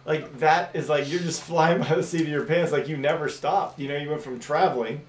like, 0.07 0.39
that 0.39 0.75
is 0.75 0.89
like, 0.89 1.11
you're 1.11 1.21
just 1.21 1.43
flying 1.51 1.81
by 1.81 1.95
the 1.95 2.03
seat 2.03 2.23
of 2.23 2.29
your 2.29 2.45
pants. 2.45 2.71
Like, 2.73 2.89
you 2.89 2.97
never 2.97 3.29
stopped. 3.29 3.79
You 3.79 3.89
know, 3.89 3.97
you 3.97 4.09
went 4.11 4.23
from 4.23 4.39
traveling 4.39 5.03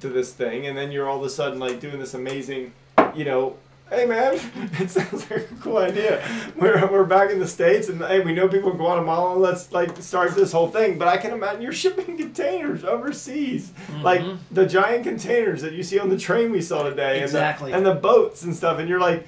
to 0.00 0.08
this 0.08 0.32
thing, 0.32 0.66
and 0.66 0.76
then 0.76 0.90
you're 0.92 1.08
all 1.08 1.18
of 1.18 1.24
a 1.24 1.30
sudden, 1.30 1.58
like, 1.58 1.80
doing 1.80 1.98
this 1.98 2.14
amazing, 2.14 2.72
you 3.14 3.24
know, 3.24 3.56
hey, 3.92 4.06
man, 4.06 4.34
it 4.80 4.90
sounds 4.90 5.30
like 5.30 5.50
a 5.50 5.54
cool 5.60 5.76
idea. 5.76 6.26
We're, 6.56 6.90
we're 6.90 7.04
back 7.04 7.30
in 7.30 7.38
the 7.38 7.46
States, 7.48 7.88
and 7.88 8.00
hey, 8.00 8.20
we 8.20 8.32
know 8.32 8.48
people 8.48 8.70
in 8.70 8.76
Guatemala. 8.78 9.36
Let's, 9.38 9.70
like, 9.72 9.96
start 10.02 10.34
this 10.34 10.50
whole 10.52 10.68
thing. 10.68 10.98
But 10.98 11.08
I 11.08 11.16
can 11.18 11.32
imagine 11.32 11.62
you're 11.62 11.72
shipping 11.72 12.16
containers 12.24 12.84
overseas. 12.84 13.72
Like, 14.02 14.20
Mhm. 14.22 14.38
the 14.50 14.66
giant 14.66 15.04
containers 15.04 15.60
that 15.62 15.72
you 15.74 15.82
see 15.82 15.98
on 15.98 16.08
the 16.08 16.16
train 16.18 16.50
we 16.50 16.60
saw 16.62 16.82
today, 16.84 17.22
Exactly. 17.22 17.72
and 17.72 17.84
the, 17.84 17.90
and 17.90 17.98
the 17.98 18.00
boats 18.00 18.42
and 18.42 18.54
stuff, 18.56 18.78
and 18.78 18.88
you're 18.88 19.00
like 19.00 19.26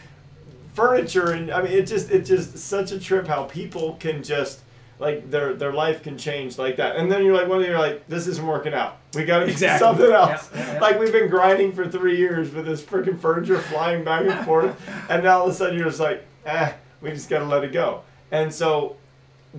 furniture, 0.73 1.31
and 1.31 1.51
I 1.51 1.63
mean, 1.63 1.73
it 1.73 1.87
just 1.87 2.11
it's 2.11 2.29
just 2.29 2.57
such 2.59 2.91
a 2.91 2.99
trip 2.99 3.27
how 3.29 3.45
people 3.45 3.97
can 4.01 4.23
just 4.23 4.61
like 4.99 5.31
their 5.31 5.55
their 5.55 5.73
life 5.73 6.03
can 6.03 6.17
change 6.17 6.57
like 6.59 6.77
that, 6.77 6.97
and 6.97 7.11
then 7.11 7.25
you're 7.25 7.35
like, 7.35 7.49
one 7.49 7.61
day 7.61 7.69
you're 7.69 7.79
like, 7.79 8.07
this 8.09 8.27
isn't 8.27 8.47
working 8.47 8.73
out. 8.75 8.99
We 9.15 9.25
got 9.25 9.41
to 9.41 9.47
Exactly. 9.47 9.79
something 9.87 10.11
else. 10.13 10.51
Yeah, 10.55 10.61
yeah, 10.61 10.73
yeah. 10.75 10.81
Like 10.81 10.99
we've 10.99 11.13
been 11.13 11.29
grinding 11.29 11.73
for 11.73 11.89
three 11.89 12.17
years 12.17 12.53
with 12.53 12.67
this 12.67 12.83
freaking 12.83 13.19
furniture 13.19 13.59
flying 13.59 14.05
back 14.05 14.27
and 14.27 14.45
forth, 14.47 14.77
and 15.09 15.25
now 15.25 15.41
all 15.41 15.47
of 15.47 15.53
a 15.53 15.55
sudden 15.55 15.77
you're 15.77 15.89
just 15.89 16.01
like, 16.01 16.25
eh, 16.47 16.73
we 17.01 17.11
just 17.11 17.29
got 17.29 17.41
to 17.41 17.45
let 17.45 17.65
it 17.65 17.73
go. 17.73 18.03
And 18.31 18.53
so, 18.53 18.97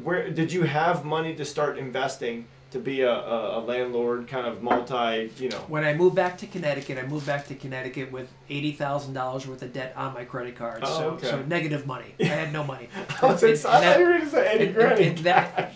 where 0.04 0.30
did 0.30 0.52
you 0.52 0.64
have 0.64 1.06
money 1.06 1.36
to 1.36 1.46
start 1.46 1.78
investing? 1.78 2.48
To 2.76 2.82
be 2.82 3.04
a, 3.04 3.10
a, 3.10 3.60
a 3.60 3.62
landlord, 3.62 4.28
kind 4.28 4.46
of 4.46 4.62
multi, 4.62 5.32
you 5.38 5.48
know, 5.48 5.60
When 5.70 5.86
I 5.86 5.94
moved 5.94 6.14
back 6.14 6.38
to 6.40 6.46
Connecticut, 6.46 6.98
I 6.98 7.08
moved 7.08 7.26
back 7.26 7.48
to 7.48 7.56
Connecticut 7.56 8.12
with 8.12 8.28
eighty 8.50 8.74
thousand 8.74 9.14
dollars 9.14 9.48
worth 9.48 9.62
of 9.62 9.72
debt 9.72 9.94
on 9.96 10.14
my 10.14 10.26
credit 10.26 10.58
card. 10.58 10.82
Oh, 10.84 10.98
so, 11.00 11.10
okay. 11.12 11.28
so 11.30 11.42
negative 11.44 11.88
money. 11.88 12.14
I 12.20 12.26
had 12.26 12.52
no 12.52 12.66
money. 12.66 12.90
I 13.22 13.28
was 13.28 13.42
And- 13.44 13.54
excited. 13.54 13.88
I 13.88 13.92
and 13.92 13.94
thought 13.94 14.00
you 14.00 14.06
were 14.06 14.12
going 14.12 14.26
to 14.26 14.30
say 14.30 14.48
Eddie 14.48 14.66
and- 14.68 14.78
and 15.08 15.18
that- 15.20 15.76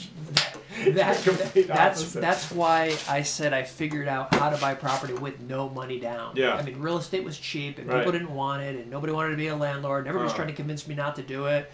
that, 0.94 1.24
Complete 1.24 1.68
that's 1.70 2.12
that's 2.12 2.52
why 2.52 2.94
I 3.08 3.22
said 3.22 3.54
I 3.54 3.64
figured 3.64 4.10
out 4.10 4.36
how 4.36 4.50
to 4.50 4.58
buy 4.58 4.74
property 4.76 5.14
with 5.14 5.40
no 5.40 5.70
money 5.70 6.02
down. 6.02 6.36
Yeah. 6.36 6.56
I 6.56 6.64
mean, 6.64 6.80
real 6.82 6.98
estate 6.98 7.24
was 7.24 7.38
cheap 7.40 7.78
and 7.80 7.88
Right. 7.88 8.00
people 8.00 8.12
didn't 8.12 8.34
want 8.36 8.62
it, 8.62 8.76
and 8.76 8.92
nobody 8.92 9.14
wanted 9.14 9.30
to 9.32 9.38
be 9.38 9.48
a 9.48 9.56
landlord. 9.56 10.00
And 10.00 10.08
everybody 10.10 10.26
was 10.26 10.34
Uh. 10.34 10.36
trying 10.36 10.48
to 10.50 10.54
convince 10.54 10.86
me 10.86 10.96
not 10.96 11.16
to 11.16 11.22
do 11.22 11.46
it, 11.46 11.72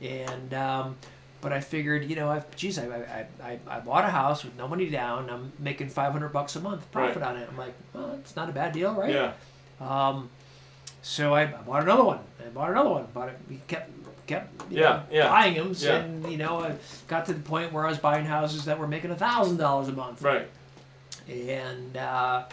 and 0.00 0.54
um, 0.54 0.96
but 1.40 1.52
I 1.52 1.60
figured, 1.60 2.04
you 2.10 2.16
know, 2.16 2.28
I've, 2.30 2.54
geez, 2.56 2.78
I, 2.78 2.86
I, 2.86 3.26
I, 3.42 3.58
I 3.68 3.80
bought 3.80 4.04
a 4.04 4.08
house 4.10 4.44
with 4.44 4.56
no 4.56 4.66
money 4.66 4.90
down. 4.90 5.30
I'm 5.30 5.52
making 5.58 5.88
500 5.88 6.30
bucks 6.32 6.56
a 6.56 6.60
month 6.60 6.90
profit 6.90 7.22
on 7.22 7.36
it. 7.36 7.48
I'm 7.50 7.56
like, 7.56 7.74
well, 7.92 8.12
it's 8.20 8.34
not 8.34 8.48
a 8.48 8.52
bad 8.52 8.72
deal, 8.72 8.92
right? 8.94 9.12
Yeah. 9.14 9.32
Um, 9.80 10.30
so 11.02 11.34
I, 11.34 11.42
I 11.42 11.46
bought 11.62 11.82
another 11.84 12.02
one. 12.04 12.18
I 12.44 12.48
bought 12.48 12.70
another 12.70 12.90
one. 12.90 13.06
Bought 13.14 13.28
it. 13.28 13.38
We 13.48 13.60
kept 13.68 13.90
kept 14.26 14.70
Yeah, 14.70 14.80
know, 14.80 15.02
yeah, 15.10 15.28
buying 15.28 15.54
them, 15.54 15.72
yeah. 15.78 15.94
and 15.96 16.30
you 16.30 16.36
know, 16.36 16.60
I 16.60 16.74
got 17.06 17.24
to 17.26 17.32
the 17.32 17.40
point 17.40 17.72
where 17.72 17.86
I 17.86 17.88
was 17.88 17.98
buying 17.98 18.26
houses 18.26 18.66
that 18.66 18.78
were 18.78 18.86
making 18.88 19.10
a 19.10 19.16
thousand 19.16 19.56
dollars 19.56 19.88
a 19.88 19.92
month, 19.92 20.20
Right. 20.20 20.46
and 21.30 21.96
uh, 21.96 22.44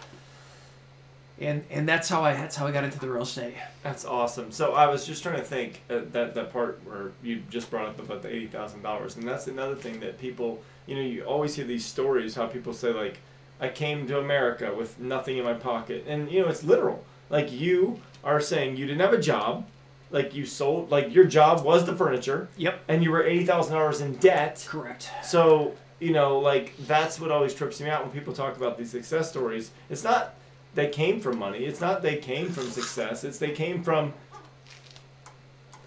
and 1.40 1.64
and 1.70 1.88
that's 1.88 2.08
how 2.10 2.24
I 2.24 2.34
that's 2.34 2.56
how 2.56 2.68
I 2.68 2.72
got 2.72 2.84
into 2.84 3.00
the 3.00 3.10
real 3.10 3.24
estate. 3.24 3.56
That's 3.84 4.06
awesome. 4.06 4.52
So 4.52 4.74
I 4.74 4.88
was 4.88 5.06
just 5.06 5.22
trying 5.24 5.38
to 5.38 5.44
think 5.44 5.82
uh, 5.90 6.00
that 6.12 6.34
that 6.36 6.52
part 6.54 6.80
where 6.86 7.12
you 7.24 7.42
just 7.50 7.70
brought 7.70 7.88
up 7.88 8.00
about 8.00 8.22
the 8.22 8.30
eighty 8.34 8.48
thousand 8.48 8.82
dollars, 8.82 9.16
and 9.18 9.28
that's 9.28 9.48
another 9.48 9.76
thing 9.76 10.00
that 10.02 10.20
people 10.20 10.62
you 10.88 10.96
know, 10.96 11.02
you 11.02 11.24
always 11.24 11.56
hear 11.56 11.66
these 11.66 11.84
stories 11.84 12.36
how 12.36 12.46
people 12.46 12.72
say 12.72 12.94
like, 12.94 13.18
I 13.60 13.70
came 13.70 14.06
to 14.08 14.20
America 14.20 14.72
with 14.74 15.00
nothing 15.00 15.38
in 15.38 15.44
my 15.44 15.54
pocket, 15.56 16.06
and 16.08 16.30
you 16.32 16.42
know 16.42 16.48
it's 16.48 16.64
literal. 16.64 17.04
Like 17.30 17.52
you 17.52 18.00
are 18.24 18.40
saying 18.40 18.78
you 18.78 18.86
didn't 18.86 19.02
have 19.02 19.14
a 19.14 19.20
job, 19.22 19.66
like 20.12 20.36
you 20.36 20.46
sold, 20.46 20.92
like 20.92 21.14
your 21.14 21.26
job 21.26 21.64
was 21.66 21.86
the 21.86 21.96
furniture, 21.96 22.48
Yep. 22.58 22.84
and 22.88 23.04
you 23.04 23.12
were 23.12 23.24
eighty 23.24 23.46
thousand 23.46 23.74
dollars 23.74 24.00
in 24.02 24.14
debt. 24.18 24.66
Correct. 24.70 25.10
So, 25.24 25.74
you 26.00 26.12
know, 26.14 26.38
like 26.40 26.76
that's 26.86 27.20
what 27.20 27.32
always 27.32 27.54
trips 27.56 27.82
me 27.82 27.90
out 27.90 28.04
when 28.04 28.12
people 28.12 28.32
talk 28.34 28.56
about 28.58 28.78
these 28.78 28.92
success 28.92 29.30
stories. 29.30 29.72
It's 29.90 30.04
not 30.04 30.36
they 30.76 30.90
came 30.90 31.20
from 31.20 31.40
money. 31.40 31.60
It's 31.66 31.82
not 31.82 32.02
they 32.02 32.18
came 32.18 32.50
from 32.50 32.70
success. 32.70 33.24
It's 33.24 33.40
they 33.40 33.52
came 33.52 33.82
from 33.82 34.14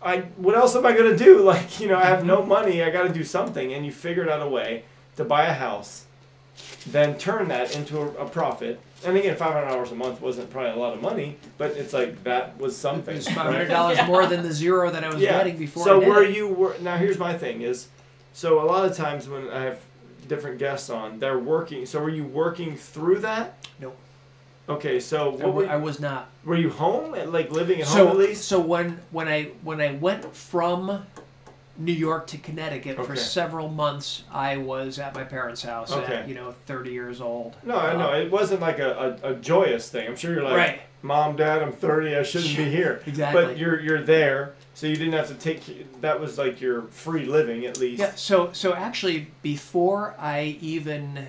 I 0.03 0.21
what 0.37 0.55
else 0.55 0.75
am 0.75 0.87
I 0.87 0.93
going 0.93 1.17
to 1.17 1.25
do? 1.25 1.43
Like, 1.49 1.81
you 1.81 1.89
know, 1.89 1.97
I 1.97 2.05
have 2.05 2.25
no 2.25 2.45
money. 2.45 2.83
I 2.83 2.91
got 2.91 3.05
to 3.05 3.13
do 3.13 3.25
something 3.25 3.73
and 3.73 3.87
you 3.87 3.93
figured 3.93 4.29
out 4.29 4.43
a 4.43 4.49
way 4.49 4.85
to 5.17 5.25
buy 5.25 5.47
a 5.47 5.55
house, 5.55 6.05
then 6.87 7.17
turn 7.17 7.49
that 7.49 7.75
into 7.75 7.99
a, 7.99 8.09
a 8.25 8.29
profit. 8.29 8.81
And 9.05 9.17
again, 9.17 9.37
$500 9.37 9.93
a 9.93 9.95
month 9.95 10.21
wasn't 10.21 10.51
probably 10.51 10.73
a 10.73 10.77
lot 10.77 10.93
of 10.95 11.01
money, 11.01 11.37
but 11.57 11.71
it's 11.73 11.93
like 11.93 12.25
that 12.25 12.59
was 12.59 12.77
something. 12.77 13.17
It 13.17 13.25
five 13.25 13.47
hundred 13.47 13.69
dollars 13.69 13.99
more 14.07 14.27
than 14.27 14.43
the 14.43 14.53
zero 14.53 14.91
that 14.91 15.05
I 15.05 15.09
was 15.09 15.21
getting 15.21 15.57
before. 15.57 15.85
So 15.85 15.99
I 15.99 16.01
did 16.01 16.09
were 16.09 16.25
you 16.25 16.49
were 16.49 16.77
now 16.81 16.97
here's 16.97 17.19
my 17.19 17.37
thing 17.39 17.63
is 17.63 17.89
so 18.33 18.61
a 18.61 18.67
lot 18.67 18.85
of 18.85 18.97
times 18.97 19.29
when 19.29 19.49
I 19.51 19.63
have 19.63 19.81
different 20.27 20.59
guests 20.59 20.91
on, 20.91 21.19
they're 21.21 21.39
working 21.39 21.87
so 21.87 22.01
were 22.01 22.11
you 22.11 22.25
working 22.25 22.77
through 22.77 23.21
that? 23.21 23.67
Nope. 23.81 23.97
Okay, 24.69 25.01
so 25.01 25.35
I, 25.35 25.41
w- 25.41 25.69
I 25.69 25.77
was 25.77 25.99
not. 25.99 26.29
were 26.45 26.57
you 26.57 26.71
home 26.71 27.13
like 27.33 27.51
living 27.51 27.81
at 27.81 27.87
So 27.87 28.07
home 28.07 28.09
at 28.09 28.17
least? 28.19 28.45
so 28.45 28.61
when 28.61 29.01
when 29.11 29.27
I 29.29 29.45
when 29.63 29.81
I 29.81 29.93
went 29.95 30.35
from 30.35 31.05
New 31.79 31.93
York 31.93 32.27
to 32.29 32.39
Connecticut 32.39 32.97
for 33.07 33.15
several 33.17 33.69
months, 33.69 34.25
I 34.33 34.57
was 34.57 34.99
at 34.99 35.15
my 35.15 35.25
parents' 35.25 35.63
house 35.63 35.93
Okay. 35.93 36.17
at 36.17 36.29
you 36.29 36.35
know 36.35 36.55
thirty 36.67 36.91
years 36.91 37.21
old. 37.21 37.57
No, 37.63 37.77
I 37.79 37.97
know. 37.97 38.11
Uh, 38.13 38.17
It 38.19 38.31
wasn't 38.31 38.61
like 38.61 38.79
a, 38.79 39.19
a, 39.23 39.33
a 39.33 39.35
joyous 39.37 39.89
thing. 39.89 40.07
I'm 40.09 40.17
sure 40.17 40.35
you're 40.35 40.43
like 40.43 40.57
Right. 40.57 40.81
Mom, 41.01 41.37
Dad, 41.37 41.63
I'm 41.63 41.73
thirty, 41.73 42.17
I 42.17 42.23
shouldn't 42.25 42.57
be 42.57 42.65
here. 42.65 43.01
Exactly. 43.07 43.45
But 43.45 43.57
you're 43.59 43.81
you're 43.81 44.03
there, 44.03 44.55
so 44.75 44.87
you 44.89 44.97
didn't 44.97 45.15
have 45.15 45.29
to 45.29 45.35
take 45.35 46.01
that 46.03 46.21
was 46.21 46.37
like 46.37 46.61
your 46.61 46.83
free 46.91 47.25
living 47.25 47.65
at 47.65 47.79
least. 47.79 48.01
Yeah. 48.01 48.15
So 48.17 48.51
so 48.53 48.75
actually, 48.75 49.29
before 49.43 50.15
I 50.19 50.59
even 50.61 51.29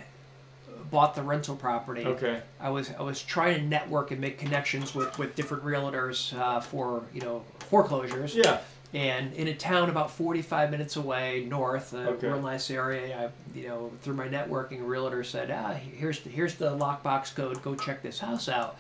bought 0.92 1.16
the 1.16 1.24
rental 1.24 1.56
property, 1.56 2.06
Okay. 2.06 2.42
I 2.60 2.70
was 2.70 2.92
I 2.98 3.02
was 3.02 3.22
trying 3.22 3.56
to 3.60 3.66
network 3.66 4.12
and 4.12 4.20
make 4.20 4.38
connections 4.38 4.94
with, 4.96 5.18
with 5.20 5.36
different 5.36 5.64
realtors 5.64 6.38
uh, 6.38 6.60
for 6.60 7.04
you 7.14 7.22
know 7.22 7.44
foreclosures. 7.70 8.36
Yeah. 8.36 8.60
And 8.92 9.34
in 9.34 9.48
a 9.50 9.54
town 9.54 9.92
about 9.92 10.10
45 10.10 10.72
minutes 10.72 10.96
away, 10.96 11.46
north, 11.48 11.94
a 11.94 12.10
Okay. 12.10 12.28
real 12.28 12.42
nice 12.42 12.72
area, 12.72 13.30
I, 13.30 13.58
you 13.58 13.68
know, 13.68 13.92
through 14.02 14.16
my 14.16 14.28
networking, 14.28 14.82
a 14.82 14.84
realtor 14.84 15.24
said, 15.24 15.52
"Ah, 15.52 15.74
here's 15.74 16.22
the, 16.22 16.30
here's 16.32 16.56
the 16.56 16.72
lockbox 16.76 17.36
code. 17.36 17.62
Go 17.62 17.76
check 17.76 18.02
this 18.02 18.18
house 18.20 18.50
out." 18.50 18.78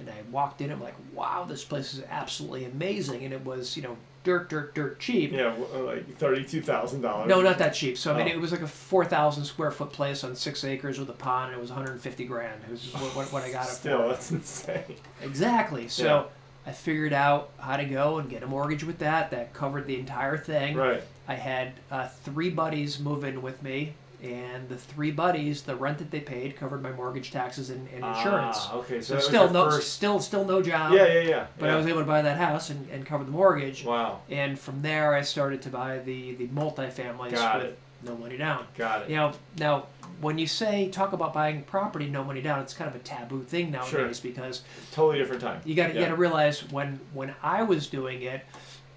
And 0.00 0.10
I 0.10 0.14
walked 0.32 0.62
in. 0.62 0.72
I'm 0.72 0.80
like, 0.82 0.96
"Wow, 1.12 1.44
this 1.48 1.62
place 1.64 1.94
is 1.94 2.02
absolutely 2.10 2.64
amazing." 2.64 3.24
And 3.24 3.32
it 3.32 3.44
was, 3.44 3.76
you 3.76 3.84
know, 3.84 3.96
dirt, 4.24 4.48
dirt, 4.48 4.74
dirt 4.74 4.98
cheap. 5.00 5.32
Yeah, 5.32 5.54
uh, 5.74 5.78
like 5.84 6.16
thirty-two 6.16 6.62
thousand 6.62 7.00
dollars. 7.02 7.28
No, 7.28 7.40
not 7.42 7.58
that 7.58 7.74
cheap. 7.74 7.98
So 7.98 8.12
I 8.14 8.18
mean, 8.18 8.28
Oh. 8.28 8.36
it 8.36 8.40
was 8.40 8.52
like 8.52 8.62
a 8.62 8.66
4,000 8.68 9.44
square 9.44 9.70
foot 9.70 9.92
place 9.92 10.24
on 10.24 10.34
six 10.36 10.64
acres 10.64 10.98
with 10.98 11.08
a 11.10 11.14
pond. 11.14 11.50
And 11.52 11.58
it 11.58 11.60
was 11.60 11.70
150 11.70 12.24
grand. 12.24 12.60
It 12.66 12.70
was 12.70 12.92
what, 12.94 13.16
what, 13.16 13.32
what 13.32 13.42
I 13.42 13.50
got 13.50 13.66
it 13.66 13.70
Still, 13.72 14.02
for. 14.02 14.08
that's 14.08 14.30
insane. 14.30 14.96
Exactly. 15.22 15.88
So 15.88 16.04
Yeah. 16.04 16.24
I 16.64 16.72
figured 16.72 17.12
out 17.12 17.50
how 17.58 17.76
to 17.76 17.84
go 17.84 18.18
and 18.18 18.30
get 18.30 18.42
a 18.42 18.46
mortgage 18.46 18.84
with 18.84 18.98
that. 18.98 19.30
That 19.32 19.52
covered 19.52 19.86
the 19.86 19.98
entire 19.98 20.38
thing. 20.38 20.76
Right. 20.76 21.02
I 21.26 21.34
had 21.34 21.72
uh, 21.90 22.08
three 22.08 22.50
buddies 22.50 22.98
move 23.00 23.24
in 23.24 23.42
with 23.42 23.62
me, 23.62 23.94
and 24.22 24.68
the 24.68 24.76
three 24.76 25.10
buddies, 25.10 25.62
the 25.62 25.74
rent 25.74 25.98
that 25.98 26.10
they 26.10 26.20
paid 26.20 26.56
covered 26.56 26.82
my 26.82 26.92
mortgage 26.92 27.30
taxes 27.32 27.70
and, 27.70 27.88
and 27.88 28.04
insurance. 28.04 28.56
Ah, 28.60 28.76
okay, 28.76 29.00
so, 29.00 29.18
so 29.18 29.20
still 29.28 29.50
no, 29.50 29.68
first- 29.70 29.92
still 29.92 30.20
still 30.20 30.44
no 30.44 30.62
job. 30.62 30.92
Yeah, 30.92 31.06
yeah, 31.12 31.20
yeah. 31.20 31.46
But 31.58 31.66
yeah. 31.66 31.72
I 31.74 31.76
was 31.76 31.86
able 31.86 32.00
to 32.00 32.06
buy 32.06 32.22
that 32.22 32.36
house 32.38 32.70
and, 32.70 32.88
and 32.90 33.04
cover 33.04 33.24
the 33.24 33.30
mortgage. 33.32 33.84
Wow. 33.84 34.20
And 34.30 34.58
from 34.58 34.80
there, 34.82 35.12
I 35.14 35.22
started 35.22 35.60
to 35.62 35.70
buy 35.70 35.98
the 35.98 36.34
the 36.36 36.46
multifamilies 36.48 37.32
Got 37.32 37.56
with 37.62 37.66
it. 37.72 37.78
no 38.04 38.16
money 38.16 38.36
down. 38.36 38.64
Got 38.78 39.02
it. 39.02 39.10
You 39.10 39.16
know, 39.16 39.32
now 39.58 39.86
when 40.20 40.38
you 40.38 40.46
say 40.46 40.88
talk 40.88 41.12
about 41.12 41.32
buying 41.34 41.62
property 41.64 42.06
no 42.08 42.22
money 42.22 42.40
down, 42.42 42.60
it's 42.60 42.74
kind 42.74 42.88
of 42.88 42.94
a 42.94 43.00
taboo 43.00 43.42
thing 43.42 43.72
nowadays 43.72 44.20
because 44.20 44.62
Totally 44.92 45.18
different 45.18 45.42
time. 45.42 45.60
you 45.64 45.74
got 45.74 45.88
to 45.88 45.94
Yeah. 45.94 46.02
got 46.02 46.08
to 46.10 46.16
realize 46.16 46.70
when 46.70 47.00
when 47.12 47.34
I 47.42 47.64
was 47.64 47.88
doing 47.88 48.22
it, 48.22 48.42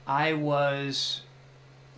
I 0.06 0.34
was 0.34 1.22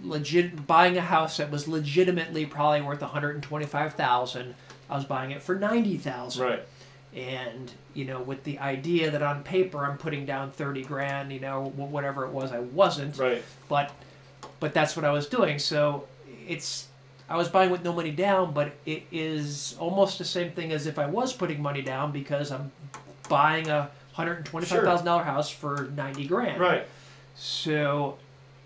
legit 0.03 0.67
buying 0.67 0.97
a 0.97 1.01
house 1.01 1.37
that 1.37 1.49
was 1.51 1.67
legitimately 1.67 2.45
probably 2.45 2.81
worth 2.81 3.01
one 3.01 3.09
hundred 3.09 3.35
and 3.35 3.43
twenty 3.43 3.65
five 3.65 3.93
thousand. 3.93 4.55
I 4.89 4.95
was 4.95 5.05
buying 5.05 5.31
it 5.31 5.41
for 5.43 5.55
ninety 5.55 5.97
thousand, 5.97 6.45
Right. 6.45 6.63
and 7.15 7.71
you 7.93 8.05
know, 8.05 8.21
with 8.21 8.43
the 8.43 8.59
idea 8.59 9.09
that 9.11 9.21
on 9.23 9.43
paper 9.43 9.83
I'm 9.85 9.97
putting 9.97 10.25
down 10.25 10.51
thirty 10.51 10.83
grand, 10.83 11.31
you 11.33 11.39
know, 11.39 11.65
whatever 11.75 12.25
it 12.25 12.31
was, 12.31 12.51
I 12.51 12.59
wasn't 12.59 13.17
Right. 13.17 13.43
but 13.69 13.91
but 14.59 14.73
that's 14.73 14.95
what 14.95 15.03
I 15.05 15.11
was 15.11 15.27
doing. 15.27 15.59
So 15.59 16.07
it's 16.47 16.87
I 17.29 17.35
was 17.35 17.49
buying 17.49 17.71
with 17.71 17.83
no 17.83 17.91
money 17.91 18.11
down, 18.11 18.53
but 18.53 18.73
it 18.85 19.03
is 19.11 19.75
almost 19.79 20.17
the 20.17 20.23
same 20.25 20.51
thing 20.51 20.71
as 20.71 20.87
if 20.87 20.97
I 20.97 21.05
was 21.07 21.33
putting 21.33 21.61
money 21.61 21.81
down 21.81 22.11
because 22.13 22.51
I'm 22.51 22.71
buying 23.27 23.67
a 23.67 23.89
hundred 24.13 24.37
and 24.37 24.45
twenty 24.45 24.65
five 24.67 24.83
thousand 24.83 25.05
dollar 25.07 25.23
house 25.23 25.49
for 25.49 25.89
ninety 25.95 26.25
grand. 26.27 26.61
Right. 26.61 26.87
So 27.35 28.17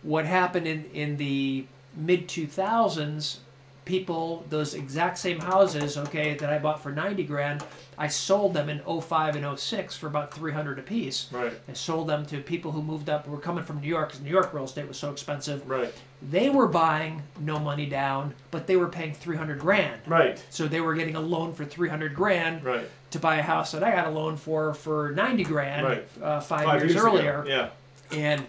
what 0.03 0.25
happened 0.25 0.67
in 0.67 0.85
in 0.93 1.17
the 1.17 1.65
mid 1.95 2.27
two 2.27 2.47
thousands? 2.47 3.39
People, 3.83 4.45
those 4.49 4.75
exact 4.75 5.17
same 5.17 5.39
houses, 5.39 5.97
okay, 5.97 6.35
that 6.35 6.53
I 6.53 6.59
bought 6.59 6.83
for 6.83 6.91
ninety 6.91 7.23
grand, 7.23 7.63
I 7.97 8.07
sold 8.09 8.53
them 8.53 8.69
in 8.69 8.79
05 8.79 9.35
and 9.35 9.59
06 9.59 9.97
for 9.97 10.05
about 10.05 10.31
three 10.31 10.51
hundred 10.51 10.77
a 10.77 10.83
piece. 10.83 11.27
Right. 11.31 11.51
I 11.67 11.73
sold 11.73 12.07
them 12.07 12.23
to 12.27 12.39
people 12.41 12.71
who 12.71 12.83
moved 12.83 13.09
up, 13.09 13.27
were 13.27 13.39
coming 13.39 13.63
from 13.63 13.81
New 13.81 13.87
York 13.87 14.09
because 14.09 14.21
New 14.23 14.29
York 14.29 14.53
real 14.53 14.65
estate 14.65 14.87
was 14.87 14.97
so 14.99 15.11
expensive. 15.11 15.67
Right. 15.67 15.91
They 16.21 16.51
were 16.51 16.67
buying 16.67 17.23
no 17.39 17.57
money 17.57 17.87
down, 17.87 18.35
but 18.51 18.67
they 18.67 18.77
were 18.77 18.87
paying 18.87 19.15
300 19.15 19.57
grand. 19.59 19.99
Right. 20.05 20.41
So 20.51 20.67
they 20.67 20.79
were 20.79 20.93
getting 20.93 21.15
a 21.15 21.19
loan 21.21 21.51
for 21.51 21.65
300 21.65 22.13
grand 22.15 22.63
Right. 22.63 22.87
to 23.09 23.19
buy 23.19 23.37
a 23.37 23.41
house 23.41 23.71
that 23.71 23.83
I 23.83 23.91
got 23.91 24.05
a 24.05 24.11
loan 24.11 24.37
for 24.37 24.75
for 24.75 25.11
90 25.11 25.43
grand 25.43 25.85
Right. 25.87 26.07
uh, 26.21 26.39
five, 26.39 26.79
years, 26.81 26.95
ago. 26.95 27.07
earlier. 27.07 27.43
Yeah. 27.47 27.69
And 28.11 28.45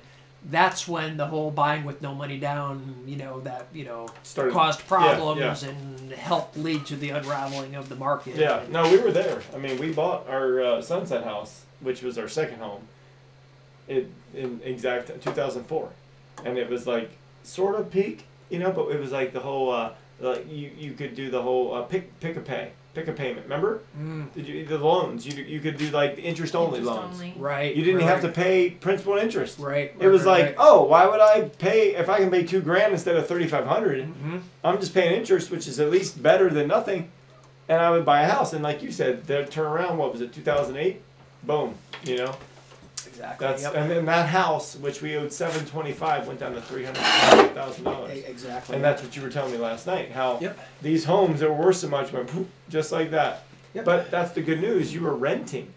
that's 0.50 0.88
when 0.88 1.16
the 1.16 1.26
whole 1.26 1.50
buying 1.50 1.84
with 1.84 2.02
no 2.02 2.14
money 2.14 2.38
down, 2.38 3.04
you 3.06 3.16
know, 3.16 3.40
that, 3.40 3.66
you 3.72 3.84
know, 3.84 4.08
Started- 4.22 4.52
caused 4.52 4.80
yeah, 4.80 4.86
problems 4.86 5.62
and 5.62 6.12
helped 6.12 6.56
lead 6.56 6.84
to 6.86 6.96
the 6.96 7.10
unraveling 7.10 7.74
of 7.74 7.88
the 7.88 7.94
market. 7.94 8.36
Yeah. 8.36 8.62
No, 8.70 8.90
we 8.90 8.98
were 8.98 9.12
there. 9.12 9.42
I 9.54 9.58
mean, 9.58 9.78
we 9.78 9.92
bought 9.92 10.28
our 10.28 10.60
uh, 10.60 10.82
Sunset 10.82 11.24
house, 11.24 11.64
which 11.80 12.02
was 12.02 12.18
our 12.18 12.28
second 12.28 12.58
home, 12.58 12.88
it 13.88 14.08
in 14.34 14.60
exact 14.64 15.08
2004, 15.22 15.90
and 16.44 16.58
it 16.58 16.68
was 16.68 16.86
like 16.86 17.10
sort 17.44 17.74
of 17.76 17.90
peak, 17.90 18.24
you 18.50 18.58
know, 18.58 18.72
but 18.72 18.88
it 18.88 18.98
was 18.98 19.12
like 19.12 19.32
the 19.32 19.40
whole 19.40 19.70
uh, 19.70 19.92
like 20.20 20.50
you 20.50 20.70
you 20.76 20.92
could 20.92 21.14
do 21.14 21.30
the 21.30 21.42
whole 21.42 21.74
uh, 21.74 21.82
pick 21.82 22.18
pick 22.20 22.36
a 22.36 22.40
pay 22.40 22.72
pick 22.94 23.08
a 23.08 23.12
payment. 23.12 23.44
Remember? 23.44 23.80
Mm, 23.98 24.32
Did 24.34 24.46
you 24.46 24.64
the 24.66 24.78
loans? 24.78 25.26
You 25.26 25.42
you 25.44 25.60
could 25.60 25.76
do 25.76 25.88
like 25.90 26.18
interest 26.18 26.54
only 26.54 26.78
Interest 26.80 26.96
loans. 26.96 27.14
only. 27.14 27.34
right. 27.38 27.74
You 27.74 27.84
didn't 27.84 28.00
right, 28.00 28.08
have 28.08 28.20
to 28.22 28.28
pay 28.28 28.70
principal 28.70 29.14
and 29.14 29.22
interest. 29.22 29.58
Right. 29.58 29.94
It 29.98 30.08
was 30.08 30.24
right, 30.24 30.30
like, 30.30 30.44
right. 30.46 30.54
oh, 30.58 30.84
why 30.84 31.06
would 31.06 31.20
I 31.20 31.42
pay 31.58 31.94
if 31.94 32.08
I 32.08 32.18
can 32.18 32.30
pay 32.30 32.42
two 32.44 32.60
grand 32.60 32.92
instead 32.92 33.16
of 33.16 33.26
thirty 33.26 33.46
five 33.46 33.66
hundred? 33.66 34.06
Mhm. 34.06 34.42
I'm 34.64 34.78
just 34.80 34.94
paying 34.94 35.14
interest, 35.14 35.50
which 35.50 35.66
is 35.66 35.80
at 35.80 35.90
least 35.90 36.22
better 36.22 36.50
than 36.50 36.68
nothing. 36.68 37.10
And 37.68 37.80
I 37.80 37.90
would 37.90 38.04
buy 38.04 38.22
a 38.22 38.28
house, 38.28 38.52
and 38.52 38.62
like 38.62 38.82
you 38.82 38.90
said, 38.92 39.24
they'd 39.26 39.50
turn 39.50 39.66
around. 39.66 39.96
What 39.96 40.12
was 40.12 40.20
it, 40.20 40.32
2008? 40.34 41.00
Boom. 41.44 41.74
You 42.04 42.16
know, 42.18 42.34
Exactly. 43.22 43.46
that's 43.46 43.62
yep. 43.62 43.74
and 43.76 43.90
then 43.90 44.04
that 44.06 44.28
house, 44.28 44.74
which 44.76 45.00
we 45.00 45.16
owed 45.16 45.32
725, 45.32 46.26
went 46.26 46.40
down 46.40 46.54
to 46.54 46.60
three 46.60 46.84
hundred 46.84 47.00
thousand 47.54 47.82
E- 47.82 47.84
dollars. 47.84 48.24
Exactly. 48.24 48.74
And 48.76 48.84
that's 48.84 49.02
what 49.02 49.14
you 49.16 49.22
were 49.22 49.30
telling 49.30 49.52
me 49.52 49.58
last 49.58 49.86
night. 49.86 50.10
How 50.10 50.38
Yep. 50.40 50.58
these 50.82 51.04
homes 51.04 51.40
that 51.40 51.48
were 51.48 51.54
worth 51.66 51.76
so 51.76 51.88
much 51.88 52.12
went 52.12 52.28
poof, 52.28 52.46
just 52.68 52.90
like 52.92 53.10
that. 53.12 53.44
Yep. 53.74 53.84
But 53.84 54.10
that's 54.10 54.32
the 54.32 54.42
good 54.42 54.60
news. 54.60 54.92
You 54.92 55.02
were 55.02 55.14
renting. 55.14 55.72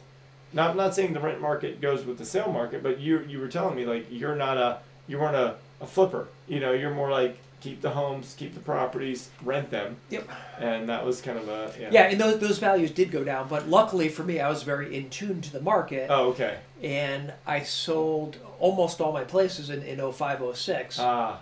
Not 0.54 0.72
I'm 0.72 0.78
not 0.78 0.96
saying 0.96 1.14
the 1.14 1.20
rent 1.20 1.39
market 1.41 1.82
goes 1.82 2.04
with 2.06 2.18
the 2.18 2.26
sale 2.26 2.52
market, 2.52 2.82
but 2.82 3.00
you 3.00 3.20
you 3.28 3.39
were 3.39 3.48
telling 3.48 3.76
me 3.76 3.86
like 3.86 4.08
you're 4.10 4.36
not 4.36 4.58
a 4.58 4.80
you 5.08 5.20
weren't 5.20 5.36
a, 5.36 5.56
a 5.82 5.86
flipper. 5.86 6.28
You 6.48 6.60
know, 6.60 6.72
you're 6.72 6.93
more 6.93 7.12
like 7.12 7.38
keep 7.62 7.82
the 7.82 7.89
homes, 7.91 8.36
keep 8.38 8.53
the 8.53 8.60
properties, 8.60 9.30
rent 9.43 9.70
them. 9.72 9.97
Yep. 10.10 10.30
And 10.60 10.88
that 10.89 11.03
was 11.06 11.22
kind 11.22 11.38
of 11.39 11.47
a 11.49 11.74
yeah. 11.80 11.89
Yeah, 11.91 12.03
and 12.03 12.20
those, 12.22 12.39
those 12.39 12.60
values 12.60 12.91
did 12.91 13.12
go 13.12 13.24
down, 13.24 13.47
but 13.47 13.68
luckily 13.68 14.10
for 14.10 14.24
me, 14.24 14.39
I 14.39 14.49
was 14.49 14.64
very 14.64 14.95
in 14.95 15.10
tune 15.10 15.41
to 15.41 15.51
the 15.51 15.62
market, 15.62 16.08
Oh, 16.10 16.30
okay. 16.30 16.58
and 16.84 17.34
I 17.47 17.62
sold 17.64 18.38
almost 18.60 19.01
all 19.01 19.12
my 19.12 19.24
places 19.24 19.70
in, 19.70 19.82
in 19.84 19.99
05, 20.12 20.56
06. 20.56 20.97
Ah, 20.99 21.39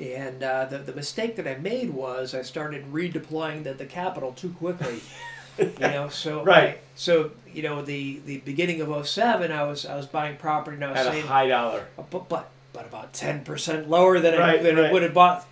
and 0.00 0.42
uh, 0.42 0.64
the, 0.66 0.78
the 0.78 0.92
mistake 0.92 1.36
that 1.36 1.46
I 1.46 1.56
made 1.58 1.90
was 1.90 2.34
I 2.34 2.42
started 2.42 2.92
redeploying 2.92 3.64
the, 3.64 3.72
the 3.74 3.86
capital 3.86 4.32
too 4.32 4.50
quickly. 4.50 5.00
you 5.58 5.72
know, 5.80 6.08
so 6.10 6.44
Right. 6.44 6.78
so 6.96 7.30
you 7.52 7.62
know 7.62 7.80
the, 7.82 8.20
the 8.26 8.38
beginning 8.38 8.80
of 8.82 9.06
07, 9.08 9.50
I 9.50 9.62
was 9.64 9.86
I 9.86 9.96
was 9.96 10.06
buying 10.06 10.36
property 10.36 10.74
and 10.74 10.84
I 10.84 10.90
was 10.90 10.98
at 11.00 11.06
a 11.06 11.10
saying, 11.12 11.26
high 11.26 11.46
dollar. 11.48 11.86
but 12.10 12.28
but 12.28 12.50
but 12.76 12.84
about 12.86 13.12
ten 13.14 13.42
percent 13.42 13.88
lower 13.88 14.20
than, 14.20 14.34
I, 14.34 14.38
Right, 14.38 14.62
than 14.62 14.76
right. 14.76 14.84
it 14.86 14.92
would 14.92 15.02
have 15.02 15.14
bought 15.14 15.46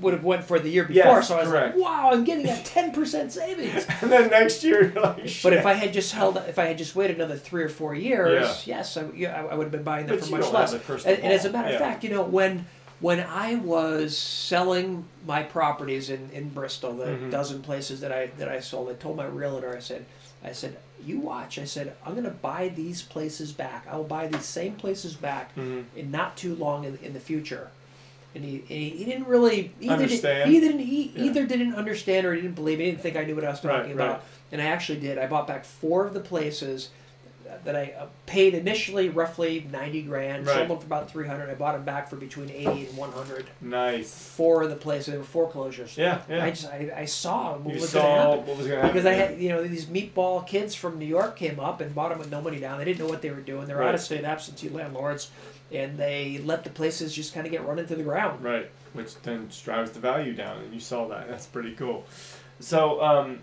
would 0.00 0.14
have 0.14 0.24
went 0.24 0.42
for 0.42 0.58
the 0.58 0.70
year 0.70 0.84
before. 0.84 1.04
Yes, 1.04 1.28
so 1.28 1.36
I 1.36 1.40
was 1.42 1.50
correct. 1.50 1.76
like, 1.76 1.84
wow, 1.84 2.10
I'm 2.12 2.24
getting 2.24 2.48
a 2.48 2.56
ten 2.62 2.92
percent 2.92 3.30
savings. 3.30 3.86
And 4.02 4.10
then 4.10 4.30
next 4.30 4.64
year, 4.64 4.90
like, 4.96 5.28
Shit. 5.28 5.42
But 5.42 5.52
if 5.52 5.66
I 5.66 5.74
had 5.74 5.92
just 5.92 6.12
held, 6.14 6.38
if 6.48 6.58
I 6.58 6.64
had 6.64 6.78
just 6.78 6.96
waited 6.96 7.16
another 7.16 7.36
three 7.36 7.62
or 7.62 7.68
four 7.68 7.94
years, 7.94 8.66
yes, 8.66 8.96
I, 8.96 9.04
yeah, 9.14 9.36
I 9.42 9.48
I 9.48 9.54
would 9.54 9.64
have 9.64 9.70
been 9.72 9.82
buying 9.82 10.06
them 10.06 10.16
But 10.18 10.24
for 10.24 10.30
much 10.38 10.50
less. 10.50 10.72
And, 11.04 11.18
and 11.18 11.32
as 11.32 11.44
a 11.44 11.50
matter 11.52 11.68
Yeah. 11.68 11.74
of 11.74 11.80
fact, 11.80 12.04
you 12.04 12.10
know, 12.10 12.22
when 12.22 12.64
when 13.00 13.20
I 13.20 13.56
was 13.56 14.16
selling 14.16 15.04
my 15.26 15.42
properties 15.42 16.08
in, 16.08 16.30
in 16.32 16.48
Bristol, 16.48 16.94
the 16.94 17.06
Mhm. 17.06 17.30
dozen 17.30 17.60
places 17.60 18.00
that 18.00 18.12
I 18.12 18.28
that 18.38 18.48
I 18.48 18.60
sold, 18.60 18.88
I 18.88 18.94
told 18.94 19.18
my 19.18 19.26
realtor, 19.26 19.76
I 19.76 19.80
said, 19.80 20.06
I 20.42 20.52
said, 20.52 20.78
you 21.04 21.18
watch. 21.18 21.58
I 21.58 21.64
said, 21.64 21.94
I'm 22.04 22.12
going 22.12 22.24
to 22.24 22.30
buy 22.30 22.68
these 22.68 23.02
places 23.02 23.52
back. 23.52 23.86
I 23.90 23.96
will 23.96 24.04
buy 24.04 24.26
these 24.28 24.44
same 24.44 24.74
places 24.74 25.14
back 25.14 25.54
Mhm. 25.56 25.84
in 25.96 26.10
not 26.10 26.36
too 26.36 26.54
long 26.54 26.84
in, 26.84 26.98
in 27.02 27.12
the 27.12 27.20
future. 27.20 27.70
And 28.34 28.44
he, 28.44 28.56
and 28.60 28.68
he, 28.68 28.88
he 28.90 29.04
didn't 29.04 29.26
really 29.26 29.72
either 29.80 29.94
Understand? 29.94 30.50
Did, 30.50 30.54
he 30.54 30.60
didn't 30.60 30.78
he 30.80 31.12
Yeah. 31.14 31.24
either 31.24 31.46
didn't 31.46 31.74
understand 31.74 32.26
or 32.26 32.34
he 32.34 32.40
didn't 32.40 32.54
believe. 32.54 32.78
He 32.78 32.86
didn't 32.86 33.00
think 33.02 33.16
I 33.16 33.24
knew 33.24 33.34
what 33.34 33.44
I 33.44 33.50
was 33.50 33.60
talking 33.60 33.94
right. 33.96 34.04
about. 34.06 34.24
And 34.50 34.60
I 34.62 34.66
actually 34.66 35.00
did. 35.00 35.18
I 35.18 35.26
bought 35.26 35.46
back 35.46 35.64
four 35.64 36.06
of 36.06 36.14
the 36.14 36.20
places 36.20 36.88
that 37.64 37.76
I 37.76 37.94
uh, 37.98 38.06
paid 38.26 38.54
initially 38.54 39.08
roughly 39.08 39.66
ninety 39.70 40.02
grand. 40.02 40.46
Right. 40.46 40.56
Sold 40.56 40.68
them 40.70 40.78
for 40.78 40.86
about 40.86 41.10
three 41.10 41.26
hundred. 41.26 41.48
I 41.50 41.54
bought 41.54 41.74
them 41.74 41.84
back 41.84 42.08
for 42.10 42.16
between 42.16 42.50
eighty 42.50 42.86
and 42.86 42.96
one 42.96 43.12
hundred. 43.12 43.46
nice. 43.60 44.12
Four 44.12 44.62
of 44.64 44.70
the 44.70 44.76
place 44.76 45.06
they 45.06 45.16
were 45.16 45.22
foreclosures. 45.24 45.96
Yeah, 45.96 46.20
yeah. 46.28 46.44
I 46.44 46.50
just 46.50 46.66
I, 46.66 46.92
I 46.96 47.04
saw 47.04 47.56
what 47.56 47.74
you 47.74 47.80
was 47.80 47.92
going 47.92 48.04
to 48.04 48.10
saw 48.10 48.30
happen 48.32 48.46
what 48.46 48.56
was 48.58 48.66
going 48.66 48.68
to 48.68 48.76
happen. 48.76 48.88
because 48.88 49.06
I 49.06 49.12
had 49.12 49.40
you 49.40 49.48
know 49.50 49.62
these 49.62 49.86
meatball 49.86 50.46
kids 50.46 50.74
from 50.74 50.98
New 50.98 51.06
York 51.06 51.36
came 51.36 51.60
up 51.60 51.80
and 51.80 51.94
bought 51.94 52.10
them 52.10 52.18
with 52.18 52.30
no 52.30 52.40
money 52.40 52.58
down. 52.58 52.78
They 52.78 52.84
didn't 52.84 53.00
know 53.00 53.06
what 53.08 53.22
they 53.22 53.30
were 53.30 53.40
doing. 53.40 53.66
They're 53.66 53.76
Right. 53.76 53.88
out 53.88 53.94
of 53.94 54.00
state 54.00 54.24
absentee 54.24 54.68
landlords, 54.68 55.30
and 55.70 55.96
they 55.96 56.38
let 56.44 56.64
the 56.64 56.70
places 56.70 57.14
just 57.14 57.32
kind 57.34 57.46
of 57.46 57.52
get 57.52 57.64
run 57.66 57.78
into 57.78 57.94
the 57.94 58.02
ground. 58.02 58.42
Right, 58.44 58.70
which 58.92 59.14
then 59.22 59.48
drives 59.64 59.92
the 59.92 60.00
value 60.00 60.32
down, 60.34 60.58
and 60.62 60.74
you 60.74 60.80
saw 60.80 61.06
that. 61.08 61.28
That's 61.28 61.46
pretty 61.46 61.72
cool. 61.74 62.04
So, 62.60 63.02
um, 63.02 63.38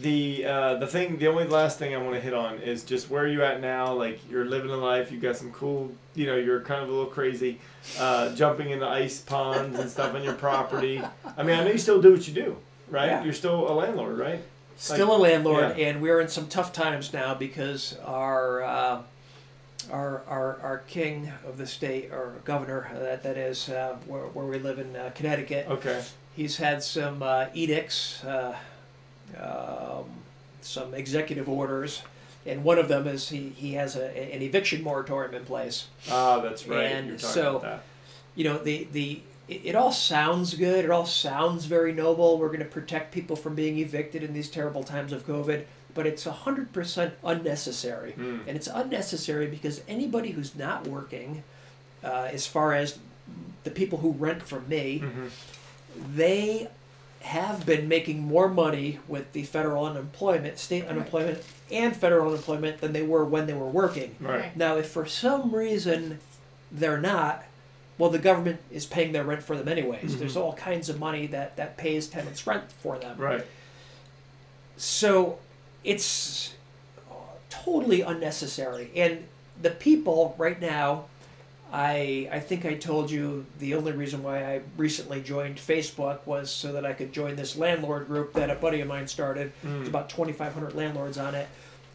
the 0.00 0.44
uh, 0.44 0.74
the 0.74 0.86
thing, 0.86 1.18
the 1.18 1.28
only 1.28 1.44
last 1.44 1.78
thing 1.78 1.94
I 1.94 1.98
want 1.98 2.14
to 2.14 2.20
hit 2.20 2.34
on 2.34 2.58
is 2.58 2.84
just 2.84 3.10
where 3.10 3.26
you 3.26 3.42
at 3.42 3.60
now. 3.60 3.92
Like 3.92 4.20
you're 4.30 4.44
living 4.44 4.70
a 4.70 4.76
life. 4.76 5.10
you've 5.10 5.22
got 5.22 5.36
some 5.36 5.50
cool. 5.52 5.92
You 6.14 6.26
know, 6.26 6.36
you're 6.36 6.60
kind 6.60 6.82
of 6.82 6.88
a 6.88 6.92
little 6.92 7.06
crazy, 7.10 7.58
uh, 7.98 8.34
jumping 8.34 8.70
into 8.70 8.86
ice 8.86 9.20
ponds 9.20 9.78
and 9.78 9.90
stuff 9.90 10.14
on 10.14 10.22
your 10.22 10.34
property. 10.34 11.02
I 11.36 11.42
mean, 11.42 11.58
I 11.58 11.64
know 11.64 11.70
you 11.70 11.78
still 11.78 12.02
do 12.02 12.12
what 12.12 12.26
you 12.28 12.34
do, 12.34 12.56
right? 12.90 13.06
Yeah. 13.06 13.24
You're 13.24 13.32
still 13.32 13.70
a 13.70 13.72
landlord, 13.72 14.18
right? 14.18 14.40
Still 14.76 15.16
a 15.16 15.18
landlord, 15.18 15.76
yeah. 15.76 15.88
and 15.88 16.00
we're 16.00 16.20
in 16.20 16.28
some 16.28 16.46
tough 16.46 16.72
times 16.72 17.12
now 17.12 17.34
because 17.34 17.98
our 18.04 18.62
uh, 18.62 19.02
our, 19.90 20.22
our 20.28 20.60
our 20.60 20.78
king 20.86 21.32
of 21.46 21.56
the 21.58 21.66
state 21.66 22.10
or 22.12 22.34
governor 22.44 22.90
uh, 22.94 22.98
that 22.98 23.22
that 23.22 23.36
is 23.36 23.68
uh, 23.68 23.96
where, 24.06 24.22
where 24.22 24.46
we 24.46 24.58
live 24.58 24.78
in 24.78 24.94
uh, 24.94 25.10
Connecticut. 25.14 25.66
Okay. 25.68 26.02
He's 26.36 26.58
had 26.58 26.84
some 26.84 27.22
uh, 27.22 27.46
edicts, 27.52 28.22
uh, 28.22 28.56
um, 29.40 30.04
some 30.60 30.94
executive 30.94 31.48
orders, 31.48 32.02
and 32.46 32.64
one 32.64 32.78
of 32.78 32.88
them 32.88 33.06
is 33.06 33.28
he, 33.28 33.50
he 33.50 33.74
has 33.74 33.96
a, 33.96 34.06
an 34.34 34.42
eviction 34.42 34.82
moratorium 34.82 35.34
in 35.34 35.44
place. 35.44 35.88
Ah, 36.10 36.40
that's 36.40 36.66
right. 36.66 36.84
And 36.92 37.08
you're 37.08 37.16
talking 37.18 37.34
so- 37.34 37.50
about 37.56 37.62
that. 37.62 37.82
you 38.34 38.44
know 38.44 38.58
the 38.58 38.86
the 38.92 39.20
it, 39.48 39.62
it 39.64 39.74
all 39.74 39.90
sounds 39.92 40.54
good 40.54 40.84
it 40.84 40.90
all 40.90 41.06
sounds 41.06 41.64
very 41.64 41.92
noble 41.92 42.38
we're 42.38 42.48
going 42.48 42.58
to 42.60 42.64
protect 42.66 43.12
people 43.14 43.34
from 43.34 43.54
being 43.54 43.78
evicted 43.78 44.22
in 44.22 44.32
these 44.34 44.48
terrible 44.50 44.84
times 44.84 45.10
of 45.12 45.26
covid 45.26 45.64
but 45.94 46.06
it's 46.06 46.24
100% 46.26 47.12
unnecessary 47.24 48.12
Mm. 48.12 48.40
and 48.46 48.56
it's 48.56 48.68
unnecessary 48.68 49.46
because 49.46 49.80
anybody 49.88 50.32
who's 50.32 50.54
not 50.54 50.86
working 50.86 51.42
uh, 52.04 52.28
as 52.30 52.46
far 52.46 52.74
as 52.74 52.98
the 53.64 53.70
people 53.70 53.98
who 53.98 54.12
rent 54.12 54.42
from 54.42 54.68
me 54.68 55.00
Mhm. 55.02 55.30
they 56.14 56.68
have 57.28 57.66
been 57.66 57.88
making 57.88 58.22
more 58.22 58.48
money 58.48 58.98
with 59.06 59.32
the 59.32 59.42
federal 59.42 59.84
unemployment 59.84 60.58
state 60.58 60.86
unemployment 60.86 61.42
and 61.70 61.94
federal 61.94 62.28
unemployment 62.28 62.80
than 62.80 62.92
they 62.94 63.02
were 63.02 63.24
when 63.24 63.46
they 63.46 63.52
were 63.52 63.68
working 63.68 64.16
Right. 64.18 64.56
now, 64.56 64.76
if 64.76 64.88
for 64.88 65.04
some 65.04 65.54
reason 65.54 66.20
they're 66.72 67.00
not, 67.00 67.44
well, 67.98 68.08
the 68.08 68.18
government 68.18 68.60
is 68.70 68.86
paying 68.86 69.12
their 69.12 69.24
rent 69.24 69.42
for 69.42 69.56
them 69.58 69.68
anyways. 69.68 70.14
Mhm. 70.14 70.18
There's 70.20 70.36
all 70.36 70.54
kinds 70.54 70.88
of 70.88 70.98
money 70.98 71.26
that, 71.26 71.56
that 71.56 71.76
pays 71.76 72.06
tenants 72.06 72.46
rent 72.46 72.64
for 72.82 72.98
them. 72.98 73.18
Right. 73.18 73.44
So 74.78 75.38
it's 75.84 76.54
totally 77.50 78.00
unnecessary. 78.00 78.90
And 78.96 79.24
the 79.60 79.70
people 79.70 80.34
right 80.38 80.60
now, 80.60 81.04
I 81.72 82.28
I 82.32 82.40
think 82.40 82.64
I 82.64 82.74
told 82.74 83.10
you 83.10 83.44
the 83.58 83.74
only 83.74 83.92
reason 83.92 84.22
why 84.22 84.44
I 84.44 84.60
recently 84.76 85.20
joined 85.20 85.56
Facebook 85.56 86.20
was 86.26 86.50
so 86.50 86.72
that 86.72 86.86
I 86.86 86.92
could 86.92 87.12
join 87.12 87.36
this 87.36 87.56
landlord 87.56 88.06
group 88.06 88.32
that 88.34 88.50
a 88.50 88.54
buddy 88.54 88.80
of 88.80 88.88
mine 88.88 89.06
started. 89.08 89.52
Mm. 89.64 89.76
There's 89.76 89.88
about 89.88 90.08
2,500 90.08 90.74
landlords 90.74 91.18
on 91.18 91.34
it. 91.34 91.46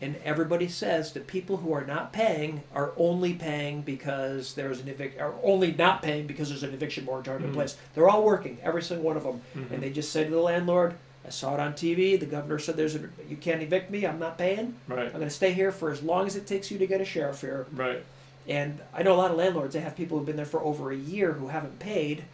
And 0.02 0.18
everybody 0.26 0.68
says 0.68 1.14
that 1.14 1.28
people 1.28 1.58
who 1.58 1.72
are 1.72 1.86
not 1.86 2.12
paying 2.12 2.62
are 2.76 2.92
only 2.98 3.34
paying 3.36 3.84
because 3.84 4.54
there's 4.54 4.82
an 4.82 4.90
evict, 4.90 5.20
are 5.22 5.34
only 5.44 5.72
not 5.72 6.02
paying 6.02 6.28
because 6.28 6.50
there's 6.50 6.64
an 6.64 6.74
eviction 6.74 7.06
moratorium 7.06 7.46
in 7.46 7.54
place. 7.54 7.78
They're 7.96 8.10
all 8.10 8.24
working, 8.24 8.58
every 8.62 8.82
single 8.84 9.06
one 9.06 9.16
of 9.16 9.24
them, 9.24 9.42
Mhm. 9.56 9.72
and 9.72 9.82
they 9.84 9.92
just 9.92 10.12
say 10.12 10.26
to 10.26 10.30
the 10.30 10.40
landlord, 10.42 10.96
"I 11.26 11.30
saw 11.30 11.54
it 11.54 11.62
on 11.62 11.74
TV. 11.74 12.18
The 12.18 12.26
governor 12.26 12.60
said 12.60 12.76
there's 12.76 12.96
a, 12.96 13.02
you 13.30 13.38
can't 13.38 13.62
evict 13.62 13.92
me. 13.92 14.06
I'm 14.06 14.20
not 14.20 14.38
paying. 14.38 14.76
Right. 14.90 15.06
I'm 15.06 15.12
going 15.14 15.24
to 15.24 15.30
stay 15.30 15.54
here 15.54 15.72
for 15.72 15.90
as 15.90 16.04
long 16.04 16.28
as 16.28 16.36
it 16.36 16.46
takes 16.46 16.70
you 16.70 16.78
to 16.80 16.86
get 16.88 17.00
a 17.00 17.06
sheriff 17.06 17.40
here." 17.40 17.66
Right. 17.72 18.04
And 18.48 18.80
I 18.94 19.04
know 19.04 19.14
a 19.14 19.16
lot 19.16 19.32
of 19.32 19.38
landlords. 19.38 19.74
They 19.74 19.80
have 19.82 19.96
people 19.96 20.18
who've 20.18 20.26
been 20.28 20.36
there 20.36 20.46
for 20.46 20.62
over 20.62 20.92
a 20.92 20.96
year 20.96 21.34
who 21.34 21.48
haven't 21.48 21.80
paid, 21.80 22.26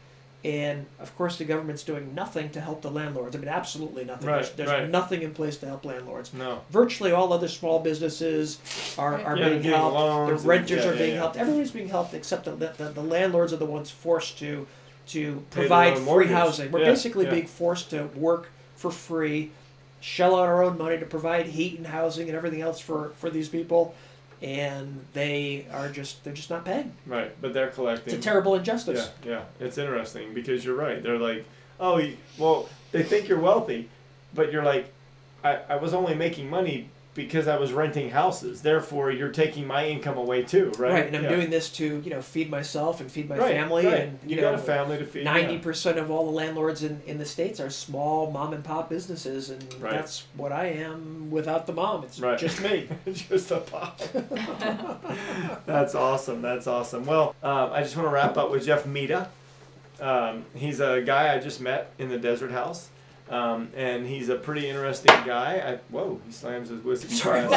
and 0.44 0.86
of 1.00 1.16
course 1.18 1.38
the 1.38 1.46
government's 1.46 1.84
doing 1.84 2.16
nothing 2.16 2.50
to 2.52 2.62
help 2.62 2.82
the 2.82 2.90
landlords. 2.90 3.36
I 3.36 3.40
mean, 3.40 3.48
absolutely 3.50 4.06
nothing. 4.06 4.28
Right, 4.28 4.38
there's 4.42 4.52
there's 4.54 4.70
right. 4.70 4.90
nothing 4.90 5.22
in 5.22 5.34
place 5.34 5.58
to 5.58 5.66
help 5.68 5.86
landlords 5.86 6.34
No. 6.34 6.62
virtually 6.72 7.12
all 7.12 7.32
other 7.34 7.48
small 7.50 7.80
businesses 7.80 8.58
are, 8.98 9.22
are 9.22 9.38
Yeah, 9.38 9.50
being 9.50 9.64
helped. 9.64 9.96
The 10.30 10.34
and- 10.36 10.46
renters 10.46 10.84
yeah, 10.86 10.90
are 10.92 10.96
being 10.96 11.12
yeah. 11.12 11.18
helped. 11.18 11.38
Everybody's 11.38 11.72
being 11.72 11.90
helped 11.90 12.14
except 12.14 12.46
the, 12.46 12.52
the, 12.52 12.90
the 12.90 13.04
landlords 13.04 13.54
are 13.54 13.58
the 13.58 13.66
ones 13.66 13.92
forced 13.92 14.40
to 14.40 14.66
to 15.08 15.44
Pay 15.52 15.62
provide 15.62 15.96
free 15.96 16.06
mortgage. 16.06 16.32
housing. 16.32 16.72
We're 16.72 16.86
basically 16.86 17.26
being 17.26 17.48
forced 17.48 17.90
to 17.90 18.04
work 18.16 18.50
for 18.76 18.92
free, 18.92 19.52
shell 20.02 20.36
out 20.36 20.46
our 20.48 20.64
own 20.64 20.78
money 20.78 20.98
to 21.00 21.06
provide 21.06 21.48
heat 21.48 21.78
and 21.78 21.88
housing 21.88 22.28
and 22.30 22.38
everything 22.38 22.62
else 22.62 22.80
for, 22.80 23.10
for 23.18 23.30
these 23.32 23.50
people, 23.50 23.96
and 24.42 25.06
they 25.14 25.66
are 25.72 25.90
just 25.90 26.24
they're 26.24 26.34
just 26.34 26.50
not 26.50 26.66
paying. 26.66 26.94
Right. 27.06 27.32
But 27.42 27.54
they're 27.54 27.70
collecting. 27.70 28.14
It's 28.14 28.26
a 28.26 28.30
terrible 28.30 28.56
injustice. 28.56 29.12
yeah, 29.24 29.32
yeah, 29.32 29.66
it's 29.66 29.78
interesting 29.78 30.34
because 30.34 30.64
you're 30.64 30.76
right. 30.76 31.02
They're 31.02 31.20
like, 31.20 31.46
oh, 31.80 32.02
well, 32.38 32.70
they 32.92 33.04
think 33.04 33.28
you're 33.28 33.40
wealthy, 33.40 33.90
but 34.34 34.52
you're 34.52 34.64
like, 34.64 34.92
I, 35.44 35.60
I 35.70 35.76
was 35.78 35.94
only 35.94 36.16
making 36.16 36.50
money 36.50 36.90
because 37.24 37.48
I 37.48 37.58
was 37.58 37.72
renting 37.74 38.10
houses. 38.10 38.62
Therefore, 38.62 39.12
you're 39.12 39.32
taking 39.32 39.68
my 39.68 39.88
income 39.88 40.18
away 40.18 40.44
too, 40.44 40.72
right? 40.78 40.92
Right, 40.92 41.06
and 41.08 41.16
I'm 41.16 41.24
Yeah. 41.24 41.30
doing 41.36 41.50
this 41.50 41.70
to 41.74 42.02
you 42.04 42.10
know 42.10 42.22
feed 42.22 42.50
myself 42.50 43.02
and 43.02 43.12
feed 43.12 43.28
my 43.30 43.38
Right, 43.38 43.52
family, 43.52 43.86
right. 43.86 44.00
and 44.02 44.20
you, 44.26 44.36
you, 44.36 44.42
got 44.42 44.52
know 44.52 44.56
a 44.56 44.62
family 44.62 44.98
to 44.98 45.06
feed. 45.06 45.24
Ninety 45.26 45.56
yeah. 45.56 45.60
percent 45.62 45.98
of 46.00 46.10
all 46.10 46.26
the 46.26 46.32
landlords 46.32 46.84
in, 46.84 47.02
in 47.06 47.18
the 47.18 47.26
states 47.26 47.60
are 47.60 47.70
small 47.70 48.32
mom 48.32 48.54
and 48.54 48.64
pop 48.64 48.90
businesses, 48.90 49.50
and 49.50 49.64
Right. 49.80 49.92
that's 49.94 50.26
what 50.36 50.52
I 50.52 50.68
am 50.68 51.30
without 51.32 51.68
the 51.68 51.74
mom. 51.74 52.04
It's 52.04 52.20
Right. 52.20 52.38
just 52.40 52.62
me. 52.62 52.88
just 53.14 53.52
a 53.52 53.58
pop. 53.58 54.00
That's 55.66 55.96
awesome. 55.96 56.42
That's 56.42 56.68
awesome. 56.68 57.06
Well, 57.06 57.36
um, 57.44 57.72
I 57.74 57.82
just 57.82 57.96
want 57.96 58.08
to 58.08 58.12
wrap 58.14 58.38
up 58.38 58.52
with 58.52 58.66
Jeff 58.66 58.86
Mita. 58.86 59.30
Um, 60.00 60.46
he's 60.56 60.80
a 60.80 61.02
guy 61.02 61.34
I 61.36 61.40
just 61.40 61.60
met 61.62 61.92
in 62.00 62.10
the 62.10 62.18
Desert 62.18 62.52
House. 62.52 62.90
Um, 63.30 63.70
and 63.76 64.08
he's 64.08 64.30
a 64.30 64.36
pretty 64.36 64.68
interesting 64.68 65.14
guy. 65.24 65.62
I, 65.64 65.76
whoa, 65.92 66.20
he 66.26 66.32
slams 66.32 66.70
his 66.70 66.82
whiskey 66.84 67.14
Sorry. 67.14 67.42
um, 67.46 67.54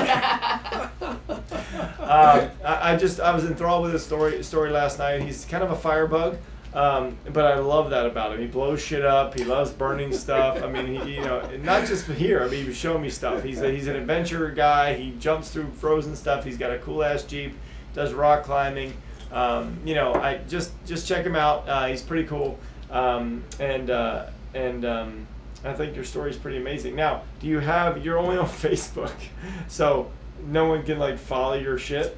I, 1.99 2.51
I 2.65 2.97
just 2.97 3.21
I 3.21 3.35
was 3.35 3.45
enthralled 3.45 3.85
with 3.85 3.95
his 3.95 4.05
story 4.05 4.43
story 4.43 4.71
last 4.71 4.99
night. 4.99 5.23
He's 5.23 5.47
kind 5.47 5.65
of 5.65 5.71
a 5.71 5.77
firebug, 5.77 6.37
um, 6.75 7.17
but 7.33 7.47
I 7.47 7.59
love 7.59 7.89
that 7.89 8.05
about 8.05 8.35
him. 8.35 8.41
He 8.41 8.47
blows 8.49 8.83
shit 8.85 9.03
up. 9.03 9.33
He 9.33 9.45
loves 9.45 9.71
burning 9.71 10.13
stuff. 10.13 10.63
I 10.63 10.69
mean, 10.69 10.87
he, 10.87 11.15
you 11.15 11.23
know, 11.23 11.41
not 11.63 11.87
just 11.87 12.07
here. 12.07 12.43
I 12.43 12.49
mean, 12.49 12.63
he 12.63 12.69
was 12.69 12.77
showing 12.77 13.01
me 13.01 13.09
stuff. 13.09 13.43
He's 13.43 13.63
a, 13.63 13.71
he's 13.71 13.87
an 13.87 13.97
adventure 13.97 14.51
guy. 14.51 14.93
He 14.93 15.13
jumps 15.13 15.51
through 15.51 15.71
frozen 15.71 16.15
stuff. 16.17 16.45
He's 16.45 16.59
got 16.59 16.71
a 16.71 16.79
cool 16.81 17.03
ass 17.03 17.23
jeep. 17.23 17.55
Does 17.95 18.13
rock 18.13 18.45
climbing. 18.45 18.93
Um, 19.33 19.79
you 19.87 19.95
know, 19.95 20.15
I 20.15 20.41
just 20.49 20.73
just 20.85 21.09
check 21.09 21.25
him 21.25 21.37
out. 21.37 21.67
Uh, 21.67 21.87
he's 21.87 22.03
pretty 22.03 22.29
cool. 22.29 22.59
Um, 22.91 23.43
and 23.59 23.89
uh, 23.89 24.27
and 24.55 24.85
um, 24.85 25.27
I 25.65 25.73
think 25.75 25.95
your 25.95 26.05
story 26.05 26.31
is 26.31 26.37
pretty 26.37 26.57
amazing. 26.59 26.97
Now, 26.97 27.23
do 27.41 27.47
you 27.47 27.61
have? 27.61 28.05
You're 28.05 28.19
only 28.19 28.37
on 28.37 28.47
Facebook, 28.49 29.13
so 29.69 30.11
no 30.47 30.67
one 30.67 30.83
can 30.83 30.99
like 30.99 31.19
follow 31.19 31.55
your 31.55 31.79
shit. 31.79 32.17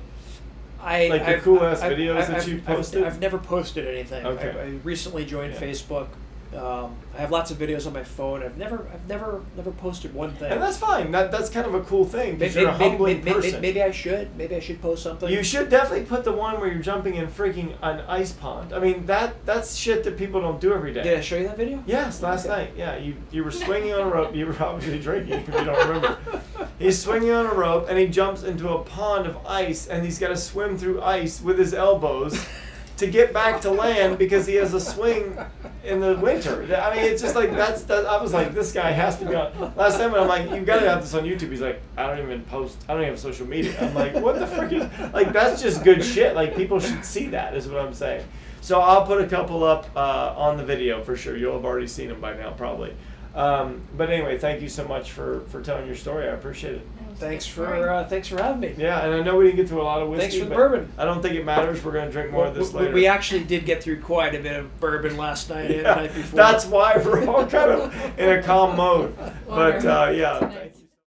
I 0.81 1.09
Like 1.09 1.23
the 1.25 1.29
I've- 1.33 1.41
cool-ass 1.43 1.81
I've- 1.83 1.95
videos 1.95 2.17
I've- 2.17 2.33
that 2.33 2.43
I've- 2.43 2.61
posted? 2.61 3.05
I've, 3.05 3.21
never 3.21 3.39
posted 3.39 3.87
anything. 3.89 4.25
Okay. 4.27 4.51
I, 4.59 4.63
I 4.65 4.69
recently 4.85 5.25
joined 5.25 5.55
Yeah. 5.55 5.61
Facebook. 5.61 6.09
Um, 6.55 6.95
I 7.17 7.21
have 7.21 7.31
lots 7.31 7.51
of 7.51 7.59
videos 7.59 7.87
on 7.87 7.93
my 7.93 8.05
phone. 8.05 8.43
I've 8.43 8.57
never, 8.57 8.87
I've 8.93 9.09
never, 9.09 9.43
never 9.57 9.71
posted 9.71 10.15
one 10.15 10.33
thing. 10.33 10.53
And 10.53 10.61
that's 10.63 10.77
fine. 10.77 11.11
That 11.13 11.31
that's 11.31 11.49
kind 11.51 11.67
of 11.67 11.75
a 11.75 11.83
cool 11.83 12.05
thing 12.05 12.37
because 12.37 12.55
maybe, 12.55 12.63
you're 12.65 12.71
a 12.71 12.79
humbling 12.79 13.25
maybe, 13.25 13.33
person. 13.41 13.61
maybe 13.61 13.83
I 13.83 13.91
should. 13.91 14.37
Maybe 14.37 14.55
I 14.57 14.61
should 14.61 14.81
post 14.81 15.03
something. 15.03 15.29
You 15.31 15.43
should 15.43 15.69
definitely 15.69 16.07
put 16.07 16.25
the 16.25 16.33
one 16.33 16.61
where 16.61 16.71
you're 16.73 16.83
jumping 16.83 17.15
in 17.17 17.27
freaking 17.29 17.75
an 17.83 18.01
ice 18.09 18.33
pond. 18.33 18.73
I 18.73 18.79
mean 18.79 19.07
that 19.07 19.45
that's 19.47 19.75
shit 19.77 20.05
that 20.05 20.17
people 20.17 20.41
don't 20.41 20.61
do 20.61 20.73
every 20.75 20.93
day. 20.93 21.03
Did 21.03 21.19
I 21.19 21.21
show 21.21 21.37
you 21.37 21.47
that 21.49 21.57
video? 21.57 21.83
Yes, 21.87 22.23
last 22.23 22.47
Okay. 22.47 22.55
night. 22.57 22.73
Yeah, 22.77 22.97
you 22.97 23.17
you 23.31 23.45
were 23.45 23.51
swinging 23.51 23.93
on 23.93 24.01
a 24.01 24.11
rope. 24.11 24.35
You 24.35 24.47
were 24.47 24.57
obviously 24.63 24.99
drinking 25.01 25.35
if 25.35 25.49
you 25.49 25.53
don't 25.65 25.89
remember. 25.89 26.19
He's 26.79 27.01
swinging 27.01 27.31
on 27.31 27.47
a 27.47 27.55
rope 27.55 27.87
and 27.89 27.97
he 27.97 28.09
jumps 28.09 28.43
into 28.43 28.69
a 28.69 28.83
pond 28.83 29.27
of 29.27 29.47
ice 29.47 29.87
and 29.87 30.05
he's 30.05 30.19
got 30.19 30.29
to 30.29 30.37
swim 30.37 30.77
through 30.77 31.01
ice 31.03 31.41
with 31.41 31.57
his 31.57 31.73
elbows 31.73 32.45
to 32.97 33.07
get 33.07 33.33
back 33.33 33.61
to 33.63 33.71
land 33.71 34.19
because 34.19 34.47
he 34.47 34.55
has 34.55 34.73
a 34.75 34.81
swing 34.81 35.37
in 35.85 36.01
the 36.01 36.17
winter. 36.17 36.63
I 36.77 36.95
mean, 36.95 37.05
it's 37.05 37.21
just 37.21 37.35
like 37.35 37.51
that's. 37.53 37.83
That, 37.85 38.07
I 38.07 38.21
was 38.23 38.33
like, 38.33 38.55
this 38.55 38.73
guy 38.73 38.91
has 38.91 39.19
to 39.19 39.27
be 39.27 39.35
on. 39.35 39.75
Last 39.77 39.99
time 39.99 40.15
I'm 40.15 40.29
like, 40.29 40.51
you've 40.51 40.67
got 40.67 40.81
to 40.81 40.89
have 40.89 41.03
this 41.03 41.15
on 41.15 41.25
YouTube. 41.25 41.51
He's 41.51 41.61
like, 41.61 41.81
I 41.97 42.07
don't 42.07 42.21
even 42.21 42.43
post. 42.45 42.79
I 42.89 42.93
don't 42.93 43.03
even 43.03 43.15
have 43.15 43.21
social 43.21 43.47
media. 43.47 43.77
I'm 43.81 43.95
like, 43.95 44.15
what 44.15 44.39
the 44.39 44.47
frick 44.47 44.73
is? 44.73 44.83
Like 45.13 45.33
that's 45.33 45.61
just 45.61 45.83
good 45.83 46.05
shit. 46.05 46.35
Like 46.35 46.57
people 46.57 46.79
should 46.81 47.05
see 47.05 47.27
that. 47.29 47.57
Is 47.57 47.69
what 47.69 47.81
I'm 47.81 47.95
saying. 47.95 48.25
So 48.61 48.81
I'll 48.81 49.05
put 49.05 49.21
a 49.21 49.27
couple 49.27 49.63
up 49.63 49.89
uh, 49.95 50.35
on 50.37 50.57
the 50.57 50.65
video 50.65 51.03
for 51.03 51.17
sure. 51.17 51.37
You'll 51.37 51.55
have 51.55 51.65
already 51.65 51.87
seen 51.87 52.09
them 52.09 52.21
by 52.21 52.35
now, 52.35 52.53
probably. 52.53 52.95
Um, 53.35 53.83
but 53.97 54.09
anyway, 54.09 54.39
thank 54.39 54.63
you 54.63 54.69
so 54.69 54.87
much 54.87 55.11
for 55.11 55.41
for 55.49 55.61
telling 55.61 55.87
your 55.87 55.97
story. 55.97 56.29
I 56.29 56.33
appreciate 56.33 56.77
it. 56.77 56.87
Thanks 57.17 57.47
for, 57.47 57.91
uh, 57.91 58.07
thanks 58.09 58.29
for 58.29 58.43
having 58.43 58.61
me. 58.61 58.75
Yeah, 58.77 59.05
and 59.05 59.15
I 59.15 59.23
know 59.23 59.37
we 59.37 59.45
didn't 59.45 59.57
get 59.57 59.69
through 59.69 59.83
a 59.83 59.85
lot 59.85 60.03
of 60.03 60.09
whiskey. 60.09 60.23
Thanks 60.23 60.43
for 60.43 60.49
the 60.49 60.55
bourbon. 60.55 60.93
I 60.99 61.05
don't 61.05 61.23
think 61.23 61.35
it 61.35 61.45
matters. 61.45 61.83
We're 61.85 61.93
gonna 61.93 62.11
drink 62.11 62.33
more 62.33 62.47
of 62.47 62.55
this 62.55 62.73
we, 62.73 62.81
later. 62.81 62.95
we 62.95 63.07
actually 63.07 63.45
did 63.45 63.65
get 63.65 63.83
through 63.83 64.01
quite 64.01 64.35
a 64.35 64.39
bit 64.41 64.57
of 64.59 64.81
bourbon 64.81 65.17
last 65.17 65.51
night 65.51 65.71
and 65.71 65.75
the 65.81 65.83
Yeah, 65.83 65.95
night 65.95 66.15
before. 66.15 66.37
That's 66.37 66.67
why 66.67 66.97
we're 66.97 67.27
all 67.27 67.47
kind 67.47 67.71
of 67.71 68.19
in 68.19 68.31
a 68.31 68.43
calm 68.43 68.77
mode. 68.77 69.17
But 69.47 69.85
uh, 69.85 70.11
yeah, 70.13 70.53